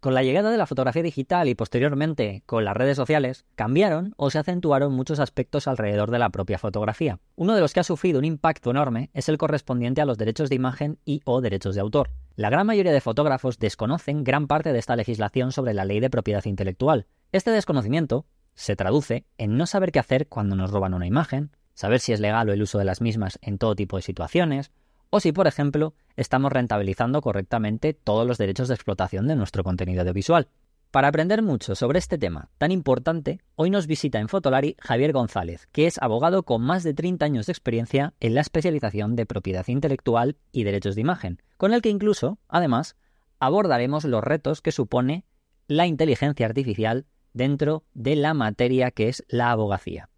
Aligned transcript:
Con 0.00 0.14
la 0.14 0.22
llegada 0.22 0.52
de 0.52 0.56
la 0.56 0.66
fotografía 0.66 1.02
digital 1.02 1.48
y 1.48 1.56
posteriormente 1.56 2.44
con 2.46 2.64
las 2.64 2.76
redes 2.76 2.96
sociales, 2.96 3.44
cambiaron 3.56 4.14
o 4.16 4.30
se 4.30 4.38
acentuaron 4.38 4.92
muchos 4.92 5.18
aspectos 5.18 5.66
alrededor 5.66 6.12
de 6.12 6.20
la 6.20 6.30
propia 6.30 6.56
fotografía. 6.56 7.18
Uno 7.34 7.56
de 7.56 7.60
los 7.60 7.72
que 7.72 7.80
ha 7.80 7.84
sufrido 7.84 8.20
un 8.20 8.24
impacto 8.24 8.70
enorme 8.70 9.10
es 9.12 9.28
el 9.28 9.38
correspondiente 9.38 10.00
a 10.00 10.04
los 10.04 10.16
derechos 10.16 10.50
de 10.50 10.54
imagen 10.54 11.00
y 11.04 11.20
o 11.24 11.40
derechos 11.40 11.74
de 11.74 11.80
autor. 11.80 12.10
La 12.36 12.48
gran 12.48 12.64
mayoría 12.64 12.92
de 12.92 13.00
fotógrafos 13.00 13.58
desconocen 13.58 14.22
gran 14.22 14.46
parte 14.46 14.72
de 14.72 14.78
esta 14.78 14.94
legislación 14.94 15.50
sobre 15.50 15.74
la 15.74 15.84
ley 15.84 15.98
de 15.98 16.10
propiedad 16.10 16.44
intelectual. 16.44 17.08
Este 17.32 17.50
desconocimiento 17.50 18.24
se 18.54 18.76
traduce 18.76 19.26
en 19.36 19.56
no 19.56 19.66
saber 19.66 19.90
qué 19.90 19.98
hacer 19.98 20.28
cuando 20.28 20.54
nos 20.54 20.70
roban 20.70 20.94
una 20.94 21.08
imagen, 21.08 21.50
saber 21.74 21.98
si 21.98 22.12
es 22.12 22.20
legal 22.20 22.48
o 22.48 22.52
el 22.52 22.62
uso 22.62 22.78
de 22.78 22.84
las 22.84 23.00
mismas 23.00 23.40
en 23.42 23.58
todo 23.58 23.74
tipo 23.74 23.96
de 23.96 24.02
situaciones, 24.02 24.70
o 25.10 25.20
si, 25.20 25.32
por 25.32 25.46
ejemplo, 25.46 25.94
estamos 26.16 26.52
rentabilizando 26.52 27.20
correctamente 27.20 27.94
todos 27.94 28.26
los 28.26 28.38
derechos 28.38 28.68
de 28.68 28.74
explotación 28.74 29.26
de 29.26 29.36
nuestro 29.36 29.64
contenido 29.64 30.02
audiovisual. 30.02 30.48
Para 30.90 31.08
aprender 31.08 31.42
mucho 31.42 31.74
sobre 31.74 31.98
este 31.98 32.16
tema 32.16 32.48
tan 32.56 32.72
importante, 32.72 33.40
hoy 33.56 33.68
nos 33.68 33.86
visita 33.86 34.20
en 34.20 34.28
Fotolari 34.28 34.74
Javier 34.80 35.12
González, 35.12 35.68
que 35.70 35.86
es 35.86 36.00
abogado 36.00 36.44
con 36.44 36.62
más 36.62 36.82
de 36.82 36.94
30 36.94 37.26
años 37.26 37.46
de 37.46 37.52
experiencia 37.52 38.14
en 38.20 38.34
la 38.34 38.40
especialización 38.40 39.14
de 39.14 39.26
propiedad 39.26 39.68
intelectual 39.68 40.38
y 40.50 40.64
derechos 40.64 40.94
de 40.94 41.02
imagen, 41.02 41.42
con 41.58 41.74
el 41.74 41.82
que 41.82 41.90
incluso, 41.90 42.38
además, 42.48 42.96
abordaremos 43.38 44.04
los 44.04 44.24
retos 44.24 44.62
que 44.62 44.72
supone 44.72 45.26
la 45.66 45.86
inteligencia 45.86 46.46
artificial 46.46 47.06
dentro 47.34 47.84
de 47.92 48.16
la 48.16 48.32
materia 48.32 48.90
que 48.90 49.08
es 49.08 49.24
la 49.28 49.50
abogacía. 49.50 50.08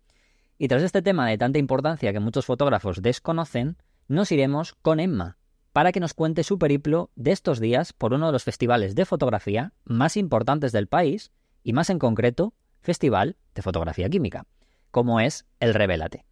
Y 0.56 0.68
tras 0.68 0.82
este 0.82 1.02
tema 1.02 1.26
de 1.28 1.36
tanta 1.36 1.58
importancia 1.58 2.12
que 2.12 2.20
muchos 2.20 2.46
fotógrafos 2.46 3.02
desconocen, 3.02 3.76
nos 4.10 4.32
iremos 4.32 4.74
con 4.82 4.98
Emma 4.98 5.38
para 5.72 5.92
que 5.92 6.00
nos 6.00 6.14
cuente 6.14 6.42
su 6.42 6.58
periplo 6.58 7.12
de 7.14 7.30
estos 7.30 7.60
días 7.60 7.92
por 7.92 8.12
uno 8.12 8.26
de 8.26 8.32
los 8.32 8.42
festivales 8.42 8.96
de 8.96 9.04
fotografía 9.04 9.72
más 9.84 10.16
importantes 10.16 10.72
del 10.72 10.88
país 10.88 11.30
y 11.62 11.72
más 11.74 11.90
en 11.90 12.00
concreto, 12.00 12.52
Festival 12.80 13.36
de 13.54 13.62
Fotografía 13.62 14.08
Química, 14.08 14.46
como 14.90 15.20
es 15.20 15.46
el 15.60 15.74
Revelate. 15.74 16.24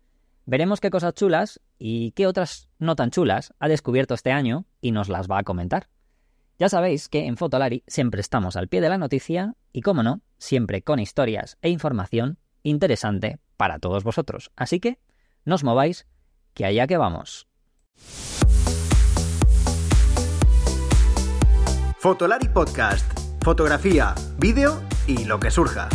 Veremos 0.44 0.80
qué 0.80 0.90
cosas 0.90 1.14
chulas 1.14 1.60
y 1.78 2.10
qué 2.12 2.26
otras 2.26 2.68
no 2.80 2.96
tan 2.96 3.12
chulas 3.12 3.54
ha 3.60 3.68
descubierto 3.68 4.14
este 4.14 4.32
año 4.32 4.66
y 4.80 4.90
nos 4.90 5.08
las 5.08 5.30
va 5.30 5.38
a 5.38 5.44
comentar. 5.44 5.88
Ya 6.58 6.68
sabéis 6.68 7.08
que 7.08 7.26
en 7.26 7.36
Fotolari 7.36 7.84
siempre 7.86 8.20
estamos 8.20 8.56
al 8.56 8.66
pie 8.66 8.80
de 8.80 8.88
la 8.88 8.98
noticia 8.98 9.54
y, 9.72 9.82
como 9.82 10.02
no, 10.02 10.20
siempre 10.38 10.82
con 10.82 10.98
historias 10.98 11.58
e 11.62 11.70
información 11.70 12.38
interesante 12.64 13.38
para 13.56 13.78
todos 13.78 14.02
vosotros. 14.02 14.50
Así 14.56 14.80
que, 14.80 14.98
no 15.44 15.54
os 15.54 15.62
mováis, 15.62 16.08
que 16.54 16.64
allá 16.64 16.88
que 16.88 16.96
vamos. 16.96 17.47
Fotolari 22.00 22.48
Podcast. 22.48 23.04
Fotografía, 23.42 24.14
vídeo 24.38 24.80
y 25.06 25.24
lo 25.24 25.40
que 25.40 25.50
surja. 25.50 25.88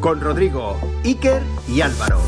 Con 0.00 0.20
Rodrigo, 0.20 0.78
Iker 1.02 1.42
y 1.66 1.80
Álvaro. 1.80 2.20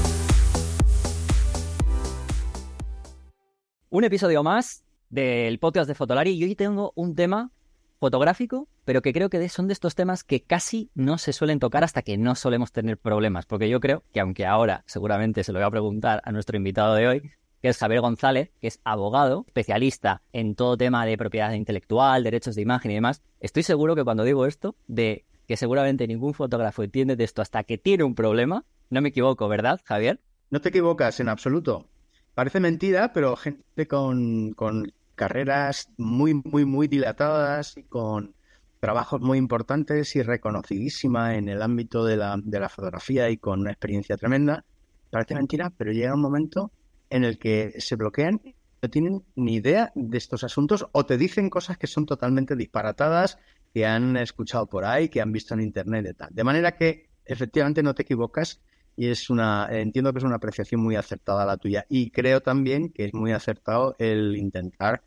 Un 3.90 4.04
episodio 4.04 4.42
más 4.42 4.84
del 5.10 5.58
podcast 5.58 5.88
de 5.88 5.94
Fotolari 5.94 6.30
y 6.30 6.42
hoy 6.42 6.54
tengo 6.54 6.92
un 6.96 7.14
tema 7.14 7.52
fotográfico, 7.98 8.68
pero 8.84 9.02
que 9.02 9.12
creo 9.12 9.30
que 9.30 9.48
son 9.48 9.66
de 9.66 9.72
estos 9.72 9.94
temas 9.94 10.24
que 10.24 10.42
casi 10.42 10.90
no 10.94 11.18
se 11.18 11.32
suelen 11.32 11.58
tocar 11.58 11.84
hasta 11.84 12.02
que 12.02 12.18
no 12.18 12.34
solemos 12.34 12.72
tener 12.72 12.98
problemas, 12.98 13.46
porque 13.46 13.68
yo 13.68 13.80
creo 13.80 14.02
que 14.12 14.20
aunque 14.20 14.46
ahora 14.46 14.84
seguramente 14.86 15.44
se 15.44 15.52
lo 15.52 15.58
voy 15.58 15.66
a 15.66 15.70
preguntar 15.70 16.22
a 16.24 16.32
nuestro 16.32 16.56
invitado 16.56 16.94
de 16.94 17.08
hoy, 17.08 17.30
que 17.62 17.68
es 17.68 17.78
Javier 17.78 18.00
González, 18.00 18.50
que 18.60 18.68
es 18.68 18.80
abogado, 18.84 19.44
especialista 19.46 20.22
en 20.32 20.54
todo 20.54 20.76
tema 20.76 21.06
de 21.06 21.16
propiedad 21.16 21.52
intelectual, 21.52 22.22
derechos 22.22 22.54
de 22.54 22.62
imagen 22.62 22.90
y 22.90 22.94
demás, 22.94 23.22
estoy 23.40 23.62
seguro 23.62 23.96
que 23.96 24.04
cuando 24.04 24.24
digo 24.24 24.46
esto, 24.46 24.76
de 24.86 25.24
que 25.46 25.56
seguramente 25.56 26.06
ningún 26.06 26.34
fotógrafo 26.34 26.82
entiende 26.82 27.16
de 27.16 27.24
esto 27.24 27.42
hasta 27.42 27.64
que 27.64 27.78
tiene 27.78 28.04
un 28.04 28.14
problema, 28.14 28.64
no 28.90 29.00
me 29.00 29.08
equivoco, 29.08 29.48
¿verdad, 29.48 29.80
Javier? 29.84 30.20
No 30.50 30.60
te 30.60 30.68
equivocas 30.68 31.18
en 31.20 31.28
absoluto. 31.28 31.86
Parece 32.34 32.60
mentira, 32.60 33.12
pero 33.12 33.34
gente 33.36 33.88
con, 33.88 34.52
con 34.52 34.92
carreras 35.16 35.90
muy, 35.96 36.34
muy, 36.34 36.64
muy 36.64 36.86
dilatadas 36.86 37.76
y 37.76 37.82
con 37.82 38.34
trabajos 38.80 39.20
muy 39.20 39.38
importantes 39.38 40.14
y 40.14 40.22
reconocidísima 40.22 41.34
en 41.34 41.48
el 41.48 41.62
ámbito 41.62 42.04
de 42.04 42.16
la, 42.16 42.38
de 42.40 42.60
la 42.60 42.68
fotografía 42.68 43.28
y 43.30 43.38
con 43.38 43.60
una 43.60 43.72
experiencia 43.72 44.16
tremenda. 44.16 44.64
Parece 45.10 45.34
mentira, 45.34 45.72
pero 45.76 45.92
llega 45.92 46.14
un 46.14 46.20
momento 46.20 46.70
en 47.10 47.24
el 47.24 47.38
que 47.38 47.74
se 47.78 47.96
bloquean 47.96 48.40
y 48.44 48.54
no 48.82 48.90
tienen 48.90 49.24
ni 49.34 49.54
idea 49.54 49.90
de 49.94 50.18
estos 50.18 50.44
asuntos 50.44 50.86
o 50.92 51.06
te 51.06 51.16
dicen 51.16 51.50
cosas 51.50 51.78
que 51.78 51.86
son 51.86 52.06
totalmente 52.06 52.54
disparatadas, 52.54 53.38
que 53.72 53.86
han 53.86 54.16
escuchado 54.16 54.66
por 54.66 54.84
ahí, 54.84 55.08
que 55.08 55.20
han 55.20 55.32
visto 55.32 55.54
en 55.54 55.62
internet 55.62 56.06
y 56.10 56.14
tal. 56.14 56.28
De 56.32 56.44
manera 56.44 56.76
que 56.76 57.08
efectivamente 57.24 57.82
no 57.82 57.94
te 57.94 58.02
equivocas 58.02 58.60
y 58.96 59.08
es 59.08 59.30
una, 59.30 59.68
entiendo 59.70 60.12
que 60.12 60.18
es 60.18 60.24
una 60.24 60.36
apreciación 60.36 60.80
muy 60.80 60.96
acertada 60.96 61.44
la 61.44 61.56
tuya 61.56 61.84
y 61.88 62.10
creo 62.10 62.40
también 62.40 62.90
que 62.90 63.04
es 63.06 63.14
muy 63.14 63.32
acertado 63.32 63.94
el 63.98 64.36
intentar 64.36 65.02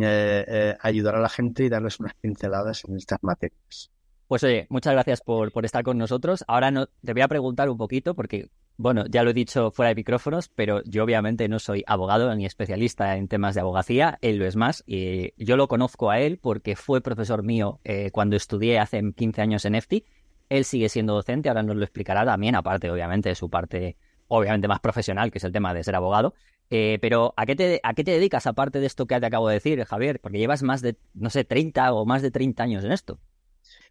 eh, 0.00 0.44
eh, 0.48 0.76
ayudar 0.80 1.16
a 1.16 1.20
la 1.20 1.28
gente 1.28 1.64
y 1.64 1.68
darles 1.68 2.00
unas 2.00 2.14
pinceladas 2.14 2.84
en 2.84 2.96
estas 2.96 3.22
materias. 3.22 3.90
Pues 4.26 4.42
oye, 4.42 4.66
muchas 4.70 4.92
gracias 4.94 5.20
por, 5.20 5.52
por 5.52 5.64
estar 5.64 5.84
con 5.84 5.98
nosotros. 5.98 6.44
Ahora 6.48 6.70
no, 6.70 6.86
te 6.86 7.12
voy 7.12 7.22
a 7.22 7.28
preguntar 7.28 7.68
un 7.68 7.76
poquito 7.76 8.14
porque, 8.14 8.48
bueno, 8.76 9.04
ya 9.06 9.22
lo 9.22 9.30
he 9.30 9.34
dicho 9.34 9.70
fuera 9.70 9.90
de 9.90 9.94
micrófonos, 9.94 10.48
pero 10.48 10.82
yo 10.84 11.04
obviamente 11.04 11.46
no 11.48 11.58
soy 11.58 11.84
abogado 11.86 12.34
ni 12.34 12.46
especialista 12.46 13.16
en 13.16 13.28
temas 13.28 13.54
de 13.54 13.60
abogacía, 13.60 14.18
él 14.22 14.38
lo 14.38 14.46
es 14.46 14.56
más, 14.56 14.82
y 14.86 15.32
yo 15.36 15.56
lo 15.56 15.68
conozco 15.68 16.10
a 16.10 16.20
él 16.20 16.38
porque 16.38 16.74
fue 16.74 17.00
profesor 17.00 17.42
mío 17.42 17.80
eh, 17.84 18.10
cuando 18.12 18.34
estudié 18.34 18.78
hace 18.78 19.02
15 19.14 19.42
años 19.42 19.64
en 19.64 19.74
EFTI 19.74 20.04
él 20.48 20.64
sigue 20.64 20.88
siendo 20.88 21.14
docente, 21.14 21.48
ahora 21.48 21.62
nos 21.62 21.76
lo 21.76 21.84
explicará 21.84 22.24
también, 22.24 22.54
aparte, 22.54 22.90
obviamente, 22.90 23.30
de 23.30 23.34
su 23.34 23.48
parte, 23.50 23.96
obviamente, 24.28 24.68
más 24.68 24.80
profesional, 24.80 25.30
que 25.30 25.38
es 25.38 25.44
el 25.44 25.52
tema 25.52 25.74
de 25.74 25.84
ser 25.84 25.94
abogado. 25.94 26.34
Eh, 26.70 26.98
pero, 27.00 27.34
¿a 27.36 27.46
qué, 27.46 27.56
te, 27.56 27.80
¿a 27.82 27.94
qué 27.94 28.04
te 28.04 28.12
dedicas 28.12 28.46
aparte 28.46 28.80
de 28.80 28.86
esto 28.86 29.06
que 29.06 29.18
te 29.20 29.26
acabo 29.26 29.48
de 29.48 29.54
decir, 29.54 29.84
Javier? 29.84 30.20
Porque 30.20 30.38
llevas 30.38 30.62
más 30.62 30.82
de, 30.82 30.96
no 31.14 31.30
sé, 31.30 31.44
30 31.44 31.92
o 31.92 32.06
más 32.06 32.22
de 32.22 32.30
30 32.30 32.62
años 32.62 32.84
en 32.84 32.92
esto. 32.92 33.18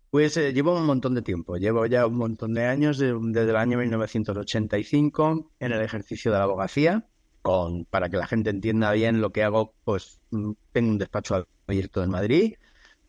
Pues 0.09 0.37
eh, 0.37 0.53
llevo 0.53 0.77
un 0.77 0.85
montón 0.85 1.15
de 1.15 1.23
tiempo, 1.23 1.57
llevo 1.57 1.85
ya 1.87 2.05
un 2.05 2.17
montón 2.17 2.53
de 2.53 2.65
años, 2.65 2.99
desde 2.99 3.49
el 3.49 3.55
año 3.55 3.79
1985, 3.79 5.51
en 5.59 5.71
el 5.71 5.81
ejercicio 5.81 6.31
de 6.31 6.37
la 6.37 6.43
abogacía. 6.43 7.07
Con, 7.41 7.83
para 7.85 8.07
que 8.07 8.15
la 8.15 8.25
gente 8.25 8.51
entienda 8.51 8.91
bien 8.93 9.19
lo 9.19 9.31
que 9.31 9.43
hago, 9.43 9.73
pues 9.83 10.21
mm, 10.31 10.51
tengo 10.71 10.91
un 10.91 10.97
despacho 10.97 11.47
abierto 11.67 12.01
en 12.01 12.09
Madrid, 12.09 12.53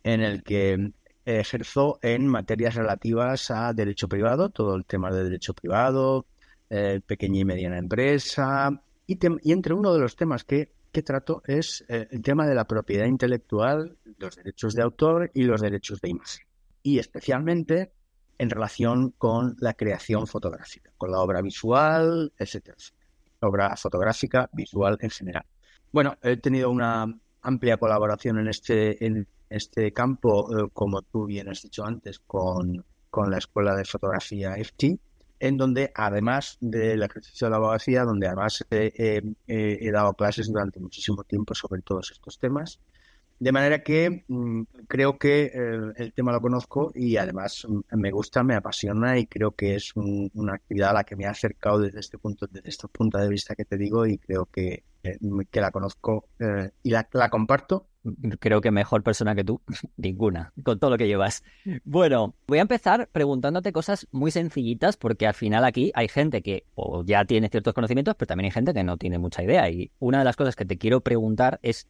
en 0.02 0.22
el 0.22 0.42
que 0.42 0.92
ejerzo 1.24 1.98
en 2.02 2.26
materias 2.26 2.74
relativas 2.74 3.50
a 3.50 3.72
derecho 3.72 4.08
privado, 4.08 4.50
todo 4.50 4.76
el 4.76 4.84
tema 4.84 5.10
de 5.10 5.24
derecho 5.24 5.54
privado, 5.54 6.26
eh, 6.70 7.00
pequeña 7.06 7.40
y 7.40 7.44
mediana 7.44 7.78
empresa, 7.78 8.82
y, 9.06 9.18
entre 9.52 9.74
uno 9.74 9.92
de 9.92 10.00
los 10.00 10.16
temas 10.16 10.44
que, 10.44 10.72
trato 11.04 11.42
es 11.46 11.84
eh, 11.88 12.06
el 12.12 12.22
tema 12.22 12.46
de 12.46 12.54
la 12.54 12.66
propiedad 12.66 13.06
intelectual, 13.06 13.98
los 14.16 14.36
derechos 14.36 14.74
de 14.74 14.82
autor 14.82 15.30
y 15.34 15.42
los 15.42 15.60
derechos 15.60 16.00
de 16.00 16.10
imagen. 16.10 16.46
Y 16.84 17.00
especialmente 17.00 17.92
en 18.38 18.48
relación 18.48 19.10
con 19.18 19.56
la 19.58 19.74
creación 19.74 20.28
fotográfica, 20.28 20.92
con 20.96 21.10
la 21.10 21.18
obra 21.18 21.42
visual, 21.42 22.32
etcétera, 22.38 22.76
obra 23.40 23.76
fotográfica, 23.76 24.48
visual 24.52 24.96
en 25.00 25.10
general. 25.10 25.44
Bueno, 25.90 26.16
he 26.22 26.36
tenido 26.36 26.70
una 26.70 27.12
amplia 27.42 27.76
colaboración 27.76 28.38
en 28.38 28.48
este, 28.48 29.04
este 29.54 29.92
campo, 29.92 30.48
eh, 30.50 30.68
como 30.72 31.02
tú 31.02 31.26
bien 31.26 31.48
has 31.48 31.62
dicho 31.62 31.84
antes, 31.84 32.18
con, 32.20 32.84
la 33.28 33.38
Escuela 33.38 33.76
de 33.76 33.84
Fotografía 33.84 34.56
FT, 34.56 34.98
en 35.38 35.56
donde 35.56 35.92
además 35.94 36.58
del 36.60 37.02
ejercicio 37.02 37.46
de 37.46 37.50
la 37.52 37.58
abogacía, 37.58 38.02
donde 38.02 38.26
además 38.26 38.64
he 38.70 39.90
dado 39.92 40.14
clases 40.14 40.48
durante 40.48 40.80
muchísimo 40.80 41.22
tiempo 41.22 41.54
sobre 41.54 41.82
todos 41.82 42.10
estos 42.10 42.38
temas. 42.38 42.80
De 43.44 43.52
manera 43.52 43.82
que 43.82 44.24
mm, 44.26 44.62
creo 44.88 45.18
que 45.18 45.52
eh, 45.52 45.92
el 45.96 46.14
tema 46.14 46.32
lo 46.32 46.40
conozco 46.40 46.92
y 46.94 47.18
además 47.18 47.66
mm, 47.68 47.98
me 47.98 48.10
gusta, 48.10 48.42
me 48.42 48.54
apasiona 48.54 49.18
y 49.18 49.26
creo 49.26 49.50
que 49.50 49.74
es 49.74 49.92
una 49.94 50.54
actividad 50.54 50.88
a 50.88 50.94
la 50.94 51.04
que 51.04 51.14
me 51.14 51.26
ha 51.26 51.32
acercado 51.32 51.78
desde 51.78 52.00
este 52.00 52.16
punto, 52.16 52.46
desde 52.46 52.70
este 52.70 52.88
punto 52.88 53.18
de 53.18 53.28
vista 53.28 53.54
que 53.54 53.66
te 53.66 53.76
digo 53.76 54.06
y 54.06 54.16
creo 54.16 54.46
que, 54.46 54.84
que 55.02 55.60
la 55.60 55.70
conozco 55.70 56.26
y 56.82 56.88
la, 56.88 57.06
la 57.12 57.28
comparto 57.28 57.86
creo 58.38 58.60
que 58.60 58.70
mejor 58.70 59.02
persona 59.02 59.34
que 59.34 59.44
tú, 59.44 59.60
ninguna, 59.98 60.52
con 60.62 60.78
todo 60.78 60.90
lo 60.90 60.96
que 60.98 61.06
llevas. 61.06 61.42
Bueno, 61.84 62.34
voy 62.46 62.58
a 62.58 62.62
empezar 62.62 63.08
preguntándote 63.12 63.72
cosas 63.72 64.06
muy 64.10 64.30
sencillitas 64.30 64.96
porque 64.96 65.26
al 65.26 65.34
final 65.34 65.64
aquí 65.64 65.90
hay 65.94 66.08
gente 66.08 66.42
que 66.42 66.64
o 66.74 67.04
ya 67.04 67.24
tiene 67.24 67.48
ciertos 67.48 67.74
conocimientos, 67.74 68.14
pero 68.14 68.26
también 68.26 68.46
hay 68.46 68.52
gente 68.52 68.72
que 68.72 68.84
no 68.84 68.96
tiene 68.96 69.18
mucha 69.18 69.42
idea. 69.42 69.68
Y 69.70 69.90
una 69.98 70.18
de 70.18 70.24
las 70.24 70.36
cosas 70.36 70.56
que 70.56 70.64
te 70.64 70.78
quiero 70.78 71.00
preguntar 71.00 71.58
es 71.62 71.88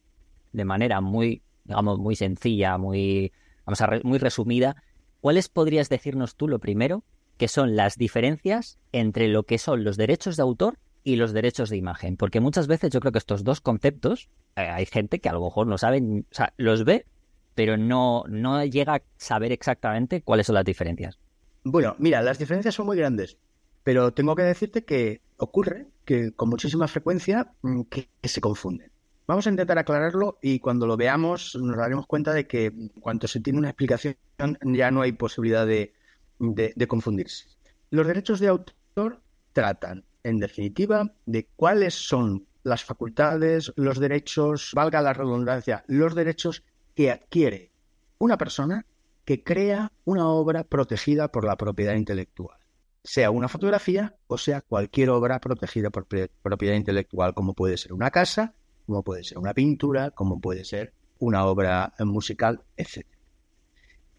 de 0.54 0.64
manera 0.64 1.00
muy, 1.00 1.42
digamos, 1.64 1.98
muy 1.98 2.16
sencilla, 2.16 2.78
muy, 2.78 3.32
vamos 3.66 3.80
a 3.82 4.00
muy 4.02 4.18
resumida, 4.18 4.82
¿cuáles 5.20 5.48
podrías 5.48 5.88
decirnos 5.88 6.36
tú 6.36 6.48
lo 6.48 6.58
primero 6.58 7.04
que 7.36 7.48
son 7.48 7.76
las 7.76 7.96
diferencias 7.96 8.78
entre 8.92 9.28
lo 9.28 9.42
que 9.42 9.58
son 9.58 9.84
los 9.84 9.96
derechos 9.96 10.36
de 10.36 10.42
autor 10.42 10.78
y 11.02 11.16
los 11.16 11.32
derechos 11.32 11.68
de 11.68 11.76
imagen. 11.76 12.16
Porque 12.16 12.40
muchas 12.40 12.66
veces 12.66 12.90
yo 12.90 13.00
creo 13.00 13.12
que 13.12 13.18
estos 13.18 13.44
dos 13.44 13.60
conceptos, 13.60 14.30
eh, 14.56 14.62
hay 14.62 14.86
gente 14.86 15.20
que 15.20 15.28
a 15.28 15.32
lo 15.32 15.42
mejor 15.42 15.66
no 15.66 15.76
sabe, 15.78 16.00
o 16.00 16.34
sea, 16.34 16.54
los 16.56 16.84
ve, 16.84 17.06
pero 17.54 17.76
no, 17.76 18.24
no 18.28 18.64
llega 18.64 18.94
a 18.94 19.02
saber 19.16 19.52
exactamente 19.52 20.22
cuáles 20.22 20.46
son 20.46 20.54
las 20.54 20.64
diferencias. 20.64 21.18
Bueno, 21.62 21.94
mira, 21.98 22.22
las 22.22 22.38
diferencias 22.38 22.74
son 22.74 22.86
muy 22.86 22.96
grandes, 22.96 23.38
pero 23.82 24.12
tengo 24.12 24.34
que 24.34 24.42
decirte 24.42 24.84
que 24.84 25.20
ocurre 25.36 25.88
que 26.04 26.32
con 26.32 26.48
muchísima 26.48 26.88
frecuencia 26.88 27.52
mm, 27.62 27.82
que, 27.82 28.08
se 28.22 28.40
confunden. 28.40 28.90
Vamos 29.26 29.46
a 29.46 29.50
intentar 29.50 29.78
aclararlo 29.78 30.38
y 30.42 30.58
cuando 30.58 30.86
lo 30.86 30.96
veamos 30.96 31.54
nos 31.56 31.76
daremos 31.76 32.06
cuenta 32.06 32.32
de 32.34 32.46
que 32.46 32.90
cuando 33.00 33.26
se 33.26 33.40
tiene 33.40 33.58
una 33.58 33.70
explicación 33.70 34.16
ya 34.64 34.90
no 34.90 35.00
hay 35.00 35.12
posibilidad 35.12 35.66
de, 35.66 35.94
de 36.38 36.86
confundirse. 36.86 37.46
Los 37.90 38.06
derechos 38.06 38.40
de 38.40 38.48
autor 38.48 39.22
tratan, 39.52 40.04
en 40.22 40.40
definitiva, 40.40 41.10
de 41.24 41.48
cuáles 41.56 41.94
son 41.94 42.46
las 42.64 42.84
facultades, 42.84 43.72
los 43.76 43.98
derechos, 43.98 44.72
valga 44.74 45.00
la 45.00 45.12
redundancia, 45.12 45.84
los 45.86 46.14
derechos 46.14 46.62
que 46.94 47.10
adquiere 47.10 47.72
una 48.18 48.36
persona 48.36 48.86
que 49.24 49.42
crea 49.42 49.90
una 50.04 50.28
obra 50.28 50.64
protegida 50.64 51.28
por 51.28 51.44
la 51.44 51.56
propiedad 51.56 51.94
intelectual, 51.94 52.58
sea 53.02 53.30
una 53.30 53.48
fotografía 53.48 54.16
o 54.26 54.36
sea 54.36 54.60
cualquier 54.60 55.10
obra 55.10 55.40
protegida 55.40 55.90
por 55.90 56.06
propiedad 56.06 56.74
intelectual, 56.74 57.32
como 57.34 57.54
puede 57.54 57.78
ser 57.78 57.92
una 57.92 58.10
casa, 58.10 58.54
como 58.86 59.02
puede 59.02 59.24
ser 59.24 59.38
una 59.38 59.54
pintura, 59.54 60.10
como 60.10 60.40
puede 60.40 60.64
ser 60.64 60.92
una 61.18 61.46
obra 61.46 61.94
musical, 62.00 62.62
etc. 62.76 63.06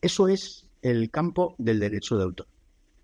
Eso 0.01 0.27
es 0.27 0.67
el 0.81 1.09
campo 1.12 1.56
del 1.57 1.79
derecho 1.79 2.17
de 2.17 2.23
autor. 2.23 2.47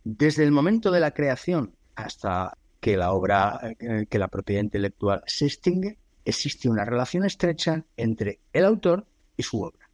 Desde 0.03 0.43
el 0.43 0.51
momento 0.51 0.91
de 0.91 0.99
la 0.99 1.11
creación 1.11 1.75
hasta 1.95 2.57
que 2.79 2.97
la 2.97 3.11
obra, 3.11 3.75
eh, 3.79 4.07
que 4.09 4.19
la 4.19 4.27
propiedad 4.27 4.63
intelectual 4.63 5.23
se 5.27 5.45
extingue, 5.45 5.97
existe 6.25 6.69
una 6.69 6.85
relación 6.85 7.25
estrecha 7.25 7.85
entre 7.97 8.39
el 8.53 8.65
autor 8.65 9.05
y 9.37 9.43
su 9.43 9.61
obra 9.61 9.91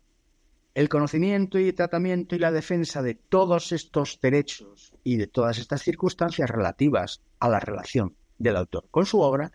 el 0.78 0.90
conocimiento 0.90 1.58
y 1.58 1.74
tratamiento 1.74 2.36
y 2.36 2.38
la 2.38 2.52
defensa 2.52 3.02
de 3.02 3.16
todos 3.16 3.72
estos 3.72 4.20
derechos 4.22 4.94
y 5.04 5.18
de 5.18 5.26
todas 5.26 5.58
estas 5.58 5.82
circunstancias 5.82 6.48
relativas 6.52 7.24
a 7.40 7.50
la 7.50 7.60
relación 7.60 8.16
del 8.38 8.58
autor 8.58 8.86
con 8.92 9.08
su 9.08 9.20
obra 9.20 9.52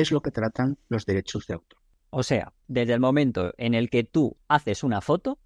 es 0.00 0.12
lo 0.12 0.22
que 0.22 0.30
tratan 0.30 0.78
los 0.88 1.06
derechos 1.06 1.46
de 1.46 1.54
autor. 1.54 1.78
O 2.10 2.22
sea, 2.22 2.52
desde 2.66 2.94
el 2.94 3.00
momento 3.00 3.52
en 3.58 3.74
el 3.74 3.90
que 3.90 4.04
tú 4.04 4.36
haces 4.48 4.82
una 4.82 5.00
foto, 5.00 5.38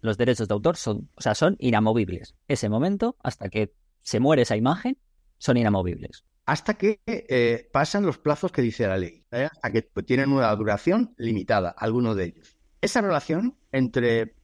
los 0.00 0.18
derechos 0.18 0.48
de 0.48 0.54
autor 0.54 0.76
son, 0.76 1.10
o 1.14 1.20
sea, 1.20 1.34
son 1.34 1.56
inamovibles. 1.58 2.34
Ese 2.48 2.68
momento, 2.68 3.16
hasta 3.22 3.48
que 3.48 3.74
se 4.02 4.18
muere 4.20 4.42
esa 4.42 4.56
imagen, 4.56 4.98
son 5.38 5.56
inamovibles. 5.56 6.24
Hasta 6.46 6.74
que 6.74 7.00
eh, 7.06 7.68
pasan 7.72 8.04
los 8.04 8.18
plazos 8.18 8.50
que 8.50 8.62
dice 8.62 8.86
la 8.86 8.98
ley, 8.98 9.24
¿eh? 9.30 9.48
hasta 9.52 9.70
que 9.70 9.82
tienen 10.02 10.32
una 10.32 10.54
duración 10.56 11.14
limitada, 11.16 11.70
algunos 11.70 12.16
de 12.16 12.24
ellos. 12.24 12.56
Esa 12.80 13.02
relación 13.02 13.56
entre 13.72 14.34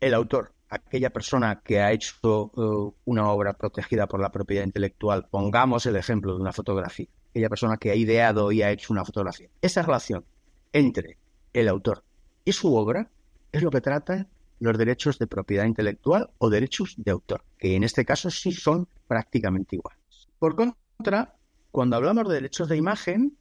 el 0.00 0.14
autor, 0.14 0.54
aquella 0.72 1.10
persona 1.10 1.60
que 1.62 1.80
ha 1.80 1.92
hecho 1.92 2.50
uh, 2.54 2.94
una 3.04 3.28
obra 3.30 3.52
protegida 3.52 4.06
por 4.06 4.20
la 4.20 4.32
propiedad 4.32 4.64
intelectual, 4.64 5.28
pongamos 5.30 5.84
el 5.86 5.96
ejemplo 5.96 6.34
de 6.34 6.40
una 6.40 6.52
fotografía, 6.52 7.06
aquella 7.30 7.50
persona 7.50 7.76
que 7.76 7.90
ha 7.90 7.94
ideado 7.94 8.50
y 8.52 8.62
ha 8.62 8.70
hecho 8.70 8.92
una 8.92 9.04
fotografía, 9.04 9.48
esa 9.60 9.82
relación 9.82 10.24
entre 10.72 11.18
el 11.52 11.68
autor 11.68 12.02
y 12.44 12.52
su 12.52 12.74
obra 12.74 13.10
es 13.52 13.62
lo 13.62 13.70
que 13.70 13.82
tratan 13.82 14.28
los 14.60 14.78
derechos 14.78 15.18
de 15.18 15.26
propiedad 15.26 15.66
intelectual 15.66 16.30
o 16.38 16.48
derechos 16.48 16.94
de 16.96 17.10
autor, 17.10 17.44
que 17.58 17.76
en 17.76 17.84
este 17.84 18.04
caso 18.06 18.30
sí 18.30 18.52
son 18.52 18.88
prácticamente 19.06 19.76
iguales. 19.76 20.28
Por 20.38 20.56
contra, 20.56 21.34
cuando 21.70 21.96
hablamos 21.96 22.28
de 22.28 22.34
derechos 22.36 22.68
de 22.68 22.76
imagen, 22.76 23.36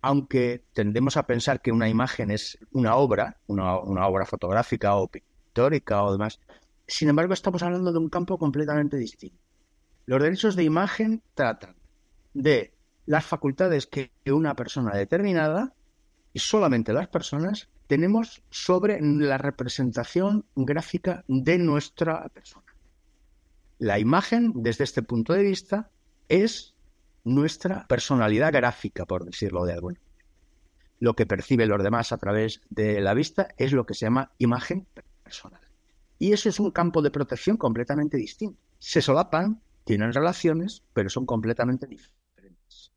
aunque 0.00 0.64
tendemos 0.72 1.16
a 1.16 1.26
pensar 1.26 1.60
que 1.62 1.70
una 1.70 1.88
imagen 1.88 2.30
es 2.30 2.58
una 2.72 2.96
obra, 2.96 3.38
una, 3.46 3.78
una 3.78 4.06
obra 4.06 4.26
fotográfica 4.26 4.96
o 4.96 5.08
histórica 5.54 6.02
o 6.02 6.12
demás. 6.12 6.40
Sin 6.86 7.08
embargo, 7.08 7.32
estamos 7.32 7.62
hablando 7.62 7.92
de 7.92 7.98
un 7.98 8.08
campo 8.08 8.38
completamente 8.38 8.96
distinto. 8.96 9.38
Los 10.06 10.22
derechos 10.22 10.54
de 10.54 10.64
imagen 10.64 11.22
tratan 11.34 11.76
de 12.34 12.74
las 13.06 13.24
facultades 13.24 13.86
que 13.86 14.10
una 14.26 14.54
persona 14.54 14.94
determinada, 14.94 15.74
y 16.32 16.40
solamente 16.40 16.92
las 16.92 17.08
personas, 17.08 17.68
tenemos 17.86 18.42
sobre 18.50 19.00
la 19.00 19.38
representación 19.38 20.46
gráfica 20.56 21.24
de 21.28 21.58
nuestra 21.58 22.28
persona. 22.28 22.64
La 23.78 23.98
imagen, 23.98 24.52
desde 24.56 24.84
este 24.84 25.02
punto 25.02 25.32
de 25.32 25.42
vista, 25.42 25.90
es 26.28 26.74
nuestra 27.24 27.86
personalidad 27.86 28.52
gráfica, 28.52 29.06
por 29.06 29.24
decirlo 29.24 29.64
de 29.64 29.72
alguna 29.74 29.98
manera. 29.98 30.28
Lo 31.00 31.14
que 31.14 31.26
perciben 31.26 31.68
los 31.68 31.82
demás 31.82 32.12
a 32.12 32.18
través 32.18 32.60
de 32.70 33.00
la 33.00 33.14
vista 33.14 33.48
es 33.56 33.72
lo 33.72 33.84
que 33.84 33.94
se 33.94 34.06
llama 34.06 34.32
imagen 34.38 34.86
personal. 35.22 35.63
Y 36.24 36.32
eso 36.32 36.48
es 36.48 36.58
un 36.58 36.70
campo 36.70 37.02
de 37.02 37.10
protección 37.10 37.58
completamente 37.58 38.16
distinto. 38.16 38.58
Se 38.78 39.02
solapan, 39.02 39.60
tienen 39.84 40.10
relaciones, 40.10 40.82
pero 40.94 41.10
son 41.10 41.26
completamente 41.26 41.86
diferentes. 41.86 42.92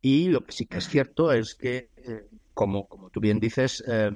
Y 0.00 0.30
lo 0.30 0.44
que 0.44 0.50
sí 0.50 0.66
que 0.66 0.78
es 0.78 0.88
cierto 0.88 1.30
es 1.32 1.54
que, 1.54 1.90
eh, 1.96 2.28
como, 2.54 2.88
como 2.88 3.08
tú 3.10 3.20
bien 3.20 3.38
dices, 3.38 3.84
eh, 3.86 4.10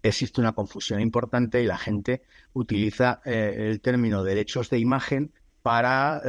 existe 0.00 0.40
una 0.40 0.52
confusión 0.52 1.00
importante 1.00 1.60
y 1.60 1.66
la 1.66 1.76
gente 1.76 2.22
utiliza 2.52 3.20
eh, 3.24 3.56
el 3.58 3.80
término 3.80 4.22
derechos 4.22 4.70
de 4.70 4.78
imagen 4.78 5.32
para 5.60 6.20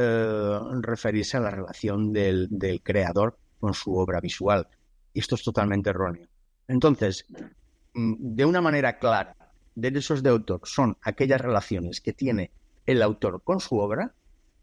referirse 0.82 1.36
a 1.36 1.40
la 1.40 1.52
relación 1.52 2.12
del, 2.12 2.48
del 2.50 2.82
creador 2.82 3.38
con 3.60 3.74
su 3.74 3.94
obra 3.94 4.20
visual. 4.20 4.66
Y 5.14 5.20
esto 5.20 5.36
es 5.36 5.44
totalmente 5.44 5.90
erróneo. 5.90 6.26
Entonces, 6.66 7.26
mm, 7.94 8.34
de 8.34 8.44
una 8.44 8.60
manera 8.60 8.98
clara, 8.98 9.36
derechos 9.80 10.22
de 10.22 10.30
autor 10.30 10.60
son 10.64 10.96
aquellas 11.02 11.40
relaciones 11.40 12.00
que 12.00 12.12
tiene 12.12 12.50
el 12.86 13.02
autor 13.02 13.42
con 13.42 13.60
su 13.60 13.78
obra 13.78 14.14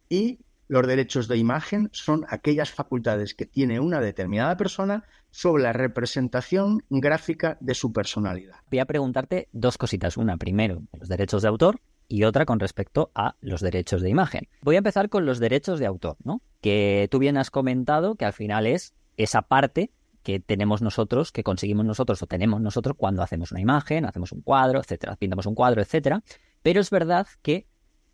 y 0.09 0.39
los 0.67 0.88
derechos 0.88 1.27
de 1.27 1.38
imagen 1.38 1.89
son 1.91 2.25
aquellas 2.27 2.71
facultades 2.71 3.35
que 3.35 3.45
tiene 3.45 3.79
una 3.79 4.01
determinada 4.01 4.57
persona 4.57 5.03
sobre 5.29 5.63
la 5.63 5.73
representación 5.73 6.83
gráfica 6.89 7.57
de 7.59 7.75
su 7.75 7.94
personalidad. 7.94 8.56
Voy 8.71 8.79
a 8.79 8.85
preguntarte 8.85 9.47
dos 9.51 9.77
cositas. 9.77 10.17
Una, 10.17 10.38
primero, 10.38 10.81
los 10.94 11.07
derechos 11.07 11.44
de 11.44 11.50
autor 11.50 11.81
y 12.07 12.23
otra 12.23 12.45
con 12.45 12.59
respecto 12.59 13.12
a 13.13 13.35
los 13.41 13.62
derechos 13.62 14.01
de 14.01 14.09
imagen. 14.09 14.47
Voy 14.62 14.75
a 14.75 14.79
empezar 14.79 15.09
con 15.09 15.25
los 15.25 15.39
derechos 15.39 15.79
de 15.79 15.85
autor, 15.85 16.17
¿no? 16.23 16.41
Que 16.62 17.07
tú 17.12 17.19
bien 17.19 17.38
has 17.38 17.51
comentado 17.51 18.15
que 18.15 18.25
al 18.25 18.33
final 18.33 18.65
es 18.65 18.95
esa 19.17 19.44
parte 19.44 19.91
que 20.25 20.39
tenemos 20.39 20.81
nosotros, 20.81 21.31
que 21.31 21.44
conseguimos 21.44 21.86
nosotros 21.86 22.22
o 22.24 22.25
tenemos 22.25 22.60
nosotros 22.60 22.95
cuando 22.98 23.22
hacemos 23.22 23.51
una 23.51 23.62
imagen, 23.62 24.06
hacemos 24.06 24.31
un 24.31 24.42
cuadro, 24.42 24.79
etcétera, 24.79 25.15
pintamos 25.17 25.46
un 25.46 25.53
cuadro, 25.53 25.84
etcétera. 25.84 26.24
Pero 26.63 26.82
es 26.82 26.89
verdad 26.89 27.27
que 27.44 27.67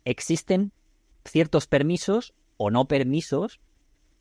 existen 0.04 0.72
ciertos 1.24 1.66
permisos 1.66 2.34
o 2.58 2.70
no 2.70 2.86
permisos 2.86 3.60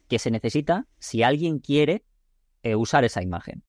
que 0.08 0.20
se 0.20 0.32
necesita 0.32 0.88
si 1.00 1.22
alguien 1.22 1.60
quiere 1.60 2.06
eh, 2.64 2.78
usar 2.78 3.04
esa 3.04 3.22
imagen. 3.22 3.62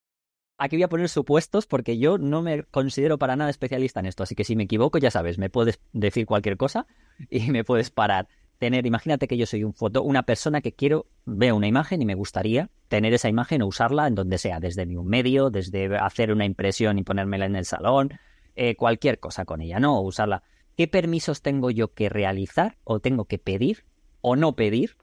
Aquí 0.57 0.77
voy 0.77 0.85
a 0.85 0.89
poner 0.89 1.09
supuestos 1.09 1.67
porque 1.67 1.99
yo 1.99 2.17
no 2.17 2.43
me 2.43 2.63
considero 2.63 3.19
para 3.19 3.35
nada 3.35 3.51
especialista 3.51 3.99
en 3.99 4.07
esto, 4.07 4.23
así 4.23 4.37
que 4.37 4.45
si 4.45 4.55
me 4.55 4.63
equivoco, 4.63 4.99
ya 4.99 5.11
sabes, 5.11 5.37
me 5.37 5.51
puedes 5.51 5.81
decir 5.93 6.27
cualquier 6.27 6.57
cosa 6.57 6.87
y 7.29 7.51
me 7.51 7.65
puedes 7.65 7.91
parar 7.91 8.29
tener, 8.63 8.87
imagínate 8.87 9.27
que 9.27 9.37
yo 9.37 9.45
soy 9.45 9.65
un 9.65 9.75
foto, 9.75 10.05
una 10.05 10.23
persona 10.23 10.61
que 10.61 10.73
quiero, 10.73 11.07
veo 11.25 11.57
una 11.57 11.67
imagen 11.67 12.01
y 12.01 12.07
me 12.07 12.15
gustaría 12.15 12.71
tener 12.87 13.13
esa 13.13 13.29
imagen 13.29 13.61
o 13.61 13.67
usarla 13.67 14.07
en 14.07 14.15
donde 14.15 14.39
sea, 14.39 14.61
desde 14.61 14.87
un 14.97 15.09
medio, 15.09 15.51
desde 15.51 15.97
hacer 15.97 16.31
una 16.31 16.45
impresión 16.45 16.97
y 16.97 17.03
ponérmela 17.03 17.47
en 17.47 17.57
el 17.57 17.65
salón, 17.65 18.21
eh, 18.55 18.77
cualquier 18.77 19.19
cosa 19.19 19.45
con 19.45 19.63
ella, 19.63 19.81
¿no? 19.81 19.99
O 19.99 20.03
usarla. 20.03 20.45
¿Qué 20.77 20.87
permisos 20.87 21.43
tengo 21.43 21.73
yo 21.73 21.93
que 21.93 22.09
realizar 22.09 22.77
o 22.85 23.01
tengo 23.01 23.25
que 23.25 23.39
pedir 23.39 23.85
o 24.21 24.37
no 24.37 24.55
pedir 24.55 24.97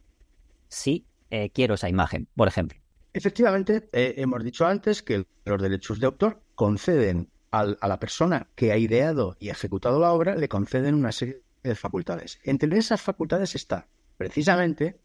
si 0.69 1.05
eh, 1.29 1.49
quiero 1.49 1.73
esa 1.73 1.89
imagen, 1.89 2.29
por 2.37 2.47
ejemplo? 2.47 2.79
Efectivamente, 3.11 3.89
eh, 3.91 4.13
hemos 4.15 4.41
dicho 4.41 4.67
antes 4.67 5.03
que 5.03 5.25
los 5.43 5.61
derechos 5.61 5.99
de 5.99 6.05
autor 6.05 6.41
conceden 6.55 7.29
a 7.51 7.65
la 7.65 7.99
persona 7.99 8.47
que 8.55 8.71
ha 8.71 8.77
ideado 8.77 9.35
y 9.37 9.49
ejecutado 9.49 9.99
la 9.99 10.13
obra, 10.13 10.35
le 10.35 10.47
conceden 10.47 10.95
una 10.95 11.11
serie 11.11 11.41
de 11.63 11.75
facultades. 11.75 12.39
Entre 12.43 12.77
esas 12.77 13.01
facultades 13.01 13.55
está 13.55 13.87
precisamente 14.17 14.99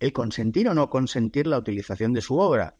el 0.00 0.12
consentir 0.12 0.68
o 0.68 0.74
no 0.74 0.90
consentir 0.90 1.46
la 1.46 1.58
utilización 1.58 2.12
de 2.12 2.20
su 2.20 2.38
obra. 2.38 2.74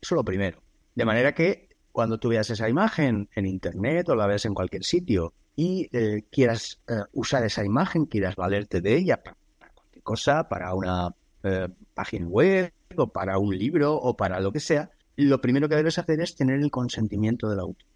Eso 0.00 0.14
lo 0.14 0.24
primero. 0.24 0.62
De 0.94 1.04
manera 1.04 1.34
que 1.34 1.68
cuando 1.92 2.18
tú 2.18 2.28
veas 2.28 2.50
esa 2.50 2.68
imagen 2.68 3.28
en 3.34 3.46
Internet 3.46 4.08
o 4.08 4.14
la 4.14 4.26
veas 4.26 4.44
en 4.44 4.54
cualquier 4.54 4.84
sitio 4.84 5.32
y 5.56 5.88
eh, 5.92 6.24
quieras 6.30 6.80
eh, 6.88 6.94
usar 7.12 7.44
esa 7.44 7.64
imagen, 7.64 8.06
quieras 8.06 8.36
valerte 8.36 8.80
de 8.80 8.96
ella 8.96 9.22
para, 9.22 9.36
cualquier 9.74 10.02
cosa, 10.02 10.48
para 10.48 10.74
una 10.74 11.14
eh, 11.42 11.68
página 11.94 12.26
web 12.26 12.72
o 12.96 13.08
para 13.08 13.38
un 13.38 13.56
libro 13.56 13.94
o 13.94 14.16
para 14.16 14.40
lo 14.40 14.52
que 14.52 14.60
sea, 14.60 14.90
lo 15.16 15.40
primero 15.40 15.68
que 15.68 15.74
debes 15.74 15.98
hacer 15.98 16.20
es 16.20 16.36
tener 16.36 16.60
el 16.60 16.70
consentimiento 16.70 17.48
del 17.48 17.60
autor. 17.60 17.88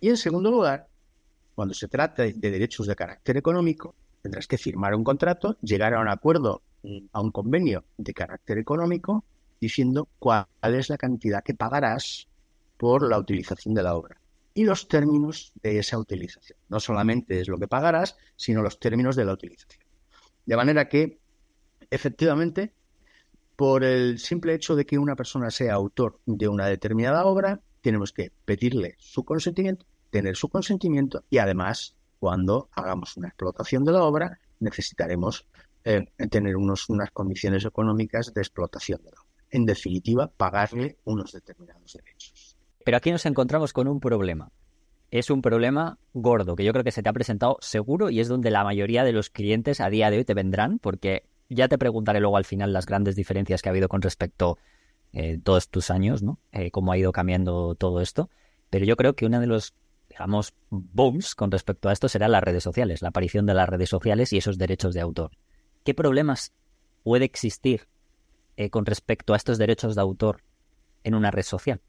Y 0.00 0.08
en 0.08 0.16
segundo 0.16 0.50
lugar, 0.50 0.88
cuando 1.54 1.74
se 1.74 1.88
trata 1.88 2.22
de 2.22 2.32
derechos 2.32 2.86
de 2.86 2.96
carácter 2.96 3.36
económico, 3.36 3.94
tendrás 4.24 4.46
que 4.46 4.56
firmar 4.56 4.94
un 4.94 5.04
contrato, 5.04 5.58
llegar 5.60 5.92
a 5.92 6.00
un 6.00 6.08
acuerdo, 6.08 6.62
a 7.12 7.20
un 7.20 7.30
convenio 7.30 7.84
de 7.98 8.14
carácter 8.14 8.56
económico, 8.56 9.22
diciendo 9.60 10.08
cuál 10.18 10.46
es 10.62 10.88
la 10.88 10.96
cantidad 10.96 11.44
que 11.44 11.52
pagarás 11.52 12.26
por 12.78 13.06
la 13.06 13.18
utilización 13.18 13.74
de 13.74 13.82
la 13.82 13.94
obra 13.94 14.18
y 14.54 14.64
los 14.64 14.88
términos 14.88 15.52
de 15.62 15.78
esa 15.78 15.98
utilización. 15.98 16.58
No 16.70 16.80
solamente 16.80 17.38
es 17.38 17.48
lo 17.48 17.58
que 17.58 17.68
pagarás, 17.68 18.16
sino 18.34 18.62
los 18.62 18.80
términos 18.80 19.14
de 19.14 19.26
la 19.26 19.34
utilización. 19.34 19.84
De 20.46 20.56
manera 20.56 20.88
que, 20.88 21.18
efectivamente, 21.90 22.72
por 23.56 23.84
el 23.84 24.18
simple 24.18 24.54
hecho 24.54 24.74
de 24.74 24.86
que 24.86 24.98
una 24.98 25.16
persona 25.16 25.50
sea 25.50 25.74
autor 25.74 26.18
de 26.24 26.48
una 26.48 26.66
determinada 26.66 27.26
obra, 27.26 27.60
tenemos 27.82 28.10
que 28.14 28.32
pedirle 28.46 28.94
su 28.96 29.22
consentimiento, 29.22 29.84
tener 30.08 30.34
su 30.34 30.48
consentimiento 30.48 31.24
y 31.28 31.36
además, 31.36 31.94
cuando 32.24 32.70
hagamos 32.72 33.18
una 33.18 33.28
explotación 33.28 33.84
de 33.84 33.92
la 33.92 34.02
obra, 34.02 34.40
necesitaremos 34.58 35.46
eh, 35.84 36.06
tener 36.30 36.56
unos, 36.56 36.88
unas 36.88 37.10
condiciones 37.10 37.66
económicas 37.66 38.32
de 38.32 38.40
explotación 38.40 39.02
de 39.04 39.10
la 39.10 39.20
obra. 39.20 39.30
En 39.50 39.66
definitiva, 39.66 40.28
pagarle 40.34 40.96
unos 41.04 41.32
determinados 41.32 41.92
derechos. 41.92 42.56
Pero 42.82 42.96
aquí 42.96 43.10
nos 43.10 43.26
encontramos 43.26 43.74
con 43.74 43.88
un 43.88 44.00
problema. 44.00 44.50
Es 45.10 45.28
un 45.28 45.42
problema 45.42 45.98
gordo 46.14 46.56
que 46.56 46.64
yo 46.64 46.72
creo 46.72 46.82
que 46.82 46.92
se 46.92 47.02
te 47.02 47.10
ha 47.10 47.12
presentado 47.12 47.58
seguro 47.60 48.08
y 48.08 48.20
es 48.20 48.28
donde 48.28 48.50
la 48.50 48.64
mayoría 48.64 49.04
de 49.04 49.12
los 49.12 49.28
clientes 49.28 49.82
a 49.82 49.90
día 49.90 50.08
de 50.08 50.16
hoy 50.16 50.24
te 50.24 50.32
vendrán 50.32 50.78
porque 50.78 51.24
ya 51.50 51.68
te 51.68 51.76
preguntaré 51.76 52.20
luego 52.20 52.38
al 52.38 52.46
final 52.46 52.72
las 52.72 52.86
grandes 52.86 53.16
diferencias 53.16 53.60
que 53.60 53.68
ha 53.68 53.72
habido 53.72 53.88
con 53.88 54.00
respecto 54.00 54.56
eh, 55.12 55.38
todos 55.44 55.68
tus 55.68 55.90
años, 55.90 56.22
¿no? 56.22 56.38
Eh, 56.52 56.70
cómo 56.70 56.90
ha 56.90 56.96
ido 56.96 57.12
cambiando 57.12 57.74
todo 57.74 58.00
esto. 58.00 58.30
Pero 58.70 58.86
yo 58.86 58.96
creo 58.96 59.14
que 59.14 59.26
uno 59.26 59.40
de 59.40 59.46
los, 59.46 59.74
digamos, 60.14 60.54
booms 60.70 61.34
con 61.34 61.50
respecto 61.50 61.88
a 61.88 61.92
esto 61.92 62.08
será 62.08 62.28
las 62.28 62.42
redes 62.42 62.62
sociales, 62.62 63.02
la 63.02 63.08
aparición 63.08 63.46
de 63.46 63.54
las 63.54 63.68
redes 63.68 63.88
sociales 63.88 64.32
y 64.32 64.38
esos 64.38 64.58
derechos 64.58 64.94
de 64.94 65.00
autor. 65.00 65.32
¿Qué 65.84 65.92
problemas 65.92 66.54
puede 67.02 67.24
existir 67.24 67.88
eh, 68.56 68.70
con 68.70 68.86
respecto 68.86 69.34
a 69.34 69.36
estos 69.36 69.58
derechos 69.58 69.96
de 69.96 70.00
autor 70.00 70.42
en 71.02 71.16
una 71.16 71.32
red 71.32 71.42
social? 71.42 71.80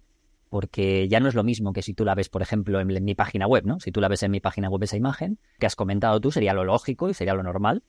Porque 0.49 1.07
ya 1.07 1.19
no 1.19 1.29
es 1.29 1.35
lo 1.35 1.43
mismo 1.43 1.71
que 1.71 1.83
si 1.83 1.93
tú 1.93 2.03
la 2.03 2.15
ves, 2.15 2.29
por 2.29 2.41
ejemplo, 2.41 2.79
en, 2.79 2.89
en 2.89 3.05
mi 3.05 3.13
página 3.13 3.45
web, 3.45 3.63
¿no? 3.65 3.79
Si 3.79 3.91
tú 3.91 4.01
la 4.01 4.07
ves 4.07 4.23
en 4.23 4.31
mi 4.31 4.39
página 4.39 4.69
web 4.69 4.81
esa 4.81 4.97
imagen 4.97 5.37
que 5.59 5.67
has 5.67 5.75
comentado 5.75 6.19
tú, 6.19 6.31
sería 6.31 6.53
lo 6.53 6.63
lógico 6.63 7.09
y 7.09 7.13
sería 7.13 7.35
lo 7.35 7.43
normal 7.43 7.83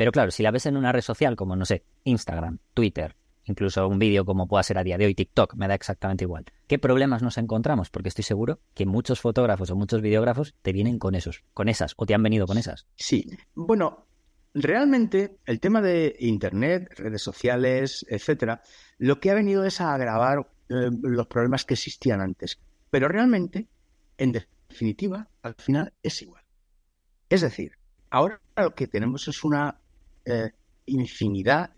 pero 0.00 0.12
claro, 0.12 0.30
si 0.30 0.42
la 0.42 0.50
ves 0.50 0.64
en 0.64 0.78
una 0.78 0.92
red 0.92 1.02
social 1.02 1.36
como, 1.36 1.56
no 1.56 1.66
sé, 1.66 1.84
Instagram, 2.04 2.58
Twitter, 2.72 3.16
incluso 3.50 3.86
un 3.86 3.98
vídeo 3.98 4.24
como 4.24 4.46
pueda 4.46 4.62
ser 4.62 4.78
a 4.78 4.84
día 4.84 4.96
de 4.96 5.06
hoy 5.06 5.14
TikTok, 5.14 5.54
me 5.54 5.68
da 5.68 5.74
exactamente 5.74 6.24
igual. 6.24 6.44
¿Qué 6.66 6.78
problemas 6.78 7.22
nos 7.22 7.38
encontramos? 7.38 7.90
Porque 7.90 8.08
estoy 8.08 8.24
seguro 8.24 8.60
que 8.74 8.86
muchos 8.86 9.20
fotógrafos 9.20 9.70
o 9.70 9.76
muchos 9.76 10.00
videógrafos 10.00 10.54
te 10.62 10.72
vienen 10.72 10.98
con 10.98 11.14
esos, 11.14 11.44
con 11.52 11.68
esas, 11.68 11.94
o 11.96 12.06
te 12.06 12.14
han 12.14 12.22
venido 12.22 12.46
con 12.46 12.58
esas. 12.58 12.86
Sí, 12.96 13.26
bueno, 13.54 14.06
realmente 14.54 15.38
el 15.44 15.60
tema 15.60 15.80
de 15.80 16.16
Internet, 16.20 16.94
redes 16.96 17.22
sociales, 17.22 18.06
etcétera, 18.08 18.62
lo 18.98 19.20
que 19.20 19.30
ha 19.30 19.34
venido 19.34 19.64
es 19.64 19.80
a 19.80 19.94
agravar 19.94 20.48
eh, 20.68 20.90
los 21.02 21.26
problemas 21.26 21.64
que 21.64 21.74
existían 21.74 22.20
antes. 22.20 22.58
Pero 22.90 23.08
realmente, 23.08 23.68
en 24.18 24.32
definitiva, 24.32 25.28
al 25.42 25.54
final 25.54 25.92
es 26.02 26.22
igual. 26.22 26.42
Es 27.28 27.42
decir, 27.42 27.72
ahora 28.10 28.40
lo 28.56 28.74
que 28.74 28.88
tenemos 28.88 29.28
es 29.28 29.44
una 29.44 29.80
eh, 30.24 30.50
infinidad 30.86 31.70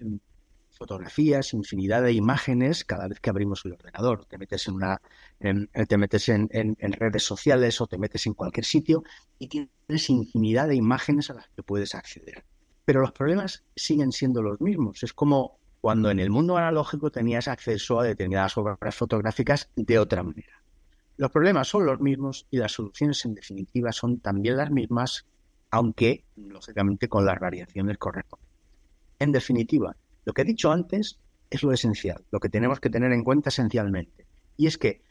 fotografías, 0.82 1.54
infinidad 1.54 2.02
de 2.02 2.12
imágenes 2.12 2.84
cada 2.84 3.06
vez 3.06 3.20
que 3.20 3.30
abrimos 3.30 3.64
el 3.64 3.74
ordenador. 3.74 4.26
Te 4.26 4.36
metes 4.36 4.66
en 4.66 4.74
una, 4.74 5.00
te 5.38 5.96
metes 5.96 6.28
en, 6.28 6.76
redes 6.78 7.22
sociales 7.22 7.80
o 7.80 7.86
te 7.86 7.98
metes 7.98 8.26
en 8.26 8.34
cualquier 8.34 8.64
sitio 8.64 9.04
y 9.38 9.46
tienes 9.46 10.10
infinidad 10.10 10.66
de 10.66 10.74
imágenes 10.74 11.30
a 11.30 11.34
las 11.34 11.48
que 11.54 11.62
puedes 11.62 11.94
acceder. 11.94 12.44
Pero 12.84 13.00
los 13.00 13.12
problemas 13.12 13.62
siguen 13.76 14.10
siendo 14.10 14.42
los 14.42 14.60
mismos. 14.60 15.04
Es 15.04 15.12
como 15.12 15.58
cuando 15.80 16.10
en 16.10 16.18
el 16.18 16.30
mundo 16.30 16.56
analógico 16.56 17.12
tenías 17.12 17.46
acceso 17.46 18.00
a 18.00 18.04
determinadas 18.04 18.56
obras 18.58 18.94
fotográficas 18.96 19.70
de 19.76 20.00
otra 20.00 20.24
manera. 20.24 20.62
Los 21.16 21.30
problemas 21.30 21.68
son 21.68 21.86
los 21.86 22.00
mismos 22.00 22.48
y 22.50 22.56
las 22.56 22.72
soluciones 22.72 23.24
en 23.24 23.34
definitiva 23.34 23.92
son 23.92 24.18
también 24.18 24.56
las 24.56 24.70
mismas 24.72 25.26
aunque 25.70 26.24
lógicamente 26.36 27.08
con 27.08 27.24
las 27.24 27.40
variaciones 27.40 27.98
correspondientes. 27.98 28.52
En 29.20 29.30
definitiva, 29.30 29.96
lo 30.24 30.32
que 30.32 30.42
he 30.42 30.44
dicho 30.44 30.70
antes 30.70 31.18
es 31.50 31.62
lo 31.62 31.72
esencial, 31.72 32.24
lo 32.30 32.40
que 32.40 32.48
tenemos 32.48 32.80
que 32.80 32.90
tener 32.90 33.12
en 33.12 33.24
cuenta 33.24 33.50
esencialmente, 33.50 34.26
y 34.56 34.66
es 34.66 34.78
que 34.78 35.02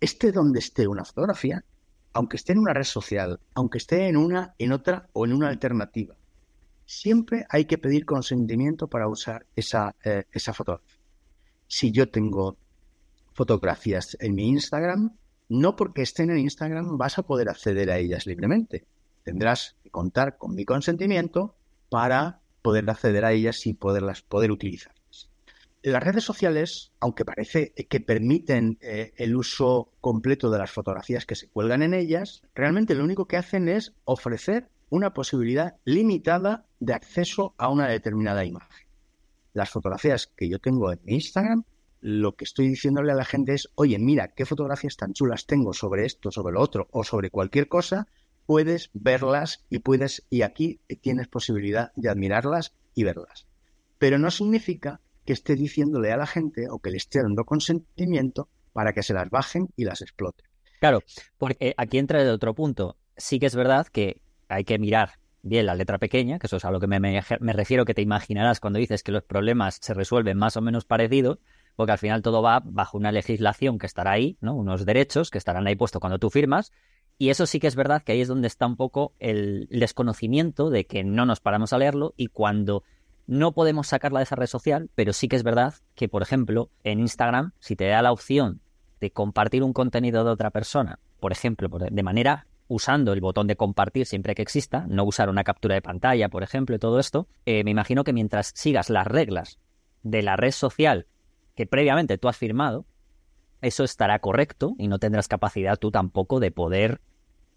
esté 0.00 0.32
donde 0.32 0.58
esté 0.58 0.86
una 0.86 1.04
fotografía, 1.04 1.64
aunque 2.12 2.36
esté 2.36 2.52
en 2.52 2.58
una 2.58 2.74
red 2.74 2.84
social, 2.84 3.40
aunque 3.54 3.78
esté 3.78 4.08
en 4.08 4.16
una, 4.16 4.54
en 4.58 4.72
otra 4.72 5.08
o 5.12 5.24
en 5.24 5.32
una 5.32 5.48
alternativa, 5.48 6.16
siempre 6.86 7.46
hay 7.48 7.66
que 7.66 7.78
pedir 7.78 8.04
consentimiento 8.04 8.88
para 8.88 9.08
usar 9.08 9.46
esa, 9.54 9.94
eh, 10.04 10.24
esa 10.32 10.52
fotografía. 10.52 10.98
Si 11.68 11.92
yo 11.92 12.10
tengo 12.10 12.56
fotografías 13.32 14.16
en 14.20 14.34
mi 14.34 14.48
Instagram, 14.48 15.16
no 15.48 15.76
porque 15.76 16.02
estén 16.02 16.30
en 16.30 16.38
Instagram 16.38 16.98
vas 16.98 17.18
a 17.18 17.22
poder 17.22 17.48
acceder 17.48 17.90
a 17.90 17.98
ellas 17.98 18.26
libremente 18.26 18.86
tendrás 19.22 19.76
que 19.82 19.90
contar 19.90 20.38
con 20.38 20.54
mi 20.54 20.64
consentimiento 20.64 21.54
para 21.88 22.39
poder 22.62 22.88
acceder 22.88 23.24
a 23.24 23.32
ellas 23.32 23.66
y 23.66 23.74
poderlas 23.74 24.22
poder 24.22 24.50
utilizar. 24.50 24.94
Las 25.82 26.02
redes 26.02 26.24
sociales, 26.24 26.92
aunque 27.00 27.24
parece 27.24 27.72
que 27.72 28.00
permiten 28.00 28.76
eh, 28.82 29.14
el 29.16 29.34
uso 29.34 29.92
completo 30.02 30.50
de 30.50 30.58
las 30.58 30.70
fotografías 30.70 31.24
que 31.24 31.34
se 31.34 31.48
cuelgan 31.48 31.82
en 31.82 31.94
ellas, 31.94 32.42
realmente 32.54 32.94
lo 32.94 33.02
único 33.02 33.26
que 33.26 33.38
hacen 33.38 33.66
es 33.66 33.94
ofrecer 34.04 34.68
una 34.90 35.14
posibilidad 35.14 35.76
limitada 35.84 36.66
de 36.80 36.92
acceso 36.92 37.54
a 37.56 37.70
una 37.70 37.88
determinada 37.88 38.44
imagen. 38.44 38.86
Las 39.54 39.70
fotografías 39.70 40.26
que 40.26 40.50
yo 40.50 40.58
tengo 40.58 40.92
en 40.92 41.00
mi 41.02 41.14
Instagram, 41.14 41.64
lo 42.00 42.36
que 42.36 42.44
estoy 42.44 42.68
diciéndole 42.68 43.12
a 43.12 43.16
la 43.16 43.24
gente 43.24 43.54
es, 43.54 43.68
oye, 43.74 43.98
mira, 43.98 44.28
qué 44.28 44.44
fotografías 44.44 44.96
tan 44.96 45.14
chulas 45.14 45.46
tengo 45.46 45.72
sobre 45.72 46.04
esto, 46.04 46.30
sobre 46.30 46.54
lo 46.54 46.60
otro 46.60 46.88
o 46.90 47.04
sobre 47.04 47.30
cualquier 47.30 47.68
cosa, 47.68 48.06
puedes 48.50 48.90
verlas 48.94 49.64
y 49.70 49.78
puedes, 49.78 50.26
y 50.28 50.42
aquí 50.42 50.80
tienes 51.02 51.28
posibilidad 51.28 51.92
de 51.94 52.08
admirarlas 52.08 52.74
y 52.96 53.04
verlas. 53.04 53.46
Pero 53.96 54.18
no 54.18 54.28
significa 54.32 55.00
que 55.24 55.34
esté 55.34 55.54
diciéndole 55.54 56.10
a 56.10 56.16
la 56.16 56.26
gente 56.26 56.68
o 56.68 56.80
que 56.80 56.90
le 56.90 56.96
esté 56.96 57.22
dando 57.22 57.44
consentimiento 57.44 58.48
para 58.72 58.92
que 58.92 59.04
se 59.04 59.14
las 59.14 59.30
bajen 59.30 59.68
y 59.76 59.84
las 59.84 60.02
exploten. 60.02 60.48
Claro, 60.80 61.04
porque 61.38 61.74
aquí 61.76 61.98
entra 61.98 62.20
el 62.22 62.28
otro 62.28 62.52
punto. 62.52 62.96
Sí 63.16 63.38
que 63.38 63.46
es 63.46 63.54
verdad 63.54 63.86
que 63.86 64.20
hay 64.48 64.64
que 64.64 64.80
mirar 64.80 65.20
bien 65.42 65.66
la 65.66 65.76
letra 65.76 65.98
pequeña, 65.98 66.40
que 66.40 66.48
eso 66.48 66.56
es 66.56 66.64
a 66.64 66.72
lo 66.72 66.80
que 66.80 66.88
me, 66.88 66.98
me, 66.98 67.52
refiero 67.52 67.84
que 67.84 67.94
te 67.94 68.02
imaginarás 68.02 68.58
cuando 68.58 68.80
dices 68.80 69.04
que 69.04 69.12
los 69.12 69.22
problemas 69.22 69.78
se 69.80 69.94
resuelven 69.94 70.36
más 70.36 70.56
o 70.56 70.60
menos 70.60 70.84
parecidos, 70.84 71.38
porque 71.76 71.92
al 71.92 71.98
final 71.98 72.20
todo 72.20 72.42
va 72.42 72.60
bajo 72.64 72.98
una 72.98 73.12
legislación 73.12 73.78
que 73.78 73.86
estará 73.86 74.10
ahí, 74.10 74.38
¿no? 74.40 74.56
Unos 74.56 74.84
derechos 74.84 75.30
que 75.30 75.38
estarán 75.38 75.68
ahí 75.68 75.76
puestos 75.76 76.00
cuando 76.00 76.18
tú 76.18 76.30
firmas, 76.30 76.72
y 77.20 77.28
eso 77.28 77.44
sí 77.44 77.60
que 77.60 77.66
es 77.66 77.76
verdad 77.76 78.02
que 78.02 78.12
ahí 78.12 78.22
es 78.22 78.28
donde 78.28 78.46
está 78.46 78.66
un 78.66 78.76
poco 78.76 79.12
el 79.18 79.68
desconocimiento 79.70 80.70
de 80.70 80.86
que 80.86 81.04
no 81.04 81.26
nos 81.26 81.38
paramos 81.40 81.74
a 81.74 81.78
leerlo 81.78 82.14
y 82.16 82.28
cuando 82.28 82.82
no 83.26 83.52
podemos 83.52 83.88
sacarla 83.88 84.20
de 84.20 84.24
esa 84.24 84.36
red 84.36 84.46
social, 84.46 84.88
pero 84.94 85.12
sí 85.12 85.28
que 85.28 85.36
es 85.36 85.42
verdad 85.42 85.74
que, 85.94 86.08
por 86.08 86.22
ejemplo, 86.22 86.70
en 86.82 86.98
Instagram, 86.98 87.52
si 87.58 87.76
te 87.76 87.88
da 87.88 88.00
la 88.00 88.10
opción 88.10 88.62
de 89.02 89.10
compartir 89.10 89.62
un 89.62 89.74
contenido 89.74 90.24
de 90.24 90.30
otra 90.30 90.50
persona, 90.50 90.98
por 91.20 91.30
ejemplo, 91.30 91.68
de 91.68 92.02
manera 92.02 92.46
usando 92.68 93.12
el 93.12 93.20
botón 93.20 93.46
de 93.48 93.56
compartir 93.56 94.06
siempre 94.06 94.34
que 94.34 94.40
exista, 94.40 94.86
no 94.88 95.04
usar 95.04 95.28
una 95.28 95.44
captura 95.44 95.74
de 95.74 95.82
pantalla, 95.82 96.30
por 96.30 96.42
ejemplo, 96.42 96.74
y 96.74 96.78
todo 96.78 96.98
esto, 96.98 97.28
eh, 97.44 97.64
me 97.64 97.70
imagino 97.70 98.02
que 98.02 98.14
mientras 98.14 98.50
sigas 98.54 98.88
las 98.88 99.06
reglas 99.06 99.58
de 100.02 100.22
la 100.22 100.36
red 100.36 100.52
social 100.52 101.06
que 101.54 101.66
previamente 101.66 102.16
tú 102.16 102.28
has 102.28 102.38
firmado, 102.38 102.86
eso 103.60 103.84
estará 103.84 104.20
correcto 104.20 104.74
y 104.78 104.88
no 104.88 104.98
tendrás 104.98 105.28
capacidad 105.28 105.76
tú 105.76 105.90
tampoco 105.90 106.40
de 106.40 106.50
poder 106.50 107.02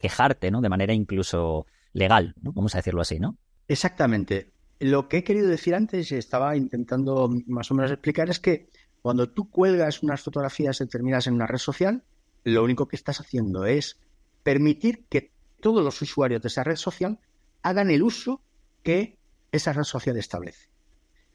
quejarte, 0.03 0.51
¿no? 0.51 0.59
De 0.59 0.67
manera 0.67 0.93
incluso 0.93 1.65
legal. 1.93 2.33
Vamos 2.41 2.75
a 2.75 2.79
decirlo 2.79 2.99
así, 2.99 3.21
¿no? 3.21 3.37
Exactamente. 3.69 4.51
Lo 4.79 5.07
que 5.07 5.19
he 5.19 5.23
querido 5.23 5.47
decir 5.47 5.75
antes 5.75 6.11
y 6.11 6.15
estaba 6.15 6.57
intentando 6.57 7.29
más 7.47 7.71
o 7.71 7.73
menos 7.73 7.89
explicar 7.89 8.29
es 8.29 8.41
que 8.41 8.67
cuando 9.01 9.29
tú 9.29 9.49
cuelgas 9.49 10.03
unas 10.03 10.21
fotografías 10.21 10.77
determinadas 10.77 11.27
en 11.27 11.35
una 11.35 11.47
red 11.47 11.57
social, 11.57 12.03
lo 12.43 12.65
único 12.65 12.89
que 12.89 12.97
estás 12.97 13.21
haciendo 13.21 13.65
es 13.65 13.97
permitir 14.43 15.05
que 15.07 15.31
todos 15.61 15.81
los 15.81 16.01
usuarios 16.01 16.41
de 16.41 16.49
esa 16.49 16.65
red 16.65 16.75
social 16.75 17.17
hagan 17.61 17.89
el 17.89 18.03
uso 18.03 18.41
que 18.83 19.17
esa 19.53 19.71
red 19.71 19.83
social 19.83 20.17
establece. 20.17 20.67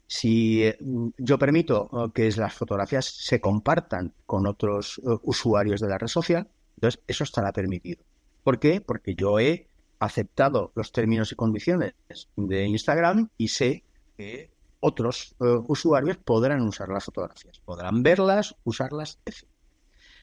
Si 0.05 0.63
eh, 0.63 0.77
yo 1.17 1.39
permito 1.39 1.89
eh, 1.91 2.11
que 2.13 2.29
las 2.37 2.53
fotografías 2.53 3.05
se 3.05 3.41
compartan 3.41 4.13
con 4.27 4.45
otros 4.45 4.99
eh, 4.99 5.17
usuarios 5.23 5.81
de 5.81 5.87
la 5.87 5.97
red 5.97 6.07
social, 6.07 6.47
entonces 6.75 7.01
eso 7.07 7.23
estará 7.23 7.51
permitido. 7.51 8.03
¿Por 8.49 8.57
qué? 8.57 8.81
Porque 8.81 9.13
yo 9.13 9.39
he 9.39 9.67
aceptado 9.99 10.71
los 10.73 10.91
términos 10.91 11.31
y 11.31 11.35
condiciones 11.35 11.93
de 12.35 12.65
Instagram 12.65 13.29
y 13.37 13.49
sé 13.49 13.83
que 14.17 14.49
otros 14.79 15.35
eh, 15.39 15.59
usuarios 15.67 16.17
podrán 16.17 16.63
usar 16.63 16.89
las 16.89 17.05
fotografías, 17.05 17.59
podrán 17.59 18.01
verlas, 18.01 18.55
usarlas, 18.63 19.19
etc. 19.23 19.47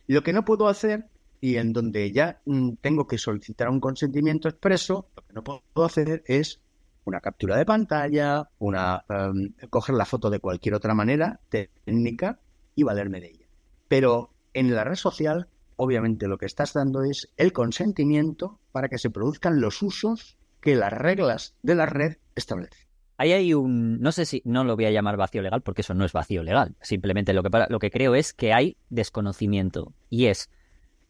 Lo 0.09 0.25
que 0.25 0.33
no 0.33 0.45
puedo 0.45 0.67
hacer 0.67 1.07
y 1.41 1.55
en 1.55 1.73
donde 1.73 2.11
ya 2.11 2.41
mm, 2.47 2.71
tengo 2.81 3.07
que 3.07 3.17
solicitar 3.17 3.69
un 3.69 3.79
consentimiento 3.79 4.49
expreso, 4.49 5.07
lo 5.15 5.23
que 5.23 5.33
no 5.33 5.45
puedo 5.45 5.87
hacer 5.87 6.25
es 6.27 6.61
una 7.05 7.21
captura 7.21 7.57
de 7.57 7.65
pantalla, 7.65 8.51
una 8.59 9.05
em, 9.09 9.53
coger 9.71 9.95
la 9.95 10.05
foto 10.05 10.31
de 10.31 10.41
cualquier 10.41 10.75
otra 10.75 10.95
manera 10.95 11.39
técnica 11.49 12.41
y 12.75 12.83
valerme 12.83 13.21
de 13.21 13.29
ella. 13.29 13.47
Pero 13.87 14.35
en 14.53 14.75
la 14.75 14.83
red 14.83 14.97
social, 14.97 15.47
obviamente 15.77 16.29
lo 16.29 16.39
que 16.39 16.47
estás 16.47 16.73
dando 16.73 17.03
es 17.03 17.33
el 17.37 17.53
consentimiento 17.53 18.59
para 18.73 18.89
que 18.89 18.99
se 18.99 19.11
produzcan 19.11 19.61
los 19.61 19.83
usos 19.83 20.37
que 20.61 20.75
las 20.75 20.93
reglas 20.93 21.55
de 21.63 21.75
la 21.75 21.87
red 21.87 22.17
establecen. 22.35 22.87
Ahí 23.19 23.33
hay 23.33 23.55
un, 23.55 23.99
no 24.01 24.13
sé 24.13 24.27
si, 24.27 24.43
no 24.45 24.65
lo 24.65 24.77
voy 24.77 24.85
a 24.85 24.91
llamar 24.91 25.17
vacío 25.17 25.41
legal 25.41 25.63
porque 25.63 25.81
eso 25.81 25.95
no 25.95 26.05
es 26.05 26.13
vacío 26.13 26.43
legal. 26.43 26.77
Simplemente 26.83 27.33
lo 27.33 27.43
que, 27.43 27.51
lo 27.69 27.79
que 27.79 27.91
creo 27.91 28.15
es 28.15 28.35
que 28.35 28.53
hay 28.53 28.77
desconocimiento. 28.91 29.95
Y 30.11 30.27
es, 30.27 30.51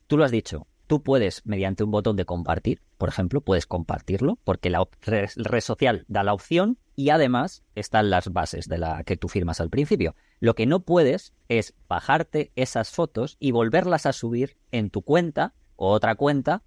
tú 0.06 0.16
lo 0.16 0.24
has 0.24 0.30
dicho, 0.30 0.68
tú 0.86 1.02
puedes, 1.02 1.44
mediante 1.44 1.82
un 1.82 1.90
botón 1.90 2.16
de 2.16 2.24
compartir, 2.24 2.80
por 2.96 3.08
ejemplo, 3.08 3.40
puedes 3.40 3.66
compartirlo 3.66 4.38
porque 4.44 4.70
la 4.70 4.86
red, 5.02 5.28
social 5.60 6.04
da 6.08 6.22
la 6.22 6.32
opción 6.32 6.78
y 6.96 7.10
además 7.10 7.62
están 7.74 8.10
las 8.10 8.32
bases 8.32 8.68
de 8.68 8.78
la 8.78 9.04
que 9.04 9.16
tú 9.16 9.28
firmas 9.28 9.60
al 9.60 9.70
principio. 9.70 10.16
Lo 10.40 10.54
que 10.54 10.66
no 10.66 10.80
puedes 10.80 11.34
es 11.48 11.74
bajarte 11.88 12.50
esas 12.56 12.90
fotos 12.90 13.36
y 13.38 13.52
volverlas 13.52 14.06
a 14.06 14.12
subir 14.12 14.56
en 14.72 14.90
tu 14.90 15.02
cuenta 15.02 15.54
o 15.76 15.90
otra 15.90 16.14
cuenta, 16.14 16.62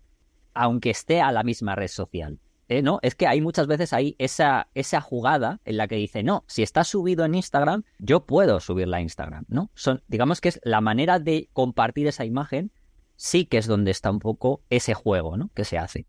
aunque 0.54 0.92
esté 0.92 1.20
a 1.20 1.32
la 1.32 1.44
misma 1.44 1.76
red 1.76 1.88
social. 1.88 2.40
Eh, 2.68 2.84
no, 2.84 3.00
es 3.02 3.16
que 3.16 3.26
hay 3.26 3.42
muchas 3.42 3.66
veces 3.66 3.94
ahí 3.94 4.16
esa, 4.20 4.70
esa 4.76 5.02
jugada 5.02 5.60
en 5.66 5.78
la 5.78 5.88
que 5.88 5.96
dice, 5.96 6.22
no, 6.22 6.44
si 6.46 6.62
está 6.62 6.84
subido 6.84 7.26
en 7.26 7.34
Instagram, 7.34 7.84
yo 7.98 8.28
puedo 8.28 8.60
subirla 8.60 8.98
a 8.98 9.02
Instagram, 9.02 9.46
¿no? 9.48 9.72
Digamos 10.08 10.40
que 10.40 10.50
es 10.50 10.62
la 10.64 10.80
manera 10.80 11.18
de 11.18 11.50
compartir 11.54 12.06
esa 12.06 12.26
imagen, 12.26 12.72
sí 13.16 13.46
que 13.46 13.58
es 13.58 13.66
donde 13.66 13.90
está 13.90 14.12
un 14.12 14.20
poco 14.20 14.62
ese 14.70 14.94
juego, 14.94 15.36
¿no? 15.36 15.50
Que 15.56 15.66
se 15.66 15.80
hace. 15.80 16.06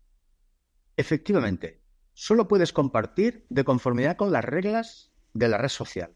Efectivamente, 0.97 1.80
solo 2.13 2.47
puedes 2.47 2.73
compartir 2.73 3.45
de 3.49 3.63
conformidad 3.63 4.17
con 4.17 4.31
las 4.31 4.45
reglas 4.45 5.11
de 5.33 5.47
la 5.47 5.57
red 5.57 5.69
social, 5.69 6.11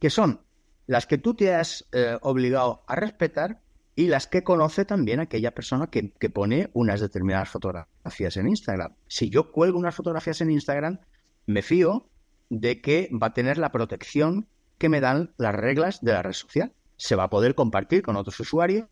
que 0.00 0.10
son 0.10 0.40
las 0.86 1.06
que 1.06 1.18
tú 1.18 1.34
te 1.34 1.54
has 1.54 1.86
eh, 1.92 2.18
obligado 2.22 2.82
a 2.86 2.96
respetar 2.96 3.60
y 3.98 4.06
las 4.06 4.28
que 4.28 4.44
conoce 4.44 4.84
también 4.84 5.18
aquella 5.18 5.54
persona 5.54 5.88
que, 5.88 6.12
pone 6.30 6.70
unas 6.72 7.00
determinadas 7.00 7.48
fotografías 7.48 8.36
en 8.36 8.48
Instagram. 8.48 8.94
Si 9.08 9.28
yo 9.28 9.50
cuelgo 9.50 9.76
unas 9.76 9.94
fotografías 9.94 10.40
en 10.40 10.52
Instagram, 10.52 11.00
me 11.46 11.62
fío 11.62 12.08
de 12.48 12.80
que 12.80 13.10
va 13.12 13.26
a 13.26 13.34
tener 13.34 13.58
la 13.58 13.72
protección 13.72 14.46
que 14.78 14.88
me 14.88 15.00
dan 15.00 15.34
las 15.36 15.54
reglas 15.54 16.00
de 16.00 16.12
la 16.12 16.22
red 16.22 16.32
social. 16.32 16.72
Se 16.96 17.16
va 17.16 17.24
a 17.24 17.30
poder 17.30 17.56
compartir 17.56 18.02
con 18.02 18.14
otros 18.14 18.38
usuarios, 18.38 18.86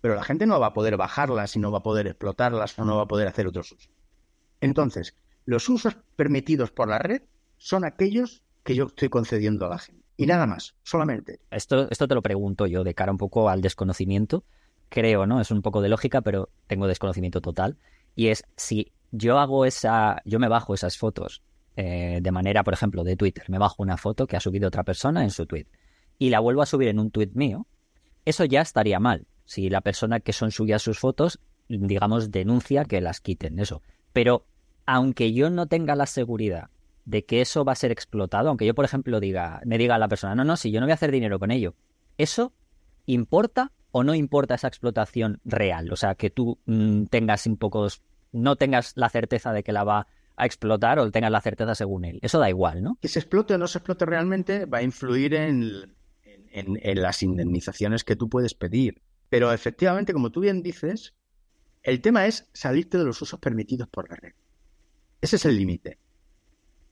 pero 0.00 0.16
la 0.16 0.24
gente 0.24 0.46
no 0.46 0.58
va 0.58 0.66
a 0.66 0.74
poder 0.74 0.96
bajarlas 0.96 1.54
y 1.54 1.60
no 1.60 1.70
va 1.70 1.78
a 1.78 1.82
poder 1.84 2.08
explotarlas 2.08 2.76
o 2.76 2.84
no 2.84 2.96
va 2.96 3.04
a 3.04 3.08
poder 3.08 3.28
hacer 3.28 3.46
otros 3.46 3.70
usos. 3.70 3.88
Entonces, 4.60 5.14
los 5.44 5.68
usos 5.68 5.96
permitidos 6.16 6.70
por 6.70 6.88
la 6.88 6.98
red 6.98 7.22
son 7.56 7.84
aquellos 7.84 8.42
que 8.62 8.74
yo 8.74 8.86
estoy 8.86 9.08
concediendo 9.08 9.66
a 9.66 9.70
la 9.70 9.78
gente. 9.78 10.02
Y 10.16 10.26
nada 10.26 10.46
más, 10.46 10.74
solamente. 10.82 11.40
Esto, 11.50 11.88
esto 11.90 12.06
te 12.06 12.14
lo 12.14 12.22
pregunto 12.22 12.66
yo 12.66 12.84
de 12.84 12.94
cara 12.94 13.12
un 13.12 13.18
poco 13.18 13.48
al 13.48 13.62
desconocimiento. 13.62 14.44
Creo, 14.88 15.26
¿no? 15.26 15.40
Es 15.40 15.50
un 15.50 15.62
poco 15.62 15.80
de 15.80 15.88
lógica, 15.88 16.20
pero 16.20 16.50
tengo 16.66 16.86
desconocimiento 16.86 17.40
total. 17.40 17.78
Y 18.14 18.28
es 18.28 18.44
si 18.56 18.92
yo 19.12 19.38
hago 19.38 19.64
esa, 19.64 20.20
yo 20.24 20.38
me 20.38 20.48
bajo 20.48 20.74
esas 20.74 20.98
fotos 20.98 21.42
eh, 21.76 22.18
de 22.20 22.32
manera, 22.32 22.64
por 22.64 22.74
ejemplo, 22.74 23.04
de 23.04 23.16
Twitter, 23.16 23.44
me 23.48 23.58
bajo 23.58 23.82
una 23.82 23.96
foto 23.96 24.26
que 24.26 24.36
ha 24.36 24.40
subido 24.40 24.68
otra 24.68 24.84
persona 24.84 25.22
en 25.22 25.30
su 25.30 25.46
tweet 25.46 25.66
y 26.18 26.28
la 26.28 26.40
vuelvo 26.40 26.60
a 26.60 26.66
subir 26.66 26.88
en 26.88 26.98
un 26.98 27.10
tweet 27.10 27.30
mío, 27.32 27.66
eso 28.26 28.44
ya 28.44 28.60
estaría 28.60 29.00
mal. 29.00 29.26
Si 29.46 29.70
la 29.70 29.80
persona 29.80 30.20
que 30.20 30.34
son 30.34 30.50
suyas 30.50 30.82
sus 30.82 30.98
fotos, 30.98 31.40
digamos, 31.68 32.30
denuncia 32.30 32.84
que 32.84 33.00
las 33.00 33.20
quiten, 33.20 33.58
eso. 33.58 33.82
Pero 34.12 34.44
aunque 34.90 35.32
yo 35.32 35.50
no 35.50 35.68
tenga 35.68 35.94
la 35.94 36.06
seguridad 36.06 36.68
de 37.04 37.24
que 37.24 37.40
eso 37.40 37.64
va 37.64 37.70
a 37.70 37.76
ser 37.76 37.92
explotado, 37.92 38.48
aunque 38.48 38.66
yo, 38.66 38.74
por 38.74 38.84
ejemplo, 38.84 39.20
diga, 39.20 39.60
me 39.64 39.78
diga 39.78 39.94
a 39.94 39.98
la 39.98 40.08
persona, 40.08 40.34
no, 40.34 40.42
no, 40.42 40.56
si 40.56 40.72
yo 40.72 40.80
no 40.80 40.86
voy 40.86 40.90
a 40.90 40.94
hacer 40.94 41.12
dinero 41.12 41.38
con 41.38 41.52
ello, 41.52 41.76
¿eso 42.18 42.52
importa 43.06 43.70
o 43.92 44.02
no 44.02 44.16
importa 44.16 44.56
esa 44.56 44.66
explotación 44.66 45.40
real? 45.44 45.92
O 45.92 45.96
sea, 45.96 46.16
que 46.16 46.28
tú 46.30 46.58
mm, 46.66 47.04
tengas 47.04 47.46
un 47.46 47.56
poco, 47.56 47.86
no 48.32 48.56
tengas 48.56 48.96
la 48.96 49.08
certeza 49.10 49.52
de 49.52 49.62
que 49.62 49.70
la 49.70 49.84
va 49.84 50.08
a 50.34 50.44
explotar 50.44 50.98
o 50.98 51.08
tengas 51.12 51.30
la 51.30 51.40
certeza 51.40 51.76
según 51.76 52.04
él. 52.04 52.18
Eso 52.20 52.40
da 52.40 52.48
igual, 52.48 52.82
¿no? 52.82 52.98
Que 53.00 53.06
se 53.06 53.20
explote 53.20 53.54
o 53.54 53.58
no 53.58 53.68
se 53.68 53.78
explote 53.78 54.06
realmente 54.06 54.66
va 54.66 54.78
a 54.78 54.82
influir 54.82 55.34
en, 55.34 55.94
en 56.50 57.00
las 57.00 57.22
indemnizaciones 57.22 58.02
que 58.02 58.16
tú 58.16 58.28
puedes 58.28 58.54
pedir. 58.54 59.02
Pero 59.28 59.52
efectivamente, 59.52 60.12
como 60.12 60.30
tú 60.30 60.40
bien 60.40 60.64
dices, 60.64 61.14
el 61.84 62.00
tema 62.00 62.26
es 62.26 62.50
salirte 62.52 62.98
de 62.98 63.04
los 63.04 63.22
usos 63.22 63.38
permitidos 63.38 63.88
por 63.88 64.10
la 64.10 64.16
red. 64.16 64.32
Ese 65.20 65.36
es 65.36 65.44
el 65.44 65.56
límite. 65.56 65.98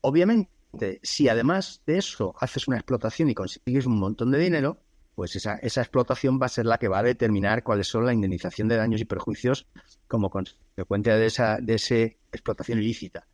Obviamente, 0.01 0.99
si 1.01 1.27
además 1.27 1.81
de 1.85 1.97
eso 1.97 2.35
haces 2.39 2.67
una 2.67 2.77
explotación 2.77 3.29
y 3.29 3.35
consigues 3.35 3.85
un 3.85 3.99
montón 3.99 4.31
de 4.31 4.39
dinero, 4.39 4.81
pues 5.15 5.35
esa, 5.35 5.55
esa, 5.55 5.81
explotación 5.81 6.39
va 6.41 6.45
a 6.45 6.49
ser 6.49 6.65
la 6.65 6.77
que 6.77 6.87
va 6.87 6.99
a 6.99 7.03
determinar 7.03 7.63
cuáles 7.63 7.87
son 7.87 8.05
la 8.05 8.13
indemnización 8.13 8.67
de 8.67 8.77
daños 8.77 9.01
y 9.01 9.05
perjuicios 9.05 9.67
como 10.07 10.29
consecuencia 10.29 11.17
de 11.17 11.25
esa, 11.25 11.57
de 11.57 12.17
explotación 12.31 12.79
ilícita. 12.79 13.27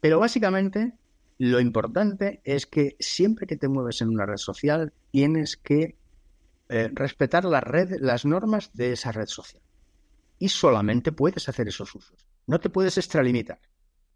Pero 0.00 0.20
básicamente 0.20 0.94
lo 1.38 1.60
importante 1.60 2.40
es 2.44 2.66
que 2.66 2.96
siempre 2.98 3.46
que 3.46 3.56
te 3.56 3.68
mueves 3.68 4.00
en 4.00 4.08
una 4.08 4.24
red 4.24 4.36
social 4.36 4.92
tienes 5.10 5.56
que 5.56 5.96
eh, 6.68 6.90
respetar 6.94 7.44
la 7.44 7.60
red, 7.60 7.96
las 8.00 8.24
normas 8.24 8.70
de 8.72 8.92
esa 8.92 9.12
red 9.12 9.26
social. 9.26 9.60
Y 10.38 10.48
solamente 10.48 11.12
puedes 11.12 11.48
hacer 11.48 11.68
esos 11.68 11.94
usos. 11.94 12.26
No 12.46 12.58
te 12.58 12.70
puedes 12.70 12.96
extralimitar. 12.96 13.60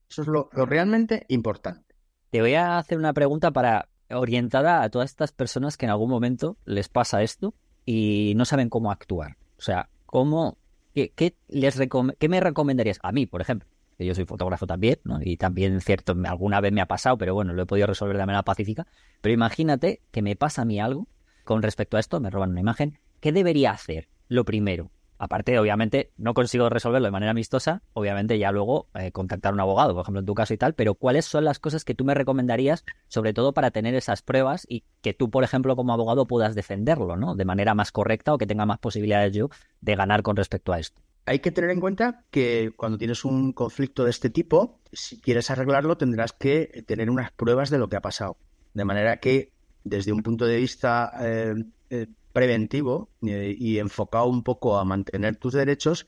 Eso 0.09 0.23
es 0.23 0.29
lo, 0.29 0.49
realmente 0.53 1.25
importante. 1.29 1.95
Te 2.31 2.41
voy 2.41 2.55
a 2.55 2.79
hacer 2.79 2.99
una 2.99 3.13
pregunta 3.13 3.51
para 3.51 3.89
orientada 4.11 4.83
a 4.83 4.91
todas 4.91 5.11
estas 5.11 5.33
personas 5.33 5.77
que 5.77 5.87
en 5.87 5.91
algún 5.91 6.11
momento 6.11 6.57
les 6.65 6.89
pasa 6.89 7.23
esto 7.23 7.55
y 7.85 8.35
no 8.37 8.45
saben 8.45 8.69
cómo 8.69 8.91
actuar. 8.91 9.37
O 9.59 9.63
sea, 9.63 9.89
¿cómo, 10.07 10.59
qué, 10.95 11.35
les 11.49 11.81
qué 12.19 12.29
me 12.29 12.41
recomendarías? 12.41 12.99
A 13.03 13.13
mí, 13.13 13.27
por 13.27 13.41
ejemplo, 13.41 13.69
que 13.97 14.05
yo 14.05 14.15
soy 14.15 14.27
fotógrafo 14.27 14.67
también, 14.67 14.99
¿no? 15.05 15.19
y 15.23 15.37
también, 15.37 15.81
cierto, 15.81 16.15
alguna 16.27 16.61
vez 16.61 16.73
me 16.73 16.81
ha 16.81 16.87
pasado, 16.87 17.17
pero 17.17 17.35
bueno, 17.35 17.53
lo 17.53 17.63
he 17.63 17.67
podido 17.67 17.87
resolver 17.87 18.17
de 18.17 18.27
manera 18.27 18.43
pacífica. 18.43 18.87
Pero 19.21 19.33
imagínate 19.33 20.03
que 20.11 20.23
me 20.23 20.37
pasa 20.37 20.63
a 20.63 20.65
mí 20.65 20.79
algo 20.81 21.09
con 21.45 21.63
respecto 21.63 21.97
a 21.97 22.01
esto, 22.01 22.21
me 22.21 22.31
roban 22.31 22.51
una 22.51 22.61
imagen. 22.61 22.99
¿Qué 23.21 23.33
debería 23.33 23.71
hacer? 23.71 24.09
Lo 24.29 24.45
primero, 24.45 24.91
Aparte, 25.19 25.59
obviamente, 25.59 26.13
no 26.17 26.35
consigo 26.35 26.69
resolverlo 26.69 27.07
de 27.07 27.13
manera 27.13 27.31
amistosa, 27.31 27.83
obviamente 27.95 28.39
ya 28.39 28.53
luego 28.53 28.89
eh, 28.95 29.13
contactar 29.13 29.53
a 29.53 29.55
un 29.55 29.61
abogado, 29.61 29.95
por 29.95 30.03
ejemplo, 30.03 30.21
en 30.21 30.27
tu 30.27 30.35
caso 30.35 30.53
y 30.53 30.59
tal, 30.59 30.75
pero 30.75 30.95
¿cuáles 30.95 31.25
son 31.25 31.45
las 31.45 31.59
cosas 31.59 31.85
que 31.85 31.95
tú 31.95 32.05
me 32.05 32.15
recomendarías, 32.15 32.85
sobre 33.09 33.33
todo 33.33 33.53
para 33.53 33.71
tener 33.71 33.95
esas 33.95 34.23
pruebas 34.23 34.67
y 34.69 34.85
que 35.01 35.15
tú, 35.15 35.31
por 35.31 35.45
ejemplo, 35.45 35.75
como 35.77 35.93
abogado 35.93 36.27
puedas 36.27 36.55
defenderlo, 36.55 37.17
¿no? 37.17 37.35
De 37.35 37.45
manera 37.45 37.75
más 37.75 37.93
correcta 37.93 38.35
o 38.35 38.39
que 38.39 38.47
tenga 38.47 38.67
más 38.67 38.79
posibilidades 38.79 39.33
yo 39.33 39.49
de 39.81 39.97
ganar 39.97 40.23
con 40.23 40.37
respecto 40.37 40.73
a 40.73 40.79
esto. 40.79 41.01
Hay 41.25 41.41
que 41.41 41.51
tener 41.51 41.71
en 41.71 41.81
cuenta 41.81 42.25
que 42.31 42.73
cuando 42.77 42.99
tienes 42.99 43.25
un 43.25 43.53
conflicto 43.53 44.05
de 44.05 44.11
este 44.11 44.31
tipo, 44.31 44.79
si 44.93 45.21
quieres 45.21 45.51
arreglarlo, 45.51 45.97
tendrás 45.97 46.33
que 46.33 46.85
tener 46.87 47.11
unas 47.11 47.33
pruebas 47.33 47.71
de 47.71 47.79
lo 47.79 47.89
que 47.89 47.97
ha 47.97 48.01
pasado. 48.01 48.37
De 48.75 48.85
manera 48.85 49.17
que, 49.17 49.51
desde 49.83 50.13
un 50.13 50.23
punto 50.23 50.47
de 50.47 50.57
vista 50.57 51.13
eh, 51.21 51.55
eh, 51.91 52.07
preventivo 52.37 53.09
eh, 53.27 53.57
y 53.59 53.79
enfocado 53.79 54.27
un 54.27 54.43
poco 54.43 54.77
a 54.77 54.85
mantener 54.85 55.37
tus 55.37 55.55
derechos, 55.55 56.07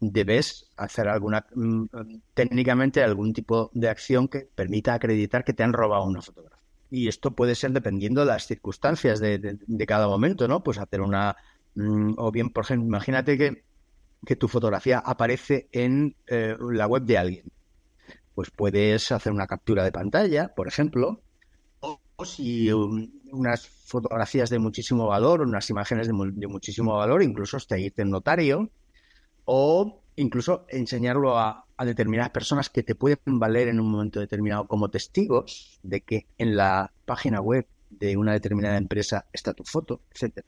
debes 0.00 0.70
hacer 0.76 1.08
alguna 1.08 1.46
mm, 1.54 1.84
técnicamente 2.34 3.02
algún 3.02 3.32
tipo 3.32 3.70
de 3.72 3.88
acción 3.88 4.28
que 4.28 4.40
permita 4.40 4.92
acreditar 4.92 5.44
que 5.44 5.54
te 5.54 5.62
han 5.62 5.72
robado 5.72 6.04
una 6.04 6.20
fotografía. 6.20 6.62
Y 6.90 7.08
esto 7.08 7.30
puede 7.30 7.54
ser 7.54 7.70
dependiendo 7.70 8.20
de 8.20 8.26
las 8.26 8.46
circunstancias 8.46 9.18
de, 9.18 9.86
cada 9.86 10.08
momento, 10.08 10.46
¿no? 10.46 10.62
Pues 10.62 10.76
hacer 10.76 11.00
una 11.00 11.36
mm, 11.74 12.16
o 12.18 12.30
bien, 12.30 12.50
por 12.50 12.64
ejemplo, 12.64 12.86
imagínate 12.86 13.38
que, 13.38 13.64
que 14.26 14.36
tu 14.36 14.48
fotografía 14.48 14.98
aparece 14.98 15.70
en 15.72 16.14
eh, 16.26 16.54
la 16.70 16.86
web 16.86 17.04
de 17.04 17.16
alguien. 17.16 17.46
Pues 18.34 18.50
puedes 18.50 19.10
hacer 19.10 19.32
una 19.32 19.46
captura 19.46 19.84
de 19.84 19.92
pantalla, 19.92 20.54
por 20.54 20.68
ejemplo, 20.68 21.22
o, 21.80 21.98
si 22.24 22.70
unas 23.32 23.66
fotografías 23.66 24.50
de 24.50 24.58
muchísimo 24.58 25.06
valor, 25.06 25.40
unas 25.40 25.68
imágenes 25.70 26.06
de, 26.06 26.12
muchísimo 26.12 26.96
valor, 26.96 27.22
incluso 27.22 27.56
hasta 27.56 27.78
irte 27.78 28.02
en 28.02 28.10
notario, 28.10 28.70
o 29.44 30.02
incluso 30.16 30.66
enseñarlo 30.68 31.38
a, 31.38 31.66
determinadas 31.82 32.30
personas 32.30 32.70
que 32.70 32.84
te 32.84 32.94
pueden 32.94 33.40
valer 33.40 33.66
en 33.66 33.80
un 33.80 33.90
momento 33.90 34.20
determinado 34.20 34.68
como 34.68 34.88
testigos 34.88 35.80
de 35.82 36.00
que 36.02 36.26
en 36.38 36.54
la 36.56 36.92
página 37.04 37.40
web 37.40 37.66
de 37.90 38.16
una 38.16 38.32
determinada 38.32 38.76
empresa 38.76 39.26
está 39.32 39.52
tu 39.52 39.64
foto, 39.64 40.00
etcétera. 40.14 40.46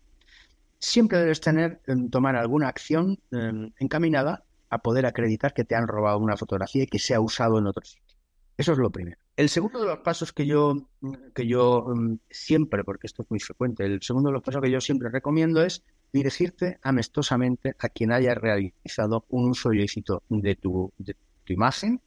Siempre 0.79 1.19
debes 1.19 1.41
tener, 1.41 1.81
em, 1.89 2.09
tomar 2.09 2.37
alguna 2.37 2.69
acción 2.69 3.19
em, 3.33 3.73
encaminada 3.81 4.45
a 4.71 4.79
poder 4.79 5.07
acreditar 5.07 5.55
que 5.55 5.65
te 5.65 5.75
han 5.75 5.89
robado 5.89 6.19
una 6.19 6.37
fotografía 6.37 6.85
y 6.85 6.87
que 6.87 7.01
se 7.01 7.15
ha 7.15 7.21
usado 7.21 7.59
en 7.59 7.67
otros 7.67 7.89
sitio. 7.89 8.17
Eso 8.57 8.73
es 8.73 8.79
lo 8.79 8.91
primero. 8.91 9.24
El 9.37 9.49
segundo 9.49 9.81
de 9.81 9.87
los 9.87 9.99
pasos 9.99 10.33
que 10.33 10.47
yo, 10.47 10.89
que 11.35 11.47
yo 11.47 11.87
mm, 11.89 12.19
siempre, 12.31 12.85
porque 12.85 13.09
esto 13.09 13.23
es 13.23 13.31
muy 13.31 13.41
frecuente, 13.41 13.85
el 13.85 14.01
segundo 14.01 14.29
de 14.29 14.35
los 14.35 14.43
pasos 14.43 14.63
que 14.63 14.71
yo 14.71 14.81
siempre 14.81 15.09
recomiendo 15.09 15.63
es 15.63 15.83
dirigirte 16.13 16.79
amistosamente 16.83 17.75
a 17.81 17.89
quien 17.89 18.13
haya 18.13 18.35
realizado 18.35 19.25
un 19.31 19.51
uso 19.51 19.73
ilícito 19.73 20.23
de 20.29 20.55
tu, 20.55 20.93
de 20.99 21.17
tu 21.43 21.53
imagen, 21.53 22.01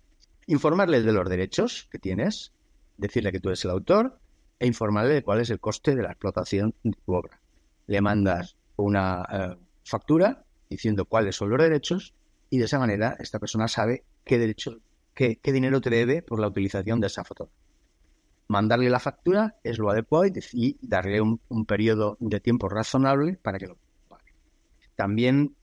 informarle 0.46 1.02
de 1.02 1.12
los 1.12 1.28
derechos 1.28 1.90
que 1.92 2.00
tienes, 2.00 2.54
decirle 2.98 3.34
que 3.34 3.42
tú 3.42 3.50
eres 3.50 3.66
el 3.66 3.72
autor 3.72 4.18
e 4.60 4.66
informarle 4.66 5.14
de 5.14 5.24
cuál 5.24 5.42
es 5.42 5.50
el 5.50 5.60
coste 5.60 5.96
de 5.96 6.04
la 6.04 6.12
explotación 6.12 6.74
de 6.84 6.98
tu 7.06 7.14
obra. 7.14 7.42
le 7.88 8.02
mandas 8.02 8.56
una 8.78 9.28
eh, 9.30 9.58
factura 9.84 10.46
diciendo 10.70 11.04
cuáles 11.06 11.36
son 11.36 11.50
los 11.50 11.60
derechos 11.60 12.14
y 12.50 12.60
de 12.60 12.66
esa 12.66 12.80
manera 12.80 13.18
esta 13.20 13.40
persona 13.40 13.68
sabe 13.68 14.06
qué 14.24 14.38
derecho, 14.38 14.80
qué, 15.18 15.52
dinero 15.52 15.82
te 15.82 15.90
debe 15.90 16.22
por 16.22 16.40
la 16.40 16.48
utilización 16.48 17.02
de 17.02 17.08
esa 17.08 17.24
foto. 17.24 17.50
Mandarle 18.48 18.90
la 18.90 19.00
factura 19.00 19.56
es 19.64 19.80
lo 19.80 19.90
adecuado 19.90 20.26
y 20.54 20.78
darle 20.82 21.20
un, 21.20 21.42
un 21.50 21.66
periodo 21.66 22.18
de 22.20 22.40
tiempo 22.40 22.70
razonable 22.70 23.38
para 23.42 23.58
que 23.58 23.68
lo 23.68 23.78
pague. 24.08 24.32
También 24.96 25.56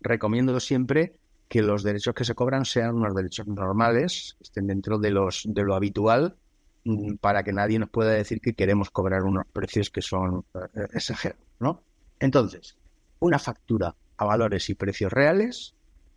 recomiendo 0.00 0.58
siempre 0.60 1.16
que 1.48 1.62
los 1.62 1.82
derechos 1.82 2.14
que 2.14 2.24
se 2.24 2.34
cobran 2.34 2.64
sean 2.64 2.94
unos 2.94 3.14
derechos 3.14 3.46
normales, 3.46 4.36
estén 4.40 4.68
dentro 4.68 4.98
de 4.98 5.10
los 5.10 5.42
de 5.46 5.62
lo 5.62 5.74
habitual, 5.74 6.36
mm, 6.84 7.16
para 7.16 7.42
que 7.42 7.52
nadie 7.52 7.78
nos 7.78 7.90
pueda 7.90 8.12
decir 8.12 8.40
que 8.40 8.54
queremos 8.54 8.90
cobrar 8.90 9.24
unos 9.24 9.44
precios 9.52 9.90
que 9.90 10.00
son 10.00 10.46
eh, 10.54 10.86
exagerados, 10.94 11.44
¿no? 11.58 11.82
Entonces, 12.20 12.78
una 13.18 13.38
factura 13.38 13.94
a 14.16 14.24
valores 14.24 14.70
y 14.70 14.74
precios 14.74 15.12
reales 15.12 15.74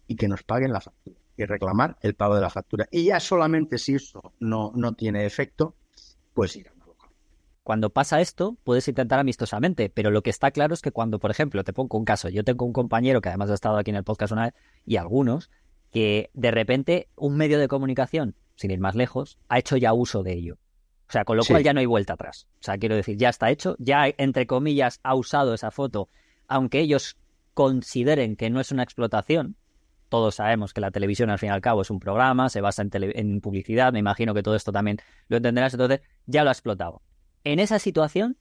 y 0.08 0.16
que 0.16 0.28
nos 0.28 0.44
paguen 0.44 0.72
la 0.72 0.80
factura 0.80 1.25
y 1.38 1.46
reclamar 1.46 1.98
el 2.02 2.16
pago 2.16 2.36
de 2.36 2.42
la 2.42 2.50
factura. 2.50 2.88
Y 2.92 3.06
ya 3.06 3.20
solamente 3.20 3.78
si 3.78 3.96
eso 3.96 4.34
no, 4.40 4.72
no 4.76 4.94
tiene 4.94 5.26
efecto, 5.26 5.76
pues 6.34 6.56
ir 6.56 6.68
a 6.70 6.76
cuando 7.66 7.90
pasa 7.90 8.22
esto, 8.22 8.56
puedes 8.64 8.88
intentar 8.88 9.18
amistosamente, 9.18 9.90
pero 9.90 10.12
lo 10.12 10.22
que 10.22 10.30
está 10.30 10.52
claro 10.52 10.76
es 10.76 10.84
que 10.84 10.92
cuando, 10.92 11.18
por 11.18 11.32
ejemplo, 11.32 11.64
te 11.64 11.74
pongo 11.74 11.98
un 11.98 12.06
caso, 12.06 12.30
yo 12.30 12.44
tengo 12.44 12.64
un 12.64 12.74
compañero 12.74 13.22
que 13.22 13.30
además 13.30 13.50
ha 13.50 13.56
estado 13.56 13.80
aquí 13.80 13.90
en 13.90 13.96
el 13.96 14.04
podcast 14.04 14.34
una 14.34 14.44
vez, 14.44 14.54
y 14.86 14.98
algunos, 14.98 15.50
que 15.92 16.30
de 16.36 16.52
repente 16.52 17.10
un 17.16 17.36
medio 17.38 17.58
de 17.58 17.68
comunicación, 17.68 18.36
sin 18.56 18.70
ir 18.70 18.80
más 18.80 18.94
lejos, 18.94 19.40
ha 19.50 19.58
hecho 19.58 19.78
ya 19.78 19.94
uso 19.94 20.22
de 20.22 20.34
ello. 20.34 20.60
O 21.10 21.12
sea, 21.12 21.26
con 21.26 21.38
lo 21.38 21.44
cual 21.44 21.64
ya 21.64 21.74
no 21.74 21.80
hay 21.80 21.88
vuelta 21.88 22.14
atrás. 22.14 22.46
O 22.60 22.64
sea, 22.64 22.78
quiero 22.78 22.96
decir, 22.96 23.18
ya 23.18 23.30
está 23.30 23.50
hecho, 23.50 23.76
ya 23.80 24.14
entre 24.20 24.46
comillas 24.46 25.00
ha 25.02 25.16
usado 25.16 25.56
esa 25.56 25.72
foto, 25.72 26.08
aunque 26.48 26.82
ellos 26.82 27.18
consideren 27.56 28.36
que 28.36 28.52
no 28.52 28.60
es 28.60 28.72
una 28.72 28.84
explotación. 28.84 29.56
Todos 30.16 30.36
sabemos 30.36 30.74
que 30.74 30.80
la 30.80 30.92
televisión 30.92 31.30
al 31.30 31.40
fin 31.40 31.50
y 31.50 31.52
al 31.52 31.60
cabo 31.60 31.82
es 31.82 31.90
un 31.90 32.00
programa, 32.00 32.48
se 32.48 32.62
basa 32.62 32.82
en, 32.82 32.90
en 32.94 33.42
publicidad, 33.42 33.92
me 33.92 34.00
imagino 34.00 34.34
que 34.34 34.44
todo 34.44 34.56
esto 34.56 34.72
también 34.72 34.98
lo 35.28 35.36
entenderás, 35.36 35.74
entonces 35.74 36.00
ya 36.26 36.46
lo 36.46 36.52
ha 36.52 36.54
explotado. 36.54 37.02
En 37.44 37.60
esa 37.60 37.80
situación, 37.80 38.38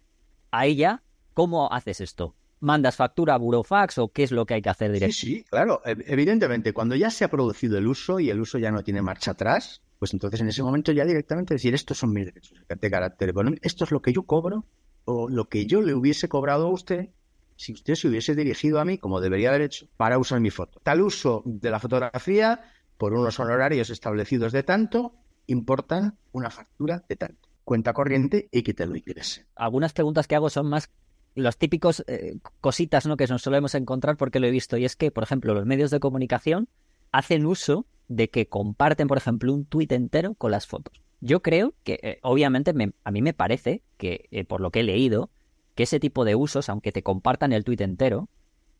ahí 0.53 0.77
ya, 0.77 1.03
¿cómo 1.33 1.73
haces 1.73 2.01
esto? 2.01 2.37
¿Mandas 2.61 2.95
factura 2.95 3.35
a 3.35 3.39
Burofax 3.39 3.99
o 3.99 4.13
qué 4.13 4.23
es 4.23 4.31
lo 4.31 4.47
que 4.47 4.55
hay 4.55 4.63
que 4.63 4.69
hacer 4.69 4.93
directamente? 4.93 5.17
Sí, 5.17 5.35
sí, 5.39 5.45
claro. 5.51 5.83
Evidentemente, 5.85 6.73
cuando 6.73 6.95
ya 6.95 7.11
se 7.11 7.25
ha 7.25 7.29
producido 7.29 7.77
el 7.77 7.89
uso 7.89 8.21
y 8.21 8.31
el 8.31 8.41
uso 8.41 8.59
ya 8.59 8.71
no 8.71 8.85
tiene 8.85 9.03
marcha 9.03 9.33
atrás, 9.33 9.83
pues 9.99 10.13
entonces 10.13 10.43
en 10.43 10.47
ese 10.47 10.63
momento 10.63 10.93
ya 10.93 11.05
directamente 11.05 11.55
decir, 11.55 11.75
estos 11.75 11.99
son 11.99 12.13
mis 12.13 12.27
derechos 12.27 12.57
de 12.69 12.91
carácter 12.93 13.31
económico, 13.31 13.61
esto 13.65 13.83
es 13.83 13.91
lo 13.91 14.01
que 14.01 14.13
yo 14.13 14.23
cobro 14.23 14.65
o 15.07 15.29
lo 15.29 15.49
que 15.49 15.67
yo 15.67 15.83
le 15.83 15.93
hubiese 15.93 16.29
cobrado 16.29 16.69
a 16.69 16.71
usted 16.71 17.09
si 17.57 17.73
usted 17.73 17.95
se 17.95 18.09
hubiese 18.09 18.35
dirigido 18.35 18.81
a 18.81 18.85
mí, 18.85 18.99
como 18.99 19.21
debería 19.21 19.51
haber 19.51 19.62
hecho, 19.62 19.87
para 19.97 20.19
usar 20.19 20.40
mi 20.40 20.51
foto. 20.51 20.81
Tal 20.83 21.01
uso 21.01 21.43
de 21.45 21.71
la 21.71 21.81
fotografía, 21.81 22.62
por 22.97 23.12
unos 23.12 23.38
honorarios 23.40 23.90
establecidos 23.90 24.53
de 24.53 24.62
tanto, 24.62 25.14
importan 25.47 26.17
una 26.33 26.51
factura 26.51 27.05
de 27.09 27.17
tanto 27.17 27.49
cuenta 27.64 27.93
corriente 27.93 28.49
y 28.53 28.62
que 28.62 28.75
te 28.75 28.87
lo 28.87 28.97
ingrese. 28.97 29.47
Algunas 29.57 29.93
preguntas 29.93 30.29
que 30.29 30.37
hago 30.37 30.51
son 30.51 30.69
más 30.69 30.90
los 31.35 31.57
típicos 31.57 32.05
eh, 32.07 32.37
cositas 32.61 33.07
¿no? 33.07 33.17
que 33.17 33.27
nos 33.27 33.43
solemos 33.43 33.75
encontrar 33.75 34.17
porque 34.17 34.38
lo 34.38 34.47
he 34.47 34.51
visto. 34.51 34.77
Y 34.77 34.85
es 34.85 34.95
que, 34.95 35.11
por 35.11 35.25
ejemplo, 35.25 35.55
los 35.55 35.67
medios 35.67 35.90
de 35.90 35.99
comunicación 35.99 36.69
hacen 37.11 37.47
uso 37.47 37.87
de 38.07 38.29
que 38.29 38.47
comparten, 38.47 39.09
por 39.09 39.19
ejemplo, 39.19 39.53
un 39.53 39.64
tuit 39.64 39.90
entero 39.93 40.35
con 40.35 40.51
las 40.51 40.67
fotos. 40.67 41.03
Yo 41.21 41.40
creo 41.43 41.75
que, 41.83 41.99
eh, 42.03 42.19
obviamente, 42.23 42.73
a 43.03 43.11
mí 43.11 43.23
me 43.23 43.33
parece 43.33 43.83
que, 43.97 44.29
eh, 44.31 44.45
por 44.45 44.61
lo 44.61 44.71
que 44.71 44.81
he 44.81 44.85
leído, 44.85 45.31
que 45.75 45.85
ese 45.85 46.01
tipo 46.01 46.25
de 46.25 46.35
usos, 46.35 46.69
aunque 46.69 46.93
te 46.93 47.03
compartan 47.03 47.53
el 47.53 47.65
tuit 47.65 47.81
entero 47.81 48.29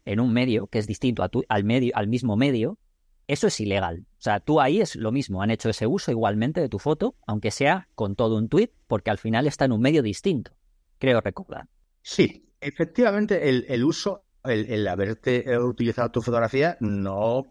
en 0.05 0.21
un 0.21 0.33
medio 0.33 0.67
que 0.67 0.79
es 0.79 0.87
distinto 0.87 1.23
al, 1.49 1.65
mismo 2.09 2.37
medio, 2.37 2.79
eso 3.27 3.47
es 3.47 3.59
ilegal. 3.61 4.07
O 4.19 4.21
sea, 4.21 4.41
tú 4.41 4.61
ahí 4.61 4.81
es 4.81 4.97
lo 4.97 5.13
mismo, 5.13 5.43
han 5.43 5.51
hecho 5.51 5.71
ese 5.71 5.87
uso 5.87 6.11
igualmente 6.11 6.61
de 6.61 6.69
tu 6.69 6.79
foto, 6.79 7.17
aunque 7.27 7.51
sea 7.51 7.89
con 7.95 8.15
todo 8.17 8.37
un 8.37 8.49
tweet, 8.49 8.71
porque 8.87 9.11
al 9.11 9.19
final 9.19 9.47
está 9.47 9.65
en 9.65 9.73
un 9.73 9.81
medio 9.81 10.03
distinto. 10.03 10.53
Creo 10.99 11.21
recordar. 11.21 11.69
Sí, 12.03 12.47
efectivamente 12.61 13.49
el, 13.49 13.85
uso, 13.85 14.25
el, 14.45 14.87
haberte 14.87 15.51
eh, 15.51 15.59
utilizado 15.59 16.11
tu 16.11 16.23
fotografía, 16.23 16.77
no 16.81 17.47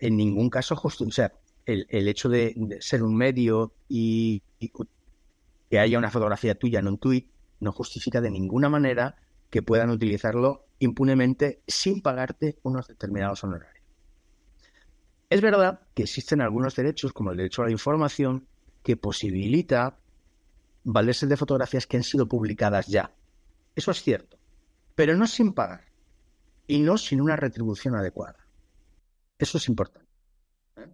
en 0.00 0.16
ningún 0.16 0.50
caso 0.50 0.76
justo. 0.76 1.04
O 1.04 1.10
sea, 1.10 1.32
el, 1.66 2.08
hecho 2.08 2.28
de, 2.28 2.78
ser 2.80 3.02
un 3.02 3.16
medio 3.16 3.72
y, 3.88 4.42
que 5.70 5.78
haya 5.78 5.98
una 5.98 6.10
fotografía 6.10 6.54
tuya 6.54 6.80
en 6.80 6.88
un 6.88 6.98
tweet 6.98 7.26
no 7.62 7.72
justifica 7.72 8.20
de 8.20 8.30
ninguna 8.30 8.68
manera 8.68 9.16
que 9.48 9.62
puedan 9.62 9.90
utilizarlo 9.90 10.66
impunemente 10.80 11.62
sin 11.66 12.02
pagarte 12.02 12.58
unos 12.62 12.88
determinados 12.88 13.44
honorarios. 13.44 13.84
Es 15.30 15.40
verdad 15.40 15.80
que 15.94 16.02
existen 16.02 16.40
algunos 16.40 16.74
derechos, 16.74 17.12
como 17.12 17.30
el 17.30 17.36
derecho 17.36 17.62
a 17.62 17.66
la 17.66 17.70
información, 17.70 18.48
que 18.82 18.96
posibilita 18.96 19.96
valerse 20.82 21.26
de 21.26 21.36
fotografías 21.36 21.86
que 21.86 21.96
han 21.96 22.02
sido 22.02 22.28
publicadas 22.28 22.88
ya. 22.88 23.14
Eso 23.76 23.92
es 23.92 24.02
cierto, 24.02 24.38
pero 24.96 25.16
no 25.16 25.26
sin 25.26 25.52
pagar 25.52 25.84
y 26.66 26.80
no 26.80 26.98
sin 26.98 27.20
una 27.20 27.36
retribución 27.36 27.94
adecuada. 27.94 28.44
Eso 29.38 29.58
es 29.58 29.68
importante. 29.68 30.10
¿eh? 30.76 30.88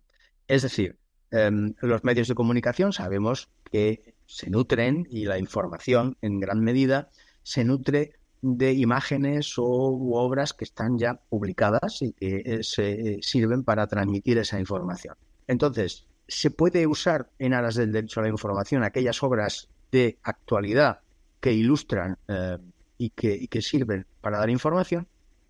Es 0.46 0.62
decir, 0.62 0.98
em, 1.30 1.74
los 1.80 2.04
medios 2.04 2.28
de 2.28 2.34
comunicación 2.34 2.92
sabemos 2.92 3.48
que 3.70 4.17
se 4.28 4.50
nutren 4.50 5.08
y 5.10 5.24
la 5.24 5.38
información 5.38 6.16
en 6.20 6.38
gran 6.38 6.60
medida 6.60 7.08
se 7.42 7.64
nutre 7.64 8.12
de 8.42 8.72
imágenes 8.74 9.54
o 9.56 9.64
obras 9.64 10.52
que 10.52 10.64
están 10.64 10.98
ya 10.98 11.14
publicadas 11.14 12.02
y 12.02 12.12
que 12.12 12.42
eh, 12.44 12.62
se 12.62 12.90
eh, 12.92 13.18
sirven 13.22 13.64
para 13.64 13.86
transmitir 13.86 14.36
esa 14.36 14.60
información. 14.60 15.16
Entonces, 15.46 16.06
se 16.28 16.50
puede 16.50 16.86
usar 16.86 17.30
en 17.38 17.54
aras 17.54 17.74
del 17.74 17.90
derecho 17.90 18.20
a 18.20 18.24
la 18.24 18.28
información 18.28 18.84
aquellas 18.84 19.22
obras 19.22 19.70
de 19.90 20.18
actualidad 20.22 21.00
que 21.40 21.54
ilustran 21.54 22.18
eh, 22.28 22.58
y, 22.98 23.10
que, 23.10 23.34
y, 23.34 23.48
que, 23.48 23.62
sirven 23.62 24.06
para 24.20 24.38
dar 24.38 24.50
información, 24.50 25.08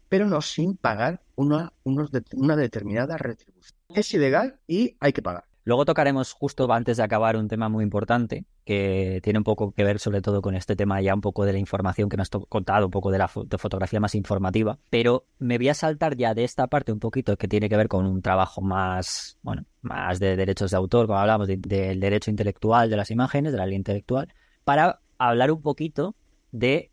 pero 0.08 0.26
no 0.26 0.40
sin 0.40 0.76
pagar 0.76 1.20
una, 1.34 1.72
unos 1.82 2.10
una 2.34 2.54
determinada 2.54 3.18
retribución. 3.18 3.76
Es 3.88 4.14
ilegal 4.14 4.60
y 4.68 4.96
hay 5.00 5.12
que 5.12 5.22
pagar. 5.22 5.47
Luego 5.68 5.84
tocaremos 5.84 6.32
justo 6.32 6.72
antes 6.72 6.96
de 6.96 7.02
acabar 7.02 7.36
un 7.36 7.46
tema 7.46 7.68
muy 7.68 7.84
importante 7.84 8.46
que 8.64 9.20
tiene 9.22 9.40
un 9.40 9.44
poco 9.44 9.72
que 9.72 9.84
ver 9.84 9.98
sobre 9.98 10.22
todo 10.22 10.40
con 10.40 10.54
este 10.54 10.76
tema 10.76 11.02
ya 11.02 11.14
un 11.14 11.20
poco 11.20 11.44
de 11.44 11.52
la 11.52 11.58
información 11.58 12.08
que 12.08 12.16
nos 12.16 12.30
has 12.34 12.40
contado, 12.48 12.86
un 12.86 12.90
poco 12.90 13.10
de 13.10 13.18
la 13.18 13.28
fotografía 13.28 14.00
más 14.00 14.14
informativa, 14.14 14.78
pero 14.88 15.26
me 15.38 15.58
voy 15.58 15.68
a 15.68 15.74
saltar 15.74 16.16
ya 16.16 16.32
de 16.32 16.44
esta 16.44 16.68
parte 16.68 16.90
un 16.90 17.00
poquito 17.00 17.36
que 17.36 17.48
tiene 17.48 17.68
que 17.68 17.76
ver 17.76 17.88
con 17.88 18.06
un 18.06 18.22
trabajo 18.22 18.62
más, 18.62 19.36
bueno, 19.42 19.66
más 19.82 20.18
de 20.18 20.36
derechos 20.36 20.70
de 20.70 20.78
autor, 20.78 21.06
como 21.06 21.18
hablamos 21.18 21.46
del 21.46 21.60
derecho 22.00 22.30
intelectual 22.30 22.88
de 22.88 22.96
las 22.96 23.10
imágenes, 23.10 23.52
de 23.52 23.58
la 23.58 23.66
ley 23.66 23.76
intelectual, 23.76 24.32
para 24.64 25.00
hablar 25.18 25.50
un 25.50 25.60
poquito 25.60 26.14
de 26.50 26.90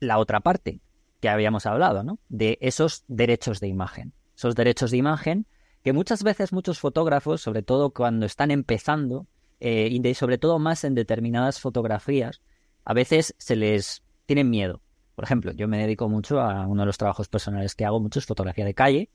la 0.00 0.18
otra 0.18 0.40
parte 0.40 0.82
que 1.20 1.30
habíamos 1.30 1.64
hablado, 1.64 2.02
¿no? 2.02 2.18
De 2.28 2.58
esos 2.60 3.04
derechos 3.08 3.58
de 3.60 3.68
imagen. 3.68 4.12
Esos 4.36 4.54
derechos 4.54 4.90
de 4.90 4.98
imagen 4.98 5.46
que 5.88 5.94
muchas 5.94 6.22
veces 6.22 6.52
muchos 6.52 6.78
fotógrafos, 6.78 7.40
sobre 7.40 7.62
todo 7.62 7.94
cuando 7.94 8.26
están 8.26 8.50
empezando, 8.50 9.26
eh, 9.58 9.88
y 9.90 10.14
sobre 10.14 10.36
todo 10.36 10.58
más 10.58 10.84
en 10.84 10.94
determinadas 10.94 11.60
fotografías, 11.60 12.42
a 12.84 12.92
veces 12.92 13.34
se 13.38 13.56
les 13.56 14.02
tienen 14.26 14.50
miedo. 14.50 14.82
Por 15.14 15.24
ejemplo, 15.24 15.50
yo 15.52 15.66
me 15.66 15.78
dedico 15.78 16.10
mucho 16.10 16.42
a 16.42 16.66
uno 16.66 16.82
de 16.82 16.86
los 16.86 16.98
trabajos 16.98 17.28
personales 17.28 17.74
que 17.74 17.86
hago 17.86 18.00
mucho 18.00 18.18
es 18.18 18.26
fotografía 18.26 18.66
de 18.66 18.74
calle 18.74 19.08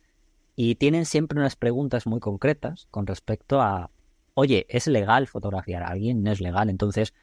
y 0.56 0.74
tienen 0.74 1.06
siempre 1.06 1.38
unas 1.38 1.56
preguntas 1.56 2.08
muy 2.08 2.20
concretas 2.20 2.88
con 2.90 3.06
respecto 3.06 3.62
a, 3.62 3.92
oye, 4.34 4.66
¿es 4.68 4.88
legal 4.88 5.28
fotografiar 5.28 5.84
a 5.84 5.90
alguien? 5.90 6.24
¿No 6.24 6.32
es 6.32 6.42
legal? 6.42 6.72
Entonces, 6.72 7.14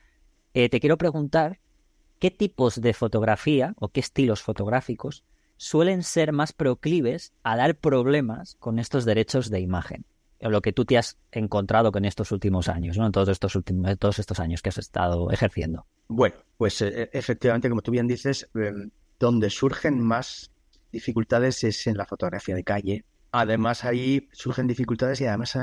eh, 0.55 0.69
te 0.69 0.79
quiero 0.79 0.97
preguntar 0.97 1.59
qué 2.21 2.31
tipos 2.31 2.81
de 2.81 2.95
fotografía 2.95 3.75
o 3.81 3.89
qué 3.89 3.99
estilos 3.99 4.43
fotográficos 4.43 5.25
suelen 5.61 6.03
ser 6.03 6.33
más 6.33 6.55
proclives 6.55 7.35
a 7.42 7.55
dar 7.55 7.77
problemas 7.77 8.57
con 8.61 8.79
estos 8.79 9.05
derechos 9.05 9.51
de 9.51 9.61
imagen. 9.61 10.07
Lo 10.40 10.62
que 10.62 10.73
tú 10.73 10.87
te 10.87 10.96
has 10.96 11.18
encontrado 11.33 11.92
con 11.92 12.07
estos 12.07 12.33
últimos 12.33 12.70
años, 12.70 12.96
¿no? 12.96 13.05
En 13.05 13.12
todos 13.12 13.29
estos 13.29 13.55
últimos, 13.57 13.99
todos 13.99 14.18
estos 14.18 14.40
años 14.40 14.62
que 14.62 14.70
has 14.70 14.79
estado 14.79 15.31
ejerciendo. 15.31 15.85
Bueno, 16.09 16.37
pues 16.57 16.81
eh, 16.81 17.11
efectivamente, 17.12 17.68
como 17.68 17.83
tú 17.83 17.90
bien 17.90 18.07
dices, 18.07 18.49
em, 18.55 18.88
donde 19.18 19.51
surgen 19.51 20.01
más 20.01 20.51
dificultades 20.92 21.62
es 21.62 21.87
en 21.87 21.99
la 21.99 22.07
fotografía 22.07 22.55
de 22.55 22.64
calle. 22.64 23.05
Además, 23.31 23.85
ahí 23.85 24.31
surgen 24.33 24.66
dificultades 24.66 25.20
y 25.20 25.27
además 25.27 25.59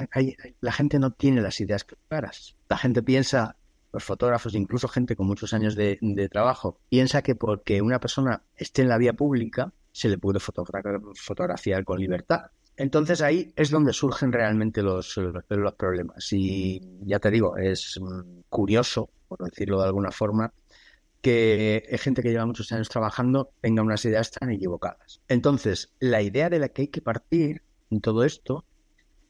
la 0.62 0.71
gente 0.71 0.99
no 0.99 1.10
tiene 1.10 1.41
las 1.41 1.60
ideas 1.60 1.86
claras. 2.07 2.55
La 2.69 2.77
gente 2.77 3.01
piensa, 3.01 3.55
los 3.91 4.03
fotógrafos, 4.03 4.53
incluso 4.53 4.88
gente 4.88 5.15
con 5.15 5.25
muchos 5.25 5.55
años 5.55 5.75
de 5.75 6.29
trabajo, 6.31 6.79
piensa 6.88 7.23
que 7.23 7.33
porque 7.33 7.81
una 7.81 7.99
persona 7.99 8.43
esté 8.57 8.83
en 8.83 8.89
la 8.89 8.99
vía 8.99 9.13
pública, 9.13 9.73
se 9.97 10.10
le 10.10 10.19
puede 10.19 10.39
fotografiar 10.39 11.83
con 11.83 11.99
libertad. 11.99 12.51
Entonces 12.75 13.19
ahí 13.23 13.51
es 13.55 13.71
donde 13.71 13.93
surgen 13.93 14.31
realmente 14.31 14.83
los, 14.83 15.17
los, 15.17 15.73
problemas. 15.73 16.31
Y 16.31 16.79
ya 17.01 17.17
te 17.17 17.31
digo, 17.31 17.57
es 17.57 17.99
curioso, 18.47 19.10
por 19.27 19.39
decirlo 19.39 19.79
de 19.79 19.88
alguna 19.88 20.12
forma, 20.12 20.53
que 21.19 21.83
gente 21.99 22.21
que 22.21 22.29
lleva 22.29 22.45
muchos 22.45 22.71
años 22.71 22.89
trabajando 22.89 23.49
tenga 23.60 23.81
unas 23.81 24.05
ideas 24.05 24.29
tan 24.29 24.51
equivocadas. 24.51 25.19
Entonces, 25.27 25.91
la 25.99 26.21
idea 26.21 26.51
de 26.51 26.60
la 26.60 26.69
que 26.69 26.83
hay 26.83 26.88
que 26.89 27.01
partir 27.01 27.63
en 27.89 27.99
todo 27.99 28.23
esto 28.23 28.65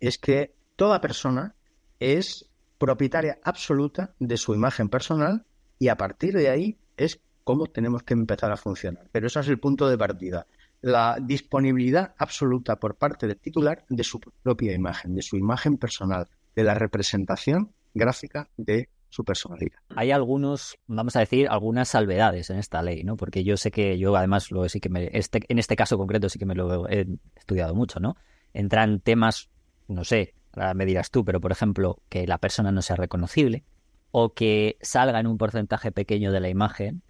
es 0.02 0.18
que 0.18 0.54
toda 0.76 1.00
persona 1.00 1.56
es 2.02 2.50
propietaria 2.78 3.40
absoluta 3.42 4.14
de 4.20 4.36
su 4.36 4.54
imagen 4.54 4.90
personal 4.90 5.46
y 5.80 5.88
a 5.88 5.96
partir 5.96 6.34
de 6.34 6.50
ahí 6.50 6.78
es 6.98 7.22
cómo 7.48 7.68
tenemos 7.68 8.04
que 8.04 8.14
empezar 8.14 8.52
a 8.52 8.58
funcionar. 8.58 9.08
Pero 9.14 9.28
ese 9.28 9.40
es 9.40 9.48
el 9.48 9.58
punto 9.58 9.88
de 9.88 9.98
partida. 9.98 10.48
La 10.82 11.18
disponibilidad 11.22 12.14
absoluta 12.18 12.78
por 12.78 12.96
parte 12.96 13.28
del 13.28 13.38
titular 13.38 13.86
de 13.90 14.04
su 14.04 14.20
propia 14.20 14.74
imagen, 14.74 15.16
de 15.16 15.22
su 15.22 15.38
imagen 15.38 15.78
personal, 15.78 16.28
de 16.56 16.64
la 16.64 16.74
representación 16.74 17.72
gráfica 17.94 18.50
de 18.58 18.90
su 19.10 19.24
personalidad. 19.24 19.80
Hay 19.96 20.12
algunos, 20.12 20.78
vamos 20.88 21.16
a 21.16 21.20
decir, 21.20 21.48
algunas 21.50 21.90
salvedades 21.90 22.50
en 22.50 22.58
esta 22.58 22.82
ley, 22.84 23.04
¿no? 23.04 23.18
Porque 23.18 23.44
yo 23.44 23.58
sé 23.58 23.72
que 23.72 23.98
yo 23.98 24.16
además 24.16 24.52
lo 24.52 24.68
sí 24.70 24.80
que 24.80 24.90
me, 24.90 25.10
este, 25.14 25.42
en 25.48 25.60
este 25.60 25.76
caso 25.76 25.98
concreto 25.98 26.30
sí 26.30 26.38
que 26.38 26.46
me 26.46 26.56
lo 26.56 26.88
he 26.90 27.08
estudiado 27.36 27.74
mucho, 27.74 28.00
¿no? 28.00 28.16
Entran 28.54 29.00
temas, 29.00 29.50
no 29.88 30.04
sé, 30.04 30.36
me 30.76 30.86
dirás 30.86 31.12
tú, 31.12 31.24
pero 31.24 31.40
por 31.40 31.52
ejemplo, 31.52 32.02
que 32.10 32.28
la 32.28 32.38
persona 32.38 32.72
no 32.72 32.82
sea 32.82 32.96
reconocible 32.96 33.64
o 34.12 34.34
que 34.34 34.78
salga 34.82 35.20
en 35.20 35.28
un 35.28 35.38
porcentaje 35.38 35.92
pequeño 35.92 36.32
de 36.32 36.40
la 36.40 36.50
imagen 36.50 37.02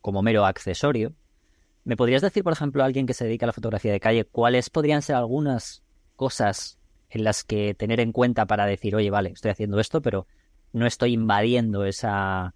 como 0.00 0.22
mero 0.22 0.46
accesorio. 0.46 1.14
¿Me 1.84 1.96
podrías 1.96 2.22
decir, 2.22 2.44
por 2.44 2.52
ejemplo, 2.52 2.82
a 2.82 2.86
alguien 2.86 3.06
que 3.06 3.14
se 3.14 3.24
dedica 3.24 3.46
a 3.46 3.48
la 3.48 3.52
fotografía 3.52 3.92
de 3.92 4.00
calle, 4.00 4.24
cuáles 4.24 4.70
podrían 4.70 5.02
ser 5.02 5.16
algunas 5.16 5.82
cosas 6.16 6.78
en 7.10 7.24
las 7.24 7.44
que 7.44 7.74
tener 7.74 8.00
en 8.00 8.12
cuenta 8.12 8.46
para 8.46 8.66
decir, 8.66 8.94
oye, 8.94 9.10
vale, 9.10 9.30
estoy 9.30 9.50
haciendo 9.50 9.80
esto, 9.80 10.00
pero 10.00 10.26
no 10.72 10.86
estoy 10.86 11.12
invadiendo 11.12 11.84
esa, 11.84 12.54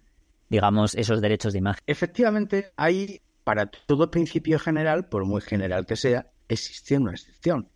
digamos, 0.49 0.95
esos 0.95 1.21
derechos 1.21 1.53
de 1.53 1.59
imagen? 1.59 1.83
Efectivamente, 1.85 2.71
hay 2.75 3.21
para 3.43 3.67
todo 3.67 4.11
principio 4.11 4.59
general, 4.59 5.07
por 5.07 5.25
muy 5.25 5.41
general 5.41 5.85
que 5.85 5.95
sea, 5.95 6.31
existe 6.49 6.97
una 6.97 7.11
excepción. 7.11 7.69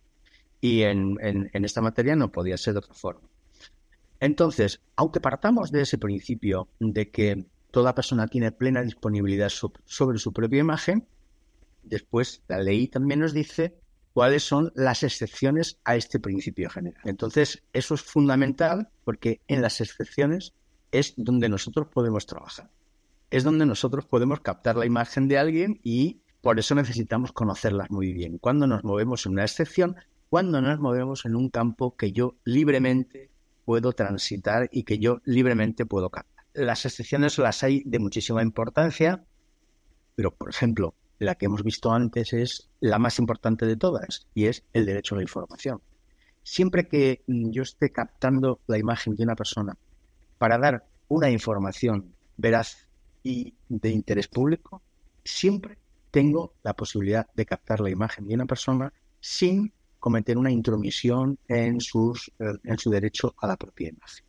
Y 0.60 0.82
en, 0.82 1.18
esta 1.52 1.80
materia 1.80 2.14
no 2.14 2.30
podía 2.30 2.56
ser 2.58 2.74
de 2.74 2.80
otra 2.80 2.94
forma. 2.94 3.28
Entonces, 4.20 4.82
aunque 4.96 5.20
partamos 5.20 5.72
de 5.72 5.80
ese 5.82 5.98
principio 5.98 6.68
de 6.78 7.10
que 7.10 7.46
toda 7.70 7.94
persona 7.94 8.28
tiene 8.28 8.52
plena 8.52 8.82
disponibilidad 8.82 9.48
sobre 9.48 10.18
su 10.18 10.32
propia 10.32 10.60
imagen, 10.60 11.08
después 11.82 12.42
la 12.48 12.58
ley 12.58 12.88
también 12.88 13.20
nos 13.20 13.32
dice 13.32 13.78
cuáles 14.12 14.42
son 14.42 14.72
las 14.74 15.02
excepciones 15.02 15.78
a 15.84 15.96
este 15.96 16.20
principio 16.20 16.70
general. 16.70 17.00
Entonces, 17.04 17.62
eso 17.72 17.94
es 17.94 18.02
fundamental 18.02 18.90
porque 19.04 19.40
en 19.48 19.62
las 19.62 19.80
excepciones 19.80 20.54
es 20.90 21.14
donde 21.16 21.48
nosotros 21.48 21.88
podemos 21.88 22.26
trabajar. 22.26 22.70
Es 23.30 23.44
donde 23.44 23.64
nosotros 23.64 24.04
podemos 24.04 24.40
captar 24.40 24.76
la 24.76 24.86
imagen 24.86 25.28
de 25.28 25.38
alguien 25.38 25.80
y 25.82 26.20
por 26.42 26.58
eso 26.58 26.74
necesitamos 26.74 27.32
conocerlas 27.32 27.90
muy 27.90 28.12
bien. 28.12 28.38
Cuando 28.38 28.66
nos 28.66 28.84
movemos 28.84 29.24
en 29.24 29.32
una 29.32 29.44
excepción, 29.44 29.96
cuando 30.28 30.60
nos 30.60 30.80
movemos 30.80 31.24
en 31.24 31.36
un 31.36 31.48
campo 31.48 31.96
que 31.96 32.12
yo 32.12 32.36
libremente 32.44 33.30
puedo 33.64 33.92
transitar 33.92 34.68
y 34.72 34.82
que 34.82 34.98
yo 34.98 35.20
libremente 35.24 35.86
puedo 35.86 36.10
captar. 36.10 36.44
Las 36.52 36.84
excepciones 36.84 37.38
las 37.38 37.62
hay 37.62 37.82
de 37.86 37.98
muchísima 37.98 38.42
importancia, 38.42 39.24
pero 40.14 40.34
por 40.34 40.50
ejemplo, 40.50 40.94
la 41.18 41.34
que 41.34 41.46
hemos 41.46 41.62
visto 41.62 41.92
antes 41.92 42.32
es 42.32 42.68
la 42.80 42.98
más 42.98 43.18
importante 43.18 43.66
de 43.66 43.76
todas 43.76 44.26
y 44.34 44.46
es 44.46 44.64
el 44.72 44.86
derecho 44.86 45.14
a 45.14 45.18
la 45.18 45.22
información. 45.22 45.80
Siempre 46.42 46.88
que 46.88 47.22
yo 47.26 47.62
esté 47.62 47.92
captando 47.92 48.60
la 48.66 48.78
imagen 48.78 49.14
de 49.14 49.22
una 49.22 49.36
persona 49.36 49.76
para 50.38 50.58
dar 50.58 50.84
una 51.08 51.30
información 51.30 52.12
veraz 52.36 52.88
y 53.22 53.54
de 53.68 53.90
interés 53.90 54.26
público, 54.26 54.82
siempre 55.24 55.78
tengo 56.10 56.54
la 56.62 56.74
posibilidad 56.74 57.26
de 57.34 57.46
captar 57.46 57.80
la 57.80 57.90
imagen 57.90 58.26
de 58.26 58.34
una 58.34 58.46
persona 58.46 58.92
sin 59.20 59.72
cometer 60.00 60.36
una 60.36 60.50
intromisión 60.50 61.38
en, 61.46 61.80
sus, 61.80 62.32
eh, 62.40 62.58
en 62.64 62.76
su 62.76 62.90
derecho 62.90 63.34
a 63.38 63.46
la 63.46 63.56
propia 63.56 63.90
imagen. 63.90 64.24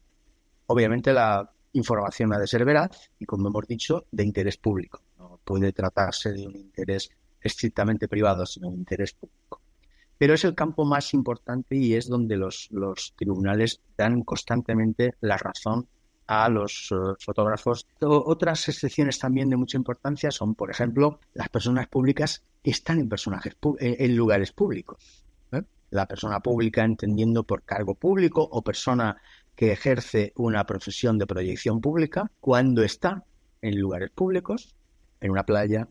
Obviamente 0.68 1.12
la 1.12 1.52
información 1.74 2.32
ha 2.34 2.40
de 2.40 2.48
ser 2.48 2.64
veraz 2.64 3.10
y, 3.18 3.26
como 3.26 3.48
hemos 3.48 3.68
dicho, 3.68 4.06
de 4.12 4.24
interés 4.24 4.58
público. 4.58 5.02
Puede 5.44 5.72
tratarse 5.74 6.32
de 6.32 6.48
un 6.48 6.56
interés 6.56 7.10
estrictamente 7.42 8.08
privado, 8.08 8.46
sino 8.46 8.70
de 8.70 8.78
interés 8.78 9.14
público. 9.14 9.62
Pero 10.18 10.34
es 10.34 10.44
el 10.46 10.56
campo 10.56 10.86
más 10.86 11.14
importante 11.14 11.76
y 11.76 11.96
es 11.96 12.08
donde 12.08 12.38
los, 12.38 12.70
tribunales 13.16 13.82
dan 13.98 14.24
constantemente 14.24 15.16
la 15.22 15.38
razón 15.38 15.88
a 16.28 16.48
los 16.48 16.90
eh, 16.92 16.96
fotógrafos. 17.20 17.86
Otras 18.00 18.70
excepciones 18.70 19.20
también 19.20 19.50
de 19.50 19.58
mucha 19.58 19.78
importancia 19.78 20.32
son, 20.32 20.56
por 20.56 20.72
ejemplo, 20.72 21.20
las 21.34 21.50
personas 21.50 21.88
públicas 21.88 22.44
que 22.64 22.72
están 22.72 23.00
en 23.00 23.10
personajes 23.10 23.58
en 23.80 24.16
lugares 24.16 24.54
públicos 24.54 25.24
la 25.94 26.08
persona 26.08 26.40
pública 26.40 26.84
entendiendo 26.84 27.44
por 27.44 27.62
cargo 27.64 27.94
público 27.94 28.42
o 28.52 28.64
persona 28.64 29.22
que 29.56 29.72
ejerce 29.72 30.34
una 30.36 30.66
profesión 30.66 31.20
de 31.20 31.28
proyección 31.28 31.82
pública 31.82 32.32
cuando 32.40 32.84
está 32.84 33.24
en 33.62 33.80
lugares 33.80 34.10
públicos, 34.10 34.76
en 35.24 35.32
una 35.32 35.44
playa, 35.44 35.90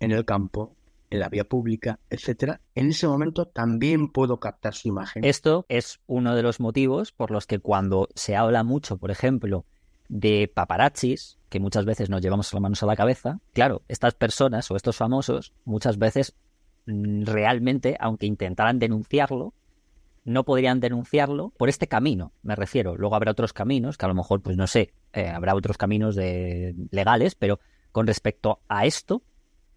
en 0.00 0.10
el 0.10 0.24
campo, 0.24 0.74
en 1.10 1.20
la 1.20 1.28
vía 1.28 1.44
pública, 1.44 2.00
etcétera, 2.10 2.60
en 2.74 2.88
ese 2.88 3.06
momento 3.06 3.46
también 3.46 4.08
puedo 4.08 4.40
captar 4.40 4.74
su 4.74 4.88
imagen. 4.88 5.24
Esto 5.24 5.64
es 5.68 6.00
uno 6.08 6.34
de 6.34 6.42
los 6.42 6.58
motivos 6.58 7.12
por 7.12 7.30
los 7.30 7.46
que 7.46 7.60
cuando 7.60 8.08
se 8.16 8.34
habla 8.34 8.64
mucho, 8.64 8.96
por 8.96 9.12
ejemplo, 9.12 9.64
de 10.08 10.50
paparazzis, 10.52 11.38
que 11.48 11.60
muchas 11.60 11.84
veces 11.84 12.10
nos 12.10 12.20
llevamos 12.20 12.52
las 12.52 12.60
manos 12.60 12.82
a 12.82 12.86
la 12.86 12.96
cabeza, 12.96 13.38
claro, 13.52 13.82
estas 13.86 14.14
personas 14.14 14.68
o 14.72 14.76
estos 14.76 14.96
famosos 14.96 15.52
muchas 15.64 15.98
veces 15.98 16.34
Mm, 16.86 17.24
realmente, 17.24 17.96
aunque 18.00 18.26
intentaran 18.26 18.78
denunciarlo, 18.78 19.52
no 20.24 20.44
podrían 20.44 20.80
denunciarlo 20.80 21.50
por 21.56 21.68
este 21.68 21.86
camino, 21.86 22.32
me 22.42 22.56
refiero. 22.56 22.96
Luego 22.96 23.14
habrá 23.14 23.32
otros 23.32 23.52
caminos, 23.52 23.96
que 23.96 24.06
a 24.06 24.08
lo 24.08 24.14
mejor, 24.14 24.40
pues 24.42 24.56
no 24.56 24.66
sé, 24.66 24.92
eh, 25.12 25.28
habrá 25.28 25.54
otros 25.54 25.76
caminos 25.76 26.16
de, 26.16 26.74
legales, 26.90 27.34
pero 27.34 27.60
con 27.96 28.06
respecto 28.06 28.60
a 28.68 28.84
esto, 28.84 29.22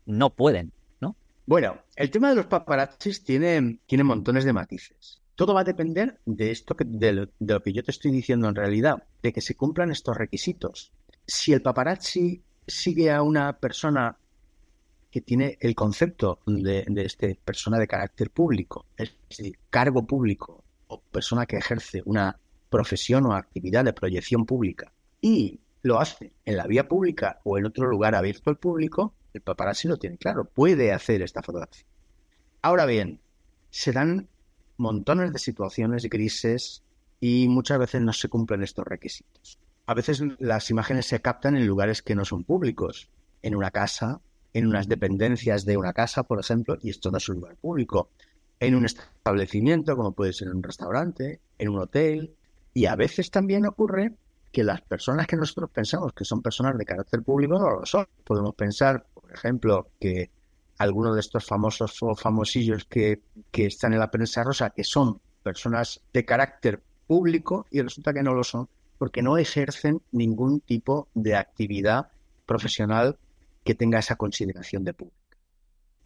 no 0.06 0.32
pueden, 0.32 0.74
¿no? 1.00 1.16
Bueno, 1.46 1.78
el 1.96 2.12
tema 2.12 2.28
de 2.28 2.36
los 2.36 2.48
paparazzis 2.48 3.24
tiene, 3.24 3.80
tiene 3.86 4.04
montones 4.04 4.44
de 4.44 4.52
matices. 4.52 5.22
Todo 5.36 5.54
va 5.54 5.62
a 5.62 5.64
depender 5.64 6.20
de 6.26 6.52
esto 6.52 6.76
de 6.78 7.30
lo 7.40 7.64
que 7.64 7.72
yo 7.72 7.82
te 7.82 7.92
estoy 7.92 8.12
diciendo 8.12 8.50
en 8.50 8.56
realidad, 8.56 9.06
de 9.24 9.32
que 9.32 9.40
se 9.40 9.56
cumplan 9.56 9.90
estos 9.90 10.18
requisitos. 10.18 10.92
Si 11.26 11.54
el 11.54 11.62
paparazzi 11.62 12.44
sigue 12.68 13.10
a 13.10 13.22
una 13.22 13.58
persona 13.58 14.18
que 15.10 15.22
tiene 15.22 15.58
el 15.62 15.74
concepto 15.74 16.40
de, 16.46 16.84
este 16.98 17.40
persona 17.46 17.80
de 17.80 17.88
carácter 17.88 18.32
público, 18.32 18.86
es 18.98 19.16
decir, 19.30 19.58
cargo 19.70 20.06
público 20.06 20.66
o 20.88 21.00
persona 21.00 21.46
que 21.46 21.56
ejerce 21.56 22.02
una 22.04 22.38
profesión 22.70 23.28
o 23.28 23.34
actividad 23.34 23.86
de 23.86 23.94
proyección 23.94 24.46
pública 24.46 24.92
y 25.22 25.62
lo 25.82 26.00
hace 26.00 26.34
en 26.46 26.58
la 26.58 26.68
vía 26.68 26.88
pública 26.88 27.40
o 27.44 27.58
en 27.58 27.66
otro 27.66 27.88
lugar 27.88 28.16
abierto 28.16 28.50
al 28.50 28.58
público, 28.58 29.14
el 29.34 29.42
paparazzi 29.42 29.88
lo 29.88 29.98
tiene 29.98 30.18
claro, 30.18 30.46
puede 30.46 30.92
hacer 30.92 31.22
esta 31.22 31.42
fotografía. 31.42 31.86
Ahora 32.62 32.86
bien, 32.86 33.22
se 33.70 33.92
dan 33.92 34.28
montones 34.78 35.32
de 35.32 35.40
situaciones 35.40 36.10
grises 36.10 36.84
y 37.20 37.48
muchas 37.48 37.80
veces 37.80 38.02
no 38.02 38.14
se 38.14 38.30
cumplen 38.30 38.64
estos 38.64 38.86
requisitos. 38.86 39.60
A 39.86 39.94
veces 39.94 40.22
las 40.40 40.70
imágenes 40.70 41.08
se 41.08 41.22
captan 41.22 41.56
en 41.56 41.68
lugares 41.68 42.02
que 42.02 42.16
no 42.16 42.26
son 42.26 42.44
públicos, 42.44 43.10
en 43.42 43.56
una 43.56 43.72
casa, 43.72 44.22
en 44.54 44.68
unas 44.68 44.88
dependencias 44.88 45.66
de 45.66 45.78
una 45.78 45.94
casa, 45.94 46.24
por 46.24 46.40
ejemplo, 46.40 46.78
y 46.82 46.90
esto 46.90 47.12
no 47.12 47.18
es 47.18 47.30
un 47.30 47.36
lugar 47.36 47.56
público, 47.56 48.10
en 48.60 48.76
un 48.76 48.86
establecimiento, 48.86 49.96
como 49.96 50.12
puede 50.12 50.34
ser 50.34 50.50
un 50.50 50.64
restaurante, 50.64 51.40
en 51.58 51.70
un 51.70 51.80
hotel, 51.80 52.36
y 52.74 52.86
a 52.86 52.96
veces 52.96 53.32
también 53.32 53.66
ocurre 53.66 54.14
que 54.52 54.64
las 54.64 54.82
personas 54.82 55.28
que 55.28 55.36
nosotros 55.36 55.70
pensamos 55.70 56.14
que 56.14 56.26
son 56.26 56.42
personas 56.42 56.78
de 56.78 56.86
carácter 56.86 57.22
público 57.22 57.60
no 57.60 57.70
lo 57.70 57.86
son. 57.86 58.08
Podemos 58.24 58.56
pensar, 58.56 59.06
por 59.14 59.32
ejemplo, 59.32 59.90
que 60.00 60.32
algunos 60.78 61.14
de 61.14 61.20
estos 61.20 61.46
famosos 61.46 62.02
o 62.02 62.16
famosillos 62.16 62.86
que, 62.86 63.22
que 63.52 63.68
están 63.68 63.94
en 63.94 64.00
la 64.00 64.10
prensa 64.10 64.44
rosa, 64.44 64.72
que 64.72 64.84
son 64.84 65.20
personas 65.44 66.02
de 66.14 66.26
carácter 66.26 66.82
público 67.06 67.66
y 67.70 67.82
resulta 67.82 68.14
que 68.14 68.24
no 68.24 68.34
lo 68.34 68.44
son, 68.44 68.70
porque 68.98 69.22
no 69.22 69.38
ejercen 69.38 70.02
ningún 70.12 70.62
tipo 70.62 71.08
de 71.14 71.36
actividad 71.36 72.10
profesional 72.46 73.18
que 73.64 73.76
tenga 73.76 74.00
esa 74.00 74.16
consideración 74.16 74.84
de 74.84 74.94
pública. 74.94 75.18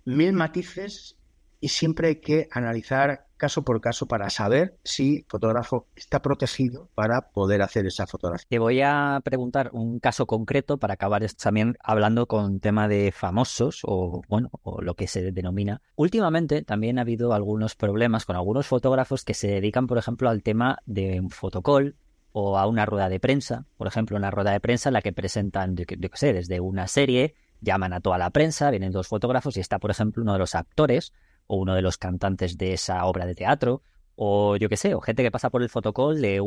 Mil 0.06 0.34
matices 0.34 1.16
y 1.64 1.70
siempre 1.70 2.10
hay 2.10 2.16
que 2.18 2.50
analizar 2.52 3.28
caso 3.38 3.64
por 3.64 3.80
caso 3.80 4.06
para 4.06 4.30
saber 4.30 4.78
si 4.84 5.20
el 5.20 5.26
fotógrafo 5.30 5.88
está 5.96 6.22
protegido 6.22 6.90
para 6.94 7.30
poder 7.32 7.62
hacer 7.62 7.86
esa 7.86 8.06
fotografía. 8.06 8.46
Te 8.50 8.60
voy 8.60 8.82
a 8.82 9.22
preguntar 9.24 9.70
un 9.72 10.00
caso 10.00 10.26
concreto 10.26 10.78
para 10.78 10.96
acabar 10.96 11.26
también 11.42 11.78
hablando 11.82 12.28
con 12.28 12.60
tema 12.60 12.90
de 12.90 13.14
famosos 13.14 13.80
o 13.84 14.24
bueno, 14.28 14.50
o 14.64 14.82
lo 14.82 14.96
que 14.96 15.08
se 15.08 15.32
denomina. 15.32 15.82
Últimamente 15.96 16.64
también 16.64 17.00
ha 17.00 17.04
habido 17.04 17.32
algunos 17.32 17.76
problemas 17.76 18.26
con 18.26 18.36
algunos 18.36 18.68
fotógrafos 18.68 19.24
que 19.24 19.34
se 19.34 19.48
dedican, 19.48 19.88
por 19.88 19.98
ejemplo, 19.98 20.30
al 20.30 20.44
tema 20.44 20.80
de 20.86 21.22
un 21.22 21.30
fotocall 21.30 21.96
o 22.34 22.58
a 22.58 22.68
una 22.68 22.86
rueda 22.86 23.08
de 23.08 23.22
prensa, 23.22 23.68
por 23.78 23.88
ejemplo, 23.88 24.18
una 24.18 24.32
rueda 24.32 24.52
de 24.52 24.60
prensa 24.60 24.90
en 24.90 24.94
la 24.96 25.02
que 25.02 25.14
presentan, 25.14 25.78
yo, 25.78 25.86
qué 25.86 26.10
sé, 26.16 26.34
desde 26.34 26.60
una 26.60 26.90
serie, 26.90 27.36
llaman 27.62 27.94
a 27.94 28.02
toda 28.02 28.18
la 28.18 28.32
prensa, 28.32 28.70
vienen 28.70 28.92
dos 28.92 29.08
fotógrafos 29.08 29.56
y 29.56 29.62
está, 29.62 29.80
por 29.80 29.92
ejemplo, 29.92 30.24
uno 30.24 30.34
de 30.34 30.40
los 30.40 30.56
actores 30.56 31.14
o 31.48 31.58
uno 31.58 31.76
de 31.76 31.82
los 31.82 31.98
cantantes 31.98 32.58
de 32.58 32.74
esa 32.74 33.06
obra 33.06 33.26
de 33.26 33.36
teatro 33.36 33.84
o 34.16 34.58
yo 34.58 34.70
qué 34.70 34.78
sé, 34.78 34.94
o 34.94 35.02
gente 35.02 35.24
que 35.24 35.32
pasa 35.32 35.50
por 35.50 35.64
el 35.64 35.70
fotocall 35.70 36.22
de, 36.22 36.40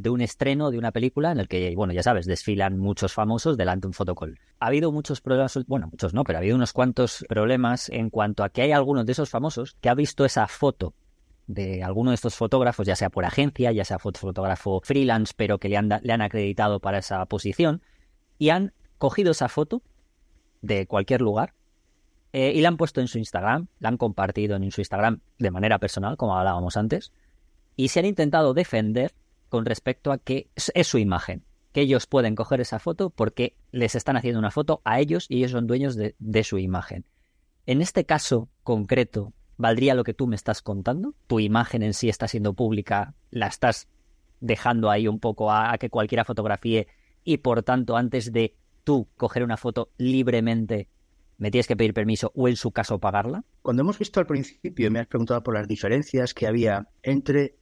de 0.00 0.10
un 0.10 0.20
estreno 0.20 0.70
de 0.70 0.78
una 0.78 0.90
película 0.90 1.32
en 1.32 1.38
el 1.38 1.48
que, 1.48 1.74
bueno, 1.76 1.92
ya 1.92 2.02
sabes, 2.02 2.26
desfilan 2.26 2.78
muchos 2.78 3.12
famosos 3.12 3.56
delante 3.56 3.82
de 3.82 3.88
un 3.88 3.92
fotocall. 3.92 4.38
Ha 4.58 4.66
habido 4.66 4.90
muchos 4.90 5.20
problemas, 5.20 5.58
bueno, 5.66 5.88
muchos 5.90 6.14
no, 6.14 6.24
pero 6.24 6.38
ha 6.38 6.40
habido 6.40 6.56
unos 6.56 6.72
cuantos 6.72 7.24
problemas 7.28 7.90
en 7.90 8.08
cuanto 8.08 8.42
a 8.42 8.48
que 8.48 8.62
hay 8.62 8.72
algunos 8.72 9.04
de 9.04 9.12
esos 9.12 9.28
famosos 9.28 9.76
que 9.80 9.90
ha 9.90 9.94
visto 9.94 10.24
esa 10.24 10.46
foto 10.46 10.94
de 11.46 11.82
alguno 11.82 12.10
de 12.10 12.14
estos 12.14 12.36
fotógrafos, 12.36 12.86
ya 12.86 12.96
sea 12.96 13.10
por 13.10 13.24
agencia, 13.24 13.72
ya 13.72 13.84
sea 13.84 13.98
fotógrafo 13.98 14.80
freelance, 14.82 15.34
pero 15.36 15.58
que 15.58 15.68
le 15.68 15.76
han, 15.76 15.88
le 16.02 16.12
han 16.12 16.22
acreditado 16.22 16.80
para 16.80 16.98
esa 16.98 17.24
posición, 17.26 17.82
y 18.38 18.50
han 18.50 18.72
cogido 18.98 19.32
esa 19.32 19.48
foto 19.48 19.82
de 20.62 20.86
cualquier 20.86 21.20
lugar 21.20 21.54
eh, 22.32 22.52
y 22.54 22.60
la 22.60 22.68
han 22.68 22.76
puesto 22.76 23.00
en 23.00 23.08
su 23.08 23.18
Instagram, 23.18 23.66
la 23.78 23.88
han 23.88 23.96
compartido 23.96 24.56
en 24.56 24.70
su 24.70 24.80
Instagram 24.80 25.20
de 25.38 25.50
manera 25.50 25.78
personal, 25.78 26.16
como 26.16 26.36
hablábamos 26.36 26.76
antes, 26.76 27.12
y 27.76 27.88
se 27.88 28.00
han 28.00 28.06
intentado 28.06 28.54
defender 28.54 29.12
con 29.48 29.64
respecto 29.64 30.12
a 30.12 30.18
que 30.18 30.48
es 30.54 30.86
su 30.86 30.98
imagen, 30.98 31.44
que 31.72 31.80
ellos 31.80 32.06
pueden 32.06 32.36
coger 32.36 32.60
esa 32.60 32.78
foto 32.78 33.10
porque 33.10 33.56
les 33.72 33.94
están 33.94 34.16
haciendo 34.16 34.38
una 34.38 34.50
foto 34.50 34.80
a 34.84 35.00
ellos 35.00 35.26
y 35.28 35.38
ellos 35.38 35.50
son 35.50 35.66
dueños 35.66 35.96
de, 35.96 36.44
su 36.44 36.58
imagen. 36.58 37.04
En 37.66 37.82
este 37.82 38.04
caso 38.04 38.48
concreto, 38.62 39.32
¿valdría 39.56 39.94
lo 39.94 40.04
que 40.04 40.14
tú 40.14 40.26
me 40.26 40.36
estás 40.36 40.62
contando? 40.62 41.14
¿Tu 41.26 41.40
imagen 41.40 41.82
en 41.82 41.94
sí 41.94 42.08
está 42.08 42.28
siendo 42.28 42.54
pública? 42.54 43.14
¿La 43.30 43.48
estás 43.48 43.88
dejando 44.40 44.90
ahí 44.90 45.08
un 45.08 45.18
poco 45.18 45.52
a 45.52 45.76
que 45.78 45.90
cualquiera 45.90 46.24
fotografíe 46.24 46.86
y 47.24 47.38
por 47.38 47.62
tanto 47.62 47.96
antes 47.96 48.32
de 48.32 48.56
tú 48.84 49.08
coger 49.16 49.42
una 49.42 49.56
foto 49.56 49.90
libremente 49.98 50.88
me 51.40 51.50
tienes 51.50 51.66
que 51.66 51.74
pedir 51.74 51.94
permiso 51.94 52.30
o 52.36 52.48
en 52.48 52.56
su 52.56 52.70
caso 52.70 53.00
pagarla? 53.00 53.42
Cuando 53.62 53.82
hemos 53.82 53.98
visto 53.98 54.20
al 54.20 54.26
principio, 54.26 54.90
me 54.90 55.00
has 55.00 55.06
preguntado 55.06 55.42
por 55.42 55.54
las 55.54 55.66
diferencias 55.66 56.34
que 56.34 56.46
había 56.46 56.86
entre 57.02 57.56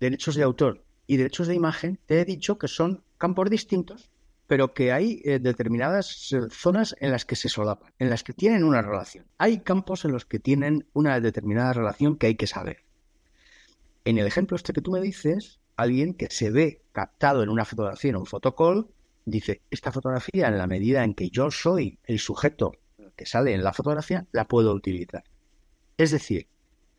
derechos 0.00 0.34
de 0.34 0.42
autor 0.42 0.84
y 1.06 1.16
derechos 1.16 1.46
de 1.46 1.54
imagen, 1.54 2.00
te 2.06 2.20
he 2.20 2.24
dicho 2.24 2.58
que 2.58 2.66
son 2.66 3.04
campos 3.16 3.48
distintos, 3.50 4.10
pero 4.48 4.74
que 4.74 4.90
hay 4.90 5.22
eh, 5.24 5.38
determinadas 5.38 6.32
eh, 6.32 6.40
zonas 6.50 6.96
en 6.98 7.12
las 7.12 7.24
que 7.24 7.36
se 7.36 7.48
solapan, 7.48 7.94
en 8.00 8.10
las 8.10 8.24
que 8.24 8.32
tienen 8.32 8.64
una 8.64 8.82
relación. 8.82 9.26
Hay 9.38 9.60
campos 9.60 10.04
en 10.04 10.10
los 10.10 10.24
que 10.24 10.40
tienen 10.40 10.88
una 10.92 11.20
determinada 11.20 11.72
relación 11.72 12.16
que 12.16 12.26
hay 12.26 12.34
que 12.34 12.48
saber. 12.48 12.78
En 14.04 14.18
el 14.18 14.26
ejemplo 14.26 14.56
este 14.56 14.72
que 14.72 14.82
tú 14.82 14.90
me 14.90 15.00
dices, 15.00 15.60
alguien 15.76 16.14
que 16.14 16.30
se 16.30 16.50
ve 16.50 16.82
captado 16.90 17.44
en 17.44 17.48
una 17.48 17.64
fotografía, 17.64 18.10
en 18.10 18.16
un 18.16 18.26
fotocall, 18.26 18.88
dice, 19.24 19.62
esta 19.70 19.92
fotografía 19.92 20.48
en 20.48 20.58
la 20.58 20.66
medida 20.66 21.04
en 21.04 21.14
que 21.14 21.30
yo 21.30 21.52
soy 21.52 22.00
el 22.04 22.18
sujeto 22.18 22.72
que 23.18 23.26
sale 23.26 23.52
en 23.52 23.62
la 23.62 23.74
fotografía, 23.74 24.26
la 24.32 24.46
puedo 24.46 24.72
utilizar. 24.72 25.24
Es 25.98 26.12
decir, 26.12 26.46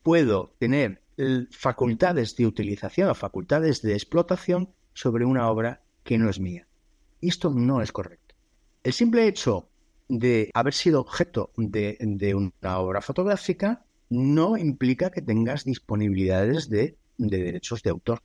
puedo 0.04 0.54
tener 0.60 1.02
facultades 1.50 2.36
de 2.36 2.46
utilización 2.46 3.10
o 3.10 3.16
facultades 3.16 3.82
de 3.82 3.94
explotación 3.94 4.70
sobre 4.94 5.26
una 5.26 5.50
obra 5.50 5.82
que 6.04 6.18
no 6.18 6.30
es 6.30 6.40
mía. 6.40 6.68
Y 7.22 7.30
esto 7.30 7.50
no 7.50 7.82
es 7.82 7.92
correcto. 7.92 8.36
El 8.84 8.94
simple 8.94 9.28
hecho 9.28 9.70
de 10.08 10.50
haber 10.54 10.74
sido 10.74 11.02
objeto 11.02 11.52
de, 11.56 12.36
una 12.36 12.80
obra 12.80 13.02
fotográfica 13.02 13.86
no 14.10 14.58
implica 14.58 15.12
que 15.12 15.22
tengas 15.22 15.64
disponibilidades 15.64 16.70
de, 16.70 16.98
de 17.18 17.38
derechos 17.44 17.82
de 17.84 17.92
autor. 17.92 18.22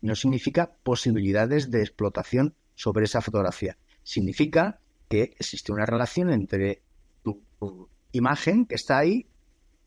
No 0.00 0.14
significa 0.14 0.72
posibilidades 0.82 1.70
de 1.70 1.80
explotación 1.80 2.54
sobre 2.74 3.04
esa 3.04 3.20
fotografía. 3.20 3.76
Significa 4.02 4.78
que 5.08 5.34
existe 5.38 5.72
una 5.72 5.86
relación 5.86 6.30
entre 6.30 6.82
imagen 8.12 8.66
que 8.66 8.74
está 8.74 8.98
ahí 8.98 9.26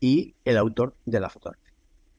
y 0.00 0.34
el 0.44 0.56
autor 0.56 0.94
de 1.04 1.20
la 1.20 1.28
fotografía. 1.28 1.72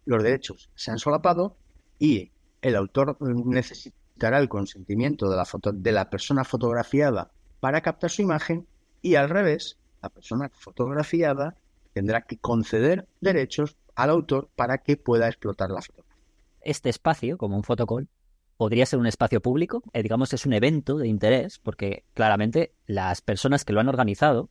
Los 0.06 0.24
derechos 0.24 0.70
se 0.76 0.92
han 0.92 1.00
solapado 1.00 1.56
y 2.00 2.32
el 2.62 2.76
autor 2.76 3.18
necesitará 3.20 4.40
el 4.40 4.50
consentimiento 4.50 5.30
de 5.30 5.36
la, 5.36 5.46
foto 5.46 5.72
de 5.72 5.92
la 5.92 6.10
persona 6.10 6.44
fotografiada 6.44 7.32
para 7.60 7.82
captar 7.82 8.10
su 8.10 8.22
imagen 8.22 8.68
y 9.02 9.16
al 9.16 9.30
revés, 9.30 9.78
la 10.02 10.10
persona 10.10 10.50
fotografiada 10.54 11.56
tendrá 11.94 12.22
que 12.22 12.38
conceder 12.38 13.08
derechos 13.20 13.78
al 13.96 14.10
autor 14.10 14.50
para 14.56 14.80
que 14.80 14.98
pueda 14.98 15.28
explotar 15.28 15.70
la 15.70 15.82
fotografía. 15.82 16.24
Este 16.62 16.90
espacio, 16.90 17.38
como 17.38 17.56
un 17.56 17.64
fotocall, 17.64 18.08
podría 18.58 18.86
ser 18.86 19.00
un 19.00 19.08
espacio 19.08 19.42
público, 19.42 19.84
eh, 19.94 20.04
digamos, 20.04 20.34
es 20.34 20.46
un 20.46 20.54
evento 20.54 20.98
de 20.98 21.08
interés, 21.08 21.60
porque 21.60 22.04
claramente 22.14 22.74
las 22.86 23.22
personas 23.22 23.66
que 23.66 23.74
lo 23.74 23.80
han 23.80 23.90
organizado 23.90 24.50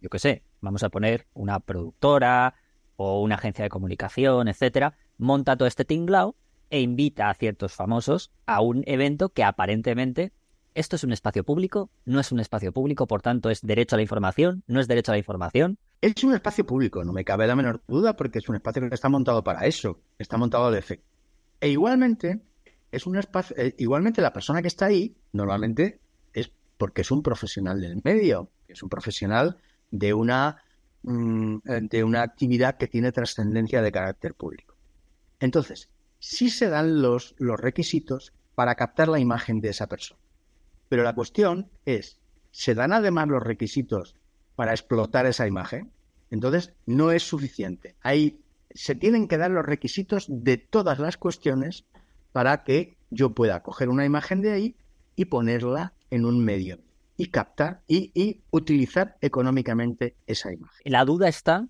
yo 0.00 0.08
qué 0.10 0.18
sé, 0.18 0.42
vamos 0.60 0.82
a 0.82 0.88
poner 0.88 1.26
una 1.34 1.60
productora 1.60 2.54
o 2.96 3.22
una 3.22 3.36
agencia 3.36 3.62
de 3.62 3.68
comunicación, 3.68 4.48
etcétera, 4.48 4.96
monta 5.18 5.56
todo 5.56 5.68
este 5.68 5.84
tinglao 5.84 6.34
e 6.70 6.80
invita 6.80 7.30
a 7.30 7.34
ciertos 7.34 7.72
famosos 7.72 8.30
a 8.46 8.60
un 8.60 8.82
evento 8.86 9.30
que 9.30 9.44
aparentemente 9.44 10.32
esto 10.74 10.96
es 10.96 11.02
un 11.02 11.12
espacio 11.12 11.44
público, 11.44 11.90
no 12.04 12.20
es 12.20 12.30
un 12.30 12.40
espacio 12.40 12.72
público, 12.72 13.06
por 13.06 13.20
tanto 13.20 13.50
es 13.50 13.62
derecho 13.62 13.96
a 13.96 13.98
la 13.98 14.02
información, 14.02 14.62
no 14.68 14.80
es 14.80 14.86
derecho 14.86 15.10
a 15.10 15.14
la 15.14 15.18
información. 15.18 15.76
Es 16.00 16.22
un 16.22 16.34
espacio 16.34 16.64
público, 16.64 17.04
no 17.04 17.12
me 17.12 17.24
cabe 17.24 17.48
la 17.48 17.56
menor 17.56 17.82
duda, 17.88 18.14
porque 18.14 18.38
es 18.38 18.48
un 18.48 18.54
espacio 18.54 18.88
que 18.88 18.94
está 18.94 19.08
montado 19.08 19.42
para 19.42 19.66
eso, 19.66 19.98
está 20.18 20.36
montado 20.36 20.66
al 20.66 20.76
efecto. 20.76 21.04
E 21.60 21.68
igualmente, 21.70 22.40
es 22.92 23.06
un 23.06 23.16
espacio, 23.16 23.56
eh, 23.58 23.74
igualmente 23.78 24.22
la 24.22 24.32
persona 24.32 24.62
que 24.62 24.68
está 24.68 24.86
ahí, 24.86 25.16
normalmente 25.32 25.98
es 26.32 26.52
porque 26.76 27.00
es 27.00 27.10
un 27.10 27.24
profesional 27.24 27.80
del 27.80 28.00
medio, 28.04 28.48
es 28.68 28.82
un 28.82 28.88
profesional 28.88 29.56
de 29.90 30.14
una, 30.14 30.62
mm, 31.02 31.58
de 31.82 32.04
una 32.04 32.22
actividad 32.22 32.76
que 32.76 32.88
tiene 32.88 33.12
trascendencia 33.12 33.82
de 33.82 33.92
carácter 33.92 34.34
público. 34.34 34.74
Entonces, 35.40 35.88
sí 36.18 36.50
se 36.50 36.68
dan 36.68 37.02
los, 37.02 37.34
los 37.38 37.58
requisitos 37.60 38.32
para 38.54 38.74
captar 38.74 39.08
la 39.08 39.20
imagen 39.20 39.60
de 39.60 39.70
esa 39.70 39.86
persona. 39.86 40.20
Pero 40.88 41.02
la 41.02 41.14
cuestión 41.14 41.70
es, 41.84 42.18
¿se 42.50 42.74
dan 42.74 42.92
además 42.92 43.28
los 43.28 43.42
requisitos 43.42 44.16
para 44.56 44.72
explotar 44.72 45.26
esa 45.26 45.46
imagen? 45.46 45.90
Entonces, 46.30 46.72
no 46.86 47.12
es 47.12 47.22
suficiente. 47.22 47.94
Ahí 48.02 48.40
se 48.70 48.94
tienen 48.94 49.28
que 49.28 49.38
dar 49.38 49.50
los 49.50 49.64
requisitos 49.64 50.26
de 50.28 50.58
todas 50.58 50.98
las 50.98 51.16
cuestiones 51.16 51.84
para 52.32 52.64
que 52.64 52.96
yo 53.10 53.34
pueda 53.34 53.62
coger 53.62 53.88
una 53.88 54.04
imagen 54.04 54.42
de 54.42 54.52
ahí 54.52 54.76
y 55.16 55.26
ponerla 55.26 55.94
en 56.10 56.24
un 56.24 56.44
medio 56.44 56.78
y 57.18 57.26
captar 57.26 57.82
y, 57.88 58.40
utilizar 58.50 59.18
económicamente 59.20 60.16
esa 60.26 60.52
imagen. 60.52 60.80
La 60.84 61.04
duda 61.04 61.28
está, 61.28 61.68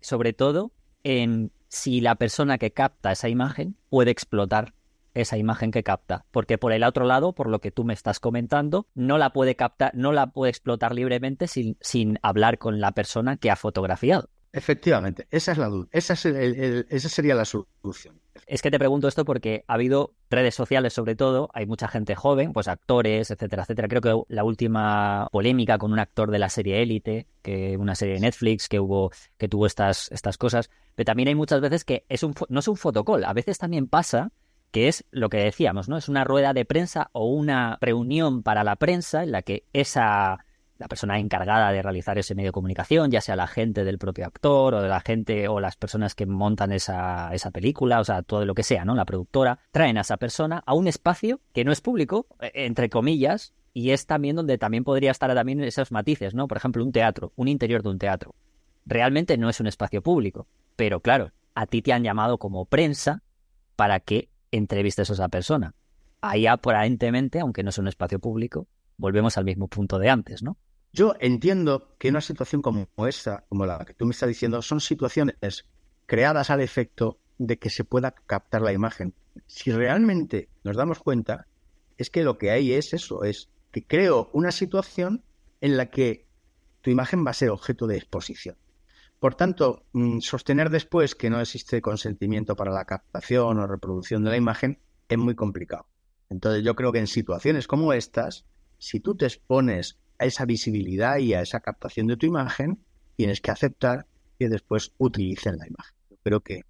sobre 0.00 0.34
todo, 0.34 0.72
en 1.04 1.52
si 1.68 2.00
la 2.00 2.16
persona 2.16 2.58
que 2.58 2.72
capta 2.72 3.12
esa 3.12 3.28
imagen 3.28 3.76
puede 3.88 4.10
explotar 4.10 4.74
esa 5.14 5.38
imagen 5.38 5.70
que 5.70 5.82
capta, 5.82 6.26
porque 6.30 6.58
por 6.58 6.72
el 6.72 6.84
otro 6.84 7.04
lado, 7.04 7.32
por 7.32 7.48
lo 7.48 7.60
que 7.60 7.70
tú 7.70 7.84
me 7.84 7.94
estás 7.94 8.20
comentando, 8.20 8.86
no 8.94 9.18
la 9.18 9.32
puede 9.32 9.56
captar, 9.56 9.92
no 9.94 10.12
la 10.12 10.28
puede 10.28 10.50
explotar 10.50 10.94
libremente 10.94 11.46
sin, 11.46 11.76
sin 11.80 12.18
hablar 12.22 12.58
con 12.58 12.80
la 12.80 12.92
persona 12.92 13.36
que 13.36 13.50
ha 13.50 13.56
fotografiado. 13.56 14.28
Efectivamente, 14.52 15.26
esa 15.30 15.52
es 15.52 15.58
la 15.58 15.68
duda, 15.68 15.88
esa, 15.92 16.14
esa 16.14 17.08
sería 17.08 17.34
la 17.34 17.44
solución. 17.44 18.20
Es 18.46 18.62
que 18.62 18.70
te 18.70 18.78
pregunto 18.78 19.08
esto 19.08 19.24
porque 19.24 19.64
ha 19.66 19.74
habido 19.74 20.14
redes 20.30 20.54
sociales 20.54 20.92
sobre 20.92 21.16
todo, 21.16 21.50
hay 21.52 21.66
mucha 21.66 21.88
gente 21.88 22.14
joven, 22.14 22.52
pues 22.52 22.68
actores, 22.68 23.30
etcétera, 23.30 23.62
etcétera. 23.62 23.88
Creo 23.88 24.00
que 24.00 24.34
la 24.34 24.44
última 24.44 25.28
polémica 25.32 25.78
con 25.78 25.92
un 25.92 25.98
actor 25.98 26.30
de 26.30 26.38
la 26.38 26.48
serie 26.48 26.82
Élite, 26.82 27.26
que 27.42 27.76
una 27.76 27.94
serie 27.94 28.14
de 28.14 28.20
Netflix 28.20 28.68
que 28.68 28.80
hubo 28.80 29.10
que 29.36 29.48
tuvo 29.48 29.66
estas 29.66 30.10
estas 30.12 30.38
cosas, 30.38 30.70
pero 30.94 31.06
también 31.06 31.28
hay 31.28 31.34
muchas 31.34 31.60
veces 31.60 31.84
que 31.84 32.04
es 32.08 32.22
un 32.22 32.34
no 32.48 32.60
es 32.60 32.68
un 32.68 32.76
fotocall, 32.76 33.24
a 33.24 33.32
veces 33.32 33.58
también 33.58 33.88
pasa 33.88 34.30
que 34.70 34.88
es 34.88 35.04
lo 35.10 35.28
que 35.28 35.38
decíamos, 35.38 35.88
¿no? 35.88 35.96
Es 35.96 36.08
una 36.08 36.24
rueda 36.24 36.52
de 36.52 36.64
prensa 36.64 37.08
o 37.12 37.26
una 37.26 37.78
reunión 37.80 38.42
para 38.42 38.64
la 38.64 38.76
prensa 38.76 39.22
en 39.22 39.32
la 39.32 39.42
que 39.42 39.64
esa 39.72 40.44
la 40.78 40.86
persona 40.86 41.18
encargada 41.18 41.72
de 41.72 41.82
realizar 41.82 42.18
ese 42.18 42.34
medio 42.34 42.48
de 42.48 42.52
comunicación, 42.52 43.10
ya 43.10 43.20
sea 43.20 43.34
la 43.34 43.48
gente 43.48 43.84
del 43.84 43.98
propio 43.98 44.26
actor 44.26 44.74
o 44.74 44.82
de 44.82 44.88
la 44.88 45.00
gente 45.00 45.48
o 45.48 45.58
las 45.60 45.76
personas 45.76 46.14
que 46.14 46.24
montan 46.24 46.72
esa, 46.72 47.34
esa 47.34 47.50
película, 47.50 48.00
o 48.00 48.04
sea, 48.04 48.22
todo 48.22 48.44
lo 48.44 48.54
que 48.54 48.62
sea, 48.62 48.84
¿no? 48.84 48.94
La 48.94 49.04
productora, 49.04 49.58
traen 49.72 49.98
a 49.98 50.02
esa 50.02 50.16
persona 50.16 50.62
a 50.64 50.74
un 50.74 50.86
espacio 50.86 51.40
que 51.52 51.64
no 51.64 51.72
es 51.72 51.80
público, 51.80 52.26
e, 52.40 52.66
entre 52.66 52.88
comillas, 52.88 53.54
y 53.74 53.90
es 53.90 54.06
también 54.06 54.36
donde 54.36 54.56
también 54.56 54.84
podría 54.84 55.10
estar 55.10 55.34
también 55.34 55.60
esos 55.62 55.90
matices, 55.90 56.34
¿no? 56.34 56.46
Por 56.46 56.58
ejemplo, 56.58 56.84
un 56.84 56.92
teatro, 56.92 57.32
un 57.34 57.48
interior 57.48 57.82
de 57.82 57.88
un 57.90 57.98
teatro. 57.98 58.34
Realmente 58.86 59.36
no 59.36 59.48
es 59.48 59.60
un 59.60 59.66
espacio 59.66 60.00
público, 60.00 60.46
pero 60.76 61.00
claro, 61.00 61.32
a 61.54 61.66
ti 61.66 61.82
te 61.82 61.92
han 61.92 62.04
llamado 62.04 62.38
como 62.38 62.66
prensa 62.66 63.22
para 63.74 63.98
que 64.00 64.28
entrevistes 64.52 65.10
a 65.10 65.12
esa 65.12 65.28
persona. 65.28 65.74
Ahí 66.20 66.46
aparentemente, 66.46 67.40
aunque 67.40 67.62
no 67.62 67.70
es 67.70 67.78
un 67.78 67.88
espacio 67.88 68.20
público, 68.20 68.68
volvemos 68.96 69.36
al 69.38 69.44
mismo 69.44 69.68
punto 69.68 69.98
de 69.98 70.10
antes, 70.10 70.42
¿no? 70.42 70.56
Yo 70.92 71.14
entiendo 71.20 71.94
que 71.98 72.08
una 72.08 72.20
situación 72.20 72.62
como 72.62 72.88
esta, 73.06 73.44
como 73.48 73.66
la 73.66 73.84
que 73.84 73.94
tú 73.94 74.06
me 74.06 74.12
estás 74.12 74.28
diciendo, 74.28 74.62
son 74.62 74.80
situaciones 74.80 75.66
creadas 76.06 76.50
al 76.50 76.60
efecto 76.60 77.18
de 77.36 77.58
que 77.58 77.70
se 77.70 77.84
pueda 77.84 78.12
captar 78.12 78.62
la 78.62 78.72
imagen. 78.72 79.14
Si 79.46 79.70
realmente 79.70 80.48
nos 80.64 80.76
damos 80.76 80.98
cuenta, 80.98 81.46
es 81.96 82.10
que 82.10 82.24
lo 82.24 82.38
que 82.38 82.50
hay 82.50 82.72
es 82.72 82.94
eso, 82.94 83.24
es 83.24 83.50
que 83.70 83.84
creo 83.84 84.30
una 84.32 84.50
situación 84.50 85.22
en 85.60 85.76
la 85.76 85.90
que 85.90 86.26
tu 86.80 86.90
imagen 86.90 87.24
va 87.26 87.30
a 87.30 87.34
ser 87.34 87.50
objeto 87.50 87.86
de 87.86 87.96
exposición. 87.96 88.56
Por 89.20 89.34
tanto, 89.34 89.84
mm, 89.92 90.20
sostener 90.20 90.70
después 90.70 91.14
que 91.14 91.28
no 91.28 91.40
existe 91.40 91.82
consentimiento 91.82 92.54
para 92.54 92.72
la 92.72 92.84
captación 92.84 93.58
o 93.58 93.66
reproducción 93.66 94.22
de 94.24 94.30
la 94.30 94.36
imagen 94.36 94.80
es 95.08 95.18
muy 95.18 95.34
complicado. 95.34 95.86
Entonces 96.30 96.64
yo 96.64 96.74
creo 96.76 96.92
que 96.92 97.00
en 97.00 97.06
situaciones 97.06 97.66
como 97.66 97.92
estas, 97.92 98.46
si 98.78 99.00
tú 99.00 99.16
te 99.16 99.26
expones 99.26 99.98
a 100.18 100.24
esa 100.24 100.44
visibilidad 100.44 101.18
y 101.18 101.34
a 101.34 101.42
esa 101.42 101.60
captación 101.60 102.06
de 102.06 102.16
tu 102.16 102.26
imagen, 102.26 102.78
tienes 103.16 103.40
que 103.40 103.50
aceptar 103.50 104.06
que 104.38 104.48
después 104.48 104.92
utilicen 104.98 105.58
la 105.58 105.66
imagen. 105.66 105.94
Creo 106.22 106.40
que 106.40 106.62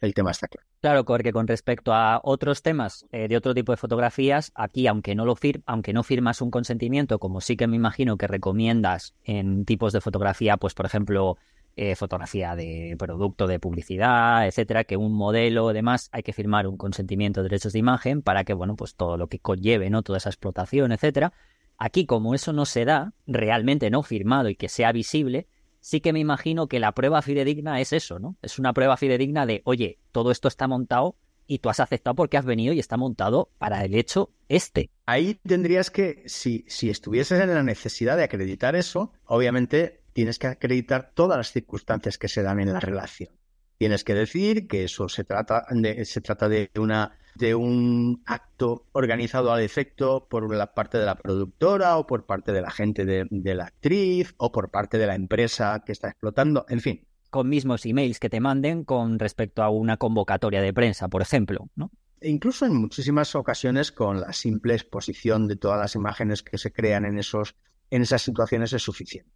el 0.00 0.14
tema 0.14 0.30
está 0.30 0.48
claro. 0.48 0.66
Claro, 0.80 1.04
porque 1.04 1.32
con 1.32 1.46
respecto 1.46 1.92
a 1.92 2.20
otros 2.22 2.62
temas 2.62 3.06
eh, 3.10 3.28
de 3.28 3.36
otro 3.36 3.54
tipo 3.54 3.72
de 3.72 3.76
fotografías, 3.76 4.52
aquí 4.54 4.86
aunque 4.86 5.14
no 5.14 5.24
lo 5.24 5.34
fir 5.36 5.62
aunque 5.66 5.92
no 5.92 6.02
firmas 6.02 6.40
un 6.40 6.50
consentimiento, 6.50 7.18
como 7.18 7.40
sí 7.40 7.56
que 7.56 7.66
me 7.66 7.76
imagino 7.76 8.16
que 8.16 8.26
recomiendas 8.26 9.14
en 9.24 9.64
tipos 9.64 9.92
de 9.92 10.00
fotografía, 10.00 10.56
pues 10.56 10.74
por 10.74 10.86
ejemplo, 10.86 11.36
eh, 11.78 11.94
fotografía 11.94 12.56
de 12.56 12.96
producto, 12.98 13.46
de 13.46 13.60
publicidad, 13.60 14.46
etcétera, 14.46 14.84
que 14.84 14.96
un 14.96 15.12
modelo, 15.12 15.68
además, 15.68 16.08
hay 16.10 16.22
que 16.22 16.32
firmar 16.32 16.66
un 16.66 16.78
consentimiento 16.78 17.42
de 17.42 17.50
derechos 17.50 17.74
de 17.74 17.80
imagen 17.80 18.22
para 18.22 18.44
que, 18.44 18.54
bueno, 18.54 18.76
pues 18.76 18.94
todo 18.94 19.18
lo 19.18 19.26
que 19.26 19.40
conlleve, 19.40 19.90
¿no? 19.90 20.02
Toda 20.02 20.16
esa 20.16 20.30
explotación, 20.30 20.92
etcétera. 20.92 21.34
Aquí, 21.78 22.06
como 22.06 22.34
eso 22.34 22.52
no 22.52 22.64
se 22.64 22.84
da, 22.84 23.12
realmente 23.26 23.90
no 23.90 24.02
firmado 24.02 24.48
y 24.48 24.56
que 24.56 24.68
sea 24.68 24.92
visible, 24.92 25.46
sí 25.80 26.00
que 26.00 26.12
me 26.12 26.20
imagino 26.20 26.68
que 26.68 26.80
la 26.80 26.92
prueba 26.92 27.22
fidedigna 27.22 27.80
es 27.80 27.92
eso, 27.92 28.18
¿no? 28.18 28.36
Es 28.42 28.58
una 28.58 28.72
prueba 28.72 28.96
fidedigna 28.96 29.46
de, 29.46 29.62
oye, 29.64 29.98
todo 30.10 30.30
esto 30.30 30.48
está 30.48 30.66
montado 30.66 31.16
y 31.46 31.58
tú 31.58 31.68
has 31.68 31.80
aceptado 31.80 32.16
porque 32.16 32.36
has 32.36 32.44
venido 32.44 32.72
y 32.72 32.80
está 32.80 32.96
montado 32.96 33.50
para 33.58 33.84
el 33.84 33.94
hecho 33.94 34.30
este. 34.48 34.90
Ahí 35.06 35.38
tendrías 35.46 35.90
que, 35.90 36.24
si, 36.26 36.64
si 36.68 36.90
estuvieses 36.90 37.40
en 37.40 37.54
la 37.54 37.62
necesidad 37.62 38.16
de 38.16 38.24
acreditar 38.24 38.74
eso, 38.74 39.12
obviamente 39.26 40.02
tienes 40.12 40.38
que 40.38 40.48
acreditar 40.48 41.12
todas 41.14 41.36
las 41.36 41.52
circunstancias 41.52 42.18
que 42.18 42.28
se 42.28 42.42
dan 42.42 42.58
en 42.58 42.72
la 42.72 42.80
relación. 42.80 43.30
Tienes 43.78 44.02
que 44.02 44.14
decir 44.14 44.66
que 44.66 44.84
eso 44.84 45.08
se 45.08 45.24
trata 45.24 45.66
de, 45.70 46.04
se 46.04 46.20
trata 46.20 46.48
de 46.48 46.70
una 46.76 47.18
de 47.36 47.54
un 47.54 48.22
acto 48.26 48.86
organizado 48.92 49.52
al 49.52 49.62
efecto 49.62 50.26
por 50.28 50.54
la 50.54 50.74
parte 50.74 50.98
de 50.98 51.06
la 51.06 51.16
productora 51.16 51.96
o 51.98 52.06
por 52.06 52.26
parte 52.26 52.52
de 52.52 52.60
la 52.60 52.70
gente 52.70 53.04
de, 53.04 53.26
de 53.30 53.54
la 53.54 53.64
actriz 53.64 54.34
o 54.36 54.52
por 54.52 54.70
parte 54.70 54.98
de 54.98 55.06
la 55.06 55.14
empresa 55.14 55.82
que 55.84 55.92
está 55.92 56.08
explotando, 56.08 56.66
en 56.68 56.80
fin. 56.80 57.06
Con 57.30 57.48
mismos 57.48 57.84
emails 57.84 58.20
que 58.20 58.30
te 58.30 58.40
manden 58.40 58.84
con 58.84 59.18
respecto 59.18 59.62
a 59.62 59.70
una 59.70 59.96
convocatoria 59.96 60.62
de 60.62 60.72
prensa, 60.72 61.08
por 61.08 61.22
ejemplo, 61.22 61.68
¿no? 61.74 61.90
E 62.20 62.30
incluso 62.30 62.64
en 62.64 62.74
muchísimas 62.76 63.34
ocasiones 63.34 63.92
con 63.92 64.20
la 64.20 64.32
simple 64.32 64.74
exposición 64.74 65.46
de 65.48 65.56
todas 65.56 65.78
las 65.78 65.94
imágenes 65.94 66.42
que 66.42 66.56
se 66.56 66.72
crean 66.72 67.04
en 67.04 67.18
esos 67.18 67.56
en 67.90 68.02
esas 68.02 68.22
situaciones 68.22 68.72
es 68.72 68.82
suficiente 68.82 69.30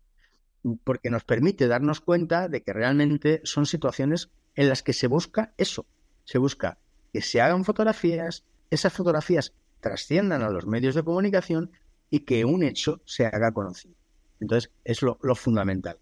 porque 0.85 1.11
nos 1.11 1.25
permite 1.25 1.69
darnos 1.69 2.01
cuenta 2.01 2.49
de 2.49 2.63
que 2.63 2.73
realmente 2.73 3.41
son 3.45 3.67
situaciones 3.67 4.31
en 4.55 4.69
las 4.69 4.83
que 4.83 4.93
se 4.93 5.07
busca 5.07 5.55
eso, 5.57 5.87
se 6.25 6.39
busca 6.39 6.79
que 7.13 7.23
se 7.23 7.41
hagan 7.41 7.65
fotografías, 7.65 8.45
esas 8.71 8.93
fotografías 8.93 9.53
trasciendan 9.81 10.43
a 10.43 10.51
los 10.51 10.67
medios 10.67 10.95
de 10.95 11.03
comunicación 11.03 11.71
y 12.11 12.21
que 12.21 12.45
un 12.45 12.63
hecho 12.63 13.01
se 13.05 13.27
haga 13.27 13.53
conocido. 13.53 13.95
Entonces, 14.41 14.71
es 14.85 15.03
lo, 15.03 15.17
fundamental. 15.35 15.99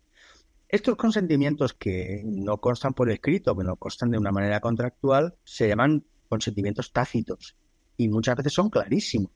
Estos 0.68 0.96
consentimientos 0.96 1.74
que 1.74 2.22
no 2.24 2.59
constan 2.59 2.94
por 2.94 3.11
escrito, 3.11 3.56
que 3.56 3.64
no 3.64 3.76
constan 3.76 4.11
de 4.11 4.18
una 4.18 4.32
manera 4.32 4.61
contractual, 4.61 5.34
se 5.44 5.68
llaman 5.68 6.04
consentimientos 6.28 6.92
tácitos 6.92 7.56
y 7.96 8.09
muchas 8.09 8.36
veces 8.36 8.52
son 8.52 8.70
clarísimos. 8.70 9.32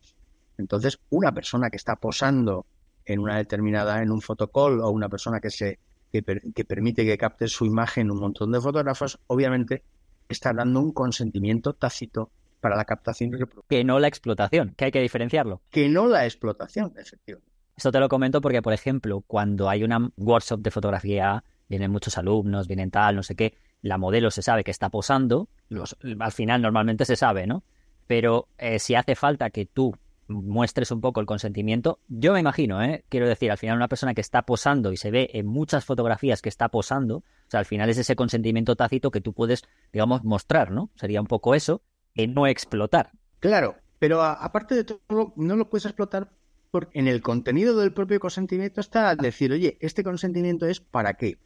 Entonces, 0.58 1.00
una 1.10 1.32
persona 1.32 1.70
que 1.70 1.76
está 1.76 1.96
posando 1.96 2.66
en 3.04 3.18
una 3.18 3.38
determinada, 3.38 4.02
en 4.02 4.10
un 4.10 4.20
fotocall 4.20 4.80
o 4.80 4.90
una 4.90 5.08
persona 5.08 5.40
que 5.40 5.50
se 5.50 5.78
que, 6.12 6.64
permite 6.64 7.06
que 7.06 7.16
capte 7.16 7.48
su 7.48 7.64
imagen 7.64 8.10
un 8.10 8.20
montón 8.20 8.52
de 8.52 8.60
fotógrafos, 8.60 9.18
obviamente 9.28 9.82
está 10.28 10.52
dando 10.52 10.80
un 10.80 10.92
consentimiento 10.92 11.74
tácito 11.74 12.30
para 12.60 12.76
la 12.76 12.84
captación 12.84 13.30
y 13.30 13.36
reproducción. 13.36 13.66
Que 13.68 13.84
no 13.84 13.98
la 13.98 14.08
explotación, 14.08 14.74
que 14.76 14.86
hay 14.86 14.92
que 14.92 15.00
diferenciarlo. 15.00 15.62
Que 15.70 15.88
no 15.88 16.06
la 16.06 16.24
explotación, 16.24 16.92
efectivamente. 16.96 17.50
Esto 17.76 17.90
te 17.90 18.00
lo 18.00 18.08
comento 18.08 18.40
porque, 18.40 18.62
por 18.62 18.72
ejemplo, 18.72 19.22
cuando 19.26 19.68
hay 19.68 19.82
una 19.82 20.10
workshop 20.16 20.60
de 20.60 20.70
fotografía, 20.70 21.42
vienen 21.68 21.90
muchos 21.90 22.16
alumnos, 22.18 22.68
vienen 22.68 22.90
tal, 22.90 23.16
no 23.16 23.22
sé 23.22 23.34
qué, 23.34 23.54
la 23.80 23.98
modelo 23.98 24.30
se 24.30 24.42
sabe 24.42 24.62
que 24.62 24.70
está 24.70 24.90
posando, 24.90 25.48
los, 25.68 25.96
al 26.20 26.32
final 26.32 26.62
normalmente 26.62 27.04
se 27.04 27.16
sabe, 27.16 27.46
¿no? 27.46 27.64
Pero 28.06 28.48
eh, 28.58 28.78
si 28.78 28.94
hace 28.94 29.16
falta 29.16 29.50
que 29.50 29.66
tú 29.66 29.96
muestres 30.28 30.90
un 30.90 31.00
poco 31.00 31.20
el 31.20 31.26
consentimiento. 31.26 31.98
Yo 32.08 32.32
me 32.32 32.40
imagino, 32.40 32.82
¿eh? 32.82 33.04
quiero 33.08 33.28
decir, 33.28 33.50
al 33.50 33.58
final 33.58 33.76
una 33.76 33.88
persona 33.88 34.14
que 34.14 34.20
está 34.20 34.42
posando 34.42 34.92
y 34.92 34.96
se 34.96 35.10
ve 35.10 35.30
en 35.34 35.46
muchas 35.46 35.84
fotografías 35.84 36.42
que 36.42 36.48
está 36.48 36.68
posando, 36.68 37.16
o 37.18 37.24
sea, 37.48 37.60
al 37.60 37.66
final 37.66 37.90
es 37.90 37.98
ese 37.98 38.16
consentimiento 38.16 38.76
tácito 38.76 39.10
que 39.10 39.20
tú 39.20 39.32
puedes, 39.32 39.64
digamos, 39.92 40.24
mostrar, 40.24 40.70
¿no? 40.70 40.90
Sería 40.96 41.20
un 41.20 41.26
poco 41.26 41.54
eso, 41.54 41.82
en 42.14 42.34
no 42.34 42.46
explotar. 42.46 43.10
Claro, 43.40 43.76
pero 43.98 44.22
aparte 44.22 44.74
de 44.74 44.84
todo, 44.84 45.32
no 45.36 45.56
lo 45.56 45.68
puedes 45.68 45.86
explotar 45.86 46.30
porque 46.70 46.98
en 46.98 47.06
el 47.06 47.20
contenido 47.20 47.76
del 47.78 47.92
propio 47.92 48.18
consentimiento 48.18 48.80
está 48.80 49.14
decir, 49.14 49.52
oye, 49.52 49.76
este 49.80 50.02
consentimiento 50.02 50.66
es 50.66 50.80
para 50.80 51.14
qué? 51.14 51.38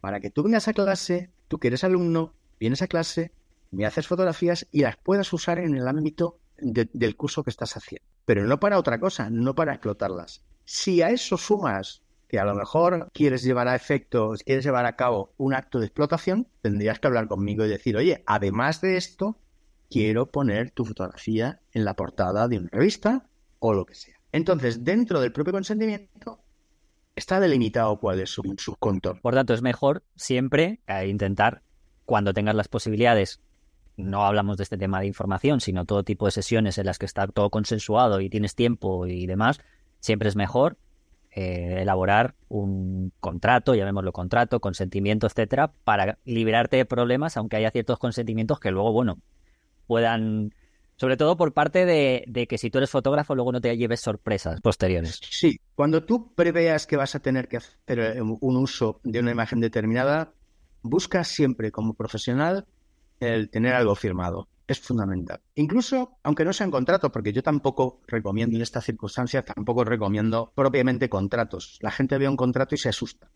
Para 0.00 0.20
que 0.20 0.30
tú 0.30 0.44
vengas 0.44 0.68
a 0.68 0.72
clase, 0.72 1.30
tú 1.48 1.58
que 1.58 1.68
eres 1.68 1.82
alumno, 1.82 2.32
vienes 2.60 2.82
a 2.82 2.86
clase, 2.86 3.32
me 3.70 3.86
haces 3.86 4.06
fotografías 4.06 4.68
y 4.70 4.82
las 4.82 4.96
puedas 4.96 5.32
usar 5.32 5.58
en 5.58 5.76
el 5.76 5.86
ámbito 5.88 6.38
del 6.60 7.16
curso 7.16 7.42
que 7.42 7.50
estás 7.50 7.76
haciendo. 7.76 8.06
Pero 8.28 8.44
no 8.44 8.60
para 8.60 8.78
otra 8.78 9.00
cosa, 9.00 9.30
no 9.30 9.54
para 9.54 9.72
explotarlas. 9.72 10.44
Si 10.66 11.00
a 11.00 11.08
eso 11.08 11.38
sumas 11.38 12.02
que 12.28 12.38
a 12.38 12.44
lo 12.44 12.54
mejor 12.54 13.08
quieres 13.14 13.42
llevar 13.42 13.68
a 13.68 13.74
efecto, 13.74 14.34
quieres 14.44 14.66
llevar 14.66 14.84
a 14.84 14.96
cabo 14.96 15.32
un 15.38 15.54
acto 15.54 15.78
de 15.80 15.86
explotación, 15.86 16.46
tendrías 16.60 16.98
que 16.98 17.06
hablar 17.06 17.26
conmigo 17.26 17.64
y 17.64 17.70
decir, 17.70 17.96
oye, 17.96 18.22
además 18.26 18.82
de 18.82 18.98
esto, 18.98 19.38
quiero 19.88 20.26
poner 20.26 20.72
tu 20.72 20.84
fotografía 20.84 21.62
en 21.72 21.86
la 21.86 21.96
portada 21.96 22.48
de 22.48 22.58
una 22.58 22.68
revista 22.70 23.30
o 23.60 23.72
lo 23.72 23.86
que 23.86 23.94
sea. 23.94 24.16
Entonces, 24.30 24.84
dentro 24.84 25.22
del 25.22 25.32
propio 25.32 25.54
consentimiento, 25.54 26.38
está 27.16 27.40
delimitado 27.40 27.98
cuál 27.98 28.20
es 28.20 28.28
su, 28.28 28.42
su 28.58 28.76
contorno. 28.76 29.22
Por 29.22 29.36
tanto, 29.36 29.54
es 29.54 29.62
mejor 29.62 30.02
siempre 30.16 30.80
eh, 30.86 31.08
intentar, 31.08 31.62
cuando 32.04 32.34
tengas 32.34 32.54
las 32.54 32.68
posibilidades, 32.68 33.40
no 33.98 34.24
hablamos 34.24 34.56
de 34.56 34.62
este 34.62 34.78
tema 34.78 35.00
de 35.00 35.06
información, 35.06 35.60
sino 35.60 35.84
todo 35.84 36.04
tipo 36.04 36.26
de 36.26 36.32
sesiones 36.32 36.78
en 36.78 36.86
las 36.86 36.98
que 36.98 37.06
está 37.06 37.26
todo 37.26 37.50
consensuado 37.50 38.20
y 38.20 38.30
tienes 38.30 38.54
tiempo 38.54 39.06
y 39.06 39.26
demás, 39.26 39.60
siempre 40.00 40.28
es 40.28 40.36
mejor 40.36 40.78
eh, 41.32 41.82
elaborar 41.82 42.34
un 42.48 43.12
contrato, 43.20 43.74
llamémoslo 43.74 44.12
contrato, 44.12 44.60
consentimiento, 44.60 45.26
etcétera, 45.26 45.72
para 45.84 46.18
liberarte 46.24 46.76
de 46.76 46.84
problemas, 46.84 47.36
aunque 47.36 47.56
haya 47.56 47.70
ciertos 47.70 47.98
consentimientos 47.98 48.60
que 48.60 48.70
luego, 48.70 48.92
bueno, 48.92 49.18
puedan, 49.88 50.54
sobre 50.96 51.16
todo 51.16 51.36
por 51.36 51.52
parte 51.52 51.84
de, 51.84 52.24
de 52.28 52.46
que 52.46 52.56
si 52.56 52.70
tú 52.70 52.78
eres 52.78 52.90
fotógrafo, 52.90 53.34
luego 53.34 53.50
no 53.50 53.60
te 53.60 53.76
lleves 53.76 54.00
sorpresas 54.00 54.60
posteriores. 54.60 55.20
Sí, 55.28 55.60
cuando 55.74 56.04
tú 56.04 56.34
preveas 56.34 56.86
que 56.86 56.96
vas 56.96 57.16
a 57.16 57.20
tener 57.20 57.48
que 57.48 57.56
hacer 57.56 58.22
un 58.22 58.56
uso 58.56 59.00
de 59.02 59.18
una 59.18 59.32
imagen 59.32 59.60
determinada, 59.60 60.32
busca 60.82 61.24
siempre 61.24 61.72
como 61.72 61.94
profesional 61.94 62.64
el 63.20 63.50
tener 63.50 63.74
algo 63.74 63.94
firmado. 63.94 64.48
Es 64.66 64.80
fundamental. 64.80 65.40
Incluso, 65.54 66.18
aunque 66.22 66.44
no 66.44 66.52
sea 66.52 66.66
en 66.66 66.70
contrato, 66.70 67.10
porque 67.10 67.32
yo 67.32 67.42
tampoco 67.42 68.02
recomiendo 68.06 68.56
en 68.56 68.62
estas 68.62 68.84
circunstancias, 68.84 69.46
tampoco 69.46 69.82
recomiendo 69.82 70.52
propiamente 70.54 71.08
contratos. 71.08 71.78
La 71.80 71.90
gente 71.90 72.18
ve 72.18 72.28
un 72.28 72.36
contrato 72.36 72.74
y 72.74 72.78
se 72.78 72.90
asusta. 72.90 73.30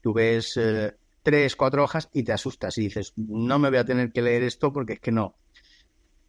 Tú 0.00 0.12
ves 0.12 0.56
eh, 0.56 0.96
tres, 1.22 1.54
cuatro 1.54 1.84
hojas 1.84 2.08
y 2.12 2.24
te 2.24 2.32
asustas 2.32 2.76
y 2.78 2.82
dices, 2.82 3.12
no 3.16 3.60
me 3.60 3.68
voy 3.68 3.78
a 3.78 3.84
tener 3.84 4.10
que 4.10 4.22
leer 4.22 4.42
esto 4.42 4.72
porque 4.72 4.94
es 4.94 5.00
que 5.00 5.12
no. 5.12 5.36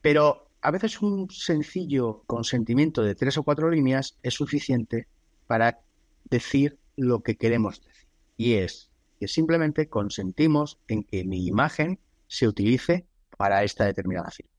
Pero 0.01 0.49
a 0.61 0.69
veces 0.71 1.01
un 1.01 1.29
sencillo 1.31 2.23
consentimiento 2.27 3.01
de 3.01 3.15
tres 3.15 3.37
o 3.37 3.43
cuatro 3.43 3.71
líneas 3.71 4.17
es 4.21 4.35
suficiente 4.35 5.07
para 5.47 5.81
decir 6.29 6.77
lo 6.95 7.21
que 7.21 7.37
queremos 7.37 7.83
decir. 7.83 8.07
Y 8.37 8.53
es 8.53 8.91
que 9.19 9.27
simplemente 9.27 9.89
consentimos 9.89 10.79
en 10.87 11.03
que 11.03 11.23
mi 11.25 11.47
imagen 11.47 11.99
se 12.33 12.47
utilice 12.47 13.05
para 13.37 13.63
esta 13.63 13.85
determinada 13.85 14.31
firma. 14.31 14.51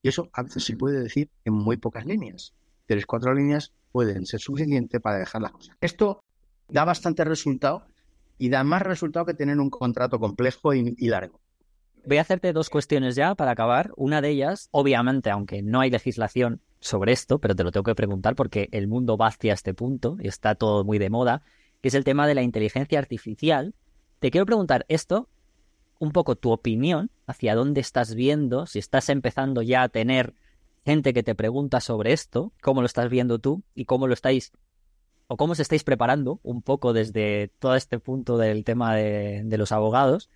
Y 0.00 0.08
eso 0.08 0.30
a 0.32 0.44
veces 0.44 0.64
se 0.64 0.76
puede 0.76 1.00
decir 1.00 1.28
en 1.44 1.54
muy 1.54 1.76
pocas 1.76 2.06
líneas. 2.06 2.54
Tres, 2.86 3.04
cuatro 3.04 3.34
líneas 3.34 3.72
pueden 3.90 4.26
ser 4.26 4.38
suficientes 4.38 5.00
para 5.00 5.18
dejar 5.18 5.42
las 5.42 5.50
cosas. 5.50 5.76
Esto 5.80 6.22
da 6.68 6.84
bastante 6.84 7.24
resultado 7.24 7.84
y 8.38 8.48
da 8.48 8.62
más 8.62 8.82
resultado 8.82 9.26
que 9.26 9.34
tener 9.34 9.58
un 9.58 9.70
contrato 9.70 10.20
complejo 10.20 10.72
y, 10.72 10.94
largo. 11.08 11.40
Voy 12.06 12.18
a 12.18 12.20
hacerte 12.20 12.52
dos 12.52 12.70
cuestiones 12.70 13.16
ya 13.16 13.34
para 13.34 13.50
acabar. 13.50 13.90
Una 13.96 14.22
de 14.22 14.30
ellas, 14.30 14.68
obviamente, 14.70 15.30
aunque 15.30 15.62
no 15.62 15.80
hay 15.80 15.90
legislación 15.90 16.62
sobre 16.78 17.12
esto, 17.12 17.40
pero 17.40 17.56
te 17.56 17.64
lo 17.64 17.72
tengo 17.72 17.84
que 17.84 17.96
preguntar 17.96 18.36
porque 18.36 18.68
el 18.70 18.86
mundo 18.86 19.16
va 19.16 19.26
hacia 19.26 19.52
este 19.52 19.74
punto 19.74 20.16
y 20.20 20.28
está 20.28 20.54
todo 20.54 20.84
muy 20.84 20.98
de 20.98 21.10
moda, 21.10 21.42
que 21.82 21.88
es 21.88 21.94
el 21.94 22.04
tema 22.04 22.28
de 22.28 22.36
la 22.36 22.42
inteligencia 22.42 23.00
artificial. 23.00 23.74
Te 24.20 24.30
quiero 24.30 24.46
preguntar 24.46 24.86
esto 24.88 25.28
un 26.00 26.12
poco 26.12 26.34
tu 26.34 26.50
opinión 26.50 27.10
hacia 27.26 27.54
dónde 27.54 27.80
estás 27.80 28.14
viendo, 28.14 28.66
si 28.66 28.80
estás 28.80 29.10
empezando 29.10 29.62
ya 29.62 29.82
a 29.82 29.88
tener 29.90 30.34
gente 30.84 31.12
que 31.12 31.22
te 31.22 31.34
pregunta 31.34 31.78
sobre 31.80 32.12
esto, 32.12 32.52
cómo 32.62 32.80
lo 32.80 32.86
estás 32.86 33.10
viendo 33.10 33.38
tú 33.38 33.62
y 33.74 33.84
cómo 33.84 34.08
lo 34.08 34.14
estáis 34.14 34.50
o 35.28 35.36
cómo 35.36 35.52
os 35.52 35.60
estáis 35.60 35.84
preparando 35.84 36.40
un 36.42 36.62
poco 36.62 36.92
desde 36.92 37.52
todo 37.60 37.76
este 37.76 38.00
punto 38.00 38.38
del 38.38 38.64
tema 38.64 38.96
de, 38.96 39.42
de 39.44 39.58
los 39.58 39.70
abogados, 39.72 40.30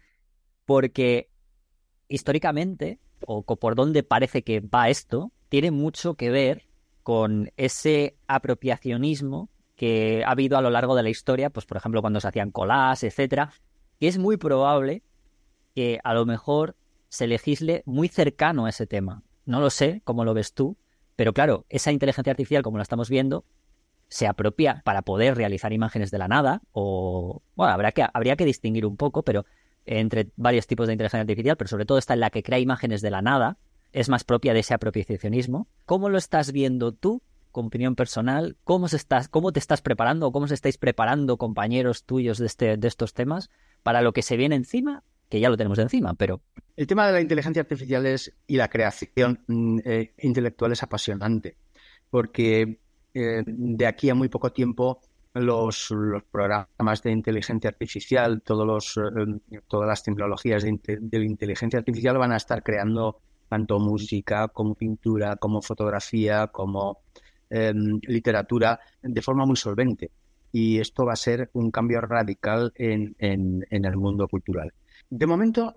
porque 0.67 1.31
históricamente, 2.09 3.01
o 3.27 3.43
por 3.43 3.75
dónde 3.75 4.03
parece 4.03 4.45
que 4.45 4.61
va 4.61 4.91
esto, 4.91 5.33
tiene 5.49 5.71
mucho 5.71 6.15
que 6.15 6.31
ver 6.31 6.69
con 7.03 7.51
ese 7.57 8.17
apropiacionismo 8.27 9.49
que 9.77 10.23
ha 10.25 10.31
habido 10.31 10.59
a 10.59 10.63
lo 10.63 10.71
largo 10.71 10.95
de 10.95 11.03
la 11.03 11.11
historia, 11.11 11.51
pues 11.51 11.65
por 11.65 11.79
ejemplo 11.79 12.03
cuando 12.03 12.21
se 12.21 12.29
hacían 12.29 12.51
colas, 12.51 13.03
etcétera, 13.03 13.51
que 13.99 14.09
es 14.09 14.19
muy 14.19 14.37
probable 14.37 15.03
que 15.75 16.01
a 16.05 16.15
lo 16.15 16.25
mejor 16.27 16.77
se 17.09 17.27
legisle 17.27 17.83
muy 17.87 18.09
cercano 18.09 18.67
a 18.67 18.71
ese 18.71 18.87
tema. 18.87 19.23
No 19.45 19.61
lo 19.61 19.71
sé 19.71 20.01
cómo 20.05 20.25
lo 20.25 20.35
ves 20.35 20.55
tú, 20.55 20.77
pero 21.17 21.33
claro, 21.33 21.65
esa 21.69 21.93
inteligencia 21.93 22.31
artificial, 22.31 22.63
como 22.63 22.79
la 22.79 22.83
estamos 22.83 23.09
viendo, 23.09 23.45
se 24.09 24.27
apropia 24.27 24.83
para 24.85 25.03
poder 25.03 25.37
realizar 25.37 25.73
imágenes 25.73 26.11
de 26.11 26.19
la 26.19 26.29
nada, 26.29 26.63
o 26.73 27.43
bueno, 27.57 27.73
habrá 27.73 27.93
que, 27.93 28.05
habría 28.13 28.37
que 28.37 28.45
distinguir 28.45 28.87
un 28.87 28.97
poco, 28.97 29.23
pero 29.23 29.45
entre 29.87 30.31
varios 30.37 30.67
tipos 30.67 30.87
de 30.87 30.95
inteligencia 30.95 31.21
artificial, 31.21 31.57
pero 31.57 31.69
sobre 31.69 31.85
todo 31.85 31.99
está 31.99 32.15
en 32.15 32.21
la 32.21 32.31
que 32.31 32.43
crea 32.43 32.59
imágenes 32.59 33.03
de 33.03 33.11
la 33.11 33.23
nada, 33.23 33.59
es 33.93 34.09
más 34.09 34.25
propia 34.25 34.55
de 34.55 34.61
ese 34.61 34.75
apropiacionismo. 34.75 35.69
¿Cómo 35.87 36.09
lo 36.09 36.19
estás 36.19 36.53
viendo 36.53 36.93
tú, 36.93 37.23
con 37.53 37.67
opinión 37.67 37.95
personal? 37.95 38.57
¿Cómo, 38.65 38.89
se 38.89 38.97
estás, 38.97 39.29
¿Cómo 39.29 39.53
te 39.53 39.61
estás 39.61 39.83
preparando 39.83 40.27
o 40.27 40.33
cómo 40.33 40.49
se 40.49 40.55
estáis 40.55 40.79
preparando 40.79 41.37
compañeros 41.37 42.05
tuyos 42.05 42.39
de, 42.39 42.47
este, 42.47 42.77
de 42.77 42.89
estos 42.89 43.15
temas 43.15 43.51
para 43.83 44.03
lo 44.03 44.13
que 44.13 44.23
se 44.23 44.37
viene 44.37 44.57
encima? 44.57 45.05
Que 45.35 45.41
ya 45.41 45.49
lo 45.49 45.57
tenemos 45.57 45.81
encima, 45.81 46.15
pero... 46.15 46.43
El 46.77 46.87
tema 46.87 47.09
de 47.09 47.13
la 47.15 47.21
inteligencia 47.21 47.61
artificial 47.61 48.07
es, 48.07 48.33
y 48.47 48.57
la 48.57 48.69
creación 48.69 49.41
mm, 49.49 49.79
eh, 49.85 50.15
intelectual 50.19 50.71
es 50.71 50.81
apasionante, 50.85 51.57
porque 52.09 52.79
eh, 53.13 53.43
de 53.45 53.87
aquí 53.89 54.11
a 54.11 54.15
muy 54.15 54.29
poco 54.29 54.53
tiempo 54.53 55.01
los, 55.33 55.93
programas 56.31 57.03
de 57.03 57.11
inteligencia 57.11 57.69
artificial, 57.69 58.43
todos 58.43 58.65
los, 58.65 58.97
eh, 58.97 59.61
todas 59.67 59.89
las 59.89 60.05
tecnologías 60.05 60.63
de, 60.63 61.25
inteligencia 61.25 61.81
artificial 61.81 62.17
van 62.17 62.31
a 62.31 62.37
estar 62.37 62.63
creando 62.63 63.19
tanto 63.49 63.81
música 63.81 64.47
como 64.47 64.77
pintura, 64.77 65.35
como 65.35 65.63
fotografía, 65.63 66.47
como 66.47 67.01
em, 67.51 67.99
literatura 68.03 68.79
de 69.03 69.21
forma 69.21 69.45
muy 69.47 69.57
solvente. 69.57 70.13
Y 70.53 70.79
esto 70.79 71.05
va 71.05 71.15
a 71.15 71.17
ser 71.17 71.51
un 71.55 71.73
cambio 71.73 72.01
radical 72.03 72.73
en, 72.77 73.17
en 73.19 73.85
el 73.85 73.97
mundo 73.97 74.29
cultural. 74.29 74.73
De 75.17 75.27
momento, 75.27 75.75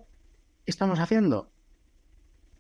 ¿qué 0.66 0.72
estamos 0.72 1.00
haciendo? 1.00 1.50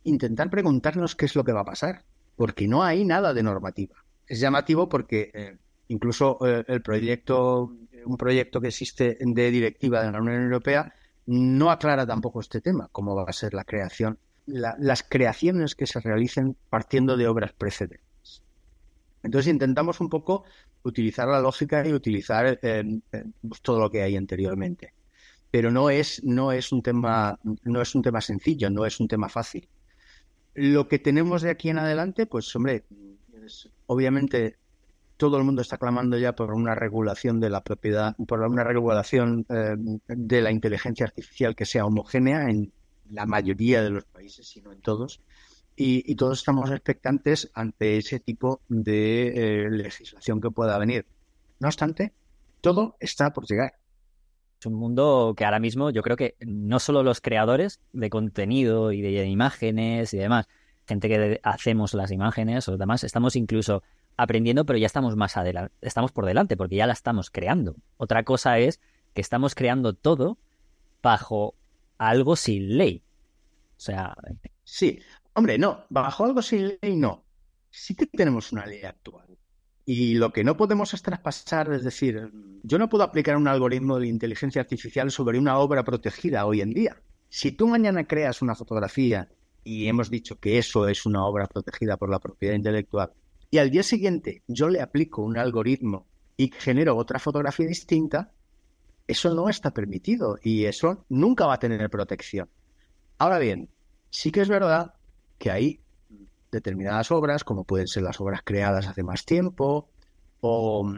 Intentar 0.04 0.50
preguntarnos 0.50 1.16
qué 1.16 1.26
es 1.26 1.36
lo 1.36 1.44
que 1.44 1.52
va 1.52 1.62
a 1.62 1.66
pasar, 1.66 2.04
porque 2.36 2.68
no 2.68 2.84
hay 2.84 3.04
nada 3.04 3.34
de 3.34 3.44
normativa 3.44 3.96
es 4.28 4.40
llamativo 4.40 4.90
porque 4.90 5.32
eh, 5.34 5.58
incluso 5.88 6.38
eh, 6.46 6.64
el 6.68 6.82
proyecto, 6.82 7.74
un 8.06 8.18
proyecto 8.18 8.62
que 8.62 8.68
existe 8.68 9.18
de 9.20 9.52
directiva 9.52 10.04
de 10.04 10.12
la 10.12 10.20
Unión 10.20 10.44
Europea 10.44 10.94
no 11.26 11.72
aclara 11.72 12.06
tampoco 12.06 12.42
este 12.42 12.62
tema, 12.62 12.90
cómo 12.92 13.16
va 13.16 13.24
a 13.28 13.34
ser 13.34 13.54
la 13.54 13.64
creación, 13.64 14.18
las 14.46 15.04
creaciones 15.04 15.76
que 15.76 15.88
se 15.88 16.00
realicen 16.00 16.56
partiendo 16.70 17.18
de 17.18 17.28
obras 17.28 17.52
precedentes. 17.52 18.44
Entonces 19.24 19.52
intentamos 19.52 20.00
un 20.00 20.10
poco 20.10 20.46
utilizar 20.84 21.28
la 21.28 21.42
lógica 21.42 21.86
y 21.86 21.92
utilizar 21.92 22.60
eh, 22.62 23.00
pues 23.48 23.62
todo 23.62 23.80
lo 23.80 23.90
que 23.90 24.04
hay 24.04 24.16
anteriormente. 24.16 24.94
Pero 25.52 25.72
no 25.72 25.90
es, 25.90 26.24
no 26.24 26.52
es 26.52 26.72
un 26.72 26.82
tema, 26.82 27.40
no 27.64 27.82
es 27.82 27.96
un 27.96 28.02
tema 28.02 28.22
sencillo, 28.22 28.70
no 28.70 28.86
es 28.86 29.00
un 29.00 29.08
tema 29.08 29.30
fácil. 29.30 29.68
Lo 30.54 30.88
que 30.88 31.00
tenemos 31.00 31.42
de 31.42 31.52
aquí 31.52 31.70
en 31.70 31.80
adelante, 31.80 32.26
pues 32.26 32.54
hombre, 32.56 32.84
obviamente 33.86 34.58
todo 35.18 35.38
el 35.38 35.44
mundo 35.44 35.62
está 35.62 35.78
clamando 35.78 36.18
ya 36.18 36.36
por 36.36 36.54
una 36.54 36.76
regulación 36.76 37.40
de 37.40 37.50
la 37.50 37.64
propiedad, 37.64 38.16
por 38.28 38.42
una 38.42 38.64
regulación 38.64 39.46
eh, 39.50 39.76
de 40.08 40.42
la 40.42 40.52
inteligencia 40.52 41.06
artificial 41.06 41.56
que 41.56 41.66
sea 41.66 41.86
homogénea 41.86 42.50
en 42.50 42.72
la 43.10 43.26
mayoría 43.26 43.82
de 43.82 43.90
los 43.90 44.06
países, 44.06 44.48
si 44.48 44.62
no 44.62 44.72
en 44.72 44.82
todos. 44.82 45.22
Y, 45.76 46.16
todos 46.16 46.40
estamos 46.40 46.72
expectantes 46.72 47.52
ante 47.54 47.98
ese 47.98 48.20
tipo 48.20 48.62
de 48.68 49.28
eh, 49.28 49.70
legislación 49.70 50.42
que 50.42 50.50
pueda 50.50 50.76
venir. 50.80 51.06
No 51.60 51.68
obstante, 51.68 52.14
todo 52.62 52.96
está 53.00 53.32
por 53.32 53.46
llegar. 53.46 53.74
Un 54.68 54.74
mundo 54.74 55.34
que 55.38 55.46
ahora 55.46 55.60
mismo 55.60 55.90
yo 55.90 56.02
creo 56.02 56.18
que 56.18 56.36
no 56.40 56.80
solo 56.80 57.04
los 57.04 57.22
creadores 57.22 57.80
de 57.94 58.10
contenido 58.10 58.92
y 58.92 59.02
de 59.02 59.26
imágenes 59.26 60.14
y 60.14 60.18
demás, 60.18 60.48
gente 60.86 61.08
que 61.08 61.40
hacemos 61.44 61.94
las 61.94 62.12
imágenes 62.12 62.68
o 62.68 62.78
demás, 62.78 63.04
estamos 63.04 63.36
incluso 63.36 63.82
aprendiendo, 64.18 64.66
pero 64.66 64.78
ya 64.78 64.88
estamos 64.88 65.16
más 65.16 65.38
adelante, 65.38 65.74
estamos 65.82 66.12
por 66.12 66.26
delante, 66.26 66.58
porque 66.58 66.76
ya 66.76 66.88
la 66.88 66.94
estamos 66.94 67.30
creando. 67.30 67.76
Otra 67.98 68.24
cosa 68.24 68.58
es 68.60 68.82
que 69.14 69.22
estamos 69.22 69.56
creando 69.56 69.94
todo 69.94 70.38
bajo 71.02 71.56
algo 71.98 72.36
sin 72.36 72.78
ley. 72.78 73.04
O 73.78 73.80
sea. 73.80 74.16
Sí, 74.64 75.00
hombre, 75.34 75.58
no, 75.58 75.86
bajo 75.90 76.26
algo 76.26 76.42
sin 76.42 76.78
ley 76.82 76.96
no. 76.96 77.24
Sí 77.70 77.96
que 77.96 78.08
tenemos 78.08 78.52
una 78.52 78.66
ley 78.66 78.84
actual. 78.84 79.27
Y 79.90 80.16
lo 80.16 80.34
que 80.34 80.44
no 80.44 80.58
podemos 80.58 80.94
es 80.94 81.02
traspasar, 81.02 81.72
es 81.72 81.82
decir, 81.82 82.30
yo 82.62 82.78
no 82.78 82.90
puedo 82.90 83.06
aplicar 83.06 83.38
un 83.38 83.48
algoritmo 83.48 84.00
de 84.00 84.08
inteligencia 84.08 84.62
artificial 84.62 85.10
sobre 85.12 85.40
una 85.40 85.60
obra 85.60 85.86
protegida 85.86 86.46
hoy 86.46 86.60
en 86.60 86.72
día. 86.72 87.02
Si 87.30 87.54
tú 87.54 87.70
mañana 87.70 88.06
creas 88.06 88.42
una 88.42 88.54
fotografía 88.54 89.30
y 89.64 89.88
hemos 89.88 90.10
dicho 90.10 90.42
que 90.42 90.58
eso 90.58 90.90
es 90.90 91.06
una 91.06 91.26
obra 91.26 91.48
protegida 91.48 91.96
por 91.96 92.10
la 92.10 92.20
propiedad 92.20 92.54
intelectual, 92.54 93.14
y 93.50 93.60
al 93.60 93.72
día 93.72 93.82
siguiente 93.82 94.44
yo 94.46 94.68
le 94.68 94.82
aplico 94.82 95.22
un 95.22 95.38
algoritmo 95.38 96.06
y 96.36 96.52
genero 96.52 96.98
otra 96.98 97.18
fotografía 97.18 97.66
distinta, 97.66 98.34
eso 99.08 99.34
no 99.34 99.48
está 99.48 99.72
permitido 99.72 100.38
y 100.44 100.66
eso 100.66 101.06
nunca 101.08 101.46
va 101.46 101.54
a 101.54 101.60
tener 101.60 101.90
protección. 101.90 102.50
Ahora 103.20 103.40
bien, 103.40 103.70
sí 104.10 104.34
que 104.34 104.42
es 104.42 104.50
verdad 104.50 104.96
que 105.38 105.50
hay 105.50 105.80
determinadas 106.58 107.12
obras, 107.12 107.44
como 107.44 107.64
pueden 107.64 107.88
ser 107.88 108.04
las 108.04 108.20
obras 108.20 108.42
creadas 108.44 108.88
hace 108.88 109.04
más 109.04 109.26
tiempo, 109.26 109.90
o 110.42 110.92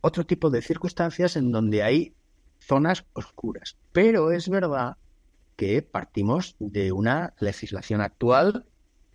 otro 0.00 0.26
tipo 0.26 0.50
de 0.50 0.62
circunstancias 0.62 1.36
en 1.36 1.50
donde 1.52 1.82
hay 1.82 2.14
zonas 2.58 3.04
oscuras. 3.12 3.76
Pero 3.92 4.32
es 4.32 4.48
verdad 4.48 4.96
que 5.56 5.82
partimos 5.82 6.56
de 6.58 6.92
una 6.92 7.34
legislación 7.40 8.00
actual 8.00 8.66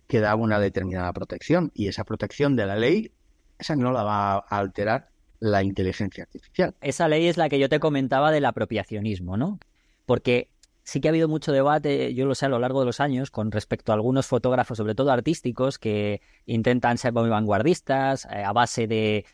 que 0.08 0.20
da 0.20 0.34
una 0.34 0.58
determinada 0.58 1.12
protección 1.12 1.70
y 1.74 1.88
esa 1.88 2.04
protección 2.04 2.56
de 2.56 2.66
la 2.66 2.76
ley, 2.76 3.12
esa 3.58 3.76
no 3.76 3.92
la 3.92 4.02
va 4.02 4.34
a 4.34 4.38
alterar 4.58 5.08
la 5.40 5.62
inteligencia 5.62 6.24
artificial. 6.24 6.74
Esa 6.80 7.08
ley 7.08 7.26
es 7.26 7.36
la 7.36 7.48
que 7.48 7.58
yo 7.58 7.68
te 7.68 7.80
comentaba 7.80 8.30
del 8.30 8.44
apropiacionismo, 8.44 9.36
¿no? 9.36 9.58
Porque 10.06 10.51
sí 10.84 11.00
que 11.00 11.08
ha 11.08 11.10
habido 11.10 11.28
mucho 11.28 11.52
debate, 11.52 12.14
yo 12.14 12.26
lo 12.26 12.34
sé, 12.34 12.46
a 12.46 12.48
lo 12.48 12.58
largo 12.58 12.80
de 12.80 12.86
los 12.86 13.00
años, 13.00 13.30
con 13.30 13.50
respecto 13.50 13.92
a 13.92 13.94
algunos 13.94 14.26
fotógrafos, 14.26 14.78
sobre 14.78 14.94
todo 14.94 15.10
artísticos, 15.10 15.78
que 15.78 16.20
intentan 16.46 16.98
ser 16.98 17.12
muy 17.12 17.28
vanguardistas 17.28 18.26
eh, 18.26 18.42
a 18.44 18.52
base 18.52 18.86
de, 18.86 19.24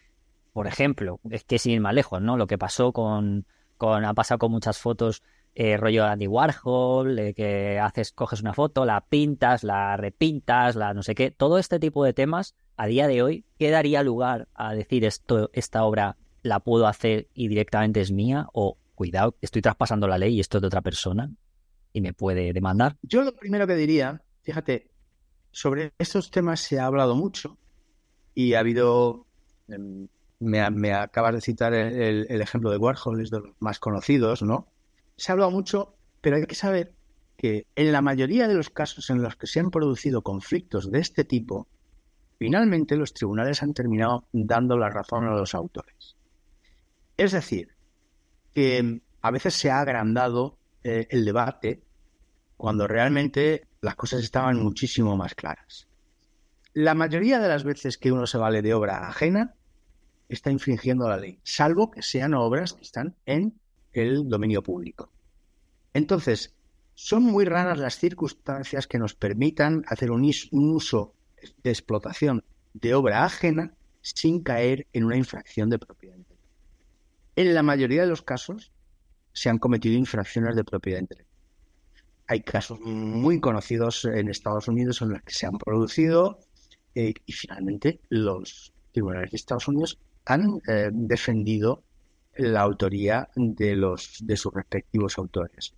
por 0.53 0.67
ejemplo, 0.67 1.21
es 1.31 1.45
que 1.45 1.59
sin 1.59 1.73
ir 1.73 1.81
más 1.81 1.95
lejos, 1.95 2.21
¿no? 2.21 2.37
Lo 2.37 2.47
que 2.47 2.59
pasó 2.59 2.93
con, 2.93 3.47
con 3.77 4.05
ha 4.05 4.15
pasado 4.15 4.39
con 4.39 4.53
muchas 4.53 4.79
fotos 4.79 5.23
eh, 5.55 5.77
rollo 5.77 6.05
Andy 6.05 6.29
Warhol, 6.29 7.35
que 7.35 7.81
haces, 7.81 8.13
coges 8.13 8.41
una 8.41 8.55
foto, 8.55 8.85
la 8.85 9.01
pintas, 9.01 9.65
la 9.65 9.97
repintas, 9.97 10.77
la 10.77 10.95
no 10.95 11.03
sé 11.03 11.17
qué, 11.17 11.33
todo 11.33 11.59
este 11.59 11.81
tipo 11.81 12.05
de 12.05 12.13
temas, 12.13 12.55
a 12.77 12.87
día 12.87 13.09
de 13.09 13.23
hoy, 13.23 13.45
¿qué 13.59 13.71
daría 13.71 14.05
lugar 14.05 14.47
a 14.55 14.75
decir 14.75 15.05
esto, 15.05 15.51
esta 15.53 15.83
obra 15.83 16.17
la 16.43 16.61
puedo 16.61 16.87
hacer 16.87 17.27
y 17.35 17.49
directamente 17.49 18.01
es 18.01 18.13
mía? 18.13 18.47
O 18.53 18.77
cuidado, 18.99 19.37
estoy 19.41 19.63
traspasando 19.63 20.09
la 20.09 20.19
ley 20.19 20.35
y 20.35 20.41
esto 20.41 20.59
es 20.59 20.63
de 20.63 20.67
otra 20.67 20.83
persona 20.83 21.31
y 21.93 22.01
me 22.01 22.13
puede 22.13 22.53
demandar. 22.53 22.97
Yo 23.03 23.23
lo 23.23 23.33
primero 23.37 23.65
que 23.65 23.77
diría, 23.77 24.21
fíjate, 24.43 24.91
sobre 25.53 25.93
estos 25.99 26.33
temas 26.33 26.59
se 26.59 26.81
ha 26.81 26.87
hablado 26.87 27.15
mucho 27.15 27.57
y 28.35 28.55
ha 28.55 28.59
habido, 28.59 29.27
em, 29.69 30.09
me, 30.41 30.93
acabas 30.93 31.35
de 31.35 31.41
citar 31.41 31.75
el, 31.75 32.27
el, 32.29 32.43
ejemplo 32.43 32.73
de 32.73 32.79
Warhol, 32.79 33.23
es 33.23 33.31
de 33.31 33.39
los 33.39 33.55
más 33.61 33.79
conocidos, 33.79 34.43
¿no? 34.43 34.67
se 35.17 35.31
ha 35.31 35.35
hablado 35.35 35.53
mucho, 35.53 35.95
pero 36.21 36.37
hay 36.37 36.47
que 36.47 36.55
saber 36.55 36.93
que 37.37 37.67
en 37.77 37.93
la 37.93 38.03
mayoría 38.03 38.49
de 38.49 38.55
los 38.55 38.71
casos 38.71 39.11
en 39.11 39.23
los 39.23 39.37
que 39.37 39.47
se 39.47 39.61
han 39.61 39.71
producido 39.71 40.23
conflictos 40.23 40.91
de 40.91 40.99
este 40.99 41.25
tipo, 41.25 41.69
finalmente 42.37 42.97
los 42.97 43.15
tribunales 43.15 43.63
han 43.63 43.75
terminado 43.75 44.27
dando 44.33 44.77
la 44.77 44.91
razón 44.91 45.25
a 45.25 45.37
los 45.37 45.55
autores. 45.55 46.17
Es 47.17 47.33
decir, 47.33 47.78
que 48.59 49.03
a 49.23 49.31
veces 49.31 49.55
se 49.55 49.71
ha 49.71 49.79
agrandado 49.79 50.59
eh, 50.83 51.07
el 51.11 51.25
debate 51.25 51.81
cuando 52.57 52.89
realmente 52.89 53.69
las 53.81 53.95
cosas 53.95 54.25
estaban 54.25 54.61
muchísimo 54.61 55.17
más 55.17 55.37
claras. 55.37 55.87
La 56.73 56.95
mayoría 56.95 57.39
de 57.39 57.47
las 57.47 57.63
veces 57.63 57.99
que 57.99 58.11
uno 58.11 58.27
se 58.27 58.37
vale 58.37 58.61
de 58.61 58.75
obra 58.75 59.07
ajena 59.07 59.55
está 60.29 60.51
infringiendo 60.51 61.09
la 61.09 61.19
ley, 61.19 61.39
salvo 61.45 61.93
que 61.93 62.03
sean 62.03 62.35
obras 62.35 62.73
que 62.73 62.83
están 62.83 63.15
en 63.27 63.55
el 63.93 64.29
dominio 64.29 64.61
público. 64.61 65.13
Entonces, 65.95 66.53
son 66.97 67.23
muy 67.23 67.45
raras 67.45 67.79
las 67.79 67.97
circunstancias 67.97 68.89
que 68.89 68.99
nos 68.99 69.15
permitan 69.15 69.85
hacer 69.87 70.11
un, 70.11 70.29
uso 70.51 71.15
de 71.63 71.71
explotación 71.71 72.43
de 72.75 72.93
obra 72.93 73.25
ajena 73.25 73.73
sin 74.03 74.43
caer 74.43 74.89
en 74.93 75.05
una 75.05 75.17
infracción 75.17 75.71
de 75.71 75.79
propiedad 75.79 76.17
intelectual. 76.17 76.38
En 77.39 77.55
la 77.55 77.63
mayoría 77.63 78.03
de 78.03 78.09
los 78.09 78.23
casos 78.23 78.73
se 79.33 79.49
han 79.49 79.59
cometido 79.59 79.97
infracciones 79.97 80.57
de 80.57 80.65
propiedad 80.65 80.99
intelectual. 80.99 81.41
Hay 82.27 82.41
casos 82.41 82.81
muy 82.81 83.39
conocidos 83.39 84.05
en 84.07 84.29
Estados 84.29 84.67
Unidos 84.67 85.03
en 85.03 85.11
los 85.11 85.23
que 85.23 85.33
se 85.33 85.47
han 85.47 85.57
producido 85.57 86.41
eh, 86.97 87.15
y 87.27 87.33
finalmente 87.33 88.01
los 88.09 88.73
tribunales 88.91 89.31
de 89.31 89.37
Estados 89.37 89.69
Unidos 89.69 90.01
han 90.25 90.61
eh, 90.67 90.91
defendido 90.93 91.85
la 92.39 92.63
autoría 92.63 93.29
de 93.37 93.77
los 93.77 94.17
de 94.21 94.37
sus 94.37 94.53
respectivos 94.53 95.17
autores. 95.17 95.75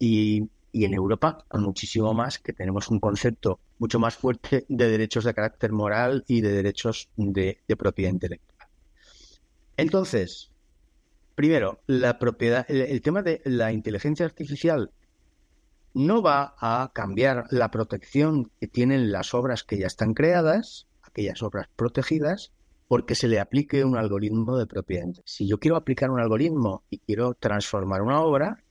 Y, 0.00 0.50
en 0.72 0.92
Europa, 0.92 1.46
muchísimo 1.52 2.14
más, 2.14 2.40
que 2.40 2.52
tenemos 2.52 2.88
un 2.88 2.98
concepto 2.98 3.60
mucho 3.78 4.00
más 4.00 4.16
fuerte 4.16 4.66
de 4.68 4.88
derechos 4.88 5.22
de 5.22 5.34
carácter 5.34 5.70
moral 5.70 6.24
y 6.26 6.40
de 6.40 6.50
derechos 6.50 7.10
de, 7.16 7.60
propiedad 7.78 8.10
intelectual. 8.10 8.68
Entonces, 9.76 10.50
primero, 11.36 11.78
la 11.86 12.18
propiedad, 12.18 12.68
el, 12.68 13.00
tema 13.02 13.22
de 13.22 13.40
la 13.44 13.70
inteligencia 13.70 14.26
artificial 14.26 14.90
no 15.94 16.20
va 16.22 16.56
a 16.58 16.90
cambiar 16.92 17.44
la 17.50 17.70
protección 17.70 18.50
que 18.58 18.66
tienen 18.66 19.12
las 19.12 19.34
obras 19.34 19.62
que 19.62 19.78
ya 19.78 19.86
están 19.86 20.14
creadas, 20.14 20.88
aquellas 21.02 21.42
obras 21.42 21.68
protegidas, 21.76 22.52
porque 22.88 23.14
se 23.14 23.28
le 23.28 23.38
aplique 23.38 23.84
un 23.84 23.96
algoritmo 23.96 24.56
de 24.56 24.66
propiedad. 24.66 25.08
Si 25.24 25.46
yo 25.46 25.58
quiero 25.58 25.76
aplicar 25.76 26.10
un 26.10 26.20
algoritmo 26.20 26.82
y 26.90 26.98
quiero 26.98 27.34
transformar 27.34 28.02
una 28.02 28.20
obra, 28.20 28.62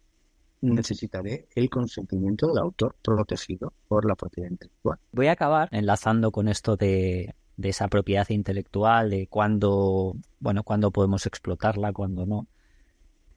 necesitaré 0.62 1.48
el 1.56 1.70
consentimiento 1.70 2.48
del 2.48 2.58
autor 2.58 2.96
protegido 3.02 3.74
por 3.88 4.06
la 4.06 4.16
propiedad 4.16 4.50
intelectual. 4.50 5.00
Voy 5.12 5.28
a 5.28 5.34
acabar 5.34 5.70
enlazando 5.72 6.32
con 6.32 6.48
esto 6.48 6.78
de, 6.78 7.36
esa 7.62 7.88
propiedad 7.88 8.28
intelectual, 8.30 9.10
de 9.10 9.28
cuándo, 9.28 10.16
bueno, 10.40 10.64
cuándo 10.64 10.92
podemos 10.92 11.26
explotarla, 11.26 11.94
cuándo 11.94 12.26
no, 12.26 12.48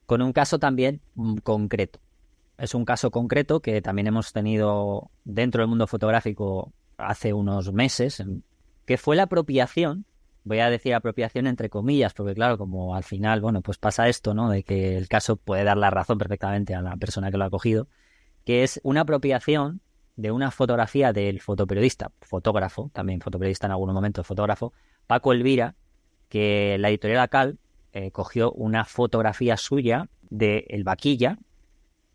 con 0.09 0.23
un 0.23 0.33
caso 0.33 0.59
también 0.59 1.01
mm, 1.15 1.37
concreto 1.37 2.01
es 2.59 2.75
un 2.75 2.85
caso 2.85 3.11
concreto 3.11 3.61
que 3.61 3.81
también 3.81 4.09
hemos 4.09 4.33
tenido 4.33 5.11
dentro 5.25 5.63
del 5.63 5.69
mundo 5.69 5.87
fotográfico 5.87 6.73
hace 6.99 7.33
unos 7.33 7.73
meses, 7.73 8.23
que 8.85 8.99
fue 8.99 9.15
la 9.15 9.25
apropiación, 9.25 10.05
voy 10.43 10.59
a 10.59 10.69
decir 10.69 10.93
apropiación 10.93 11.47
entre 11.47 11.71
comillas, 11.71 12.15
porque 12.15 12.35
claro, 12.35 12.59
como 12.59 12.97
al 12.97 13.05
final, 13.05 13.41
bueno, 13.41 13.63
pues 13.63 13.79
pasa 13.79 14.09
esto, 14.09 14.35
¿no? 14.35 14.51
De 14.51 14.65
que 14.65 14.97
el 14.97 15.07
caso 15.07 15.37
puede 15.37 15.63
dar 15.63 15.77
la 15.77 15.91
razón 15.91 16.19
perfectamente 16.19 16.75
a 16.75 16.83
la 16.83 16.97
persona 16.97 17.31
que 17.31 17.39
lo 17.39 17.45
ha 17.45 17.51
cogido, 17.51 17.87
que 18.45 18.65
es 18.65 18.81
una 18.83 19.03
apropiación 19.03 19.81
de 20.17 20.33
una 20.33 20.51
fotografía 20.51 21.13
del 21.13 21.41
fotoperiodista, 21.41 22.11
fotógrafo, 22.23 22.91
también 22.93 23.21
fotoperiodista 23.21 23.67
en 23.67 23.73
algún 23.73 23.93
momento, 23.93 24.25
fotógrafo, 24.25 24.73
Paco 25.07 25.33
Elvira, 25.33 25.77
que 26.29 26.77
la 26.81 26.89
editorial 26.89 27.21
Acal 27.21 27.59
eh, 27.99 28.11
cogió 28.13 28.53
una 28.53 28.85
fotografía 28.85 29.57
suya 29.57 30.09
de 30.31 30.67
El 30.69 30.85
Vaquilla, 30.85 31.39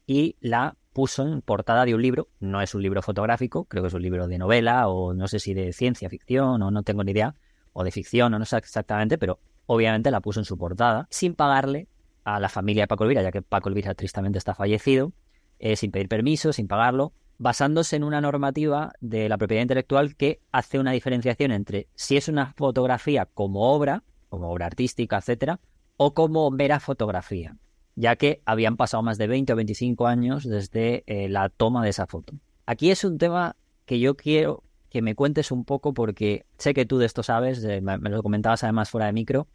y 0.08 0.38
la 0.40 0.76
puso 0.94 1.28
en 1.28 1.42
portada 1.42 1.86
de 1.86 1.96
un 1.96 2.02
libro. 2.02 2.30
No 2.40 2.62
es 2.62 2.76
un 2.76 2.82
libro 2.82 3.02
fotográfico, 3.02 3.66
creo 3.66 3.84
que 3.84 3.88
es 3.88 3.94
un 3.94 4.02
libro 4.02 4.28
de 4.28 4.38
novela 4.38 4.88
o 4.88 5.14
no 5.14 5.28
sé 5.28 5.40
si 5.40 5.54
de 5.54 5.74
ciencia 5.74 6.10
ficción 6.10 6.62
o 6.62 6.72
no 6.72 6.84
tengo 6.84 7.04
ni 7.04 7.12
idea, 7.12 7.36
o 7.74 7.84
de 7.84 7.92
ficción 7.92 8.34
o 8.34 8.40
no 8.40 8.46
sé 8.46 8.58
exactamente, 8.58 9.18
pero 9.18 9.40
obviamente 9.66 10.12
la 10.12 10.22
puso 10.22 10.40
en 10.40 10.46
su 10.46 10.58
portada 10.58 11.08
sin 11.10 11.36
pagarle 11.36 11.88
a 12.24 12.40
la 12.40 12.50
familia 12.50 12.84
de 12.84 12.88
Paco 12.88 13.04
Elvira, 13.04 13.22
ya 13.22 13.32
que 13.32 13.42
Paco 13.42 13.70
Elvira 13.70 13.94
tristemente 13.94 14.38
está 14.38 14.54
fallecido, 14.56 15.12
eh, 15.60 15.76
sin 15.76 15.92
pedir 15.92 16.08
permiso, 16.08 16.54
sin 16.54 16.68
pagarlo, 16.68 17.12
basándose 17.38 17.96
en 17.96 18.04
una 18.04 18.22
normativa 18.22 18.94
de 19.02 19.28
la 19.28 19.38
propiedad 19.38 19.64
intelectual 19.64 20.16
que 20.16 20.40
hace 20.52 20.80
una 20.80 20.92
diferenciación 20.92 21.52
entre 21.52 21.88
si 21.96 22.16
es 22.16 22.28
una 22.30 22.54
fotografía 22.54 23.28
como 23.34 23.74
obra, 23.74 24.04
como 24.30 24.50
obra 24.50 24.68
artística, 24.68 25.18
etcétera, 25.18 25.60
o 25.98 26.14
como 26.14 26.50
mera 26.52 26.80
fotografía 26.80 27.58
ya 27.96 28.16
que 28.16 28.42
habían 28.46 28.78
pasado 28.78 29.04
más 29.04 29.18
de 29.18 29.28
20 29.28 29.54
o 29.54 29.56
25 29.56 30.08
años 30.08 30.44
desde 30.44 31.04
eh, 31.08 31.30
la 31.30 31.50
toma 31.50 31.84
de 31.84 31.90
esa 31.90 32.08
foto. 32.08 32.34
Aquí 32.66 32.92
es 32.92 33.04
un 33.04 33.18
tema 33.18 33.56
que 33.86 34.00
yo 34.00 34.16
quiero 34.16 34.64
que 34.90 35.02
me 35.02 35.16
cuentes 35.16 35.52
un 35.52 35.66
poco 35.66 35.94
porque 35.94 36.46
sé 36.58 36.74
que 36.74 36.86
tú 36.86 36.98
de 36.98 37.06
esto 37.06 37.24
sabes, 37.24 37.64
me, 37.82 37.98
lo 37.98 38.24
comentabas 38.24 38.64
además 38.64 38.90
fuera 38.90 39.08
de 39.08 39.14
micro, 39.14 39.48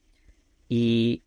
y 0.69 1.23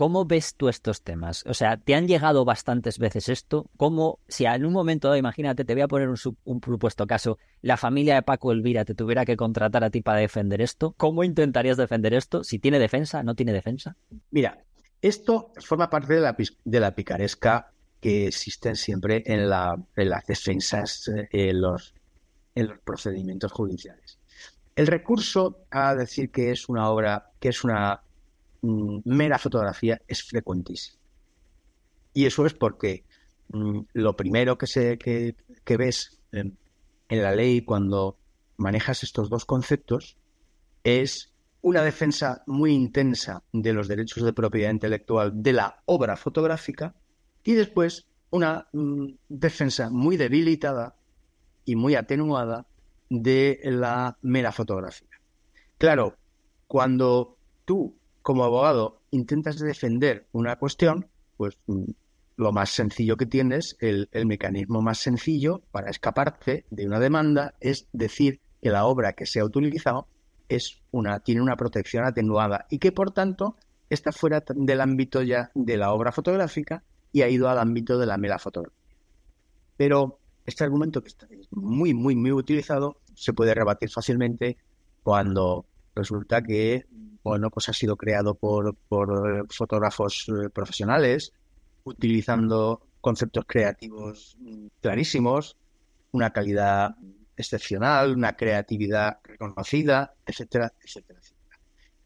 ¿cómo 0.00 0.24
ves 0.24 0.54
tú 0.54 0.70
estos 0.70 1.02
temas? 1.02 1.44
O 1.46 1.52
sea, 1.52 1.76
¿te 1.76 1.94
han 1.94 2.08
llegado 2.08 2.46
bastantes 2.46 2.98
veces 2.98 3.28
esto? 3.28 3.68
¿Cómo, 3.76 4.18
si 4.28 4.46
en 4.46 4.64
un 4.64 4.72
momento 4.72 5.08
dado, 5.08 5.18
imagínate, 5.18 5.66
te 5.66 5.74
voy 5.74 5.82
a 5.82 5.88
poner 5.88 6.08
un, 6.08 6.16
un 6.44 6.60
propuesto 6.62 7.06
caso, 7.06 7.36
la 7.60 7.76
familia 7.76 8.14
de 8.14 8.22
Paco 8.22 8.50
Elvira 8.50 8.86
te 8.86 8.94
tuviera 8.94 9.26
que 9.26 9.36
contratar 9.36 9.84
a 9.84 9.90
ti 9.90 10.00
para 10.00 10.20
defender 10.20 10.62
esto, 10.62 10.94
¿cómo 10.96 11.22
intentarías 11.22 11.76
defender 11.76 12.14
esto? 12.14 12.44
Si 12.44 12.58
tiene 12.58 12.78
defensa, 12.78 13.22
no 13.22 13.34
tiene 13.34 13.52
defensa. 13.52 13.94
Mira, 14.30 14.64
esto 15.02 15.52
forma 15.58 15.90
parte 15.90 16.14
de 16.14 16.20
la, 16.20 16.34
de 16.64 16.80
la 16.80 16.94
picaresca 16.94 17.70
que 18.00 18.28
existen 18.28 18.76
siempre 18.76 19.22
en, 19.26 19.50
la, 19.50 19.76
las 19.96 20.26
defensas, 20.26 21.08
eh, 21.08 21.28
en, 21.30 21.60
los, 21.60 21.92
en 22.54 22.68
los 22.68 22.78
procedimientos 22.78 23.52
judiciales. 23.52 24.18
El 24.76 24.86
recurso 24.86 25.58
a 25.70 25.94
decir 25.94 26.30
que 26.30 26.52
es 26.52 26.70
una 26.70 26.88
obra, 26.88 27.32
que 27.38 27.50
es 27.50 27.64
una 27.64 28.00
mera 28.62 29.38
fotografía, 29.38 30.00
es 30.06 30.22
frecuentísimo. 30.22 30.98
Y 32.12 32.26
eso 32.26 32.46
es 32.46 32.54
porque 32.54 33.04
mm, 33.48 33.80
lo 33.92 34.16
primero 34.16 34.58
que, 34.58 35.34
ves 35.78 36.20
en 36.32 36.56
la 37.08 37.34
ley 37.34 37.62
cuando 37.62 38.18
manejas 38.56 39.02
estos 39.02 39.30
dos 39.30 39.44
conceptos 39.44 40.16
es 40.84 41.32
una 41.62 41.82
defensa 41.82 42.42
muy 42.46 42.72
intensa 42.72 43.42
de 43.52 43.72
los 43.72 43.88
derechos 43.88 44.22
de 44.22 44.32
propiedad 44.32 44.70
intelectual 44.70 45.42
de 45.42 45.52
la 45.52 45.82
obra 45.86 46.16
fotográfica 46.16 46.94
y 47.44 47.52
después 47.52 48.06
una 48.30 48.68
mm, 48.72 49.06
defensa 49.28 49.90
muy 49.90 50.16
debilitada 50.16 50.96
y 51.64 51.76
muy 51.76 51.94
atenuada 51.94 52.66
de 53.08 53.60
la 53.64 54.16
mera 54.22 54.52
fotografía. 54.52 55.08
Claro, 55.78 56.16
cuando 56.66 57.36
tú 57.64 57.96
como 58.22 58.44
abogado 58.44 59.00
intentas 59.10 59.58
defender 59.58 60.26
una 60.32 60.56
cuestión, 60.56 61.08
pues 61.36 61.58
mm, 61.66 61.84
lo 62.36 62.52
más 62.52 62.70
sencillo 62.70 63.16
que 63.16 63.26
tienes, 63.26 63.76
el, 63.80 64.08
el 64.12 64.26
mecanismo 64.26 64.82
más 64.82 64.98
sencillo 64.98 65.62
para 65.70 65.90
escaparte 65.90 66.64
de 66.70 66.86
una 66.86 67.00
demanda 67.00 67.54
es 67.60 67.86
decir 67.92 68.40
que 68.62 68.70
la 68.70 68.86
obra 68.86 69.12
que 69.12 69.26
se 69.26 69.40
ha 69.40 69.44
utilizado 69.44 70.06
es 70.48 70.80
una, 70.90 71.20
tiene 71.20 71.40
una 71.40 71.56
protección 71.56 72.04
atenuada 72.04 72.66
y 72.70 72.78
que 72.78 72.92
por 72.92 73.12
tanto 73.12 73.56
está 73.88 74.12
fuera 74.12 74.42
del 74.54 74.80
ámbito 74.80 75.22
ya 75.22 75.50
de 75.54 75.76
la 75.76 75.92
obra 75.92 76.12
fotográfica 76.12 76.82
y 77.12 77.22
ha 77.22 77.28
ido 77.28 77.48
al 77.48 77.58
ámbito 77.58 77.98
de 77.98 78.06
la 78.06 78.18
mera 78.18 78.38
fotografía. 78.38 78.78
Pero 79.76 80.18
este 80.46 80.64
argumento 80.64 81.02
que 81.02 81.08
está 81.08 81.26
muy, 81.50 81.94
muy, 81.94 82.16
muy 82.16 82.32
utilizado 82.32 83.00
se 83.14 83.32
puede 83.32 83.54
rebatir 83.54 83.90
fácilmente 83.90 84.56
cuando 85.02 85.66
resulta 85.94 86.42
que, 86.42 86.86
bueno, 87.22 87.50
pues 87.50 87.68
ha 87.68 87.72
sido 87.72 87.96
creado 87.96 88.34
por, 88.34 88.76
por 88.88 89.46
fotógrafos 89.52 90.26
eh, 90.28 90.50
profesionales, 90.50 91.32
utilizando 91.84 92.82
conceptos 93.00 93.44
creativos 93.46 94.36
clarísimos, 94.80 95.56
una 96.12 96.30
calidad 96.32 96.96
excepcional, 97.36 98.14
una 98.14 98.36
creatividad 98.36 99.18
reconocida, 99.24 100.14
etcétera, 100.26 100.72
etcétera, 100.82 101.18
etcétera. 101.20 101.58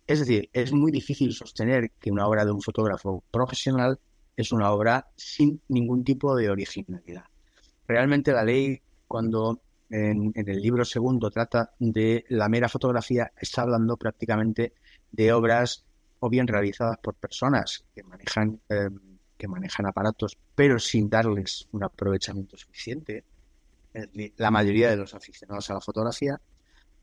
Es 0.06 0.20
decir, 0.20 0.50
es 0.52 0.72
muy 0.72 0.92
difícil 0.92 1.32
sostener 1.32 1.90
que 1.98 2.10
una 2.10 2.26
obra 2.26 2.44
de 2.44 2.52
un 2.52 2.60
fotógrafo 2.60 3.24
profesional 3.30 3.98
es 4.36 4.52
una 4.52 4.70
obra 4.70 5.08
sin 5.16 5.60
ningún 5.68 6.04
tipo 6.04 6.36
de 6.36 6.50
originalidad. 6.50 7.24
Realmente 7.86 8.32
la 8.32 8.44
ley, 8.44 8.82
cuando 9.06 9.60
en, 9.90 10.32
el 10.34 10.60
libro 10.60 10.84
segundo 10.84 11.30
trata 11.30 11.72
de 11.78 12.24
la 12.28 12.48
mera 12.48 12.68
fotografía, 12.68 13.32
está 13.36 13.62
hablando 13.62 13.96
prácticamente 13.96 14.72
de 15.12 15.32
obras 15.32 15.84
o 16.20 16.28
bien 16.28 16.46
realizadas 16.46 16.98
por 16.98 17.14
personas 17.14 17.84
que 17.94 18.02
manejan, 18.02 18.60
eh, 18.68 18.88
que 19.36 19.48
manejan 19.48 19.86
aparatos, 19.86 20.38
pero 20.54 20.78
sin 20.78 21.08
darles 21.08 21.68
un 21.72 21.84
aprovechamiento 21.84 22.56
suficiente, 22.56 23.24
la 24.36 24.50
mayoría 24.50 24.90
de 24.90 24.96
los 24.96 25.14
aficionados 25.14 25.70
a 25.70 25.74
la 25.74 25.80
fotografía, 25.80 26.40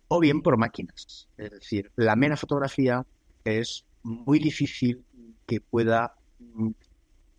o 0.10 0.20
bien 0.20 0.42
por 0.42 0.58
máquinas. 0.58 1.30
Es 1.38 1.52
decir, 1.52 1.90
la 1.96 2.18
mera 2.18 2.36
fotografía 2.36 3.06
es 3.46 3.86
muy 4.04 4.40
difícil 4.40 5.06
que 5.48 5.62
pueda, 5.62 6.16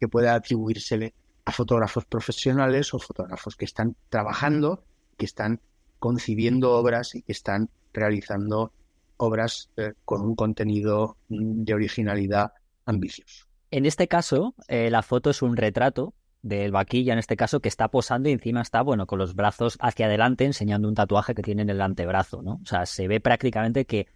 que 0.00 0.08
pueda 0.08 0.34
atribuírsele 0.34 1.12
a 1.44 1.52
fotógrafos 1.52 2.06
profesionales 2.06 2.94
o 2.94 2.98
fotógrafos 2.98 3.56
que 3.56 3.66
están 3.66 3.94
trabajando, 4.08 4.84
que 5.22 5.26
están 5.26 5.60
concibiendo 6.00 6.72
obras 6.72 7.14
y 7.14 7.22
que 7.22 7.30
están 7.30 7.70
realizando 7.92 8.72
obras 9.18 9.70
eh, 9.76 9.92
con 10.04 10.20
un 10.20 10.34
contenido 10.34 11.16
de 11.28 11.74
originalidad 11.74 12.54
ambicioso. 12.86 13.46
En 13.70 13.86
este 13.86 14.08
caso, 14.08 14.56
eh, 14.66 14.90
la 14.90 15.02
foto 15.02 15.30
es 15.30 15.40
un 15.40 15.56
retrato 15.56 16.12
del 16.42 16.72
vaquilla 16.72 17.12
en 17.12 17.20
este 17.20 17.36
caso 17.36 17.60
que 17.60 17.68
está 17.68 17.86
posando 17.86 18.28
y 18.28 18.32
encima 18.32 18.62
está, 18.62 18.82
bueno, 18.82 19.06
con 19.06 19.20
los 19.20 19.36
brazos 19.36 19.78
hacia 19.80 20.06
adelante 20.06 20.44
enseñando 20.44 20.88
un 20.88 20.96
tatuaje 20.96 21.36
que 21.36 21.42
tiene 21.42 21.62
en 21.62 21.70
el 21.70 21.80
antebrazo, 21.80 22.42
¿no? 22.42 22.58
O 22.60 22.66
sea, 22.66 22.84
se 22.84 23.06
ve 23.06 23.20
prácticamente 23.20 23.84
que 23.84 24.08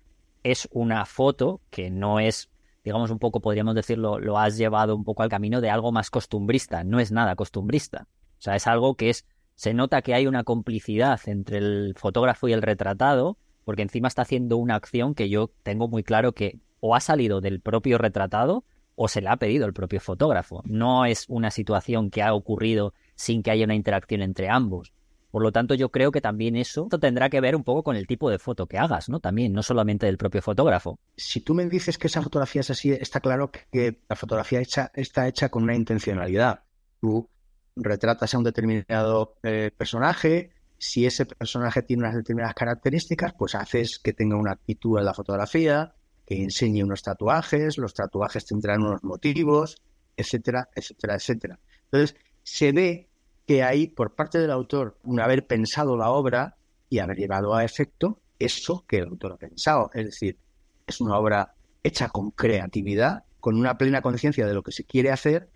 es 0.42 0.68
una 0.72 1.04
foto 1.04 1.60
que 1.70 1.88
no 1.88 2.18
es, 2.18 2.50
digamos 2.82 3.12
un 3.12 3.20
poco, 3.20 3.38
podríamos 3.38 3.76
decirlo, 3.76 4.18
lo 4.18 4.40
has 4.40 4.56
llevado 4.56 4.96
un 4.96 5.04
poco 5.04 5.22
al 5.22 5.28
camino 5.28 5.60
de 5.60 5.70
algo 5.70 5.92
más 5.92 6.10
costumbrista, 6.10 6.82
no 6.82 6.98
es 6.98 7.12
nada 7.12 7.36
costumbrista. 7.36 8.08
O 8.38 8.42
sea, 8.42 8.56
es 8.56 8.66
algo 8.66 8.96
que 8.96 9.10
es, 9.10 9.24
se 9.56 9.74
nota 9.74 10.02
que 10.02 10.14
hay 10.14 10.26
una 10.26 10.44
complicidad 10.44 11.20
entre 11.26 11.58
el 11.58 11.94
fotógrafo 11.96 12.46
y 12.46 12.52
el 12.52 12.62
retratado, 12.62 13.38
porque 13.64 13.82
encima 13.82 14.06
está 14.06 14.22
haciendo 14.22 14.58
una 14.58 14.76
acción 14.76 15.14
que 15.14 15.28
yo 15.28 15.50
tengo 15.62 15.88
muy 15.88 16.04
claro 16.04 16.32
que 16.32 16.60
o 16.80 16.94
ha 16.94 17.00
salido 17.00 17.40
del 17.40 17.60
propio 17.60 17.98
retratado 17.98 18.64
o 18.94 19.08
se 19.08 19.20
le 19.20 19.28
ha 19.28 19.36
pedido 19.36 19.66
el 19.66 19.72
propio 19.72 20.00
fotógrafo. 20.00 20.62
No 20.66 21.06
es 21.06 21.24
una 21.28 21.50
situación 21.50 22.10
que 22.10 22.22
ha 22.22 22.34
ocurrido 22.34 22.94
sin 23.14 23.42
que 23.42 23.50
haya 23.50 23.64
una 23.64 23.74
interacción 23.74 24.22
entre 24.22 24.48
ambos. 24.48 24.92
Por 25.30 25.42
lo 25.42 25.52
tanto, 25.52 25.74
yo 25.74 25.90
creo 25.90 26.12
que 26.12 26.20
también 26.20 26.56
eso 26.56 26.88
tendrá 27.00 27.28
que 27.28 27.40
ver 27.40 27.56
un 27.56 27.64
poco 27.64 27.82
con 27.82 27.96
el 27.96 28.06
tipo 28.06 28.30
de 28.30 28.38
foto 28.38 28.66
que 28.66 28.78
hagas, 28.78 29.08
¿no? 29.08 29.20
También, 29.20 29.52
no 29.52 29.62
solamente 29.62 30.06
del 30.06 30.16
propio 30.16 30.40
fotógrafo. 30.40 30.98
Si 31.16 31.40
tú 31.40 31.52
me 31.52 31.66
dices 31.66 31.98
que 31.98 32.06
esa 32.06 32.22
fotografía 32.22 32.60
es 32.60 32.70
así, 32.70 32.92
está 32.92 33.20
claro 33.20 33.50
que 33.50 34.00
la 34.08 34.16
fotografía 34.16 34.60
hecha, 34.60 34.90
está 34.94 35.28
hecha 35.28 35.48
con 35.48 35.64
una 35.64 35.74
intencionalidad. 35.74 36.60
Tú 37.00 37.28
retratas 37.76 38.34
a 38.34 38.38
un 38.38 38.44
determinado 38.44 39.36
eh, 39.42 39.70
personaje, 39.76 40.50
si 40.78 41.06
ese 41.06 41.26
personaje 41.26 41.82
tiene 41.82 42.02
unas 42.02 42.14
determinadas 42.14 42.54
características, 42.54 43.34
pues 43.34 43.54
haces 43.54 43.98
que 43.98 44.12
tenga 44.12 44.36
una 44.36 44.52
actitud 44.52 44.98
en 44.98 45.04
la 45.04 45.14
fotografía, 45.14 45.94
que 46.26 46.42
enseñe 46.42 46.82
unos 46.82 47.02
tatuajes, 47.02 47.78
los 47.78 47.94
tatuajes 47.94 48.44
tendrán 48.46 48.82
unos 48.82 49.02
motivos, 49.04 49.80
etcétera, 50.16 50.68
etcétera, 50.74 51.14
etcétera. 51.14 51.58
Entonces, 51.84 52.16
se 52.42 52.72
ve 52.72 53.08
que 53.46 53.62
hay 53.62 53.86
por 53.88 54.14
parte 54.14 54.38
del 54.38 54.50
autor 54.50 54.98
un 55.04 55.20
haber 55.20 55.46
pensado 55.46 55.96
la 55.96 56.10
obra 56.10 56.56
y 56.88 56.98
haber 56.98 57.16
llevado 57.16 57.54
a 57.54 57.64
efecto 57.64 58.20
eso 58.38 58.84
que 58.88 58.98
el 58.98 59.08
autor 59.08 59.32
ha 59.32 59.36
pensado. 59.36 59.90
Es 59.94 60.06
decir, 60.06 60.38
es 60.86 61.00
una 61.00 61.16
obra 61.18 61.54
hecha 61.82 62.08
con 62.08 62.32
creatividad, 62.32 63.24
con 63.40 63.56
una 63.56 63.78
plena 63.78 64.02
conciencia 64.02 64.46
de 64.46 64.54
lo 64.54 64.62
que 64.62 64.72
se 64.72 64.84
quiere 64.84 65.10
hacer 65.10 65.48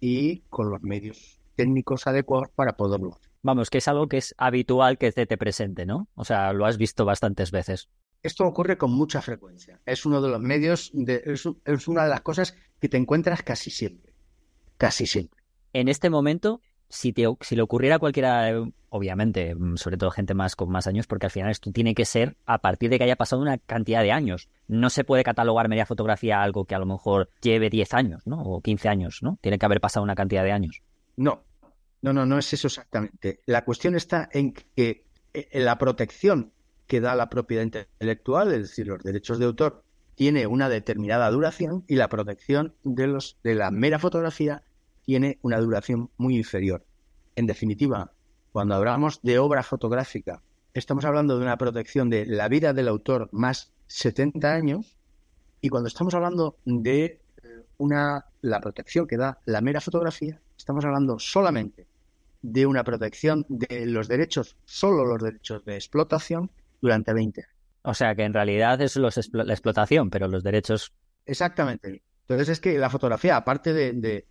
y 0.00 0.40
con 0.50 0.70
los 0.70 0.82
medios 0.82 1.37
técnicos 1.58 2.06
adecuados 2.06 2.50
para 2.54 2.76
poderlo 2.76 3.16
hacer. 3.16 3.32
Vamos, 3.42 3.68
que 3.68 3.78
es 3.78 3.88
algo 3.88 4.06
que 4.06 4.18
es 4.18 4.32
habitual 4.38 4.96
que 4.96 5.10
se 5.10 5.26
te 5.26 5.36
presente, 5.36 5.86
¿no? 5.86 6.08
O 6.14 6.24
sea, 6.24 6.52
lo 6.52 6.66
has 6.66 6.78
visto 6.78 7.04
bastantes 7.04 7.50
veces. 7.50 7.88
Esto 8.22 8.44
ocurre 8.44 8.78
con 8.78 8.92
mucha 8.92 9.20
frecuencia. 9.20 9.80
Es 9.84 10.06
uno 10.06 10.22
de 10.22 10.28
los 10.28 10.40
medios, 10.40 10.90
de, 10.94 11.20
es, 11.24 11.88
una 11.88 12.04
de 12.04 12.10
las 12.10 12.20
cosas 12.20 12.54
que 12.80 12.88
te 12.88 12.96
encuentras 12.96 13.42
casi 13.42 13.70
siempre. 13.70 14.14
Casi 14.76 15.06
siempre. 15.06 15.42
En 15.72 15.88
este 15.88 16.10
momento, 16.10 16.60
si, 16.88 17.12
te, 17.12 17.26
si 17.40 17.56
le 17.56 17.62
ocurriera 17.62 17.96
a 17.96 17.98
cualquiera, 17.98 18.52
obviamente, 18.88 19.56
mm, 19.56 19.78
sobre 19.78 19.96
todo 19.96 20.12
gente 20.12 20.34
más 20.34 20.54
con 20.54 20.70
más 20.70 20.86
años, 20.86 21.08
porque 21.08 21.26
al 21.26 21.32
final 21.32 21.50
esto 21.50 21.72
tiene 21.72 21.96
que 21.96 22.04
ser 22.04 22.36
a 22.46 22.58
partir 22.58 22.88
de 22.88 22.98
que 22.98 23.04
haya 23.04 23.16
pasado 23.16 23.42
una 23.42 23.58
cantidad 23.58 24.04
de 24.04 24.12
años. 24.12 24.48
No 24.68 24.90
se 24.90 25.02
puede 25.02 25.24
catalogar 25.24 25.68
media 25.68 25.86
fotografía 25.86 26.40
algo 26.40 26.66
que 26.66 26.76
a 26.76 26.78
lo 26.78 26.86
mejor 26.86 27.30
lleve 27.42 27.68
10 27.68 27.94
años, 27.94 28.26
¿no? 28.26 28.40
O 28.42 28.60
15 28.60 28.88
años, 28.88 29.18
¿no? 29.22 29.38
Tiene 29.40 29.58
que 29.58 29.66
haber 29.66 29.80
pasado 29.80 30.04
una 30.04 30.14
cantidad 30.14 30.44
de 30.44 30.52
años. 30.52 30.82
No, 31.16 31.42
no, 32.02 32.12
no, 32.12 32.26
no 32.26 32.38
es 32.38 32.52
eso 32.52 32.68
exactamente. 32.68 33.40
La 33.46 33.64
cuestión 33.64 33.94
está 33.96 34.28
en 34.32 34.52
que 34.52 35.04
eh, 35.34 35.48
la 35.60 35.78
protección 35.78 36.52
que 36.86 37.00
da 37.00 37.14
la 37.14 37.28
propiedad 37.28 37.62
intelectual, 37.62 38.52
es 38.52 38.62
decir, 38.62 38.86
los 38.86 39.02
derechos 39.02 39.38
de 39.38 39.46
autor, 39.46 39.84
tiene 40.14 40.46
una 40.46 40.68
determinada 40.68 41.30
duración 41.30 41.84
y 41.86 41.96
la 41.96 42.08
protección 42.08 42.74
de, 42.82 43.06
los, 43.06 43.38
de 43.44 43.54
la 43.54 43.70
mera 43.70 43.98
fotografía 43.98 44.62
tiene 45.04 45.38
una 45.42 45.58
duración 45.58 46.10
muy 46.16 46.36
inferior. 46.36 46.84
En 47.36 47.46
definitiva, 47.46 48.12
cuando 48.52 48.74
hablamos 48.74 49.20
de 49.22 49.38
obra 49.38 49.62
fotográfica, 49.62 50.42
estamos 50.74 51.04
hablando 51.04 51.36
de 51.36 51.42
una 51.44 51.58
protección 51.58 52.10
de 52.10 52.26
la 52.26 52.48
vida 52.48 52.72
del 52.72 52.88
autor 52.88 53.28
más 53.32 53.72
70 53.86 54.52
años 54.52 54.96
y 55.60 55.68
cuando 55.68 55.88
estamos 55.88 56.14
hablando 56.14 56.56
de 56.64 57.04
eh, 57.04 57.20
una 57.78 58.26
la 58.40 58.60
protección 58.60 59.06
que 59.06 59.16
da 59.16 59.40
la 59.44 59.60
mera 59.60 59.80
fotografía, 59.80 60.40
estamos 60.56 60.84
hablando 60.84 61.18
solamente 61.18 61.87
de 62.42 62.66
una 62.66 62.84
protección 62.84 63.44
de 63.48 63.86
los 63.86 64.08
derechos, 64.08 64.56
solo 64.64 65.04
los 65.04 65.22
derechos 65.22 65.64
de 65.64 65.74
explotación 65.74 66.50
durante 66.80 67.12
20 67.12 67.40
años. 67.42 67.54
O 67.82 67.94
sea 67.94 68.14
que 68.14 68.24
en 68.24 68.34
realidad 68.34 68.80
es 68.82 68.96
la 68.96 69.08
explotación, 69.08 70.10
pero 70.10 70.28
los 70.28 70.42
derechos. 70.42 70.92
Exactamente. 71.24 72.02
Entonces 72.22 72.50
es 72.50 72.60
que 72.60 72.78
la 72.78 72.90
fotografía, 72.90 73.36
aparte 73.36 73.72
de, 73.72 74.26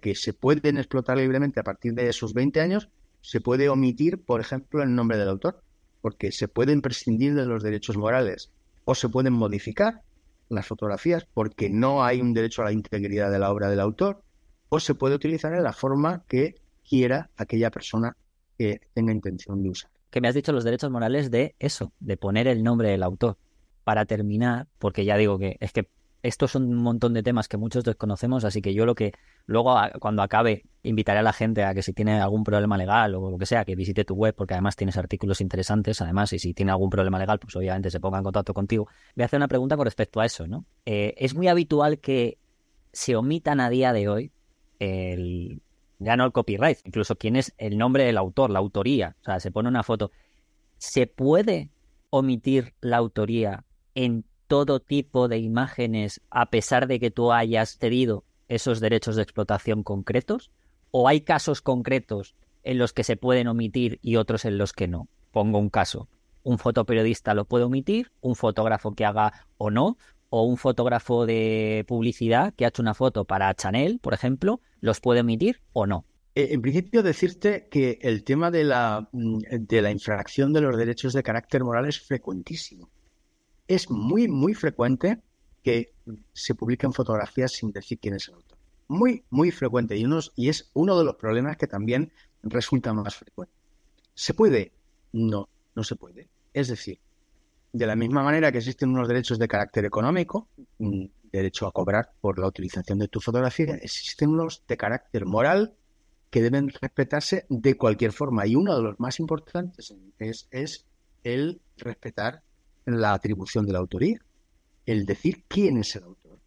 que 0.00 0.14
se 0.14 0.32
pueden 0.32 0.78
explotar 0.78 1.18
libremente 1.18 1.60
a 1.60 1.64
partir 1.64 1.92
de 1.94 2.08
esos 2.08 2.32
20 2.32 2.60
años, 2.60 2.88
se 3.20 3.40
puede 3.40 3.68
omitir, 3.68 4.24
por 4.24 4.40
ejemplo, 4.40 4.82
el 4.82 4.94
nombre 4.94 5.18
del 5.18 5.28
autor, 5.28 5.62
porque 6.00 6.32
se 6.32 6.48
pueden 6.48 6.80
prescindir 6.80 7.34
de 7.34 7.46
los 7.46 7.62
derechos 7.62 7.96
morales 7.96 8.50
o 8.84 8.94
se 8.94 9.08
pueden 9.08 9.34
modificar 9.34 10.02
las 10.48 10.66
fotografías 10.66 11.26
porque 11.32 11.70
no 11.70 12.04
hay 12.04 12.20
un 12.20 12.32
derecho 12.32 12.62
a 12.62 12.66
la 12.66 12.72
integridad 12.72 13.30
de 13.30 13.38
la 13.38 13.50
obra 13.50 13.68
del 13.68 13.80
autor 13.80 14.22
o 14.68 14.80
se 14.80 14.94
puede 14.94 15.14
utilizar 15.14 15.52
en 15.52 15.62
la 15.62 15.72
forma 15.72 16.24
que 16.28 16.61
quiera 16.92 17.30
aquella 17.38 17.70
persona 17.70 18.14
que 18.58 18.80
tenga 18.92 19.12
intención 19.12 19.62
de 19.62 19.70
usar 19.70 19.90
que 20.12 20.20
me 20.20 20.28
has 20.28 20.34
dicho 20.34 20.52
los 20.52 20.62
derechos 20.62 20.90
morales 20.90 21.30
de 21.30 21.56
eso, 21.58 21.90
de 21.98 22.18
poner 22.18 22.46
el 22.46 22.62
nombre 22.62 22.90
del 22.90 23.02
autor. 23.02 23.38
Para 23.82 24.04
terminar, 24.04 24.68
porque 24.78 25.06
ya 25.06 25.16
digo 25.16 25.38
que 25.38 25.56
es 25.58 25.72
que 25.72 25.88
estos 26.22 26.52
son 26.52 26.64
un 26.64 26.82
montón 26.82 27.14
de 27.14 27.22
temas 27.22 27.48
que 27.48 27.56
muchos 27.56 27.82
desconocemos, 27.82 28.44
así 28.44 28.60
que 28.60 28.74
yo 28.74 28.84
lo 28.84 28.94
que 28.94 29.12
luego 29.46 29.74
cuando 30.00 30.22
acabe 30.22 30.64
invitaré 30.82 31.20
a 31.20 31.22
la 31.22 31.32
gente 31.32 31.64
a 31.64 31.74
que 31.74 31.82
si 31.82 31.94
tiene 31.94 32.20
algún 32.20 32.44
problema 32.44 32.76
legal 32.76 33.14
o 33.14 33.30
lo 33.30 33.38
que 33.38 33.46
sea, 33.46 33.64
que 33.64 33.74
visite 33.74 34.04
tu 34.04 34.14
web 34.14 34.34
porque 34.36 34.52
además 34.52 34.76
tienes 34.76 34.98
artículos 34.98 35.40
interesantes, 35.40 36.00
además, 36.02 36.32
y 36.34 36.38
si 36.38 36.52
tiene 36.52 36.72
algún 36.72 36.90
problema 36.90 37.18
legal, 37.18 37.38
pues 37.38 37.56
obviamente 37.56 37.90
se 37.90 37.98
ponga 37.98 38.18
en 38.18 38.24
contacto 38.24 38.52
contigo. 38.52 38.88
Voy 39.16 39.22
a 39.22 39.24
hacer 39.24 39.38
una 39.38 39.48
pregunta 39.48 39.76
con 39.76 39.86
respecto 39.86 40.20
a 40.20 40.26
eso, 40.26 40.46
¿no? 40.46 40.66
Eh, 40.84 41.14
es 41.16 41.34
muy 41.34 41.48
habitual 41.48 42.00
que 42.00 42.36
se 42.92 43.16
omitan 43.16 43.60
a 43.60 43.70
día 43.70 43.94
de 43.94 44.08
hoy 44.08 44.30
el, 44.78 45.62
ya 46.04 46.16
no 46.16 46.24
el 46.24 46.32
copyright, 46.32 46.78
incluso 46.84 47.16
quién 47.16 47.36
es 47.36 47.54
el 47.58 47.78
nombre 47.78 48.04
del 48.04 48.18
autor, 48.18 48.50
la 48.50 48.58
autoría. 48.58 49.16
O 49.22 49.24
sea, 49.24 49.40
se 49.40 49.50
pone 49.50 49.68
una 49.68 49.82
foto. 49.82 50.10
¿Se 50.78 51.06
puede 51.06 51.70
omitir 52.10 52.74
la 52.80 52.98
autoría 52.98 53.64
en 53.94 54.24
todo 54.46 54.80
tipo 54.80 55.28
de 55.28 55.38
imágenes 55.38 56.20
a 56.30 56.50
pesar 56.50 56.86
de 56.86 57.00
que 57.00 57.10
tú 57.10 57.32
hayas 57.32 57.78
cedido 57.78 58.24
esos 58.48 58.80
derechos 58.80 59.16
de 59.16 59.22
explotación 59.22 59.82
concretos? 59.82 60.50
¿O 60.90 61.08
hay 61.08 61.22
casos 61.22 61.62
concretos 61.62 62.34
en 62.62 62.78
los 62.78 62.92
que 62.92 63.04
se 63.04 63.16
pueden 63.16 63.48
omitir 63.48 63.98
y 64.02 64.16
otros 64.16 64.44
en 64.44 64.58
los 64.58 64.72
que 64.72 64.88
no? 64.88 65.08
Pongo 65.30 65.58
un 65.58 65.70
caso. 65.70 66.08
Un 66.42 66.58
fotoperiodista 66.58 67.34
lo 67.34 67.44
puede 67.44 67.64
omitir, 67.64 68.12
un 68.20 68.34
fotógrafo 68.34 68.92
que 68.92 69.04
haga 69.04 69.46
o 69.56 69.70
no, 69.70 69.96
o 70.34 70.44
un 70.44 70.56
fotógrafo 70.56 71.26
de 71.26 71.84
publicidad 71.86 72.54
que 72.54 72.64
ha 72.64 72.68
hecho 72.68 72.80
una 72.80 72.94
foto 72.94 73.26
para 73.26 73.52
Chanel, 73.54 73.98
por 73.98 74.14
ejemplo, 74.14 74.62
los 74.80 74.98
puede 74.98 75.20
emitir 75.20 75.60
o 75.74 75.86
no. 75.86 76.06
Eh, 76.34 76.48
en 76.52 76.62
principio, 76.62 77.02
decirte 77.02 77.68
que 77.70 77.98
el 78.00 78.24
tema 78.24 78.50
de 78.50 78.64
la, 78.64 79.10
mm, 79.12 79.40
de 79.60 79.82
la 79.82 79.90
infracción 79.90 80.54
de 80.54 80.62
los 80.62 80.78
derechos 80.78 81.12
de 81.12 81.22
carácter 81.22 81.62
moral 81.62 81.86
es 81.86 82.00
frecuentísimo. 82.00 82.88
Es 83.68 83.90
muy, 83.90 84.26
muy 84.26 84.54
frecuente 84.54 85.18
que 85.62 85.92
se 86.32 86.54
publiquen 86.54 86.94
fotografías 86.94 87.52
sin 87.52 87.70
decir 87.70 87.98
quién 87.98 88.14
es 88.14 88.26
el 88.28 88.36
autor. 88.36 88.56
Muy, 88.88 89.24
muy 89.28 89.50
frecuente. 89.50 89.98
Y, 89.98 90.06
y 90.34 90.48
es 90.48 90.70
uno 90.72 90.98
de 90.98 91.04
los 91.04 91.16
problemas 91.16 91.58
que 91.58 91.66
también 91.66 92.10
resulta 92.42 92.94
más 92.94 93.16
frecuente. 93.16 93.54
¿Se 94.14 94.32
puede? 94.32 94.72
No, 95.12 95.50
no 95.74 95.84
se 95.84 95.94
puede. 95.94 96.30
Es 96.54 96.68
decir, 96.68 97.00
de 97.72 97.86
la 97.86 97.96
misma 97.96 98.22
manera 98.22 98.52
que 98.52 98.58
existen 98.58 98.90
unos 98.90 99.08
derechos 99.08 99.38
de 99.38 99.48
carácter 99.48 99.84
económico, 99.84 100.48
derecho 101.32 101.66
a 101.66 101.72
cobrar 101.72 102.12
por 102.20 102.38
la 102.38 102.46
utilización 102.46 102.98
de 102.98 103.08
tu 103.08 103.20
fotografía, 103.20 103.74
existen 103.76 104.30
unos 104.30 104.62
de 104.68 104.76
carácter 104.76 105.24
moral 105.24 105.74
que 106.30 106.42
deben 106.42 106.68
respetarse 106.68 107.46
de 107.48 107.76
cualquier 107.76 108.12
forma. 108.12 108.46
Y 108.46 108.56
uno 108.56 108.76
de 108.76 108.82
los 108.82 109.00
más 109.00 109.20
importantes 109.20 109.94
es, 110.18 110.86
el 111.24 111.60
respetar 111.76 112.42
la 112.84 113.14
atribución 113.14 113.64
de 113.64 113.72
la 113.72 113.78
autoría, 113.78 114.18
el 114.84 115.06
decir 115.06 115.44
quién 115.48 115.78
es 115.78 115.96
el 115.96 116.04
autor. 116.04 116.40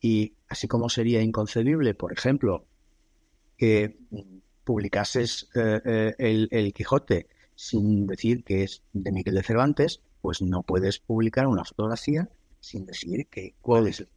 Y 0.00 0.34
así 0.48 0.66
como 0.66 0.88
sería 0.88 1.20
inconcebible, 1.20 1.94
por 1.94 2.12
ejemplo, 2.12 2.64
que 3.56 3.98
publicases 4.64 5.48
eh, 5.54 6.14
eh, 6.18 6.48
el 6.50 6.72
Quijote 6.72 7.28
sin 7.58 8.06
decir 8.06 8.44
que 8.44 8.62
es 8.62 8.84
de 8.92 9.10
Miguel 9.10 9.34
de 9.34 9.42
Cervantes, 9.42 10.00
pues 10.22 10.40
no 10.40 10.62
puedes 10.62 11.00
publicar 11.00 11.48
una 11.48 11.64
fotografía 11.64 12.28
sin 12.60 12.86
decir 12.86 13.26
que 13.26 13.54
cuál 13.60 13.88
es 13.88 13.98
el 13.98 14.08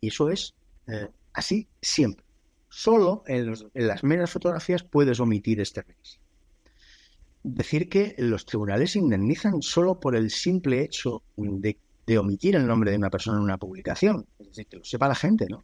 Y 0.00 0.08
eso 0.08 0.30
es 0.30 0.52
eh, 0.88 1.08
así 1.32 1.68
siempre. 1.80 2.24
Solo 2.68 3.22
en, 3.28 3.54
las 3.74 4.02
meras 4.02 4.32
fotografías 4.32 4.82
puedes 4.82 5.20
omitir 5.20 5.60
este 5.60 5.82
requisito. 5.82 6.24
Decir 7.44 7.88
que 7.88 8.16
los 8.18 8.46
tribunales 8.46 8.96
indemnizan 8.96 9.62
solo 9.62 10.00
por 10.00 10.16
el 10.16 10.32
simple 10.32 10.82
hecho 10.82 11.22
de, 11.36 11.78
omitir 12.18 12.56
el 12.56 12.66
nombre 12.66 12.90
de 12.90 12.96
una 12.96 13.10
persona 13.10 13.38
en 13.38 13.44
una 13.44 13.58
publicación. 13.58 14.26
Es 14.40 14.48
decir, 14.48 14.66
que 14.66 14.78
lo 14.78 14.84
sepa 14.84 15.06
la 15.06 15.14
gente, 15.14 15.46
¿no? 15.48 15.62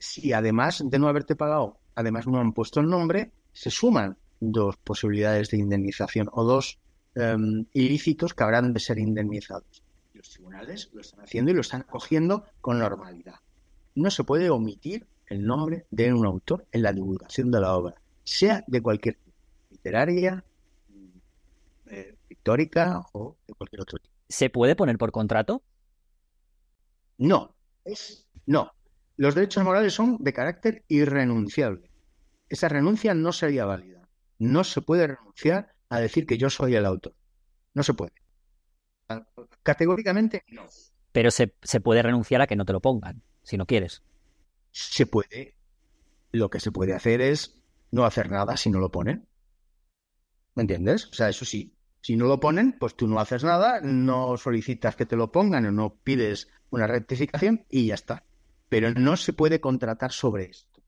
si 0.00 0.32
además 0.32 0.82
de 0.84 0.98
no 0.98 1.06
haberte 1.06 1.36
pagado, 1.36 1.78
además 1.94 2.26
no 2.26 2.40
han 2.40 2.52
puesto 2.52 2.80
el 2.80 2.88
nombre, 2.88 3.30
se 3.52 3.70
suman 3.70 4.16
dos 4.40 4.76
posibilidades 4.78 5.50
de 5.50 5.58
indemnización 5.58 6.28
o 6.32 6.44
dos 6.44 6.78
em, 7.14 7.66
ilícitos 7.72 8.34
que 8.34 8.44
habrán 8.44 8.72
de 8.72 8.80
ser 8.80 8.98
indemnizados. 8.98 9.82
Los 10.14 10.30
tribunales 10.30 10.90
lo 10.92 11.00
están 11.00 11.20
haciendo 11.20 11.50
y 11.50 11.54
lo 11.54 11.60
están 11.60 11.82
cogiendo 11.82 12.44
con 12.60 12.78
normalidad. 12.78 13.36
No 13.94 14.10
se 14.10 14.24
puede 14.24 14.50
omitir 14.50 15.06
el 15.26 15.44
nombre 15.44 15.86
de 15.90 16.12
un 16.12 16.26
autor 16.26 16.66
en 16.72 16.82
la 16.82 16.92
divulgación 16.92 17.50
de 17.50 17.60
la 17.60 17.76
obra, 17.76 17.94
sea 18.24 18.64
de 18.66 18.82
cualquier 18.82 19.16
tipo, 19.16 19.36
literaria, 19.70 20.44
eh, 21.86 22.16
pictórica 22.26 23.02
o 23.12 23.36
de 23.46 23.54
cualquier 23.54 23.82
otro 23.82 23.98
tipo. 23.98 24.14
¿Se 24.28 24.50
puede 24.50 24.76
poner 24.76 24.98
por 24.98 25.10
contrato? 25.12 25.62
No, 27.18 27.54
es 27.84 28.26
no. 28.46 28.72
Los 29.16 29.34
derechos 29.34 29.64
morales 29.64 29.92
son 29.92 30.16
de 30.20 30.32
carácter 30.32 30.84
irrenunciable. 30.88 31.90
Esa 32.48 32.68
renuncia 32.68 33.14
no 33.14 33.32
sería 33.32 33.64
válida. 33.64 33.97
No 34.38 34.64
se 34.64 34.82
puede 34.82 35.06
renunciar 35.06 35.74
a 35.88 36.00
decir 36.00 36.26
que 36.26 36.38
yo 36.38 36.50
soy 36.50 36.74
el 36.74 36.86
autor. 36.86 37.14
No 37.74 37.82
se 37.82 37.94
puede. 37.94 38.12
Categóricamente 39.62 40.44
no. 40.48 40.66
Pero 41.12 41.30
se, 41.30 41.54
se 41.62 41.80
puede 41.80 42.02
renunciar 42.02 42.40
a 42.40 42.46
que 42.46 42.56
no 42.56 42.64
te 42.64 42.72
lo 42.72 42.80
pongan, 42.80 43.22
si 43.42 43.56
no 43.56 43.66
quieres. 43.66 44.02
Se 44.70 45.06
puede. 45.06 45.56
Lo 46.30 46.50
que 46.50 46.60
se 46.60 46.72
puede 46.72 46.94
hacer 46.94 47.20
es 47.20 47.62
no 47.90 48.04
hacer 48.04 48.30
nada 48.30 48.56
si 48.56 48.70
no 48.70 48.78
lo 48.78 48.90
ponen. 48.90 49.26
¿Me 50.54 50.62
entiendes? 50.62 51.06
O 51.06 51.14
sea, 51.14 51.28
eso 51.28 51.44
sí. 51.44 51.74
Si 52.00 52.16
no 52.16 52.26
lo 52.26 52.38
ponen, 52.38 52.76
pues 52.78 52.94
tú 52.94 53.06
no 53.08 53.18
haces 53.18 53.44
nada, 53.44 53.80
no 53.80 54.36
solicitas 54.36 54.96
que 54.96 55.06
te 55.06 55.16
lo 55.16 55.32
pongan 55.32 55.66
o 55.66 55.72
no 55.72 55.96
pides 55.96 56.48
una 56.70 56.86
rectificación 56.86 57.66
y 57.68 57.86
ya 57.86 57.94
está. 57.94 58.24
Pero 58.68 58.92
no 58.92 59.16
se 59.16 59.32
puede 59.32 59.60
contratar 59.60 60.12
sobre 60.12 60.44
esto. 60.44 60.82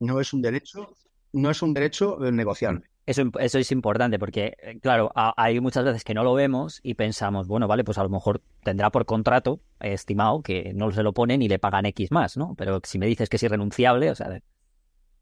No 0.00 0.20
es 0.20 0.32
un 0.32 0.42
derecho, 0.42 0.94
no 1.32 1.50
es 1.50 1.62
un 1.62 1.74
derecho 1.74 2.18
negociable. 2.20 2.84
Eso, 3.04 3.24
eso 3.40 3.58
es 3.58 3.72
importante 3.72 4.18
porque, 4.18 4.54
eh, 4.62 4.78
claro, 4.80 5.10
a- 5.16 5.34
hay 5.36 5.58
muchas 5.60 5.84
veces 5.84 6.04
que 6.04 6.14
no 6.14 6.22
lo 6.22 6.34
vemos 6.34 6.78
y 6.84 6.94
pensamos, 6.94 7.48
bueno, 7.48 7.66
vale, 7.66 7.82
pues 7.82 7.98
a 7.98 8.04
lo 8.04 8.08
mejor 8.08 8.42
tendrá 8.62 8.90
por 8.90 9.06
contrato 9.06 9.60
eh, 9.80 9.92
estimado 9.92 10.42
que 10.42 10.72
no 10.74 10.92
se 10.92 11.02
lo 11.02 11.12
ponen 11.12 11.42
y 11.42 11.48
le 11.48 11.58
pagan 11.58 11.86
X 11.86 12.12
más, 12.12 12.36
¿no? 12.36 12.54
Pero 12.56 12.80
si 12.84 12.98
me 12.98 13.06
dices 13.06 13.28
que 13.28 13.36
es 13.36 13.42
irrenunciable, 13.42 14.10
o 14.10 14.14
sea, 14.14 14.40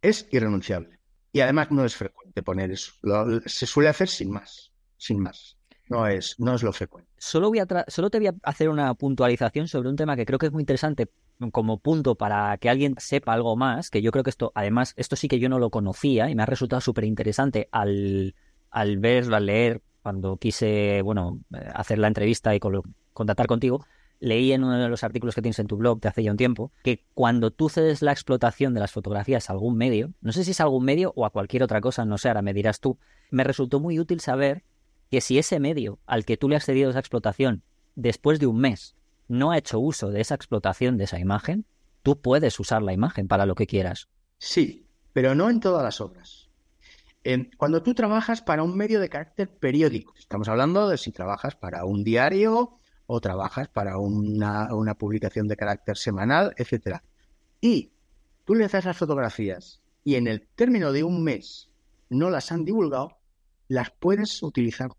Es 0.02 0.28
irrenunciable. 0.30 0.98
Y 1.32 1.40
además 1.40 1.70
no 1.70 1.84
es 1.84 1.94
frecuente 1.96 2.42
poner 2.42 2.70
eso. 2.70 2.92
Lo- 3.02 3.40
se 3.46 3.66
suele 3.66 3.88
hacer 3.88 4.08
sin 4.08 4.30
más. 4.30 4.72
Sin 4.96 5.18
más. 5.20 5.56
No 5.88 6.06
es, 6.06 6.38
no 6.38 6.54
es 6.54 6.62
lo 6.62 6.72
frecuente. 6.72 7.10
Solo, 7.18 7.48
voy 7.48 7.58
a 7.60 7.66
solo 7.88 8.10
te 8.10 8.18
voy 8.18 8.28
a 8.28 8.34
hacer 8.44 8.68
una 8.68 8.94
puntualización 8.94 9.68
sobre 9.68 9.88
un 9.88 9.96
tema 9.96 10.16
que 10.16 10.26
creo 10.26 10.38
que 10.38 10.46
es 10.46 10.52
muy 10.52 10.62
interesante 10.62 11.08
como 11.50 11.78
punto 11.78 12.16
para 12.16 12.56
que 12.58 12.68
alguien 12.68 12.94
sepa 12.98 13.32
algo 13.32 13.56
más, 13.56 13.88
que 13.88 14.02
yo 14.02 14.10
creo 14.12 14.22
que 14.24 14.30
esto, 14.30 14.52
además, 14.54 14.92
esto 14.96 15.16
sí 15.16 15.28
que 15.28 15.38
yo 15.38 15.48
no 15.48 15.58
lo 15.58 15.70
conocía 15.70 16.28
y 16.28 16.34
me 16.34 16.42
ha 16.42 16.46
resultado 16.46 16.82
súper 16.82 17.04
interesante 17.04 17.68
al, 17.72 18.34
al 18.70 18.98
ver, 18.98 19.32
al 19.32 19.46
leer, 19.46 19.80
cuando 20.02 20.36
quise, 20.36 21.00
bueno, 21.02 21.40
eh, 21.54 21.58
hacer 21.74 21.98
la 21.98 22.08
entrevista 22.08 22.54
y 22.54 22.58
colo- 22.60 22.84
contactar 23.12 23.46
contigo, 23.46 23.86
leí 24.18 24.52
en 24.52 24.64
uno 24.64 24.78
de 24.78 24.88
los 24.88 25.02
artículos 25.02 25.34
que 25.34 25.42
tienes 25.42 25.58
en 25.58 25.66
tu 25.66 25.78
blog 25.78 26.00
de 26.00 26.08
hace 26.08 26.22
ya 26.22 26.30
un 26.30 26.36
tiempo, 26.36 26.72
que 26.82 27.04
cuando 27.14 27.50
tú 27.50 27.70
cedes 27.70 28.02
la 28.02 28.12
explotación 28.12 28.74
de 28.74 28.80
las 28.80 28.92
fotografías 28.92 29.48
a 29.48 29.54
algún 29.54 29.76
medio, 29.76 30.12
no 30.20 30.32
sé 30.32 30.44
si 30.44 30.50
es 30.50 30.60
a 30.60 30.64
algún 30.64 30.84
medio 30.84 31.12
o 31.16 31.24
a 31.24 31.30
cualquier 31.30 31.62
otra 31.62 31.80
cosa, 31.80 32.04
no 32.04 32.18
sé, 32.18 32.28
ahora 32.28 32.42
me 32.42 32.52
dirás 32.52 32.80
tú, 32.80 32.98
me 33.30 33.44
resultó 33.44 33.80
muy 33.80 33.98
útil 33.98 34.20
saber 34.20 34.62
que 35.10 35.20
si 35.20 35.38
ese 35.38 35.58
medio 35.58 35.98
al 36.06 36.24
que 36.24 36.36
tú 36.36 36.48
le 36.48 36.56
has 36.56 36.64
cedido 36.64 36.90
esa 36.90 37.00
explotación 37.00 37.62
después 37.94 38.38
de 38.40 38.46
un 38.46 38.58
mes 38.58 38.94
no 39.30 39.50
ha 39.52 39.58
hecho 39.58 39.78
uso 39.80 40.10
de 40.10 40.20
esa 40.20 40.34
explotación 40.34 40.98
de 40.98 41.04
esa 41.04 41.18
imagen, 41.18 41.64
tú 42.02 42.20
puedes 42.20 42.58
usar 42.60 42.82
la 42.82 42.92
imagen 42.92 43.28
para 43.28 43.46
lo 43.46 43.54
que 43.54 43.66
quieras. 43.66 44.08
Sí, 44.38 44.86
pero 45.12 45.34
no 45.34 45.48
en 45.50 45.60
todas 45.60 45.82
las 45.82 46.00
obras. 46.00 46.48
En- 47.24 47.50
cuando 47.56 47.82
tú 47.82 47.94
trabajas 47.94 48.42
para 48.42 48.62
un 48.62 48.76
medio 48.76 49.00
de 49.00 49.08
carácter 49.08 49.48
periódico, 49.48 50.14
estamos 50.18 50.48
hablando 50.48 50.88
de 50.88 50.96
si 50.98 51.12
trabajas 51.12 51.54
para 51.56 51.84
un 51.84 52.02
diario 52.04 52.76
o 53.06 53.20
trabajas 53.20 53.68
para 53.68 53.98
una, 53.98 54.74
una 54.74 54.94
publicación 54.94 55.46
de 55.48 55.56
carácter 55.56 55.96
semanal, 55.96 56.54
etcétera. 56.56 57.02
Y 57.60 57.90
tú 58.44 58.54
le 58.54 58.66
das 58.68 58.84
las 58.84 58.96
fotografías 58.96 59.80
y 60.04 60.14
en 60.14 60.26
el 60.26 60.46
término 60.56 60.92
de 60.92 61.04
un 61.04 61.22
mes 61.22 61.68
no 62.08 62.30
las 62.30 62.50
han 62.52 62.64
divulgado, 62.64 63.18
las 63.68 63.90
puedes 63.90 64.42
utilizar. 64.42 64.90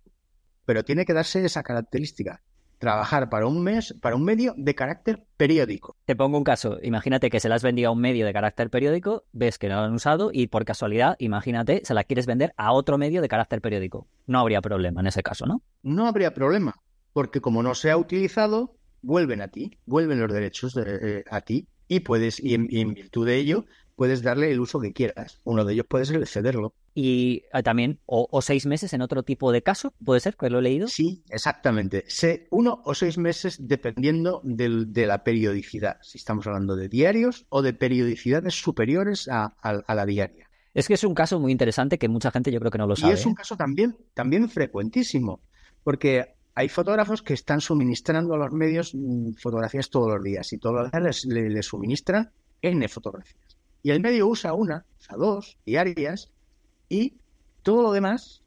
Pero 0.65 0.85
tiene 0.85 1.05
que 1.05 1.13
darse 1.13 1.43
esa 1.43 1.63
característica. 1.63 2.41
Trabajar 2.81 3.29
para 3.29 3.45
un 3.45 3.61
mes, 3.61 3.95
para 4.01 4.15
un 4.15 4.23
medio 4.23 4.55
de 4.57 4.73
carácter 4.73 5.23
periódico. 5.37 5.95
Te 6.05 6.15
pongo 6.15 6.39
un 6.39 6.43
caso, 6.43 6.79
imagínate 6.81 7.29
que 7.29 7.39
se 7.39 7.47
la 7.47 7.53
has 7.53 7.61
vendido 7.61 7.89
a 7.89 7.91
un 7.91 8.01
medio 8.01 8.25
de 8.25 8.33
carácter 8.33 8.71
periódico, 8.71 9.23
ves 9.33 9.59
que 9.59 9.69
no 9.69 9.75
lo 9.75 9.81
han 9.83 9.93
usado 9.93 10.31
y 10.33 10.47
por 10.47 10.65
casualidad, 10.65 11.15
imagínate, 11.19 11.81
se 11.85 11.93
la 11.93 12.03
quieres 12.03 12.25
vender 12.25 12.53
a 12.57 12.73
otro 12.73 12.97
medio 12.97 13.21
de 13.21 13.27
carácter 13.27 13.61
periódico. 13.61 14.07
No 14.25 14.39
habría 14.39 14.61
problema 14.61 14.99
en 15.01 15.05
ese 15.05 15.21
caso, 15.21 15.45
¿no? 15.45 15.61
no 15.83 16.07
habría 16.07 16.33
problema, 16.33 16.73
porque 17.13 17.39
como 17.39 17.61
no 17.61 17.75
se 17.75 17.91
ha 17.91 17.97
utilizado, 17.97 18.75
vuelven 19.03 19.41
a 19.41 19.49
ti, 19.49 19.77
vuelven 19.85 20.19
los 20.19 20.33
derechos 20.33 20.73
de- 20.73 21.19
eh, 21.19 21.23
a 21.29 21.41
ti 21.41 21.67
y 21.87 21.99
puedes, 21.99 22.39
y 22.43 22.55
en, 22.55 22.65
y 22.67 22.81
en 22.81 22.95
virtud 22.95 23.27
de 23.27 23.35
ello, 23.35 23.65
puedes 23.95 24.23
darle 24.23 24.49
el 24.51 24.59
uso 24.59 24.79
que 24.79 24.91
quieras. 24.91 25.39
Uno 25.43 25.65
de 25.65 25.73
ellos 25.73 25.85
puede 25.87 26.05
ser 26.05 26.25
cederlo. 26.25 26.73
Y 26.93 27.43
eh, 27.53 27.63
también, 27.63 27.99
o, 28.05 28.27
o 28.29 28.41
seis 28.41 28.65
meses 28.65 28.91
en 28.93 29.01
otro 29.01 29.23
tipo 29.23 29.51
de 29.51 29.61
caso, 29.61 29.93
puede 30.03 30.19
ser, 30.19 30.35
que 30.35 30.49
lo 30.49 30.59
he 30.59 30.61
leído. 30.61 30.87
Sí, 30.87 31.23
exactamente. 31.29 32.03
Se, 32.07 32.47
uno 32.51 32.81
o 32.83 32.93
seis 32.93 33.17
meses 33.17 33.57
dependiendo 33.65 34.41
del- 34.43 34.91
de 34.91 35.07
la 35.07 35.23
periodicidad. 35.23 35.97
Si 36.01 36.17
estamos 36.17 36.45
hablando 36.47 36.75
de 36.75 36.89
diarios 36.89 37.45
o 37.49 37.61
de 37.61 37.73
periodicidades 37.73 38.55
superiores 38.55 39.27
a, 39.29 39.55
a- 39.61 39.81
a 39.87 39.95
la 39.95 40.05
diaria. 40.05 40.49
Es 40.73 40.87
que 40.87 40.93
es 40.95 41.03
un 41.03 41.13
caso 41.13 41.39
muy 41.39 41.51
interesante 41.51 41.97
que 41.97 42.07
mucha 42.09 42.31
gente 42.31 42.51
yo 42.51 42.59
creo 42.59 42.71
que 42.71 42.77
no 42.77 42.87
lo 42.87 42.93
Y 42.93 42.97
sabe. 42.97 43.13
es 43.13 43.25
un 43.25 43.33
¿eh? 43.33 43.35
caso 43.37 43.55
también, 43.57 43.95
también 44.13 44.49
frecuentísimo, 44.49 45.41
porque 45.83 46.35
hay 46.55 46.67
fotógrafos 46.69 47.21
que 47.21 47.33
están 47.33 47.61
suministrando 47.61 48.33
a 48.33 48.37
los 48.37 48.51
medios 48.51 48.93
mm, 48.93 49.33
fotografías 49.41 49.89
todos 49.89 50.09
los 50.13 50.23
días 50.23 50.51
y 50.53 50.57
todos 50.57 50.75
los 50.75 50.91
días 50.91 51.03
les, 51.03 51.25
le- 51.25 51.49
les 51.49 51.65
suministran 51.65 52.31
N 52.61 52.87
fotografías. 52.89 53.57
Y 53.83 53.91
el 53.91 54.01
medio 54.01 54.27
usa 54.27 54.53
una, 54.53 54.85
usa 54.99 55.15
dos 55.17 55.57
diarias 55.65 56.29
y 56.91 57.15
todo 57.63 57.83
lo 57.83 57.91
demás 57.93 58.43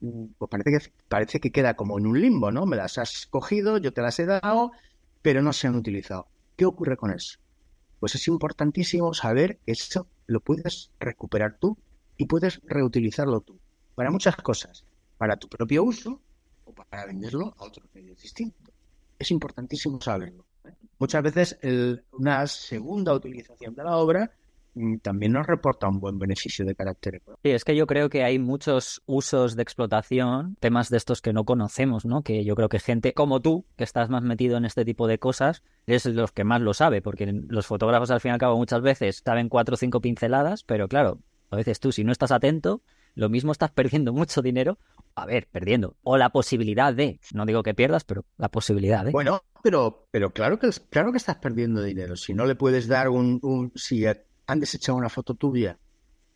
mm, 0.00 0.24
pues 0.38 0.50
parece 0.50 0.70
que, 0.72 0.92
parece 1.08 1.40
que 1.40 1.52
queda 1.52 1.74
como 1.76 1.98
en 1.98 2.06
un 2.06 2.20
limbo, 2.20 2.50
¿no? 2.50 2.66
Me 2.66 2.76
las 2.76 2.98
has 2.98 3.26
cogido, 3.26 3.78
yo 3.78 3.92
te 3.92 4.02
las 4.02 4.18
he 4.18 4.26
dado, 4.26 4.72
pero 5.22 5.42
no 5.42 5.52
se 5.52 5.66
han 5.68 5.76
utilizado. 5.76 6.26
¿Qué 6.56 6.64
ocurre 6.66 6.96
con 6.96 7.10
eso? 7.12 7.38
Pues 8.00 8.14
es 8.16 8.28
importantísimo 8.28 9.14
saber 9.14 9.58
que 9.64 9.72
eso 9.72 10.06
lo 10.26 10.40
puedes 10.40 10.90
recuperar 11.00 11.56
tú 11.60 11.76
y 12.16 12.26
puedes 12.26 12.60
reutilizarlo 12.64 13.40
tú 13.40 13.58
para 13.94 14.10
muchas 14.10 14.36
cosas, 14.36 14.84
para 15.18 15.36
tu 15.36 15.48
propio 15.48 15.84
uso 15.84 16.20
o 16.64 16.72
para 16.72 17.06
venderlo 17.06 17.54
a 17.58 17.64
otros 17.64 17.86
medios 17.94 18.20
distintos. 18.20 18.74
Es 19.18 19.30
importantísimo 19.30 20.00
saberlo. 20.00 20.44
¿eh? 20.64 20.74
Muchas 20.98 21.22
veces 21.22 21.58
el- 21.62 22.04
una 22.12 22.46
segunda 22.46 23.14
utilización 23.14 23.74
de 23.74 23.84
la 23.84 23.96
obra 23.96 24.30
también 25.02 25.32
nos 25.32 25.46
reporta 25.46 25.88
un 25.88 26.00
buen 26.00 26.18
beneficio 26.18 26.64
de 26.64 26.74
carácter 26.74 27.16
económico. 27.16 27.40
Sí, 27.42 27.50
es 27.50 27.64
que 27.64 27.76
yo 27.76 27.86
creo 27.86 28.08
que 28.08 28.24
hay 28.24 28.38
muchos 28.38 29.02
usos 29.06 29.56
de 29.56 29.62
explotación, 29.62 30.56
temas 30.60 30.90
de 30.90 30.96
estos 30.96 31.22
que 31.22 31.32
no 31.32 31.44
conocemos, 31.44 32.04
¿no? 32.04 32.22
Que 32.22 32.44
yo 32.44 32.56
creo 32.56 32.68
que 32.68 32.78
gente 32.78 33.14
como 33.14 33.40
tú, 33.40 33.64
que 33.76 33.84
estás 33.84 34.10
más 34.10 34.22
metido 34.22 34.56
en 34.56 34.64
este 34.64 34.84
tipo 34.84 35.06
de 35.06 35.18
cosas, 35.18 35.62
es 35.86 36.06
los 36.06 36.32
que 36.32 36.44
más 36.44 36.60
lo 36.60 36.74
sabe, 36.74 37.02
porque 37.02 37.26
los 37.48 37.66
fotógrafos 37.66 38.10
al 38.10 38.20
fin 38.20 38.30
y 38.30 38.32
al 38.32 38.38
cabo 38.38 38.56
muchas 38.56 38.82
veces 38.82 39.22
saben 39.24 39.48
cuatro 39.48 39.74
o 39.74 39.76
cinco 39.76 40.00
pinceladas, 40.00 40.64
pero 40.64 40.88
claro, 40.88 41.20
a 41.50 41.56
veces 41.56 41.80
tú 41.80 41.92
si 41.92 42.04
no 42.04 42.12
estás 42.12 42.32
atento, 42.32 42.82
lo 43.14 43.28
mismo 43.28 43.52
estás 43.52 43.70
perdiendo 43.72 44.12
mucho 44.12 44.42
dinero, 44.42 44.78
a 45.14 45.26
ver, 45.26 45.46
perdiendo, 45.50 45.96
o 46.02 46.16
la 46.16 46.30
posibilidad 46.30 46.92
de, 46.92 47.20
no 47.32 47.46
digo 47.46 47.62
que 47.62 47.74
pierdas, 47.74 48.04
pero 48.04 48.24
la 48.36 48.48
posibilidad 48.48 49.04
de. 49.04 49.12
Bueno, 49.12 49.42
pero, 49.62 50.08
pero 50.10 50.30
claro 50.30 50.58
que 50.58 50.70
claro 50.90 51.12
que 51.12 51.18
estás 51.18 51.36
perdiendo 51.36 51.82
dinero. 51.82 52.16
Si 52.16 52.34
no 52.34 52.46
le 52.46 52.56
puedes 52.56 52.88
dar 52.88 53.08
un, 53.08 53.38
un 53.42 53.72
si 53.76 54.04
han 54.46 54.60
desechado 54.60 54.98
una 54.98 55.08
foto 55.08 55.34
tuya 55.34 55.78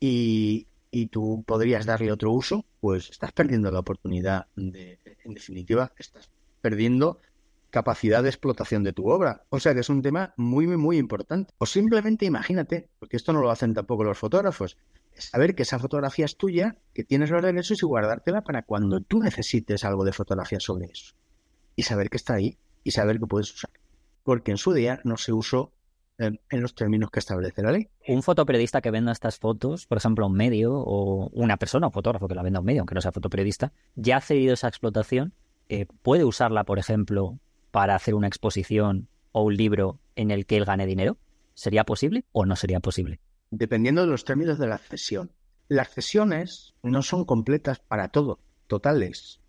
y, 0.00 0.66
y 0.90 1.06
tú 1.06 1.44
podrías 1.46 1.86
darle 1.86 2.12
otro 2.12 2.32
uso, 2.32 2.64
pues 2.80 3.10
estás 3.10 3.32
perdiendo 3.32 3.70
la 3.70 3.80
oportunidad 3.80 4.46
de, 4.56 4.98
en 5.24 5.34
definitiva, 5.34 5.92
estás 5.98 6.30
perdiendo 6.60 7.20
capacidad 7.70 8.22
de 8.22 8.30
explotación 8.30 8.82
de 8.82 8.92
tu 8.92 9.08
obra. 9.10 9.44
O 9.50 9.60
sea 9.60 9.74
que 9.74 9.80
es 9.80 9.88
un 9.88 10.02
tema 10.02 10.32
muy, 10.36 10.66
muy, 10.66 10.76
muy 10.76 10.96
importante. 10.98 11.52
O 11.58 11.66
simplemente 11.66 12.24
imagínate, 12.24 12.88
porque 12.98 13.16
esto 13.16 13.32
no 13.32 13.40
lo 13.40 13.50
hacen 13.50 13.74
tampoco 13.74 14.04
los 14.04 14.18
fotógrafos, 14.18 14.76
saber 15.14 15.54
que 15.54 15.62
esa 15.62 15.78
fotografía 15.78 16.24
es 16.24 16.36
tuya, 16.36 16.76
que 16.94 17.04
tienes 17.04 17.30
los 17.30 17.42
derechos 17.42 17.82
y 17.82 17.86
guardártela 17.86 18.42
para 18.42 18.62
cuando 18.62 19.00
tú 19.00 19.20
necesites 19.20 19.84
algo 19.84 20.04
de 20.04 20.12
fotografía 20.12 20.60
sobre 20.60 20.86
eso. 20.86 21.14
Y 21.76 21.82
saber 21.82 22.10
que 22.10 22.16
está 22.16 22.34
ahí 22.34 22.58
y 22.84 22.92
saber 22.92 23.18
que 23.18 23.26
puedes 23.26 23.52
usar. 23.52 23.70
Porque 24.24 24.50
en 24.50 24.56
su 24.58 24.72
día 24.72 25.00
no 25.04 25.16
se 25.16 25.32
usó 25.32 25.72
en 26.18 26.60
los 26.62 26.74
términos 26.74 27.10
que 27.10 27.20
establece 27.20 27.62
la 27.62 27.72
ley. 27.72 27.88
Un 28.06 28.22
fotoperiodista 28.22 28.80
que 28.80 28.90
venda 28.90 29.12
estas 29.12 29.38
fotos, 29.38 29.86
por 29.86 29.98
ejemplo, 29.98 30.24
a 30.24 30.28
un 30.28 30.34
medio, 30.34 30.74
o 30.74 31.28
una 31.32 31.56
persona, 31.56 31.86
un 31.86 31.92
fotógrafo 31.92 32.28
que 32.28 32.34
la 32.34 32.42
venda 32.42 32.58
a 32.58 32.60
un 32.60 32.66
medio, 32.66 32.80
aunque 32.80 32.94
no 32.94 33.00
sea 33.00 33.12
fotoperiodista, 33.12 33.72
ya 33.94 34.16
ha 34.16 34.20
cedido 34.20 34.54
esa 34.54 34.68
explotación, 34.68 35.32
eh, 35.68 35.86
puede 36.02 36.24
usarla, 36.24 36.64
por 36.64 36.78
ejemplo, 36.78 37.38
para 37.70 37.94
hacer 37.94 38.14
una 38.14 38.26
exposición 38.26 39.08
o 39.32 39.44
un 39.44 39.56
libro 39.56 40.00
en 40.16 40.30
el 40.30 40.46
que 40.46 40.56
él 40.56 40.64
gane 40.64 40.86
dinero. 40.86 41.18
¿Sería 41.54 41.84
posible 41.84 42.24
o 42.32 42.46
no 42.46 42.56
sería 42.56 42.80
posible? 42.80 43.20
Dependiendo 43.50 44.02
de 44.02 44.08
los 44.08 44.24
términos 44.24 44.58
de 44.58 44.66
la 44.66 44.78
cesión. 44.78 45.32
Las 45.68 45.90
cesiones 45.90 46.74
no 46.82 47.02
son 47.02 47.24
completas 47.24 47.78
para 47.78 48.08
todo, 48.08 48.40
totales. 48.66 49.40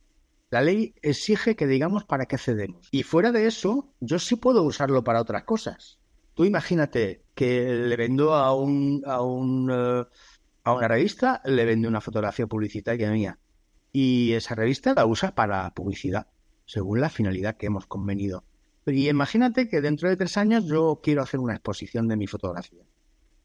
La 0.50 0.62
ley 0.62 0.96
exige 1.02 1.56
que 1.56 1.68
digamos 1.68 2.04
para 2.04 2.26
qué 2.26 2.38
cedemos. 2.38 2.88
Y 2.92 3.04
fuera 3.04 3.32
de 3.32 3.46
eso, 3.46 3.94
yo 4.00 4.20
sí 4.20 4.36
puedo 4.36 4.64
usarlo 4.64 5.04
para 5.04 5.22
otras 5.22 5.44
cosas. 5.44 5.99
Tú 6.34 6.46
imagínate 6.46 7.24
que 7.36 7.74
le 7.74 7.96
vendo 7.96 8.34
a 8.34 8.54
un, 8.54 9.04
a 9.06 9.22
un 9.22 9.70
eh, 9.72 10.06
a 10.64 10.74
una 10.74 10.88
revista, 10.88 11.42
le 11.46 11.66
vendo 11.66 11.88
una 11.88 12.02
fotografía 12.02 12.48
publicitaria 12.48 13.12
mía. 13.12 13.40
Y 13.92 14.34
esa 14.34 14.56
revista 14.56 14.94
la 14.94 15.06
usa 15.06 15.34
para 15.34 15.74
publicidad, 15.74 16.28
según 16.66 17.02
la 17.02 17.10
finalidad 17.10 17.58
que 17.58 17.68
hemos 17.68 17.88
convenido. 17.88 18.44
Y 18.86 19.10
imagínate 19.10 19.68
que 19.68 19.82
dentro 19.82 20.10
de 20.10 20.18
tres 20.18 20.38
años 20.38 20.66
yo 20.66 21.00
quiero 21.04 21.22
hacer 21.22 21.40
una 21.40 21.54
exposición 21.54 22.08
de 22.08 22.18
mi 22.18 22.28
fotografía. 22.28 22.84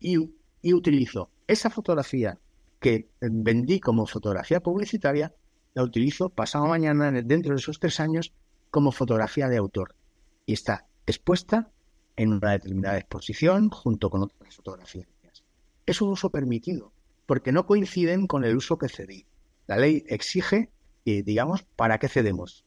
Y, 0.00 0.34
y 0.60 0.72
utilizo 0.74 1.30
esa 1.46 1.70
fotografía 1.70 2.38
que 2.80 3.08
vendí 3.20 3.80
como 3.80 4.06
fotografía 4.06 4.60
publicitaria 4.60 5.34
la 5.72 5.82
utilizo 5.82 6.28
pasado 6.28 6.66
mañana, 6.66 7.10
dentro 7.10 7.54
de 7.54 7.60
esos 7.60 7.80
tres 7.80 7.98
años, 8.00 8.32
como 8.70 8.92
fotografía 8.92 9.48
de 9.48 9.56
autor. 9.56 9.96
Y 10.46 10.52
está 10.52 10.86
expuesta 11.06 11.70
en 12.16 12.32
una 12.32 12.52
determinada 12.52 12.98
exposición 12.98 13.70
junto 13.70 14.10
con 14.10 14.22
otras 14.22 14.54
fotografías. 14.54 15.06
Es 15.86 16.00
un 16.00 16.10
uso 16.10 16.30
permitido, 16.30 16.92
porque 17.26 17.52
no 17.52 17.66
coinciden 17.66 18.26
con 18.26 18.44
el 18.44 18.56
uso 18.56 18.78
que 18.78 18.88
cedí. 18.88 19.26
La 19.66 19.76
ley 19.76 20.04
exige 20.08 20.70
digamos 21.04 21.62
para 21.76 21.98
qué 21.98 22.08
cedemos. 22.08 22.64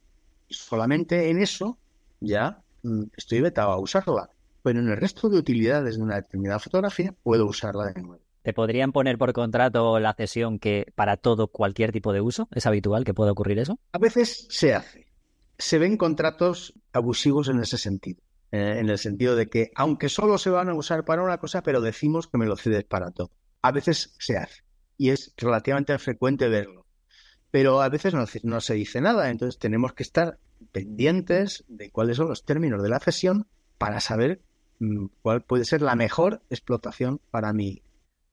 Solamente 0.50 1.30
en 1.30 1.40
eso 1.40 1.78
ya 2.20 2.62
mm, 2.84 3.04
estoy 3.16 3.42
vetado 3.42 3.72
a 3.72 3.80
usarla. 3.80 4.30
Pero 4.64 4.80
en 4.80 4.90
el 4.90 4.98
resto 4.98 5.30
de 5.30 5.38
utilidades 5.38 5.98
de 5.98 6.04
una 6.04 6.16
determinada 6.16 6.60
fotografía 6.60 7.14
puedo 7.24 7.46
usarla 7.46 7.92
de 7.94 8.02
nuevo. 8.02 8.22
¿Te 8.44 8.54
podrían 8.54 8.92
poner 8.92 9.18
por 9.18 9.34
contrato 9.34 10.00
la 10.00 10.14
cesión 10.14 10.58
que 10.60 10.92
para 10.96 11.18
todo 11.18 11.48
cualquier 11.48 11.92
tipo 11.92 12.14
de 12.14 12.22
uso? 12.22 12.48
¿Es 12.54 12.66
habitual 12.66 13.04
que 13.04 13.14
pueda 13.14 13.32
ocurrir 13.32 13.60
eso? 13.60 13.78
A 13.92 13.98
veces 13.98 14.48
se 14.50 14.74
hace. 14.74 15.08
Se 15.58 15.80
ven 15.80 15.98
contratos 15.98 16.74
abusivos 16.94 17.50
en 17.50 17.60
ese 17.60 17.78
sentido. 17.78 18.22
Eh, 18.52 18.78
en 18.80 18.90
el 18.90 18.98
sentido 18.98 19.36
de 19.36 19.50
que, 19.50 19.72
aunque 19.76 20.10
solo 20.10 20.38
se 20.38 20.50
van 20.50 20.70
a 20.70 20.74
usar 20.74 21.04
para 21.04 21.24
una 21.24 21.38
cosa, 21.38 21.64
pero 21.64 21.82
decimos 21.82 22.28
que 22.28 22.38
me 22.38 22.46
lo 22.46 22.56
cedes 22.56 22.86
para 22.86 23.12
todo. 23.12 23.32
A 23.62 23.72
veces 23.72 24.16
se 24.20 24.38
hace. 24.38 24.64
Y 24.98 25.10
es 25.10 25.34
relativamente 25.38 25.98
frecuente 26.00 26.48
verlo. 26.48 26.86
Pero 27.52 27.82
a 27.82 27.90
veces 27.90 28.14
no, 28.44 28.62
se 28.62 28.74
dice 28.74 29.02
nada. 29.02 29.30
Entonces 29.30 29.60
tenemos 29.60 29.94
que 29.94 30.04
estar 30.04 30.40
pendientes 30.72 31.66
de 31.68 31.92
cuáles 31.92 32.18
son 32.18 32.30
los 32.30 32.46
términos 32.46 32.82
de 32.82 32.90
la 32.90 33.00
cesión 33.00 33.48
para 33.78 34.00
saber 34.00 34.42
mm, 34.80 35.08
cuál 35.22 35.42
puede 35.44 35.66
ser 35.66 35.82
la 35.82 35.96
mejor 35.96 36.42
explotación 36.50 37.20
para 37.32 37.54
mi, 37.54 37.84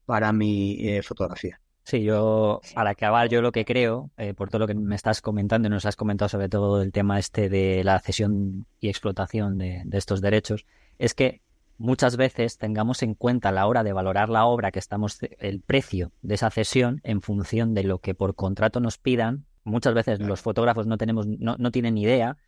para 0.07 0.33
mi 0.33 0.89
eh, 0.89 1.03
fotografía. 1.03 1.61
Sí, 1.85 2.03
yo, 2.03 2.62
para 2.74 2.91
acabar, 2.91 3.28
yo 3.28 3.43
lo 3.43 3.53
que 3.53 3.66
creo, 3.66 4.11
eh, 4.16 4.32
por 4.32 4.49
todo 4.49 4.61
lo 4.61 4.66
que 4.66 4.74
me 4.74 4.97
estás 4.97 5.20
comentando 5.20 5.68
y 5.68 5.70
nos 5.70 5.85
has 5.85 5.97
comentado 5.97 6.30
sobre 6.30 6.49
todo 6.49 6.80
el 6.80 6.93
tema 6.93 7.18
este 7.18 7.51
de 7.51 7.85
la 7.85 8.01
cesión 8.01 8.66
y 8.80 8.89
explotación 8.89 9.59
de, 9.59 9.82
de 9.85 9.99
estos 9.99 10.22
derechos, 10.22 10.64
es 10.99 11.12
que 11.12 11.43
muchas 11.76 12.16
veces 12.16 12.57
tengamos 12.57 13.03
en 13.03 13.14
cuenta 13.14 13.51
a 13.51 13.53
la 13.53 13.66
hora 13.66 13.82
de 13.82 13.93
valorar 13.93 14.30
la 14.30 14.47
obra 14.47 14.72
que 14.72 14.78
estamos, 14.78 15.18
el 15.39 15.61
precio 15.61 16.11
de 16.22 16.37
esa 16.37 16.51
cesión 16.51 17.01
en 17.05 17.20
función 17.20 17.74
de 17.74 17.85
lo 17.85 17.99
que 17.99 18.14
por 18.14 18.35
contrato 18.35 18.80
nos 18.80 18.97
pidan. 18.97 19.45
Muchas 19.64 19.93
veces 19.93 20.20
los 20.20 20.41
fotógrafos 20.41 20.87
no 20.87 20.97
tenemos, 20.97 21.26
no, 21.26 21.57
no 21.59 21.70
tienen 21.70 21.99
idea 21.99 22.39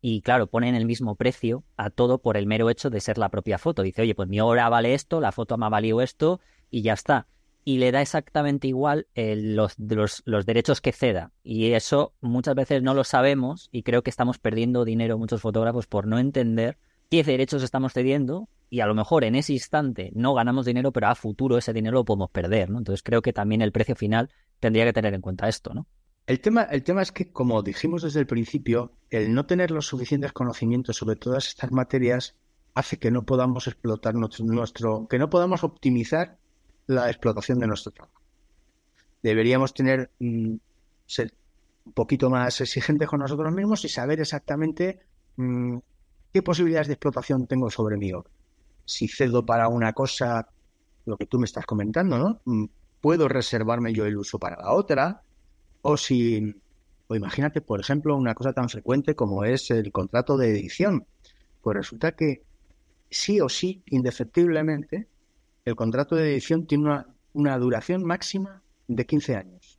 y 0.00 0.20
claro, 0.20 0.46
ponen 0.46 0.74
el 0.76 0.86
mismo 0.86 1.16
precio 1.16 1.64
a 1.76 1.90
todo 1.90 2.18
por 2.18 2.36
el 2.36 2.46
mero 2.46 2.70
hecho 2.70 2.90
de 2.90 3.00
ser 3.00 3.18
la 3.18 3.30
propia 3.30 3.58
foto. 3.58 3.82
Dice, 3.82 4.02
oye, 4.02 4.14
pues 4.14 4.28
mi 4.28 4.38
obra 4.38 4.68
vale 4.68 4.94
esto, 4.94 5.20
la 5.20 5.32
foto 5.32 5.56
me 5.56 5.66
ha 5.66 5.70
valido 5.70 6.00
esto 6.00 6.40
y 6.70 6.82
ya 6.82 6.92
está. 6.92 7.26
Y 7.64 7.78
le 7.78 7.92
da 7.92 8.02
exactamente 8.02 8.68
igual 8.68 9.06
eh, 9.14 9.36
los, 9.36 9.76
los, 9.78 10.46
derechos 10.46 10.80
que 10.80 10.92
ceda. 10.92 11.32
Y 11.42 11.72
eso 11.72 12.12
muchas 12.20 12.54
veces 12.54 12.82
no 12.82 12.92
lo 12.92 13.04
sabemos 13.04 13.68
y 13.72 13.82
creo 13.82 14.02
que 14.02 14.10
estamos 14.10 14.38
perdiendo 14.38 14.84
dinero 14.84 15.18
muchos 15.18 15.40
fotógrafos 15.40 15.86
por 15.86 16.06
no 16.06 16.18
entender 16.18 16.76
qué 17.10 17.22
derechos 17.22 17.62
estamos 17.62 17.92
cediendo 17.92 18.48
y 18.68 18.80
a 18.80 18.86
lo 18.86 18.94
mejor 18.94 19.24
en 19.24 19.34
ese 19.34 19.52
instante 19.52 20.10
no 20.14 20.34
ganamos 20.34 20.66
dinero, 20.66 20.92
pero 20.92 21.08
a 21.08 21.14
futuro 21.14 21.56
ese 21.56 21.72
dinero 21.72 21.98
lo 21.98 22.04
podemos 22.04 22.30
perder, 22.30 22.70
¿no? 22.70 22.78
Entonces 22.78 23.02
creo 23.02 23.22
que 23.22 23.32
también 23.32 23.62
el 23.62 23.72
precio 23.72 23.94
final 23.94 24.30
tendría 24.60 24.84
que 24.84 24.92
tener 24.92 25.14
en 25.14 25.20
cuenta 25.20 25.48
esto, 25.48 25.72
¿no? 25.72 25.86
El 26.26 26.40
tema, 26.40 26.62
el 26.62 26.82
tema 26.82 27.02
es 27.02 27.12
que, 27.12 27.30
como 27.30 27.62
dijimos 27.62 28.02
desde 28.02 28.20
el 28.20 28.26
principio, 28.26 28.92
el 29.10 29.34
no 29.34 29.44
tener 29.44 29.70
los 29.70 29.86
suficientes 29.86 30.32
conocimientos 30.32 30.96
sobre 30.96 31.16
todas 31.16 31.48
estas 31.48 31.70
materias 31.70 32.34
hace 32.74 32.98
que 32.98 33.10
no 33.10 33.24
podamos 33.24 33.66
explotar 33.66 34.14
nuestro, 34.14 34.44
nuestro 34.46 35.06
que 35.08 35.18
no 35.18 35.28
podamos 35.30 35.64
optimizar 35.64 36.38
la 36.86 37.08
explotación 37.08 37.58
de 37.58 37.66
nuestro 37.66 37.92
trabajo. 37.92 38.20
Deberíamos 39.22 39.72
tener 39.72 40.10
mm, 40.18 40.54
ser 41.06 41.34
un 41.86 41.92
poquito 41.92 42.30
más 42.30 42.60
exigentes 42.60 43.08
con 43.08 43.20
nosotros 43.20 43.52
mismos 43.52 43.84
y 43.84 43.88
saber 43.88 44.20
exactamente 44.20 45.00
mm, 45.36 45.78
qué 46.32 46.42
posibilidades 46.42 46.88
de 46.88 46.94
explotación 46.94 47.46
tengo 47.46 47.70
sobre 47.70 47.96
mí. 47.96 48.12
Si 48.84 49.08
cedo 49.08 49.44
para 49.44 49.68
una 49.68 49.92
cosa, 49.92 50.48
lo 51.06 51.16
que 51.16 51.26
tú 51.26 51.38
me 51.38 51.46
estás 51.46 51.66
comentando, 51.66 52.18
¿no? 52.18 52.40
Mm, 52.44 52.66
puedo 53.00 53.28
reservarme 53.28 53.92
yo 53.92 54.06
el 54.06 54.16
uso 54.16 54.38
para 54.38 54.56
la 54.56 54.72
otra, 54.72 55.22
o 55.82 55.96
si, 55.96 56.54
o 57.06 57.14
imagínate, 57.14 57.60
por 57.60 57.80
ejemplo, 57.80 58.16
una 58.16 58.34
cosa 58.34 58.52
tan 58.52 58.68
frecuente 58.68 59.14
como 59.14 59.44
es 59.44 59.70
el 59.70 59.92
contrato 59.92 60.36
de 60.36 60.50
edición. 60.50 61.06
Pues 61.60 61.76
resulta 61.76 62.12
que 62.12 62.42
sí 63.10 63.40
o 63.40 63.48
sí, 63.48 63.82
indefectiblemente, 63.86 65.08
el 65.64 65.76
contrato 65.76 66.14
de 66.14 66.32
edición 66.32 66.66
tiene 66.66 67.04
una, 67.32 67.58
duración 67.58 68.04
máxima 68.04 68.62
de 68.86 69.06
15 69.06 69.36
años. 69.36 69.78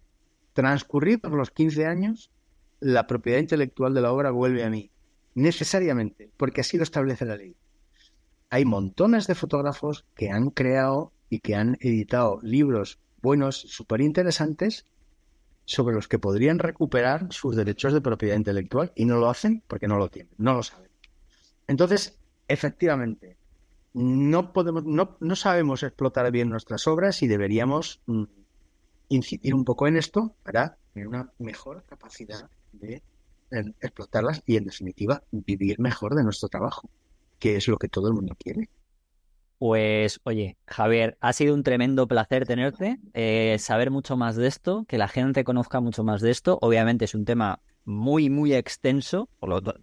Transcurridos 0.53 1.31
los 1.31 1.51
15 1.51 1.85
años, 1.85 2.31
la 2.79 3.07
propiedad 3.07 3.39
intelectual 3.39 3.93
de 3.93 4.01
la 4.01 4.11
obra 4.11 4.31
vuelve 4.31 4.63
a 4.63 4.69
mí, 4.69 4.89
necesariamente, 5.35 6.31
porque 6.37 6.61
así 6.61 6.77
lo 6.77 6.83
establece 6.83 7.25
la 7.25 7.37
ley. 7.37 7.55
Hay 8.49 8.65
montones 8.65 9.27
de 9.27 9.35
fotógrafos 9.35 10.05
que 10.15 10.31
han 10.31 10.49
creado 10.49 11.11
y 11.29 11.39
que 11.39 11.55
han 11.55 11.77
editado 11.81 12.39
libros 12.41 12.99
buenos, 13.21 13.55
súper 13.55 14.01
interesantes, 14.01 14.85
sobre 15.65 15.95
los 15.95 16.07
que 16.07 16.19
podrían 16.19 16.59
recuperar 16.59 17.27
sus 17.31 17.55
derechos 17.55 17.91
de 17.93 18.01
propiedad 18.01 18.37
intelectual 18.37 18.91
y 18.95 19.05
no 19.05 19.17
lo 19.17 19.29
hacen 19.29 19.63
porque 19.67 19.87
no 19.87 19.97
lo 19.97 20.09
tienen, 20.09 20.33
no 20.37 20.53
lo 20.53 20.63
saben. 20.63 20.89
Entonces, 21.67 22.19
efectivamente, 22.47 23.37
no 23.95 24.51
podemos, 24.51 24.83
no, 24.83 25.15
no 25.21 25.35
sabemos 25.37 25.81
explotar 25.81 26.29
bien 26.29 26.49
nuestras 26.49 26.85
obras 26.85 27.23
y 27.23 27.27
deberíamos 27.27 28.01
mm, 28.07 28.23
incidir 29.07 29.55
un 29.55 29.63
poco 29.63 29.87
en 29.87 29.95
esto 29.95 30.35
para 30.43 30.77
tener 30.93 31.07
una 31.07 31.31
mejor 31.39 31.81
capacidad 31.85 32.49
de 32.73 33.01
explotarlas 33.79 34.43
y 34.45 34.57
en 34.57 34.65
definitiva 34.65 35.23
vivir 35.31 35.79
mejor 35.79 36.13
de 36.15 36.25
nuestro 36.25 36.49
trabajo, 36.49 36.89
que 37.39 37.55
es 37.55 37.69
lo 37.69 37.77
que 37.77 37.87
todo 37.87 38.09
el 38.09 38.15
mundo 38.15 38.35
quiere. 38.37 38.69
Pues 39.65 40.19
oye, 40.25 40.57
Javier, 40.67 41.17
ha 41.21 41.33
sido 41.33 41.55
un 41.55 41.63
tremendo 41.63 42.07
placer 42.07 42.45
tenerte, 42.45 42.99
eh, 43.15 43.57
saber 43.57 43.89
mucho 43.89 44.15
más 44.15 44.35
de 44.35 44.45
esto, 44.45 44.85
que 44.87 44.99
la 44.99 45.07
gente 45.07 45.43
conozca 45.43 45.79
mucho 45.79 46.03
más 46.03 46.21
de 46.21 46.29
esto. 46.29 46.59
Obviamente 46.61 47.05
es 47.05 47.15
un 47.15 47.25
tema 47.25 47.61
muy, 47.83 48.29
muy 48.29 48.53
extenso, 48.53 49.27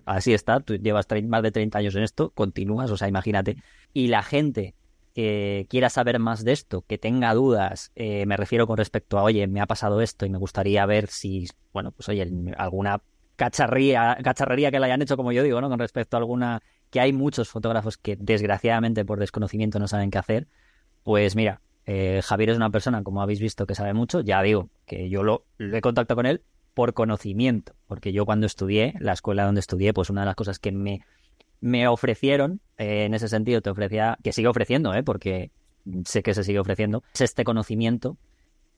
así 0.05 0.35
está, 0.35 0.61
tú 0.61 0.77
llevas 0.77 1.09
más 1.25 1.43
de 1.43 1.51
30 1.51 1.79
años 1.79 1.97
en 1.97 2.05
esto, 2.05 2.31
continúas, 2.31 2.93
o 2.93 2.97
sea, 2.97 3.09
imagínate. 3.09 3.57
Y 3.93 4.07
la 4.07 4.23
gente 4.23 4.77
que 5.17 5.67
quiera 5.69 5.91
saber 5.91 6.21
más 6.21 6.45
de 6.45 6.53
esto, 6.53 6.83
que 6.83 6.97
tenga 6.97 7.35
dudas, 7.35 7.91
eh, 7.97 8.25
me 8.27 8.37
refiero 8.37 8.69
con 8.69 8.77
respecto 8.77 9.19
a, 9.19 9.25
oye, 9.25 9.49
me 9.49 9.61
ha 9.61 9.67
pasado 9.67 10.01
esto 10.01 10.27
y 10.27 10.31
me 10.31 10.39
gustaría 10.39 10.87
ver 10.87 11.09
si, 11.09 11.49
bueno, 11.73 11.91
pues 11.91 12.09
oye, 12.09 12.31
alguna 12.57 13.03
cacharría, 13.35 14.17
cacharrería 14.23 14.71
que 14.71 14.79
le 14.79 14.87
hayan 14.87 15.03
hecho, 15.03 15.17
como 15.17 15.33
yo 15.33 15.43
digo, 15.43 15.61
¿no? 15.61 15.69
Con 15.69 15.81
respecto 15.81 16.17
a 16.17 16.21
alguna, 16.21 16.63
que 16.93 17.01
hay 17.01 17.15
muchos 17.15 17.49
fotógrafos 17.49 17.97
que 17.97 18.17
desgraciadamente 18.17 19.05
por 19.07 19.19
desconocimiento 19.19 19.79
no 19.79 19.89
saben 19.89 20.11
qué 20.11 20.19
hacer, 20.19 20.47
pues 21.03 21.35
mira, 21.35 21.63
eh, 21.87 22.21
Javier 22.23 22.51
es 22.51 22.57
una 22.59 22.69
persona, 22.69 23.03
como 23.03 23.23
habéis 23.23 23.41
visto, 23.41 23.67
que 23.67 23.75
sabe 23.75 23.95
mucho, 23.95 24.21
ya 24.21 24.43
digo, 24.43 24.69
que 24.87 25.09
yo 25.09 25.23
lo, 25.23 25.47
he 25.59 25.81
contactado 25.81 26.17
con 26.17 26.27
él 26.27 26.43
por 26.75 26.93
conocimiento, 26.93 27.73
porque 27.89 28.13
yo 28.13 28.27
cuando 28.27 28.45
estudié, 28.45 28.95
la 29.01 29.15
escuela 29.15 29.47
donde 29.47 29.61
estudié, 29.61 29.95
pues 29.95 30.11
una 30.11 30.21
de 30.21 30.27
las 30.27 30.35
cosas 30.35 30.59
que 30.59 30.71
me, 30.71 31.01
me 31.63 31.89
ofrecieron, 31.89 32.61
eh, 32.77 33.07
en 33.07 33.15
ese 33.15 33.27
sentido 33.27 33.63
te 33.63 33.71
ofrecía, 33.71 34.19
que 34.23 34.35
sigue 34.35 34.49
ofreciendo, 34.49 34.93
eh, 34.93 35.03
porque 35.03 35.51
sé 36.05 36.23
que 36.23 36.35
se 36.35 36.45
sigue 36.45 36.59
ofreciendo, 36.59 37.03
es 37.15 37.23
este 37.23 37.43
conocimiento, 37.43 38.19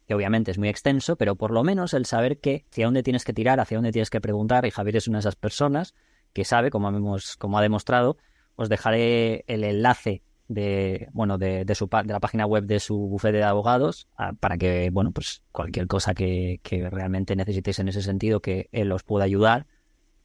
que 0.06 0.14
obviamente 0.14 0.52
es 0.52 0.58
muy 0.58 0.68
extenso, 0.68 1.16
pero 1.16 1.34
por 1.34 1.50
lo 1.50 1.64
menos 1.64 1.94
el 1.94 2.06
saber 2.06 2.38
que 2.38 2.64
hacia 2.70 2.84
dónde 2.84 3.02
tienes 3.02 3.24
que 3.24 3.32
tirar, 3.32 3.58
hacia 3.58 3.76
dónde 3.76 3.90
tienes 3.90 4.10
que 4.10 4.20
preguntar, 4.20 4.66
y 4.66 4.70
Javier 4.70 4.98
es 4.98 5.08
una 5.08 5.18
de 5.18 5.20
esas 5.20 5.34
personas 5.34 5.96
que 6.34 6.44
sabe, 6.44 6.70
como, 6.70 6.88
hemos, 6.88 7.36
como 7.36 7.56
ha 7.56 7.62
demostrado, 7.62 8.18
os 8.56 8.68
dejaré 8.68 9.44
el 9.46 9.64
enlace 9.64 10.22
de 10.48 11.08
bueno 11.12 11.38
de, 11.38 11.64
de, 11.64 11.74
su 11.74 11.86
de 11.86 12.12
la 12.12 12.20
página 12.20 12.44
web 12.44 12.64
de 12.64 12.78
su 12.78 12.98
bufete 12.98 13.38
de 13.38 13.44
abogados 13.44 14.08
para 14.40 14.58
que 14.58 14.90
bueno 14.90 15.10
pues 15.10 15.42
cualquier 15.52 15.86
cosa 15.86 16.12
que, 16.12 16.60
que, 16.62 16.90
realmente 16.90 17.34
necesitéis 17.34 17.78
en 17.78 17.88
ese 17.88 18.02
sentido 18.02 18.40
que 18.40 18.68
él 18.70 18.92
os 18.92 19.02
pueda 19.04 19.24
ayudar. 19.24 19.66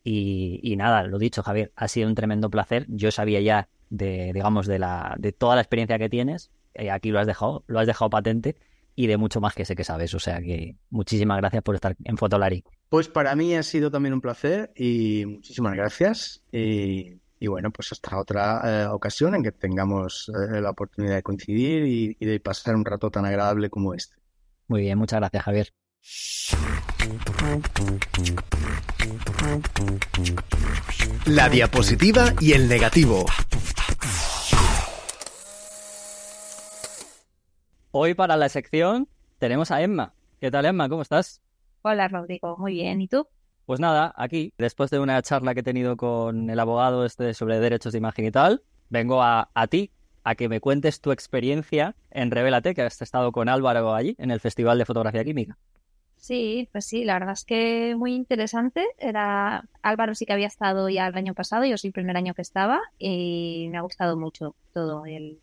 Y, 0.04 0.60
y, 0.64 0.76
nada 0.76 1.04
lo 1.04 1.20
dicho 1.20 1.44
Javier 1.44 1.72
ha 1.76 1.88
sido 1.88 2.10
un 2.10 2.16
tremendo 2.16 2.50
placer. 2.50 2.86
Yo 2.90 3.12
sabía 3.12 3.40
ya 3.40 3.70
de 3.90 4.32
digamos, 4.34 4.68
de, 4.68 4.80
la, 4.80 5.16
de 5.20 5.32
toda 5.32 5.56
la 5.56 5.62
experiencia 5.62 5.98
que 5.98 6.10
tienes. 6.10 6.52
Eh, 6.74 6.92
aquí 6.92 7.12
lo 7.12 7.20
has 7.20 7.28
dejado, 7.28 7.64
lo 7.68 7.80
has 7.80 7.88
dejado 7.88 8.10
patente 8.10 8.56
y 9.00 9.08
de 9.08 9.16
mucho 9.16 9.40
más 9.40 9.56
que 9.56 9.64
sé 9.64 9.78
que 9.78 9.86
sabes. 9.86 10.14
O 10.14 10.20
sea 10.20 10.42
que 10.42 10.76
muchísimas 10.90 11.38
gracias 11.38 11.64
por 11.64 11.74
estar 11.74 11.96
en 12.04 12.18
Fotolari. 12.18 12.66
Pues 12.90 13.08
para 13.08 13.34
mí 13.34 13.56
ha 13.56 13.64
sido 13.64 13.90
también 13.90 14.14
un 14.14 14.20
placer 14.20 14.74
y 14.76 15.24
muchísimas 15.26 15.74
gracias. 15.74 16.44
Y, 16.52 17.18
bueno, 17.48 17.72
pues 17.72 17.94
hasta 17.94 18.20
otra 18.20 18.62
eh, 18.66 18.88
ocasión 18.88 19.36
en 19.36 19.44
que 19.44 19.54
tengamos 19.54 20.30
eh, 20.36 20.60
la 20.60 20.72
oportunidad 20.72 21.16
de 21.16 21.24
coincidir 21.24 21.86
y, 21.86 22.18
y 22.20 22.26
de 22.26 22.42
pasar 22.42 22.76
un 22.76 22.84
rato 22.84 23.10
tan 23.10 23.24
agradable 23.24 23.70
como 23.70 23.94
este. 23.94 24.18
Muy 24.68 24.82
bien, 24.82 24.98
muchas 24.98 25.22
gracias, 25.22 25.44
Javier. 25.46 25.70
La 31.26 31.48
diapositiva 31.48 32.34
y 32.42 32.52
el 32.52 32.68
negativo. 32.68 33.26
Hoy 37.92 38.14
para 38.14 38.38
la 38.38 38.50
sección 38.50 39.08
tenemos 39.40 39.72
a 39.72 39.82
Emma. 39.82 40.14
¿Qué 40.40 40.52
tal, 40.52 40.66
Emma? 40.66 40.88
¿Cómo 40.90 41.02
estás? 41.02 41.42
Hola, 41.82 42.08
Rodrigo. 42.08 42.56
Muy 42.58 42.74
bien. 42.74 43.02
¿Y 43.02 43.08
tú? 43.08 43.28
Pues 43.66 43.80
nada, 43.80 44.14
aquí, 44.16 44.54
después 44.60 44.92
de 44.92 45.00
una 45.00 45.20
charla 45.24 45.56
que 45.56 45.62
he 45.62 45.64
tenido 45.64 45.98
con 45.98 46.52
el 46.52 46.60
abogado 46.60 47.04
este 47.04 47.34
sobre 47.34 47.60
derechos 47.60 47.94
de 47.94 47.98
imagen 47.98 48.26
y 48.26 48.32
tal, 48.32 48.62
vengo 48.90 49.24
a, 49.24 49.50
a 49.56 49.68
ti 49.68 49.90
a 50.24 50.36
que 50.36 50.50
me 50.50 50.60
cuentes 50.60 51.02
tu 51.02 51.12
experiencia 51.12 51.96
en 52.12 52.30
Revelate, 52.30 52.76
que 52.76 52.84
has 52.84 53.02
estado 53.02 53.32
con 53.32 53.50
Álvaro 53.50 53.96
allí, 53.96 54.16
en 54.20 54.30
el 54.30 54.40
Festival 54.40 54.78
de 54.78 54.86
Fotografía 54.86 55.24
Química. 55.24 55.58
Sí, 56.16 56.70
pues 56.72 56.86
sí, 56.86 57.06
la 57.06 57.14
verdad 57.14 57.34
es 57.34 57.46
que 57.46 57.96
muy 57.98 58.14
interesante. 58.14 58.86
Era 59.00 59.68
Álvaro 59.82 60.14
sí 60.14 60.28
que 60.28 60.34
había 60.34 60.48
estado 60.48 60.90
ya 60.90 61.08
el 61.08 61.16
año 61.16 61.34
pasado, 61.34 61.66
yo 61.66 61.78
soy 61.78 61.88
el 61.88 61.94
primer 61.94 62.18
año 62.18 62.36
que 62.36 62.44
estaba 62.44 62.80
y 63.00 63.68
me 63.72 63.80
ha 63.80 63.82
gustado 63.82 64.16
mucho 64.16 64.56
todo 64.74 65.06
el, 65.08 65.40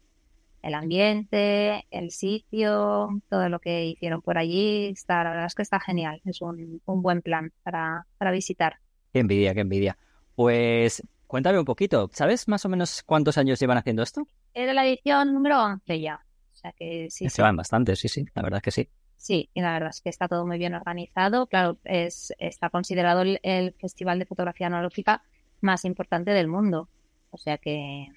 el 0.66 0.74
ambiente, 0.74 1.86
el 1.90 2.10
sitio, 2.10 3.08
todo 3.30 3.48
lo 3.48 3.60
que 3.60 3.86
hicieron 3.86 4.20
por 4.20 4.36
allí. 4.36 4.88
Está, 4.88 5.22
la 5.22 5.30
verdad 5.30 5.46
es 5.46 5.54
que 5.54 5.62
está 5.62 5.78
genial. 5.78 6.20
Es 6.24 6.42
un, 6.42 6.82
un 6.84 7.02
buen 7.02 7.22
plan 7.22 7.52
para, 7.62 8.06
para 8.18 8.32
visitar. 8.32 8.78
Qué 9.12 9.20
envidia, 9.20 9.54
qué 9.54 9.60
envidia. 9.60 9.96
Pues 10.34 11.02
cuéntame 11.28 11.60
un 11.60 11.64
poquito. 11.64 12.10
¿Sabes 12.12 12.48
más 12.48 12.64
o 12.64 12.68
menos 12.68 13.04
cuántos 13.04 13.38
años 13.38 13.60
llevan 13.60 13.78
haciendo 13.78 14.02
esto? 14.02 14.26
Era 14.54 14.72
la 14.72 14.84
edición 14.86 15.32
número 15.32 15.62
11 15.62 16.00
ya. 16.00 16.20
O 16.52 16.56
sea 16.56 16.72
que 16.72 17.08
sí. 17.10 17.30
Se 17.30 17.42
van 17.42 17.56
bastante, 17.56 17.94
sí, 17.94 18.08
sí. 18.08 18.24
La 18.34 18.42
verdad 18.42 18.58
es 18.58 18.62
que 18.62 18.70
sí. 18.72 18.88
Sí, 19.16 19.48
y 19.54 19.60
la 19.60 19.72
verdad 19.72 19.90
es 19.90 20.00
que 20.00 20.08
está 20.08 20.26
todo 20.26 20.44
muy 20.46 20.58
bien 20.58 20.74
organizado. 20.74 21.46
Claro, 21.46 21.78
es, 21.84 22.34
está 22.38 22.70
considerado 22.70 23.22
el, 23.22 23.38
el 23.44 23.72
Festival 23.74 24.18
de 24.18 24.26
Fotografía 24.26 24.66
Analógica 24.66 25.22
más 25.60 25.84
importante 25.84 26.32
del 26.32 26.48
mundo. 26.48 26.88
O 27.30 27.38
sea 27.38 27.56
que, 27.56 28.08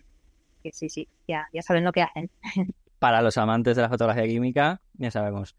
que 0.64 0.72
sí, 0.72 0.90
sí, 0.90 1.08
ya, 1.28 1.48
ya 1.54 1.62
saben 1.62 1.84
lo 1.84 1.92
que 1.92 2.02
hacen. 2.02 2.30
Para 3.00 3.22
los 3.22 3.38
amantes 3.38 3.76
de 3.76 3.82
la 3.82 3.90
fotografía 3.90 4.28
química, 4.28 4.82
ya 4.94 5.12
sabemos. 5.12 5.56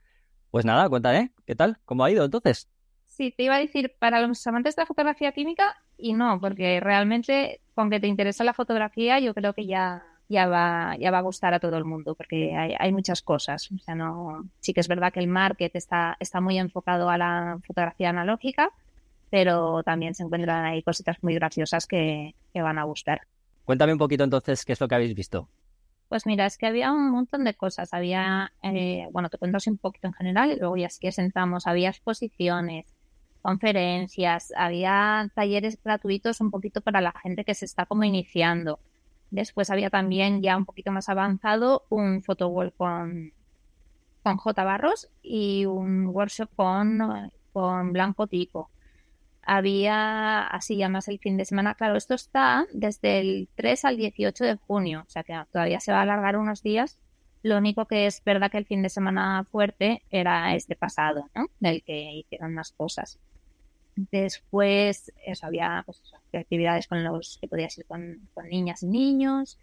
Pues 0.50 0.64
nada, 0.64 0.88
cuéntame, 0.88 1.32
¿qué 1.46 1.54
tal? 1.54 1.78
¿Cómo 1.84 2.04
ha 2.04 2.10
ido 2.10 2.24
entonces? 2.24 2.68
Sí, 3.06 3.32
te 3.36 3.44
iba 3.44 3.56
a 3.56 3.58
decir, 3.58 3.94
para 3.98 4.20
los 4.20 4.46
amantes 4.46 4.76
de 4.76 4.82
la 4.82 4.86
fotografía 4.86 5.32
química, 5.32 5.76
y 5.96 6.12
no, 6.12 6.40
porque 6.40 6.80
realmente 6.80 7.60
con 7.74 7.90
que 7.90 8.00
te 8.00 8.06
interesa 8.06 8.44
la 8.44 8.54
fotografía, 8.54 9.18
yo 9.20 9.34
creo 9.34 9.52
que 9.52 9.66
ya, 9.66 10.02
ya, 10.28 10.46
va, 10.46 10.96
ya 10.98 11.10
va 11.10 11.18
a 11.18 11.22
gustar 11.22 11.54
a 11.54 11.60
todo 11.60 11.76
el 11.76 11.84
mundo, 11.84 12.14
porque 12.14 12.56
hay, 12.56 12.74
hay 12.78 12.92
muchas 12.92 13.22
cosas. 13.22 13.70
O 13.72 13.78
sea, 13.78 13.94
no, 13.94 14.48
sí 14.60 14.72
que 14.72 14.80
es 14.80 14.88
verdad 14.88 15.12
que 15.12 15.20
el 15.20 15.28
market 15.28 15.74
está, 15.76 16.16
está 16.20 16.40
muy 16.40 16.58
enfocado 16.58 17.10
a 17.10 17.18
la 17.18 17.58
fotografía 17.66 18.10
analógica, 18.10 18.72
pero 19.30 19.82
también 19.82 20.14
se 20.14 20.24
encuentran 20.24 20.64
ahí 20.64 20.82
cositas 20.82 21.22
muy 21.22 21.34
graciosas 21.34 21.86
que, 21.86 22.34
que 22.52 22.62
van 22.62 22.78
a 22.78 22.84
gustar. 22.84 23.22
Cuéntame 23.64 23.92
un 23.92 23.98
poquito 23.98 24.24
entonces 24.24 24.64
qué 24.64 24.72
es 24.72 24.80
lo 24.80 24.88
que 24.88 24.94
habéis 24.94 25.14
visto. 25.14 25.48
Pues 26.08 26.26
mira, 26.26 26.44
es 26.46 26.58
que 26.58 26.66
había 26.66 26.90
un 26.92 27.10
montón 27.10 27.44
de 27.44 27.54
cosas. 27.54 27.94
Había, 27.94 28.52
eh, 28.62 29.06
bueno, 29.12 29.28
te 29.28 29.38
cuento 29.38 29.58
así 29.58 29.70
un 29.70 29.78
poquito 29.78 30.08
en 30.08 30.12
general 30.12 30.50
y 30.50 30.56
luego 30.56 30.76
ya 30.76 30.90
sí 30.90 30.98
que 31.00 31.12
sentamos. 31.12 31.68
Había 31.68 31.88
exposiciones, 31.88 32.86
conferencias, 33.42 34.52
había 34.56 35.30
talleres 35.34 35.78
gratuitos 35.82 36.40
un 36.40 36.50
poquito 36.50 36.80
para 36.80 37.00
la 37.00 37.12
gente 37.22 37.44
que 37.44 37.54
se 37.54 37.64
está 37.64 37.86
como 37.86 38.02
iniciando. 38.02 38.80
Después 39.30 39.70
había 39.70 39.90
también 39.90 40.42
ya 40.42 40.56
un 40.56 40.64
poquito 40.64 40.90
más 40.90 41.08
avanzado 41.08 41.84
un 41.90 42.22
photowall 42.24 42.72
con, 42.72 43.32
con 44.24 44.36
J. 44.36 44.64
Barros 44.64 45.08
y 45.22 45.66
un 45.66 46.08
workshop 46.08 46.50
con, 46.56 47.30
con 47.52 47.92
Blanco 47.92 48.26
Tico 48.26 48.70
había 49.42 50.46
así 50.46 50.76
ya 50.76 50.88
más 50.88 51.08
el 51.08 51.18
fin 51.18 51.36
de 51.36 51.44
semana. 51.44 51.74
Claro, 51.74 51.96
esto 51.96 52.14
está 52.14 52.66
desde 52.72 53.20
el 53.20 53.48
3 53.54 53.84
al 53.84 53.96
18 53.96 54.44
de 54.44 54.56
junio, 54.56 55.04
o 55.06 55.10
sea 55.10 55.22
que 55.22 55.38
todavía 55.52 55.80
se 55.80 55.92
va 55.92 55.98
a 55.98 56.02
alargar 56.02 56.36
unos 56.36 56.62
días. 56.62 56.98
Lo 57.42 57.56
único 57.56 57.86
que 57.86 58.06
es 58.06 58.22
verdad 58.22 58.50
que 58.50 58.58
el 58.58 58.66
fin 58.66 58.82
de 58.82 58.90
semana 58.90 59.44
fuerte 59.44 60.02
era 60.10 60.54
este 60.54 60.76
pasado, 60.76 61.30
¿no? 61.34 61.46
Del 61.58 61.82
que 61.82 62.12
hicieron 62.12 62.54
más 62.54 62.72
cosas. 62.72 63.18
Después, 63.96 65.12
eso, 65.24 65.46
había 65.46 65.82
pues, 65.86 66.02
actividades 66.32 66.86
con 66.86 67.02
los 67.02 67.38
que 67.40 67.48
podías 67.48 67.76
ir 67.78 67.86
con, 67.86 68.28
con, 68.34 68.48
niñas 68.48 68.82
y 68.82 68.86
niños. 68.86 69.58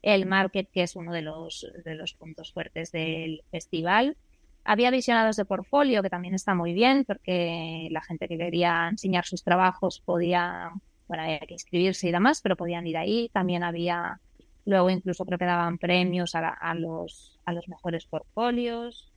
El 0.00 0.26
market, 0.26 0.70
que 0.70 0.82
es 0.84 0.94
uno 0.94 1.12
de 1.12 1.22
los, 1.22 1.66
de 1.84 1.94
los 1.96 2.14
puntos 2.14 2.52
fuertes 2.52 2.92
del 2.92 3.42
festival. 3.50 4.16
Había 4.64 4.90
visionados 4.90 5.36
de 5.36 5.44
portfolio, 5.44 6.02
que 6.02 6.10
también 6.10 6.34
está 6.34 6.54
muy 6.54 6.72
bien, 6.74 7.04
porque 7.06 7.88
la 7.90 8.02
gente 8.02 8.28
que 8.28 8.36
quería 8.36 8.88
enseñar 8.88 9.24
sus 9.24 9.42
trabajos 9.42 10.00
podía, 10.00 10.70
bueno, 11.06 11.22
había 11.22 11.38
que 11.40 11.54
inscribirse 11.54 12.08
y 12.08 12.12
demás, 12.12 12.40
pero 12.42 12.56
podían 12.56 12.86
ir 12.86 12.98
ahí. 12.98 13.30
También 13.32 13.62
había, 13.62 14.20
luego 14.66 14.90
incluso 14.90 15.24
creo 15.24 15.38
que 15.38 15.46
daban 15.46 15.78
premios 15.78 16.34
a, 16.34 16.48
a 16.48 16.74
los, 16.74 17.38
a 17.46 17.52
los 17.52 17.68
mejores 17.68 18.04
portfolios. 18.06 19.10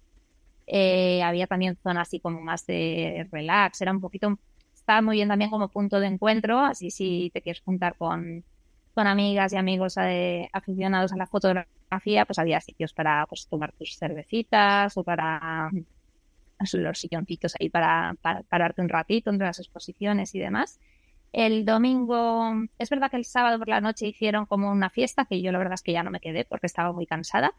Eh, 0.68 1.22
había 1.24 1.48
también 1.48 1.78
zonas 1.84 2.08
así 2.08 2.20
como 2.22 2.40
más 2.40 2.66
de 2.66 3.28
relax, 3.32 3.82
era 3.82 3.92
un 3.92 4.00
poquito, 4.00 4.38
estaba 4.74 5.02
muy 5.02 5.18
bien 5.18 5.28
también 5.28 5.50
como 5.50 5.68
punto 5.68 6.00
de 6.00 6.08
encuentro, 6.08 6.60
así 6.60 6.92
si 6.92 7.30
te 7.34 7.42
quieres 7.42 7.62
juntar 7.62 7.98
con, 7.98 8.46
con 8.94 9.08
amigas 9.08 9.52
y 9.52 9.58
amigos 9.58 9.98
eh, 9.98 10.50
aficionados 10.54 11.12
a 11.12 11.18
la 11.18 11.28
fotografía, 11.28 11.72
pues 12.26 12.40
había 12.40 12.62
sitios 12.62 12.94
para 12.94 13.26
pues, 13.28 13.48
tomar 13.48 13.72
tus 13.74 13.98
cervecitas 13.98 14.96
o 14.98 15.04
para 15.04 15.70
los 16.74 17.00
silloncitos 17.00 17.56
ahí 17.60 17.70
para, 17.70 18.16
para 18.22 18.44
pararte 18.44 18.82
un 18.82 18.90
ratito 18.90 19.30
entre 19.30 19.48
las 19.48 19.60
exposiciones 19.60 20.36
y 20.36 20.40
demás. 20.40 20.80
El 21.34 21.66
domingo, 21.66 22.52
es 22.78 22.90
verdad 22.90 23.10
que 23.10 23.18
el 23.18 23.26
sábado 23.26 23.58
por 23.58 23.70
la 23.70 23.82
noche 23.82 24.08
hicieron 24.08 24.46
como 24.46 24.70
una 24.70 24.90
fiesta, 24.90 25.26
que 25.26 25.42
yo 25.42 25.52
la 25.52 25.58
verdad 25.58 25.76
es 25.76 25.82
que 25.82 25.94
ya 25.94 26.04
no 26.04 26.12
me 26.12 26.20
quedé 26.20 26.46
porque 26.46 26.68
estaba 26.68 26.92
muy 26.92 27.06
cansada, 27.06 27.54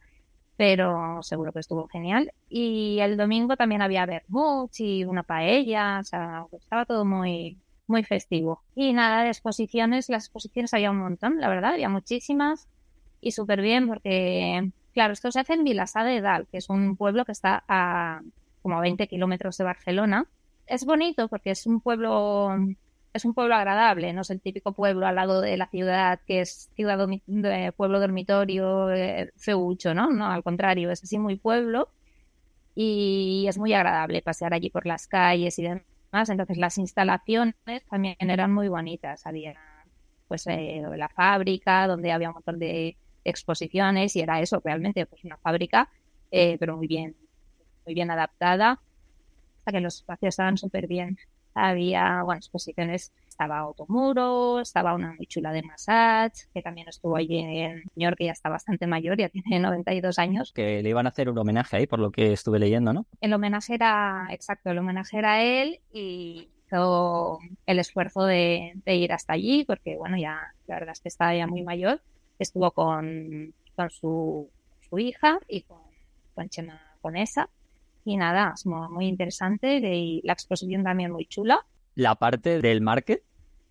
pero 0.57 1.23
seguro 1.23 1.53
que 1.53 1.61
estuvo 1.61 1.89
genial. 1.89 2.33
Y 2.49 2.99
el 3.01 3.17
domingo 3.17 3.57
también 3.57 3.83
había 3.83 4.07
vermouth 4.07 4.79
y 4.79 5.05
una 5.05 5.23
paella, 5.23 6.01
o 6.01 6.05
sea, 6.05 6.45
estaba 6.53 6.85
todo 6.85 7.05
muy, 7.05 7.59
muy 7.87 8.05
festivo. 8.05 8.63
Y 8.75 8.93
nada, 8.93 9.25
de 9.25 9.29
exposiciones, 9.29 10.11
las 10.11 10.25
exposiciones 10.25 10.75
había 10.75 10.91
un 10.91 10.99
montón, 10.99 11.41
la 11.41 11.49
verdad, 11.49 11.73
había 11.73 11.89
muchísimas 11.89 12.69
y 13.23 13.33
súper 13.33 13.63
bien 13.63 13.89
porque, 13.89 14.71
claro, 14.93 15.15
esto 15.15 15.31
se 15.31 15.41
hace 15.41 15.55
en 15.55 15.65
Vilassar 15.65 16.05
de 16.05 16.21
Dalt, 16.21 16.51
que 16.51 16.59
es 16.59 16.69
un 16.69 16.97
pueblo 16.97 17.25
que 17.25 17.33
está 17.33 17.65
a 17.69 18.21
como 18.61 18.77
a 18.77 18.81
20 18.81 19.09
kilómetros 19.09 19.57
de 19.57 19.65
Barcelona. 19.65 20.27
Es 20.67 20.85
bonito 20.85 21.29
porque 21.29 21.53
es 21.53 21.67
un 21.67 21.81
pueblo 21.81 22.51
es 23.15 23.25
un 23.25 23.35
pueblo 23.35 23.55
agradable, 23.55 24.13
no 24.13 24.23
es 24.23 24.31
el 24.31 24.41
típico 24.41 24.73
pueblo 24.73 25.07
al 25.07 25.17
lado 25.17 25.41
de 25.41 25.57
la 25.57 25.67
ciudad 25.69 26.21
que 26.27 26.41
es 26.41 26.71
ciudad 26.75 27.07
de 27.27 27.73
pueblo 27.73 28.01
dormitorio 28.01 28.91
eh, 28.91 29.33
feucho, 29.37 29.95
¿no? 29.95 30.11
No, 30.11 30.27
al 30.27 30.43
contrario, 30.43 30.91
es 30.91 31.03
así 31.03 31.19
muy 31.19 31.37
pueblo 31.37 31.89
y 32.75 33.47
es 33.49 33.59
muy 33.59 33.73
agradable 33.75 34.23
pasear 34.23 34.55
allí 34.55 34.71
por 34.71 34.87
las 34.87 35.07
calles 35.07 35.59
y 35.59 35.63
demás 35.63 36.29
entonces 36.29 36.59
las 36.59 36.79
instalaciones 36.79 37.55
también 37.89 38.17
eran 38.19 38.53
muy 38.53 38.69
bonitas. 38.69 39.27
Había 39.27 39.55
pues 40.29 40.47
eh, 40.47 40.83
la 40.97 41.09
fábrica 41.09 41.87
donde 41.87 42.13
había 42.13 42.29
un 42.29 42.35
montón 42.35 42.59
de 42.59 42.97
exposiciones 43.25 44.17
y 44.17 44.21
era 44.21 44.41
eso 44.41 44.61
realmente 44.65 45.07
pues 45.07 45.25
una 45.25 45.37
fábrica 45.37 45.89
eh, 46.31 46.57
pero 46.59 46.77
muy 46.77 46.87
bien 46.87 47.17
muy 47.87 47.95
bien 47.95 48.11
adaptada 48.11 48.81
hasta 49.59 49.73
que 49.73 49.81
los 49.81 49.97
espacios 49.97 50.31
estaban 50.31 50.57
súper 50.57 50.87
bien 50.87 51.19
había 51.55 52.23
bueno 52.23 52.39
exposiciones 52.39 53.13
estaba 53.33 53.67
Otomuro, 53.67 54.61
estaba 54.61 54.95
una 54.95 55.15
muy 55.15 55.27
chula 55.27 55.53
de 55.53 55.63
Massage, 55.63 56.47
que 56.53 56.63
también 56.63 56.89
estuvo 56.89 57.17
allí 57.17 57.39
en 57.39 57.83
señor 57.95 58.15
que 58.15 58.27
ya 58.27 58.33
está 58.33 58.49
bastante 58.49 58.87
mayor, 58.87 59.17
ya 59.19 59.29
tiene 59.31 59.59
92 59.59 60.19
años. 60.19 60.53
Que 60.53 60.83
le 60.83 60.91
iban 60.91 61.07
a 61.07 61.09
hacer 61.09 61.29
un 61.29 61.39
homenaje 61.39 61.77
ahí, 61.77 61.87
por 61.87 61.99
lo 61.99 62.11
que 62.11 62.33
estuve 62.33 62.59
leyendo, 62.59 62.93
¿no? 62.93 63.07
El 63.21 63.33
homenaje 63.33 63.75
era, 63.75 64.29
exacto, 64.31 64.71
el 64.71 64.79
homenaje 64.79 65.19
era 65.19 65.43
él 65.43 65.81
y 65.93 66.49
el 67.67 67.79
esfuerzo 67.79 68.25
de, 68.25 68.73
de 68.87 68.97
ir 68.97 69.13
hasta 69.13 69.35
allí, 69.35 69.65
porque 69.65 69.97
bueno, 69.97 70.17
ya 70.17 70.55
la 70.67 70.77
verdad 70.77 70.93
es 70.93 71.01
que 71.01 71.09
estaba 71.09 71.35
ya 71.35 71.47
muy 71.47 71.63
mayor. 71.63 72.01
Estuvo 72.39 72.71
con, 72.73 73.55
con 73.77 73.91
su, 73.91 74.51
su 74.81 74.99
hija 74.99 75.39
y 75.49 75.63
con, 75.63 75.81
con 76.35 76.49
Chema 76.49 76.81
Conesa. 77.01 77.49
Y 78.05 78.17
nada, 78.17 78.53
es 78.55 78.67
muy, 78.67 78.89
muy 78.89 79.07
interesante 79.07 79.77
y 79.77 80.21
la 80.25 80.33
exposición 80.33 80.83
también 80.83 81.13
muy 81.13 81.27
chula 81.27 81.65
la 81.95 82.15
parte 82.15 82.61
del 82.61 82.81
market, 82.81 83.23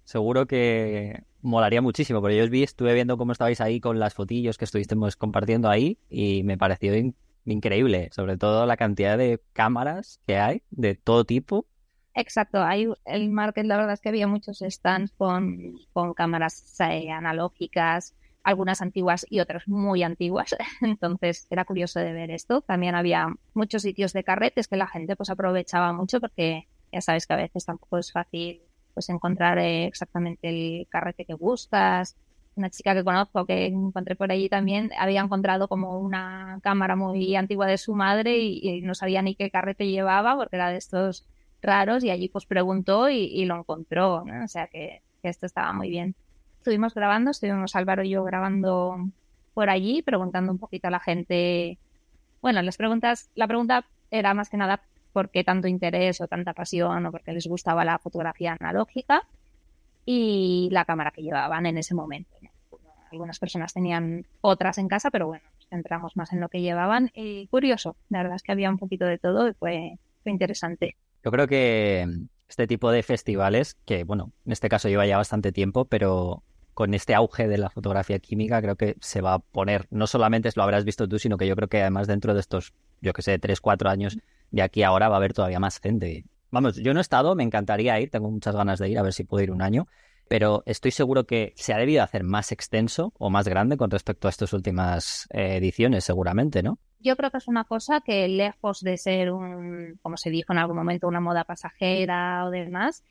seguro 0.04 0.46
que 0.46 1.24
molaría 1.42 1.82
muchísimo, 1.82 2.22
porque 2.22 2.38
yo 2.38 2.44
os 2.44 2.50
vi, 2.50 2.64
estuve 2.64 2.94
viendo 2.94 3.18
cómo 3.18 3.32
estabais 3.32 3.62
ahí 3.62 3.80
con 3.80 4.00
las 4.00 4.14
fotillos 4.14 4.58
que 4.58 4.66
estuvimos 4.66 5.16
compartiendo 5.16 5.70
ahí 5.70 5.98
y 6.10 6.44
me 6.44 6.58
pareció 6.58 6.94
increíble, 7.46 8.10
sobre 8.12 8.38
todo 8.38 8.66
la 8.66 8.78
cantidad 8.78 9.18
de 9.18 9.42
cámaras 9.54 10.20
que 10.28 10.38
hay 10.38 10.62
de 10.70 10.96
todo 10.96 11.26
tipo. 11.26 11.66
Exacto, 12.14 12.62
hay 12.62 12.88
el 13.06 13.32
market, 13.32 13.66
la 13.66 13.78
verdad 13.78 13.94
es 13.94 14.02
que 14.02 14.10
había 14.10 14.28
muchos 14.28 14.60
stands 14.60 15.14
con, 15.14 15.80
con 15.94 16.14
cámaras 16.14 16.76
eh, 16.82 17.10
analógicas, 17.10 18.14
algunas 18.44 18.82
antiguas 18.82 19.26
y 19.30 19.40
otras 19.40 19.68
muy 19.68 20.04
antiguas. 20.04 20.56
Entonces 20.82 21.48
era 21.50 21.66
curioso 21.66 22.00
de 22.00 22.14
ver 22.14 22.32
esto. 22.32 22.62
También 22.62 22.96
había 22.96 23.28
muchos 23.54 23.84
sitios 23.84 24.14
de 24.14 24.24
carretes 24.24 24.68
que 24.68 24.78
la 24.78 24.88
gente 24.88 25.16
pues 25.16 25.30
aprovechaba 25.30 25.94
mucho 25.94 26.20
porque 26.20 26.68
ya 26.92 27.02
sabes 27.02 27.28
que 27.28 27.34
a 27.34 27.38
veces 27.38 27.66
tampoco 27.66 27.98
es 27.98 28.12
fácil 28.12 28.62
pues 28.94 29.10
encontrar 29.10 29.58
eh, 29.60 29.86
exactamente 29.86 30.50
el 30.50 30.88
carrete 30.90 31.26
que 31.26 31.34
buscas. 31.34 32.18
Una 32.56 32.70
chica 32.70 32.94
que 32.94 33.04
conozco 33.04 33.46
que 33.46 33.68
encontré 33.68 34.16
por 34.16 34.32
allí 34.32 34.50
también 34.50 34.92
había 34.98 35.22
encontrado 35.22 35.70
como 35.70 36.00
una 36.00 36.60
cámara 36.62 36.98
muy 36.98 37.36
antigua 37.36 37.66
de 37.68 37.78
su 37.78 37.96
madre 37.96 38.40
y, 38.40 38.82
no 38.82 38.94
sabía 38.94 39.22
ni 39.22 39.36
qué 39.36 39.50
carrete 39.50 39.88
llevaba 39.88 40.36
porque 40.36 40.58
era 40.58 40.70
de 40.70 40.78
estos 40.78 41.26
raros 41.62 42.04
y 42.04 42.10
allí 42.10 42.28
pues 42.28 42.46
preguntó 42.46 43.10
y, 43.10 43.46
lo 43.46 43.56
encontró. 43.58 44.26
O 44.44 44.48
sea 44.48 44.68
que 44.68 45.02
esto 45.24 45.46
estaba 45.46 45.72
muy 45.72 45.90
bien 45.90 46.16
estuvimos 46.62 46.94
grabando, 46.94 47.32
estuvimos 47.32 47.76
Álvaro 47.76 48.04
y 48.04 48.12
yo 48.12 48.24
grabando 48.24 48.96
por 49.56 49.72
allí, 49.72 50.04
preguntando 50.04 50.52
un 50.52 50.60
poquito 50.60 50.90
a 50.90 50.92
la 50.92 51.00
gente. 51.00 51.80
Bueno, 52.40 52.62
las 52.62 52.78
preguntas, 52.78 53.32
la 53.34 53.48
pregunta 53.48 53.84
era 54.12 54.36
más 54.36 54.48
que 54.50 54.58
nada 54.58 54.80
por 55.12 55.32
qué 55.32 55.44
tanto 55.44 55.68
interés 55.68 56.22
o 56.22 56.28
tanta 56.28 56.54
pasión 56.54 57.04
o 57.08 57.12
porque 57.12 57.34
les 57.34 57.48
gustaba 57.48 57.84
la 57.84 57.98
fotografía 57.98 58.56
analógica 58.60 59.24
y 60.06 60.70
la 60.72 60.86
cámara 60.86 61.10
que 61.10 61.24
llevaban 61.24 61.66
en 61.66 61.80
ese 61.80 61.96
momento. 61.96 62.30
Algunas 63.12 63.40
personas 63.40 63.74
tenían 63.74 64.28
otras 64.42 64.78
en 64.78 64.88
casa, 64.88 65.10
pero 65.10 65.28
bueno, 65.28 65.44
nos 65.56 65.68
centramos 65.68 66.16
más 66.16 66.32
en 66.32 66.42
lo 66.42 66.48
que 66.48 66.62
llevaban. 66.62 67.10
Y 67.16 67.48
curioso, 67.48 67.96
la 68.10 68.20
verdad 68.20 68.36
es 68.36 68.44
que 68.44 68.52
había 68.52 68.70
un 68.70 68.78
poquito 68.78 69.06
de 69.06 69.18
todo 69.18 69.50
y 69.50 69.54
fue, 69.54 69.98
fue 70.22 70.32
interesante. 70.32 70.96
Yo 71.26 71.32
creo 71.32 71.48
que 71.48 72.08
este 72.48 72.68
tipo 72.68 72.92
de 72.92 73.02
festivales, 73.02 73.78
que 73.86 74.04
bueno, 74.04 74.32
en 74.46 74.52
este 74.52 74.70
caso 74.70 74.90
lleva 74.90 75.08
ya 75.08 75.18
bastante 75.18 75.52
tiempo, 75.52 75.86
pero 75.86 76.44
con 76.74 76.94
este 76.94 77.14
auge 77.14 77.48
de 77.48 77.58
la 77.58 77.70
fotografía 77.70 78.20
química, 78.20 78.62
creo 78.62 78.76
que 78.76 78.96
se 79.02 79.22
va 79.22 79.36
a 79.36 79.40
poner, 79.40 79.88
no 79.92 80.08
solamente 80.08 80.50
lo 80.56 80.64
habrás 80.64 80.86
visto 80.86 81.08
tú, 81.08 81.20
sino 81.20 81.38
que 81.38 81.48
yo 81.48 81.56
creo 81.56 81.68
que 81.68 81.82
además 81.82 82.08
dentro 82.08 82.34
de 82.34 82.40
estos, 82.40 82.74
yo 83.02 83.14
que 83.14 83.22
sé, 83.22 83.40
tres, 83.40 83.62
cuatro 83.62 83.90
años 83.90 84.18
de 84.52 84.62
aquí 84.62 84.84
a 84.84 84.90
ahora 84.90 85.10
va 85.10 85.16
a 85.16 85.18
haber 85.18 85.34
todavía 85.34 85.60
más 85.60 85.80
gente. 85.80 86.26
Vamos, 86.52 86.76
yo 86.78 86.94
no 86.94 87.00
he 87.00 87.02
estado, 87.02 87.36
me 87.36 87.44
encantaría 87.44 88.00
ir, 88.00 88.10
tengo 88.10 88.30
muchas 88.30 88.56
ganas 88.56 88.80
de 88.80 88.90
ir, 88.90 89.00
a 89.00 89.04
ver 89.04 89.14
si 89.14 89.24
puedo 89.24 89.44
ir 89.44 89.52
un 89.52 89.62
año, 89.62 89.88
pero 90.28 90.64
estoy 90.66 90.92
seguro 90.92 91.26
que 91.26 91.54
se 91.56 91.74
ha 91.74 91.78
debido 91.78 92.04
hacer 92.04 92.24
más 92.24 92.52
extenso 92.52 93.14
o 93.18 93.30
más 93.30 93.48
grande 93.48 93.78
con 93.78 93.90
respecto 93.90 94.28
a 94.28 94.30
estas 94.30 94.54
últimas 94.54 95.28
eh, 95.32 95.58
ediciones, 95.58 96.04
seguramente, 96.04 96.64
¿no? 96.64 96.78
Yo 97.00 97.16
creo 97.16 97.32
que 97.32 97.38
es 97.38 97.48
una 97.48 97.64
cosa 97.64 98.02
que 98.02 98.28
lejos 98.28 98.82
de 98.82 98.98
ser 98.98 99.32
un, 99.32 99.98
como 100.02 100.18
se 100.18 100.30
dijo 100.30 100.54
en 100.54 100.60
algún 100.60 100.78
momento, 100.78 101.08
una 101.08 101.20
moda 101.20 101.46
pasajera 101.46 102.46
o 102.46 102.50
demás, 102.50 103.04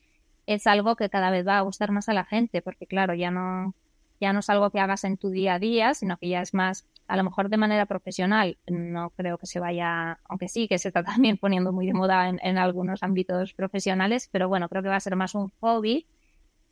es 0.54 0.66
algo 0.66 0.96
que 0.96 1.08
cada 1.08 1.30
vez 1.30 1.46
va 1.46 1.58
a 1.58 1.62
gustar 1.62 1.92
más 1.92 2.08
a 2.08 2.12
la 2.12 2.24
gente, 2.24 2.60
porque 2.60 2.86
claro, 2.86 3.14
ya 3.14 3.30
no, 3.30 3.74
ya 4.20 4.32
no 4.32 4.40
es 4.40 4.50
algo 4.50 4.70
que 4.70 4.80
hagas 4.80 5.04
en 5.04 5.16
tu 5.16 5.30
día 5.30 5.54
a 5.54 5.58
día, 5.60 5.94
sino 5.94 6.16
que 6.16 6.28
ya 6.28 6.40
es 6.40 6.54
más, 6.54 6.86
a 7.06 7.16
lo 7.16 7.22
mejor 7.22 7.48
de 7.48 7.56
manera 7.56 7.86
profesional. 7.86 8.58
No 8.66 9.10
creo 9.10 9.38
que 9.38 9.46
se 9.46 9.60
vaya, 9.60 10.18
aunque 10.24 10.48
sí 10.48 10.66
que 10.66 10.78
se 10.78 10.88
está 10.88 11.04
también 11.04 11.36
poniendo 11.38 11.72
muy 11.72 11.86
de 11.86 11.94
moda 11.94 12.28
en, 12.28 12.58
algunos 12.58 13.02
ámbitos 13.04 13.54
profesionales, 13.54 14.28
pero 14.32 14.48
bueno, 14.48 14.68
creo 14.68 14.82
que 14.82 14.88
va 14.88 14.96
a 14.96 15.00
ser 15.00 15.14
más 15.14 15.36
un 15.36 15.52
hobby 15.60 16.06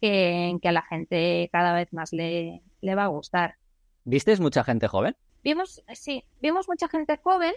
que, 0.00 0.58
que 0.60 0.68
a 0.68 0.72
la 0.72 0.82
gente 0.82 1.48
cada 1.52 1.72
vez 1.72 1.92
más 1.92 2.12
le, 2.12 2.62
le 2.80 2.94
va 2.96 3.04
a 3.04 3.08
gustar. 3.08 3.56
¿Viste 4.04 4.36
mucha 4.38 4.64
gente 4.64 4.88
joven? 4.88 5.16
Vimos, 5.44 5.82
sí, 5.94 6.24
vimos 6.42 6.68
mucha 6.68 6.88
gente 6.88 7.16
joven, 7.22 7.54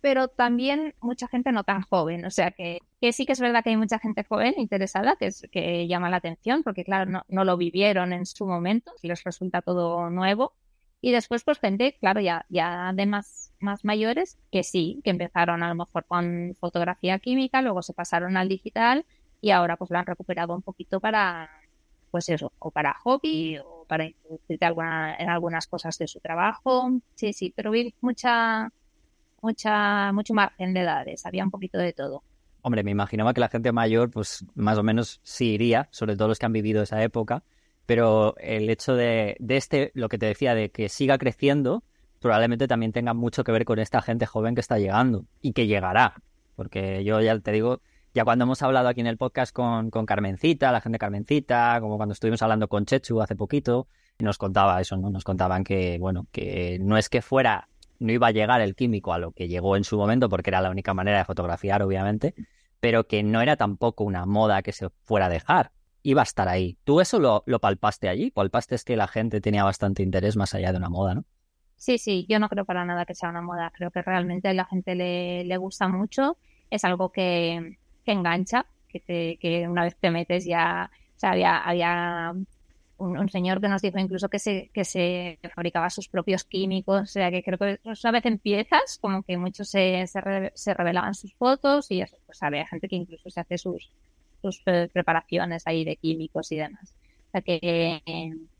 pero 0.00 0.28
también 0.28 0.94
mucha 1.00 1.28
gente 1.28 1.52
no 1.52 1.64
tan 1.64 1.82
joven. 1.82 2.24
O 2.24 2.30
sea 2.30 2.50
que, 2.50 2.80
sí 3.12 3.26
que 3.26 3.32
es 3.32 3.40
verdad 3.40 3.62
que 3.62 3.70
hay 3.70 3.76
mucha 3.76 3.98
gente 3.98 4.24
joven 4.24 4.54
interesada, 4.56 5.16
que, 5.16 5.26
es, 5.26 5.46
que 5.52 5.86
llama 5.88 6.10
la 6.10 6.16
atención, 6.16 6.62
porque 6.62 6.84
claro, 6.84 7.10
no, 7.10 7.24
no 7.28 7.44
lo 7.44 7.56
vivieron 7.56 8.12
en 8.12 8.26
su 8.26 8.46
momento, 8.46 8.92
les 9.02 9.24
resulta 9.24 9.62
todo 9.62 10.10
nuevo. 10.10 10.54
Y 11.02 11.12
después, 11.12 11.44
pues 11.44 11.58
gente, 11.58 11.96
claro, 11.98 12.20
ya, 12.20 12.44
ya 12.50 12.92
de 12.94 13.06
más, 13.06 13.52
más 13.58 13.84
mayores, 13.84 14.38
que 14.50 14.62
sí, 14.62 15.00
que 15.02 15.10
empezaron 15.10 15.62
a 15.62 15.68
lo 15.68 15.74
mejor 15.74 16.04
con 16.06 16.54
fotografía 16.60 17.18
química, 17.18 17.62
luego 17.62 17.82
se 17.82 17.94
pasaron 17.94 18.36
al 18.36 18.48
digital 18.48 19.06
y 19.40 19.50
ahora 19.50 19.76
pues 19.76 19.90
lo 19.90 19.98
han 19.98 20.06
recuperado 20.06 20.54
un 20.54 20.62
poquito 20.62 21.00
para, 21.00 21.50
pues 22.10 22.28
eso, 22.28 22.52
o 22.58 22.70
para 22.70 22.94
hobby 23.02 23.58
o 23.58 23.84
para 23.88 24.04
introducirte 24.04 24.64
alguna, 24.64 25.16
en 25.16 25.30
algunas 25.30 25.66
cosas 25.66 25.96
de 25.98 26.06
su 26.06 26.20
trabajo. 26.20 26.90
Sí, 27.14 27.32
sí, 27.32 27.52
pero 27.56 27.70
vi 27.70 27.94
mucha, 28.00 28.72
mucha, 29.42 30.12
mucho 30.12 30.34
margen 30.34 30.74
de 30.74 30.80
edades, 30.80 31.26
había 31.26 31.44
un 31.44 31.50
poquito 31.50 31.78
de 31.78 31.92
todo. 31.92 32.22
Hombre, 32.62 32.82
me 32.84 32.90
imaginaba 32.90 33.32
que 33.32 33.40
la 33.40 33.48
gente 33.48 33.72
mayor, 33.72 34.10
pues 34.10 34.44
más 34.54 34.76
o 34.78 34.82
menos 34.82 35.20
sí 35.22 35.52
iría, 35.52 35.88
sobre 35.90 36.16
todo 36.16 36.28
los 36.28 36.38
que 36.38 36.46
han 36.46 36.52
vivido 36.52 36.82
esa 36.82 37.02
época, 37.02 37.42
pero 37.86 38.36
el 38.38 38.68
hecho 38.68 38.94
de, 38.94 39.36
de 39.40 39.56
este, 39.56 39.90
lo 39.94 40.08
que 40.08 40.18
te 40.18 40.26
decía, 40.26 40.54
de 40.54 40.70
que 40.70 40.88
siga 40.88 41.16
creciendo, 41.18 41.82
probablemente 42.20 42.68
también 42.68 42.92
tenga 42.92 43.14
mucho 43.14 43.44
que 43.44 43.52
ver 43.52 43.64
con 43.64 43.78
esta 43.78 44.02
gente 44.02 44.26
joven 44.26 44.54
que 44.54 44.60
está 44.60 44.78
llegando 44.78 45.24
y 45.40 45.52
que 45.52 45.66
llegará, 45.66 46.22
porque 46.54 47.02
yo 47.02 47.20
ya 47.20 47.38
te 47.40 47.52
digo, 47.52 47.80
ya 48.12 48.24
cuando 48.24 48.44
hemos 48.44 48.62
hablado 48.62 48.88
aquí 48.88 49.00
en 49.00 49.06
el 49.06 49.16
podcast 49.16 49.54
con, 49.54 49.90
con 49.90 50.04
Carmencita, 50.04 50.70
la 50.72 50.80
gente 50.80 50.98
Carmencita, 50.98 51.78
como 51.80 51.96
cuando 51.96 52.12
estuvimos 52.12 52.42
hablando 52.42 52.68
con 52.68 52.84
Chechu 52.84 53.20
hace 53.22 53.36
poquito, 53.36 53.88
nos 54.18 54.38
contaba 54.38 54.80
eso, 54.80 54.96
¿no? 54.96 55.10
Nos 55.10 55.24
contaban 55.24 55.64
que, 55.64 55.98
bueno, 55.98 56.26
que 56.32 56.78
no 56.80 56.96
es 56.96 57.08
que 57.08 57.22
fuera 57.22 57.68
no 58.00 58.12
iba 58.12 58.26
a 58.26 58.32
llegar 58.32 58.60
el 58.60 58.74
químico 58.74 59.12
a 59.12 59.18
lo 59.18 59.32
que 59.32 59.46
llegó 59.46 59.76
en 59.76 59.84
su 59.84 59.96
momento, 59.96 60.28
porque 60.28 60.50
era 60.50 60.60
la 60.60 60.70
única 60.70 60.94
manera 60.94 61.18
de 61.18 61.24
fotografiar, 61.24 61.82
obviamente, 61.82 62.34
pero 62.80 63.06
que 63.06 63.22
no 63.22 63.40
era 63.40 63.56
tampoco 63.56 64.04
una 64.04 64.26
moda 64.26 64.62
que 64.62 64.72
se 64.72 64.88
fuera 65.04 65.26
a 65.26 65.28
dejar. 65.28 65.70
Iba 66.02 66.22
a 66.22 66.24
estar 66.24 66.48
ahí. 66.48 66.78
¿Tú 66.84 67.00
eso 67.00 67.20
lo, 67.20 67.60
palpaste 67.60 68.08
allí? 68.08 68.30
Palpaste 68.30 68.74
es 68.74 68.84
que 68.84 68.96
la 68.96 69.06
gente 69.06 69.40
tenía 69.40 69.64
bastante 69.64 70.02
interés 70.02 70.36
más 70.36 70.54
allá 70.54 70.72
de 70.72 70.78
una 70.78 70.88
moda, 70.88 71.14
¿no? 71.14 71.24
Sí, 71.76 71.98
sí, 71.98 72.26
yo 72.28 72.38
no 72.38 72.48
creo 72.48 72.64
para 72.64 72.84
nada 72.84 73.04
que 73.04 73.14
sea 73.14 73.28
una 73.28 73.42
moda. 73.42 73.70
Creo 73.74 73.90
que 73.90 74.02
realmente 74.02 74.48
a 74.48 74.54
la 74.54 74.64
gente 74.64 74.94
le, 74.94 75.44
le 75.44 75.56
gusta 75.58 75.88
mucho. 75.88 76.38
Es 76.70 76.84
algo 76.84 77.12
que, 77.12 77.78
que 78.04 78.12
engancha, 78.12 78.66
que, 78.88 79.00
te, 79.00 79.38
que 79.38 79.68
una 79.68 79.84
vez 79.84 79.96
te 79.96 80.10
metes 80.10 80.46
ya. 80.46 80.90
O 81.16 81.18
sea, 81.20 81.32
había, 81.32 81.58
había 81.58 82.34
un, 83.00 83.28
señor 83.28 83.60
que 83.60 83.68
nos 83.68 83.82
dijo 83.82 83.98
incluso 83.98 84.28
que 84.28 84.38
se, 84.38 84.70
que 84.74 84.84
se 84.84 85.38
fabricaba 85.54 85.88
sus 85.90 86.08
propios 86.08 86.44
químicos, 86.44 87.02
o 87.02 87.06
sea 87.06 87.30
que 87.30 87.42
creo 87.42 87.58
que 87.58 87.80
una 87.84 88.12
vez 88.12 88.26
empiezas, 88.26 88.98
como 89.00 89.22
que 89.22 89.36
muchos 89.38 89.68
se, 89.68 90.06
se, 90.06 90.74
revelaban 90.74 91.14
sus 91.14 91.34
fotos 91.34 91.90
y 91.90 92.02
eso, 92.02 92.16
pues 92.26 92.42
había 92.42 92.66
gente 92.66 92.88
que 92.88 92.96
incluso 92.96 93.30
se 93.30 93.40
hace 93.40 93.58
sus, 93.58 93.90
sus 94.42 94.60
preparaciones 94.92 95.66
ahí 95.66 95.84
de 95.84 95.96
químicos 95.96 96.52
y 96.52 96.56
demás. 96.56 96.94
O 97.28 97.30
sea 97.32 97.40
que, 97.40 98.02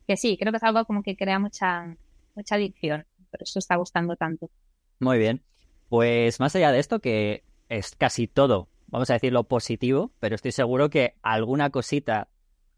que 0.07 0.17
sí, 0.17 0.37
creo 0.39 0.53
que 0.53 0.57
es 0.57 0.63
algo 0.63 0.85
como 0.85 1.03
que 1.03 1.17
crea 1.17 1.39
mucha, 1.39 1.95
mucha 2.35 2.55
adicción, 2.55 3.05
por 3.31 3.43
eso 3.43 3.59
está 3.59 3.77
gustando 3.77 4.17
tanto. 4.17 4.49
Muy 4.99 5.19
bien. 5.19 5.43
Pues 5.89 6.41
más 6.41 6.55
allá 6.57 6.73
de 6.73 6.79
esto, 6.79 7.01
que 7.01 7.45
es 7.69 7.95
casi 7.97 8.27
todo, 8.27 8.69
vamos 8.87 9.11
a 9.11 9.15
decirlo 9.15 9.45
positivo, 9.45 10.13
pero 10.19 10.35
estoy 10.35 10.53
seguro 10.53 10.89
que 10.89 11.15
alguna 11.23 11.71
cosita 11.71 12.29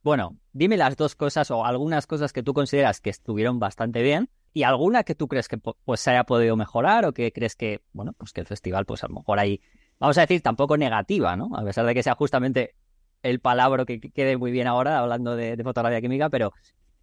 bueno, 0.03 0.37
dime 0.53 0.77
las 0.77 0.97
dos 0.97 1.15
cosas 1.15 1.51
o 1.51 1.65
algunas 1.65 2.07
cosas 2.07 2.33
que 2.33 2.43
tú 2.43 2.55
consideras 2.55 3.01
que 3.01 3.11
estuvieron 3.11 3.59
bastante 3.59 4.03
bien 4.03 4.29
y 4.53 4.65
alguna 4.65 5.05
que 5.05 5.15
tú 5.15 5.29
crees 5.29 5.49
que 5.49 5.59
pues 5.59 6.01
se 6.01 6.11
haya 6.11 6.25
podido 6.25 6.57
mejorar 6.57 7.05
o 7.07 7.13
que 7.13 7.33
crees 7.33 7.57
que, 7.57 7.81
bueno, 7.93 8.13
pues 8.13 8.33
que 8.33 8.41
el 8.41 8.47
festival 8.47 8.85
pues 8.85 9.03
a 9.05 9.09
lo 9.09 9.15
mejor 9.15 9.39
ahí, 9.39 9.61
vamos 9.99 10.19
a 10.19 10.23
decir, 10.23 10.43
tampoco 10.43 10.77
negativa, 10.77 11.37
¿no? 11.37 11.51
A 11.57 11.65
pesar 11.65 11.87
de 11.87 11.95
que 11.95 12.03
sea 12.03 12.15
justamente 12.15 12.75
el 13.23 13.41
palabra 13.41 13.85
que 13.85 14.01
quede 14.01 14.37
muy 14.37 14.51
bien 14.51 14.67
ahora 14.67 14.99
hablando 14.99 15.37
de, 15.37 15.57
fotografía 15.63 16.01
química, 16.01 16.29
pero 16.29 16.53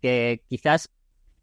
que 0.02 0.44
quizás 0.48 0.90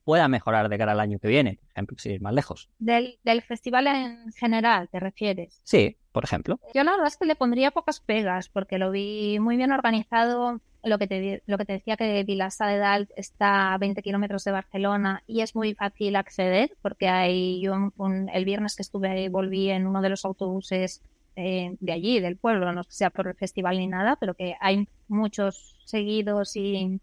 pueda 0.05 0.28
mejorar 0.28 0.69
de 0.69 0.78
cara 0.78 0.93
al 0.93 1.01
año 1.01 1.19
que 1.19 1.28
viene, 1.28 1.59
por 1.61 1.70
ejemplo, 1.73 1.97
si 1.99 2.11
ir 2.11 2.20
más 2.20 2.35
lejos. 2.35 2.69
Del, 2.78 3.19
del 3.24 3.43
festival 3.43 3.87
en 3.89 4.33
general, 4.33 4.89
¿te 4.91 5.01
refieres? 5.01 5.61
Sí, 5.65 5.97
por 6.16 6.24
ejemplo. 6.24 6.59
Yo 6.72 6.82
la 6.82 6.93
verdad 6.93 7.09
es 7.09 7.18
que 7.18 7.26
le 7.26 7.36
pondría 7.36 7.72
pocas 7.72 8.01
pegas 8.01 8.48
porque 8.48 8.78
lo 8.78 8.90
vi 8.90 9.38
muy 9.38 9.59
bien 9.59 9.70
organizado, 9.70 10.62
lo 10.82 10.97
que 10.97 11.06
te, 11.06 11.43
lo 11.44 11.59
que 11.59 11.66
te 11.66 11.74
decía 11.74 11.98
que 11.98 12.24
Vilasa 12.24 12.66
de 12.68 12.78
Dalt 12.78 13.10
está 13.16 13.74
a 13.74 13.76
20 13.76 14.01
kilómetros 14.01 14.43
de 14.44 14.52
Barcelona 14.52 15.22
y 15.26 15.43
es 15.43 15.55
muy 15.55 15.74
fácil 15.74 16.16
acceder 16.16 16.74
porque 16.80 17.10
hay 17.10 17.60
yo 17.60 17.93
el 18.32 18.44
viernes 18.47 18.76
que 18.76 18.82
estuve 18.82 19.10
ahí 19.10 19.28
volví 19.28 19.68
en 19.68 19.86
uno 19.86 20.01
de 20.01 20.09
los 20.09 20.24
autobuses 20.24 21.02
eh, 21.36 21.76
de 21.80 21.93
allí, 21.93 22.18
del 22.18 22.38
pueblo, 22.38 22.72
no 22.72 22.82
sea 22.84 23.10
por 23.10 23.28
el 23.28 23.34
festival 23.34 23.76
ni 23.76 23.86
nada, 23.86 24.16
pero 24.18 24.32
que 24.32 24.56
hay 24.59 24.88
muchos 25.09 25.76
seguidos 25.84 26.56
y, 26.56 26.98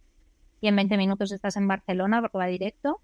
y 0.60 0.68
en 0.68 0.76
20 0.76 0.98
minutos 0.98 1.32
estás 1.32 1.56
en 1.56 1.68
Barcelona 1.68 2.20
porque 2.20 2.40
va 2.40 2.48
directo. 2.48 3.00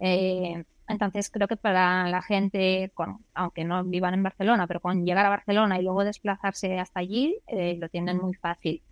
Eh, 0.00 0.64
entonces 0.88 1.30
creo 1.30 1.46
que 1.48 1.56
para 1.56 2.08
la 2.08 2.22
gente, 2.22 2.90
con, 2.94 3.24
aunque 3.34 3.64
no 3.64 3.84
vivan 3.84 4.14
en 4.14 4.22
Barcelona, 4.24 4.66
pero 4.66 4.80
con 4.80 5.04
llegar 5.06 5.26
a 5.26 5.30
Barcelona 5.30 5.78
y 5.78 5.82
luego 5.84 6.04
desplazarse 6.04 6.78
hasta 6.78 7.00
allí, 7.00 7.38
eh, 7.46 7.76
lo 7.78 7.88
tienen 7.88 8.18
muy 8.18 8.34
fácil 8.34 8.82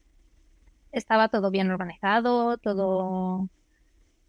estaba 0.93 1.29
todo 1.29 1.51
bien 1.51 1.71
organizado, 1.71 2.59
todo 2.59 3.49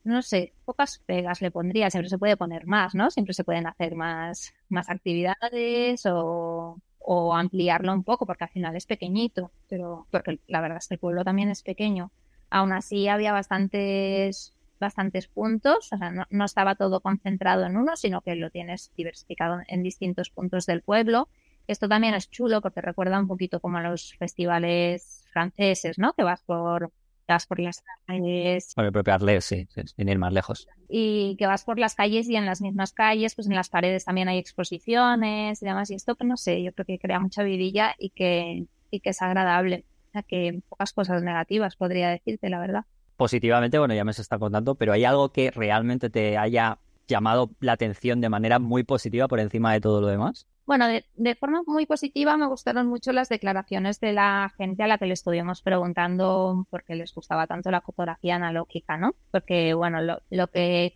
no 0.03 0.21
sé, 0.21 0.53
pocas 0.65 0.99
pegas 1.05 1.41
le 1.41 1.51
pondría, 1.51 1.89
siempre 1.89 2.09
se 2.09 2.17
puede 2.17 2.37
poner 2.37 2.65
más, 2.65 2.95
¿no? 2.95 3.11
Siempre 3.11 3.33
se 3.33 3.43
pueden 3.43 3.67
hacer 3.67 3.95
más, 3.95 4.53
más 4.69 4.89
actividades 4.89 6.05
o, 6.05 6.79
o 6.99 7.35
ampliarlo 7.35 7.93
un 7.93 8.03
poco, 8.03 8.25
porque 8.25 8.45
al 8.45 8.49
final 8.49 8.75
es 8.75 8.85
pequeñito, 8.85 9.51
pero 9.67 10.07
porque 10.11 10.39
la 10.47 10.61
verdad 10.61 10.77
es 10.79 10.87
que 10.87 10.95
el 10.95 10.99
pueblo 10.99 11.23
también 11.23 11.49
es 11.49 11.63
pequeño. 11.63 12.11
Aún 12.49 12.71
así 12.71 13.07
había 13.07 13.33
bastantes 13.33 14.53
bastantes 14.79 15.27
puntos, 15.27 15.91
o 15.91 15.97
sea, 15.97 16.11
no, 16.11 16.25
no, 16.29 16.45
estaba 16.45 16.75
todo 16.75 17.01
concentrado 17.01 17.65
en 17.65 17.77
uno, 17.77 17.95
sino 17.95 18.21
que 18.21 18.35
lo 18.35 18.49
tienes 18.49 18.91
diversificado 18.95 19.59
en 19.67 19.83
distintos 19.83 20.29
puntos 20.29 20.65
del 20.65 20.81
pueblo. 20.81 21.29
Esto 21.67 21.87
también 21.87 22.15
es 22.15 22.29
chulo 22.29 22.61
porque 22.61 22.81
recuerda 22.81 23.19
un 23.19 23.27
poquito 23.27 23.59
como 23.59 23.77
a 23.77 23.83
los 23.83 24.15
festivales 24.17 25.25
franceses, 25.31 25.99
¿no? 25.99 26.13
Que 26.13 26.23
vas 26.23 26.41
por 26.41 26.91
vas 27.29 27.45
por 27.45 27.59
las 27.59 27.83
calles. 28.05 28.73
Por 28.75 28.85
el 28.85 28.91
propio 28.91 29.13
Arles, 29.13 29.45
sí, 29.45 29.67
sin 29.95 30.09
ir 30.09 30.17
más 30.17 30.33
lejos. 30.33 30.67
Y 30.89 31.35
que 31.37 31.45
vas 31.45 31.63
por 31.63 31.79
las 31.79 31.95
calles 31.95 32.27
y 32.27 32.35
en 32.35 32.45
las 32.45 32.61
mismas 32.61 32.91
calles, 32.91 33.35
pues 33.35 33.47
en 33.47 33.55
las 33.55 33.69
paredes 33.69 34.05
también 34.05 34.27
hay 34.27 34.39
exposiciones 34.39 35.61
y 35.61 35.65
demás. 35.65 35.91
Y 35.91 35.95
esto, 35.95 36.15
pues 36.15 36.27
no 36.27 36.37
sé, 36.37 36.61
yo 36.63 36.73
creo 36.73 36.85
que 36.85 36.99
crea 36.99 37.19
mucha 37.19 37.43
vidilla 37.43 37.95
y 37.97 38.09
que, 38.09 38.65
y 38.91 38.99
que 38.99 39.11
es 39.11 39.21
agradable. 39.21 39.85
O 40.09 40.11
sea, 40.11 40.23
que 40.23 40.61
pocas 40.67 40.91
cosas 40.91 41.21
negativas 41.21 41.75
podría 41.75 42.09
decirte, 42.09 42.49
la 42.49 42.59
verdad. 42.59 42.85
Positivamente, 43.19 43.77
bueno, 43.77 43.93
ya 43.93 44.05
me 44.05 44.13
se 44.13 44.21
está 44.21 44.39
contando, 44.39 44.75
pero 44.75 44.93
hay 44.93 45.03
algo 45.03 45.33
que 45.33 45.51
realmente 45.51 46.09
te 46.09 46.37
haya 46.37 46.79
llamado 47.05 47.49
la 47.59 47.73
atención 47.73 48.21
de 48.21 48.29
manera 48.29 48.59
muy 48.59 48.83
positiva 48.83 49.27
por 49.27 49.41
encima 49.41 49.73
de 49.73 49.81
todo 49.81 49.99
lo 49.99 50.07
demás. 50.07 50.47
Bueno, 50.65 50.87
de, 50.87 51.35
forma 51.35 51.63
muy 51.67 51.85
positiva 51.85 52.37
me 52.37 52.47
gustaron 52.47 52.87
mucho 52.87 53.11
las 53.11 53.27
declaraciones 53.27 53.99
de 53.99 54.13
la 54.13 54.53
gente 54.55 54.83
a 54.83 54.87
la 54.87 54.97
que 54.97 55.05
le 55.05 55.15
estuvimos 55.15 55.61
preguntando 55.61 56.65
por 56.69 56.85
qué 56.85 56.95
les 56.95 57.13
gustaba 57.13 57.45
tanto 57.45 57.71
la 57.71 57.81
fotografía 57.81 58.37
analógica, 58.37 58.95
¿no? 58.95 59.13
Porque, 59.31 59.73
bueno, 59.73 59.99
lo, 60.01 60.21
lo 60.29 60.47
que 60.47 60.93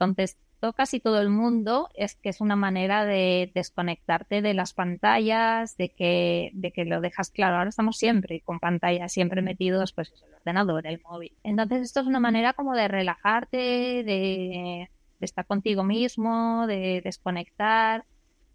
casi 0.71 1.01
todo 1.01 1.19
el 1.19 1.29
mundo 1.29 1.89
es 1.93 2.15
que 2.15 2.29
es 2.29 2.39
una 2.39 2.55
manera 2.55 3.03
de 3.03 3.51
desconectarte 3.53 4.41
de 4.41 4.53
las 4.53 4.73
pantallas, 4.73 5.75
de 5.75 5.89
que, 5.89 6.51
de 6.53 6.71
que 6.71 6.85
lo 6.85 7.01
dejas 7.01 7.31
claro. 7.31 7.57
Ahora 7.57 7.69
estamos 7.69 7.97
siempre 7.97 8.39
con 8.39 8.59
pantallas, 8.59 9.11
siempre 9.11 9.41
metidos, 9.41 9.91
pues 9.91 10.13
el 10.25 10.35
ordenador, 10.35 10.87
el 10.87 11.01
móvil. 11.01 11.33
Entonces, 11.43 11.81
esto 11.81 11.99
es 11.99 12.07
una 12.07 12.21
manera 12.21 12.53
como 12.53 12.73
de 12.75 12.87
relajarte, 12.87 13.57
de, 13.57 14.03
de 14.05 15.25
estar 15.25 15.45
contigo 15.45 15.83
mismo, 15.83 16.65
de 16.67 17.01
desconectar 17.03 18.05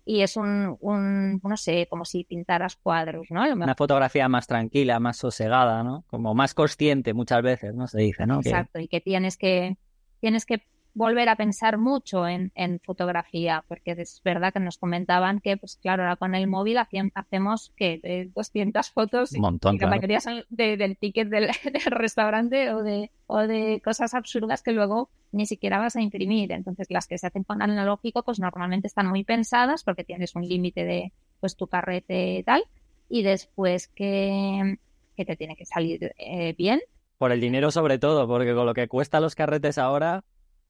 y 0.08 0.22
es 0.22 0.38
un, 0.38 0.78
un, 0.80 1.38
no 1.44 1.56
sé, 1.58 1.86
como 1.90 2.06
si 2.06 2.24
pintaras 2.24 2.76
cuadros, 2.76 3.26
¿no? 3.28 3.42
Una 3.42 3.74
fotografía 3.74 4.26
más 4.26 4.46
tranquila, 4.46 4.98
más 4.98 5.18
sosegada, 5.18 5.82
¿no? 5.82 6.02
Como 6.06 6.34
más 6.34 6.54
consciente 6.54 7.12
muchas 7.12 7.42
veces, 7.42 7.74
¿no? 7.74 7.86
Se 7.88 8.00
dice, 8.00 8.26
¿no? 8.26 8.40
Exacto, 8.40 8.78
que... 8.78 8.84
y 8.84 8.88
que 8.88 9.02
tienes 9.02 9.36
que, 9.36 9.76
tienes 10.20 10.46
que 10.46 10.62
volver 10.98 11.28
a 11.28 11.36
pensar 11.36 11.78
mucho 11.78 12.26
en, 12.26 12.50
en, 12.56 12.80
fotografía, 12.80 13.64
porque 13.68 13.92
es 13.92 14.20
verdad 14.24 14.52
que 14.52 14.58
nos 14.58 14.78
comentaban 14.78 15.38
que, 15.38 15.56
pues 15.56 15.76
claro, 15.76 16.02
ahora 16.02 16.16
con 16.16 16.34
el 16.34 16.48
móvil 16.48 16.76
hacemos 16.78 17.72
que 17.76 18.28
200 18.34 18.90
fotos 18.90 19.32
Un 19.32 19.40
montón, 19.40 19.76
y 19.76 19.78
la 19.78 19.86
claro. 19.86 19.96
mayoría 19.96 20.20
son 20.20 20.42
de, 20.48 20.76
del 20.76 20.96
ticket 20.96 21.28
del, 21.28 21.46
del, 21.72 21.92
restaurante 21.92 22.74
o 22.74 22.82
de, 22.82 23.12
o 23.28 23.38
de 23.38 23.80
cosas 23.84 24.12
absurdas 24.12 24.62
que 24.62 24.72
luego 24.72 25.08
ni 25.30 25.46
siquiera 25.46 25.78
vas 25.78 25.94
a 25.94 26.02
imprimir. 26.02 26.50
Entonces, 26.50 26.88
las 26.90 27.06
que 27.06 27.16
se 27.16 27.28
hacen 27.28 27.44
con 27.44 27.62
analógico, 27.62 28.24
pues 28.24 28.40
normalmente 28.40 28.88
están 28.88 29.06
muy 29.06 29.22
pensadas 29.22 29.84
porque 29.84 30.02
tienes 30.02 30.34
un 30.34 30.48
límite 30.48 30.84
de 30.84 31.12
pues 31.38 31.54
tu 31.54 31.68
carrete 31.68 32.38
y 32.38 32.42
tal, 32.42 32.64
y 33.08 33.22
después 33.22 33.86
que, 33.86 34.78
que 35.16 35.24
te 35.24 35.36
tiene 35.36 35.54
que 35.54 35.64
salir 35.64 36.12
eh, 36.18 36.56
bien. 36.58 36.80
Por 37.18 37.30
el 37.30 37.40
dinero 37.40 37.70
sobre 37.70 38.00
todo, 38.00 38.26
porque 38.26 38.52
con 38.52 38.66
lo 38.66 38.74
que 38.74 38.88
cuesta 38.88 39.20
los 39.20 39.36
carretes 39.36 39.78
ahora, 39.78 40.24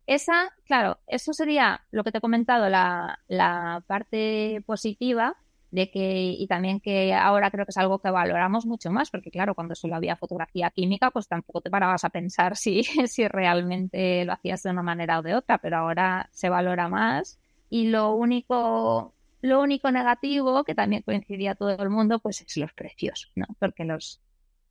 esa, 0.08 0.54
claro, 0.64 0.98
eso 1.06 1.34
sería 1.34 1.82
lo 1.90 2.02
que 2.02 2.10
te 2.10 2.18
he 2.18 2.20
comentado, 2.22 2.70
la, 2.70 3.20
la, 3.28 3.84
parte 3.86 4.62
positiva 4.64 5.36
de 5.70 5.90
que, 5.90 6.30
y 6.30 6.46
también 6.46 6.80
que 6.80 7.12
ahora 7.12 7.50
creo 7.50 7.66
que 7.66 7.72
es 7.72 7.76
algo 7.76 7.98
que 7.98 8.10
valoramos 8.10 8.64
mucho 8.64 8.90
más, 8.90 9.10
porque 9.10 9.30
claro, 9.30 9.54
cuando 9.54 9.74
solo 9.74 9.96
había 9.96 10.16
fotografía 10.16 10.70
química, 10.70 11.10
pues 11.10 11.28
tampoco 11.28 11.60
te 11.60 11.68
parabas 11.70 12.04
a 12.04 12.08
pensar 12.08 12.56
si, 12.56 12.84
si 12.84 13.28
realmente 13.28 14.24
lo 14.24 14.32
hacías 14.32 14.62
de 14.62 14.70
una 14.70 14.82
manera 14.82 15.18
o 15.18 15.22
de 15.22 15.34
otra, 15.34 15.58
pero 15.58 15.76
ahora 15.76 16.30
se 16.32 16.48
valora 16.48 16.88
más. 16.88 17.38
Y 17.68 17.88
lo 17.88 18.14
único, 18.14 19.12
lo 19.42 19.60
único 19.60 19.90
negativo, 19.92 20.64
que 20.64 20.74
también 20.74 21.02
coincidía 21.02 21.54
todo 21.54 21.76
el 21.82 21.90
mundo, 21.90 22.18
pues 22.18 22.40
es 22.40 22.56
los 22.56 22.72
precios, 22.72 23.30
¿no? 23.34 23.44
Porque 23.58 23.84
los, 23.84 24.22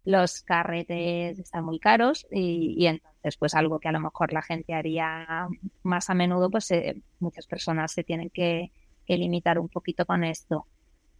los 0.07 0.41
carretes 0.41 1.37
están 1.37 1.65
muy 1.65 1.79
caros 1.79 2.25
y, 2.31 2.75
y, 2.77 2.87
entonces 2.87 3.16
pues 3.35 3.53
algo 3.53 3.79
que 3.79 3.89
a 3.89 3.91
lo 3.91 3.99
mejor 3.99 4.31
la 4.31 4.41
gente 4.41 4.73
haría 4.73 5.47
más 5.83 6.09
a 6.09 6.13
menudo 6.13 6.49
pues 6.49 6.71
eh, 6.71 7.01
muchas 7.19 7.45
personas 7.47 7.91
se 7.91 8.05
tienen 8.05 8.29
que, 8.29 8.71
que, 9.05 9.17
limitar 9.17 9.59
un 9.59 9.67
poquito 9.67 10.05
con 10.05 10.23
esto. 10.23 10.65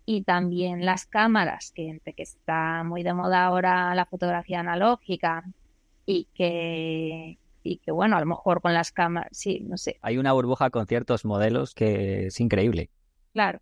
Y 0.06 0.24
también 0.24 0.86
las 0.86 1.06
cámaras 1.06 1.74
que 1.76 2.00
que 2.06 2.24
está 2.24 2.84
muy 2.86 3.04
de 3.04 3.14
moda 3.14 3.44
ahora 3.44 3.94
la 3.94 4.06
fotografía 4.06 4.62
analógica 4.62 5.44
y 6.06 6.30
que 6.34 7.38
y 7.64 7.78
que 7.80 7.92
bueno 7.92 8.16
a 8.16 8.22
lo 8.22 8.26
mejor 8.26 8.62
con 8.62 8.74
las 8.74 8.94
cámaras 8.94 9.30
sí 9.34 9.60
no 9.68 9.78
sé. 9.78 9.98
Hay 10.02 10.18
una 10.18 10.32
burbuja 10.32 10.70
con 10.70 10.88
ciertos 10.88 11.26
modelos 11.26 11.74
que 11.74 12.28
es 12.28 12.40
increíble. 12.40 12.90
Claro. 13.34 13.60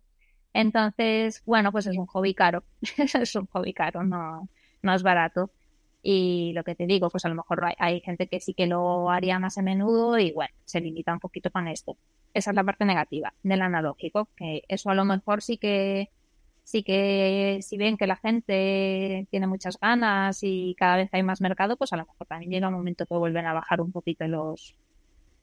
Entonces 0.52 1.42
bueno 1.46 1.72
pues 1.72 1.86
es 1.88 1.96
un 1.96 2.06
hobby 2.06 2.34
caro. 2.34 2.62
Es 2.96 3.34
un 3.34 3.46
hobby 3.46 3.72
caro 3.72 4.04
no 4.04 4.48
no 4.82 4.94
es 4.94 5.02
barato. 5.02 5.50
Y 6.08 6.52
lo 6.52 6.62
que 6.62 6.76
te 6.76 6.86
digo, 6.86 7.10
pues 7.10 7.24
a 7.24 7.28
lo 7.28 7.34
mejor 7.34 7.64
hay, 7.78 8.00
gente 8.00 8.28
que 8.28 8.38
sí 8.38 8.54
que 8.54 8.68
lo 8.68 9.10
haría 9.10 9.40
más 9.40 9.58
a 9.58 9.62
menudo 9.62 10.16
y 10.20 10.30
bueno, 10.30 10.54
se 10.64 10.80
limita 10.80 11.12
un 11.12 11.18
poquito 11.18 11.50
con 11.50 11.66
esto. 11.66 11.96
Esa 12.32 12.50
es 12.50 12.54
la 12.54 12.62
parte 12.62 12.84
negativa 12.84 13.34
del 13.42 13.60
analógico, 13.60 14.28
que 14.36 14.62
eso 14.68 14.88
a 14.90 14.94
lo 14.94 15.04
mejor 15.04 15.42
sí 15.42 15.58
que 15.58 16.10
sí 16.62 16.84
que 16.84 17.58
si 17.60 17.76
ven 17.76 17.96
que 17.96 18.06
la 18.06 18.14
gente 18.14 19.26
tiene 19.32 19.48
muchas 19.48 19.80
ganas 19.80 20.44
y 20.44 20.76
cada 20.78 20.94
vez 20.98 21.08
hay 21.10 21.24
más 21.24 21.40
mercado, 21.40 21.76
pues 21.76 21.92
a 21.92 21.96
lo 21.96 22.06
mejor 22.06 22.24
también 22.28 22.52
llega 22.52 22.68
un 22.68 22.74
momento 22.74 23.04
que 23.04 23.14
vuelven 23.16 23.46
a 23.46 23.52
bajar 23.52 23.80
un 23.80 23.90
poquito 23.90 24.28
los 24.28 24.76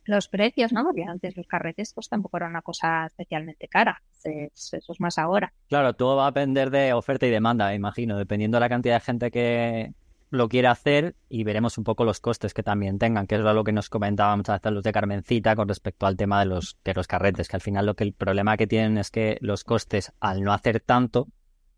los 0.06 0.30
precios, 0.30 0.72
¿no? 0.72 0.86
Porque 0.86 1.04
antes 1.04 1.36
los 1.36 1.48
carretes 1.48 1.94
pues 1.94 2.08
tampoco 2.08 2.38
era 2.38 2.48
una 2.48 2.62
cosa 2.62 3.08
especialmente 3.08 3.68
cara. 3.68 4.02
Eso 4.24 4.78
es 4.78 5.00
más 5.02 5.18
ahora. 5.18 5.52
Claro, 5.68 5.94
todo 5.94 6.16
va 6.16 6.28
a 6.28 6.32
depender 6.32 6.70
de 6.70 6.94
oferta 6.94 7.28
y 7.28 7.32
demanda, 7.32 7.76
imagino, 7.76 8.18
dependiendo 8.18 8.56
de 8.56 8.62
la 8.62 8.70
cantidad 8.70 8.96
de 8.96 9.02
gente 9.02 9.30
que 9.30 9.94
lo 10.34 10.50
quiera 10.50 10.72
hacer 10.72 11.16
y 11.30 11.44
veremos 11.44 11.78
un 11.78 11.84
poco 11.84 12.06
los 12.06 12.20
costes 12.20 12.56
que 12.56 12.64
también 12.64 12.98
tengan, 12.98 13.28
que 13.28 13.36
es 13.36 13.42
lo 13.42 13.64
que 13.64 13.72
nos 13.72 13.90
comentaban 13.90 14.40
muchas 14.40 14.60
veces 14.60 14.74
los 14.74 14.84
de 14.84 14.92
Carmencita 14.92 15.56
con 15.56 15.68
respecto 15.68 16.08
al 16.08 16.18
tema 16.18 16.40
de 16.40 16.48
los, 16.48 16.80
de 16.84 16.96
los 16.96 17.06
carretes, 17.06 17.48
que 17.48 17.56
al 17.56 17.62
final 17.62 17.86
lo 17.86 17.94
que 17.94 18.04
el 18.04 18.14
problema 18.14 18.58
que 18.58 18.66
tienen 18.66 18.98
es 18.98 19.12
que 19.12 19.38
los 19.42 19.64
costes 19.64 20.12
al 20.20 20.42
no 20.42 20.52
hacer 20.52 20.80
tanto, 20.80 21.28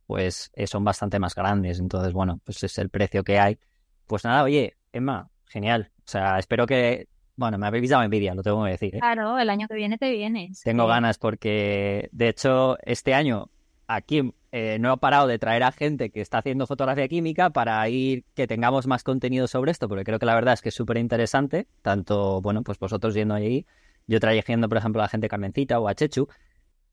pues 0.07 0.52
eh, 0.53 0.68
son 0.68 0.86
bastante 0.86 1.19
más 1.19 1.36
grandes. 1.36 1.80
Entonces, 1.80 2.14
bueno, 2.14 2.40
pues 2.45 2.64
es 2.64 2.77
el 2.77 2.90
precio 2.90 3.26
que 3.26 3.40
hay. 3.40 3.60
Pues 4.07 4.23
nada, 4.23 4.44
oye, 4.44 4.77
Emma, 4.94 5.30
genial. 5.48 5.91
O 5.98 6.07
sea, 6.07 6.40
espero 6.40 6.65
que 6.65 7.10
bueno, 7.36 7.57
me 7.57 7.68
habéis 7.68 7.90
dado 7.90 8.03
envidia, 8.03 8.34
lo 8.34 8.41
tengo 8.41 8.64
que 8.64 8.72
decir. 8.72 8.95
¿eh? 8.95 8.99
Claro, 8.99 9.38
el 9.38 9.49
año 9.49 9.68
que 9.68 9.76
viene 9.76 9.98
te 9.98 10.10
vienes. 10.11 10.61
Tengo 10.61 10.84
sí. 10.84 10.90
ganas 10.90 11.18
porque, 11.18 12.07
de 12.14 12.30
hecho, 12.30 12.77
este 12.84 13.14
año 13.14 13.49
aquí 13.88 14.34
eh, 14.52 14.78
no 14.80 14.94
he 14.94 14.98
parado 14.98 15.28
de 15.28 15.40
traer 15.40 15.64
a 15.64 15.72
gente 15.72 16.10
que 16.10 16.22
está 16.22 16.40
haciendo 16.40 16.68
fotografía 16.68 17.07
química 17.07 17.49
para 17.49 17.88
ir 17.90 18.24
que 18.34 18.48
tengamos 18.48 18.88
más 18.88 19.03
contenido 19.03 19.48
sobre 19.48 19.72
esto, 19.72 19.88
porque 19.88 20.03
creo 20.03 20.20
que 20.20 20.26
la 20.26 20.36
verdad 20.36 20.53
es 20.53 20.62
que 20.62 20.70
es 20.70 20.76
súper 20.76 20.98
interesante, 20.98 21.68
tanto, 21.82 22.41
bueno, 22.41 22.64
pues 22.64 22.80
vosotros 22.80 23.14
yendo 23.14 23.34
allí, 23.34 23.66
yo 24.07 24.20
trayendo, 24.20 24.70
por 24.70 24.78
ejemplo, 24.78 25.02
a 25.02 25.06
la 25.06 25.10
gente 25.10 25.28
Carmencita 25.28 25.80
o 25.80 25.88
a 25.88 25.95
Chechu, 25.95 26.28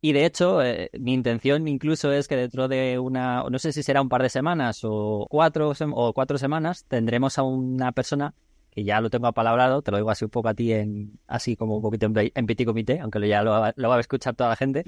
y 0.05 0.13
de 0.13 0.25
hecho, 0.27 0.61
eh, 0.63 0.91
mi 0.99 1.15
intención 1.15 1.69
incluso 1.69 2.11
es 2.11 2.27
que 2.27 2.35
dentro 2.35 2.67
de 2.67 2.99
una, 2.99 3.45
no 3.49 3.59
sé 3.61 3.73
si 3.73 3.85
será 3.85 4.03
un 4.03 4.09
par 4.09 4.23
de 4.23 4.31
semanas 4.31 4.81
o 4.83 5.29
cuatro, 5.31 5.73
o 5.93 6.13
cuatro 6.13 6.39
semanas, 6.39 6.85
tendremos 6.89 7.39
a 7.39 7.45
una 7.45 7.93
persona 7.93 8.35
que 8.73 8.83
ya 8.83 9.01
lo 9.01 9.11
tengo 9.11 9.29
apalabrado, 9.29 9.83
te 9.83 9.93
lo 9.93 9.99
digo 9.99 10.11
así 10.11 10.25
un 10.25 10.31
poco 10.31 10.49
a 10.49 10.55
ti, 10.55 10.73
en, 10.73 11.21
así 11.29 11.55
como 11.55 11.77
un 11.77 11.83
poquito 11.83 12.07
en, 12.07 12.33
en 12.35 12.47
petit 12.47 12.67
comité, 12.67 12.99
aunque 12.99 13.21
lo, 13.21 13.27
ya 13.27 13.43
lo, 13.43 13.53
lo, 13.77 13.89
va 13.89 13.97
a 13.97 14.01
escuchar 14.01 14.35
toda 14.35 14.51
la 14.51 14.57
gente. 14.57 14.83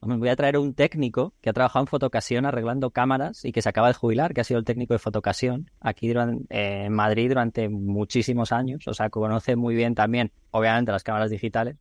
Me 0.00 0.16
voy 0.16 0.28
a 0.28 0.36
traer 0.36 0.58
un 0.58 0.74
técnico 0.74 1.34
que 1.40 1.50
ha 1.50 1.52
trabajado 1.52 1.82
en 1.82 1.88
fotocasión 1.88 2.46
arreglando 2.46 2.90
cámaras 2.90 3.44
y 3.44 3.50
que 3.50 3.62
se 3.62 3.68
acaba 3.68 3.88
de 3.88 3.94
jubilar, 3.94 4.32
que 4.32 4.40
ha 4.40 4.44
sido 4.44 4.60
el 4.60 4.64
técnico 4.64 4.94
de 4.94 4.98
fotocasión 4.98 5.70
aquí 5.80 6.08
durante, 6.08 6.44
eh, 6.50 6.84
en 6.84 6.92
Madrid 6.92 7.28
durante 7.28 7.68
muchísimos 7.68 8.52
años. 8.52 8.86
O 8.86 8.94
sea, 8.94 9.10
conoce 9.10 9.56
muy 9.56 9.74
bien 9.74 9.96
también, 9.96 10.30
obviamente, 10.52 10.92
las 10.92 11.02
cámaras 11.02 11.30
digitales, 11.30 11.76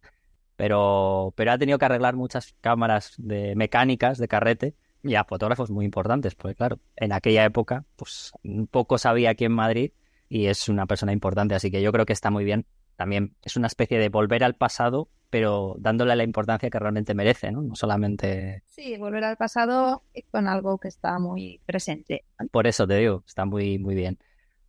pero, 0.56 1.32
pero 1.36 1.52
ha 1.52 1.58
tenido 1.60 1.78
que 1.78 1.86
arreglar 1.86 2.16
muchas 2.16 2.56
cámaras 2.60 3.14
de 3.18 3.56
mecánicas 3.56 4.18
de 4.18 4.28
carrete 4.28 4.76
y 5.04 5.14
a 5.14 5.24
fotógrafos 5.24 5.70
muy 5.70 5.86
importantes, 5.86 6.34
porque 6.34 6.56
claro, 6.56 6.80
en 6.96 7.14
aquella 7.14 7.46
época, 7.46 7.86
pues 7.96 8.32
poco 8.72 8.98
sabía 8.98 9.30
aquí 9.30 9.46
en 9.46 9.54
Madrid 9.54 9.92
y 10.28 10.48
es 10.48 10.70
una 10.70 10.88
persona 10.88 11.14
importante, 11.14 11.54
así 11.56 11.70
que 11.70 11.84
yo 11.84 11.92
creo 11.92 12.06
que 12.06 12.14
está 12.14 12.32
muy 12.32 12.44
bien. 12.44 12.66
También 12.96 13.36
es 13.44 13.56
una 13.56 13.68
especie 13.68 14.00
de 14.00 14.10
volver 14.10 14.44
al 14.44 14.56
pasado, 14.56 15.08
pero 15.30 15.76
dándole 15.80 16.16
la 16.16 16.24
importancia 16.24 16.70
que 16.70 16.80
realmente 16.80 17.14
merece, 17.14 17.52
¿no? 17.52 17.62
No 17.62 17.76
solamente... 17.76 18.64
Sí, 18.66 18.98
volver 18.98 19.24
al 19.24 19.38
pasado 19.38 20.04
con 20.32 20.48
algo 20.48 20.78
que 20.78 20.88
está 20.88 21.20
muy 21.20 21.62
presente. 21.66 22.26
Por 22.52 22.68
eso 22.68 22.88
te 22.88 22.96
digo, 22.98 23.24
está 23.28 23.46
muy, 23.46 23.78
muy 23.80 23.96
bien. 23.96 24.18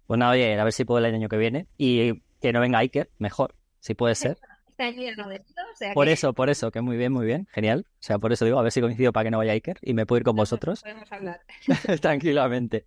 Bueno, 0.07 0.29
oye, 0.31 0.59
a 0.59 0.65
ver 0.65 0.73
si 0.73 0.85
puedo 0.85 1.05
el 1.05 1.15
año 1.15 1.29
que 1.29 1.37
viene 1.37 1.67
y 1.77 2.23
que 2.41 2.53
no 2.53 2.61
venga 2.61 2.79
Iker, 2.79 3.11
mejor. 3.19 3.55
si 3.81 3.95
puede 3.95 4.15
ser. 4.15 4.39
O 4.81 5.77
sea 5.77 5.93
Por 5.93 6.07
que 6.07 6.13
eso, 6.13 6.33
por 6.35 6.51
eso, 6.51 6.71
que 6.71 6.81
muy 6.81 6.97
bien, 6.97 7.13
muy 7.13 7.27
bien, 7.27 7.49
genial. 7.51 7.85
O 7.89 7.97
sea, 7.99 8.21
por 8.21 8.33
eso 8.33 8.45
digo, 8.45 8.61
a 8.61 8.63
ver 8.63 8.71
si 8.71 8.81
coincido 8.81 9.13
para 9.13 9.25
que 9.25 9.31
no 9.33 9.39
vaya 9.39 9.51
Iker 9.51 9.77
y 9.83 9.93
me 9.93 10.07
puedo 10.07 10.19
ir 10.19 10.25
con 10.25 10.37
vosotros 10.37 10.83
podemos 10.83 11.11
hablar. 11.11 11.41
tranquilamente. 12.01 12.87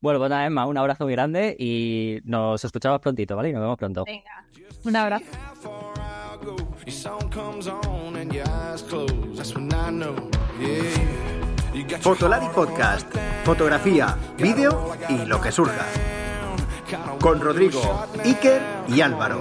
Bueno, 0.00 0.20
pues 0.20 0.30
nada, 0.30 0.46
Emma, 0.46 0.66
un 0.66 0.78
abrazo 0.78 1.04
muy 1.04 1.12
grande 1.14 1.56
y 1.58 2.18
nos 2.24 2.64
escuchamos 2.64 3.00
prontito, 3.00 3.34
¿vale? 3.36 3.50
Y 3.50 3.52
nos 3.52 3.62
vemos 3.62 3.76
pronto. 3.76 4.04
Venga, 4.04 4.46
un 4.84 4.96
abrazo. 4.96 5.91
Your 6.44 6.90
song 6.90 7.30
comes 7.30 7.68
on 7.68 8.16
and 8.16 8.32
your 8.32 8.48
eyes 8.48 8.82
close. 8.82 9.36
That's 9.36 9.54
I 9.54 9.90
know. 9.90 10.16
Fotolari 12.00 12.48
Podcast. 12.48 13.06
Fotografía, 13.44 14.16
vídeo 14.38 14.92
y 15.08 15.24
lo 15.24 15.40
que 15.40 15.52
surja. 15.52 15.86
Con 17.20 17.40
Rodrigo, 17.40 18.06
Iker 18.24 18.60
y 18.88 19.00
Álvaro. 19.00 19.40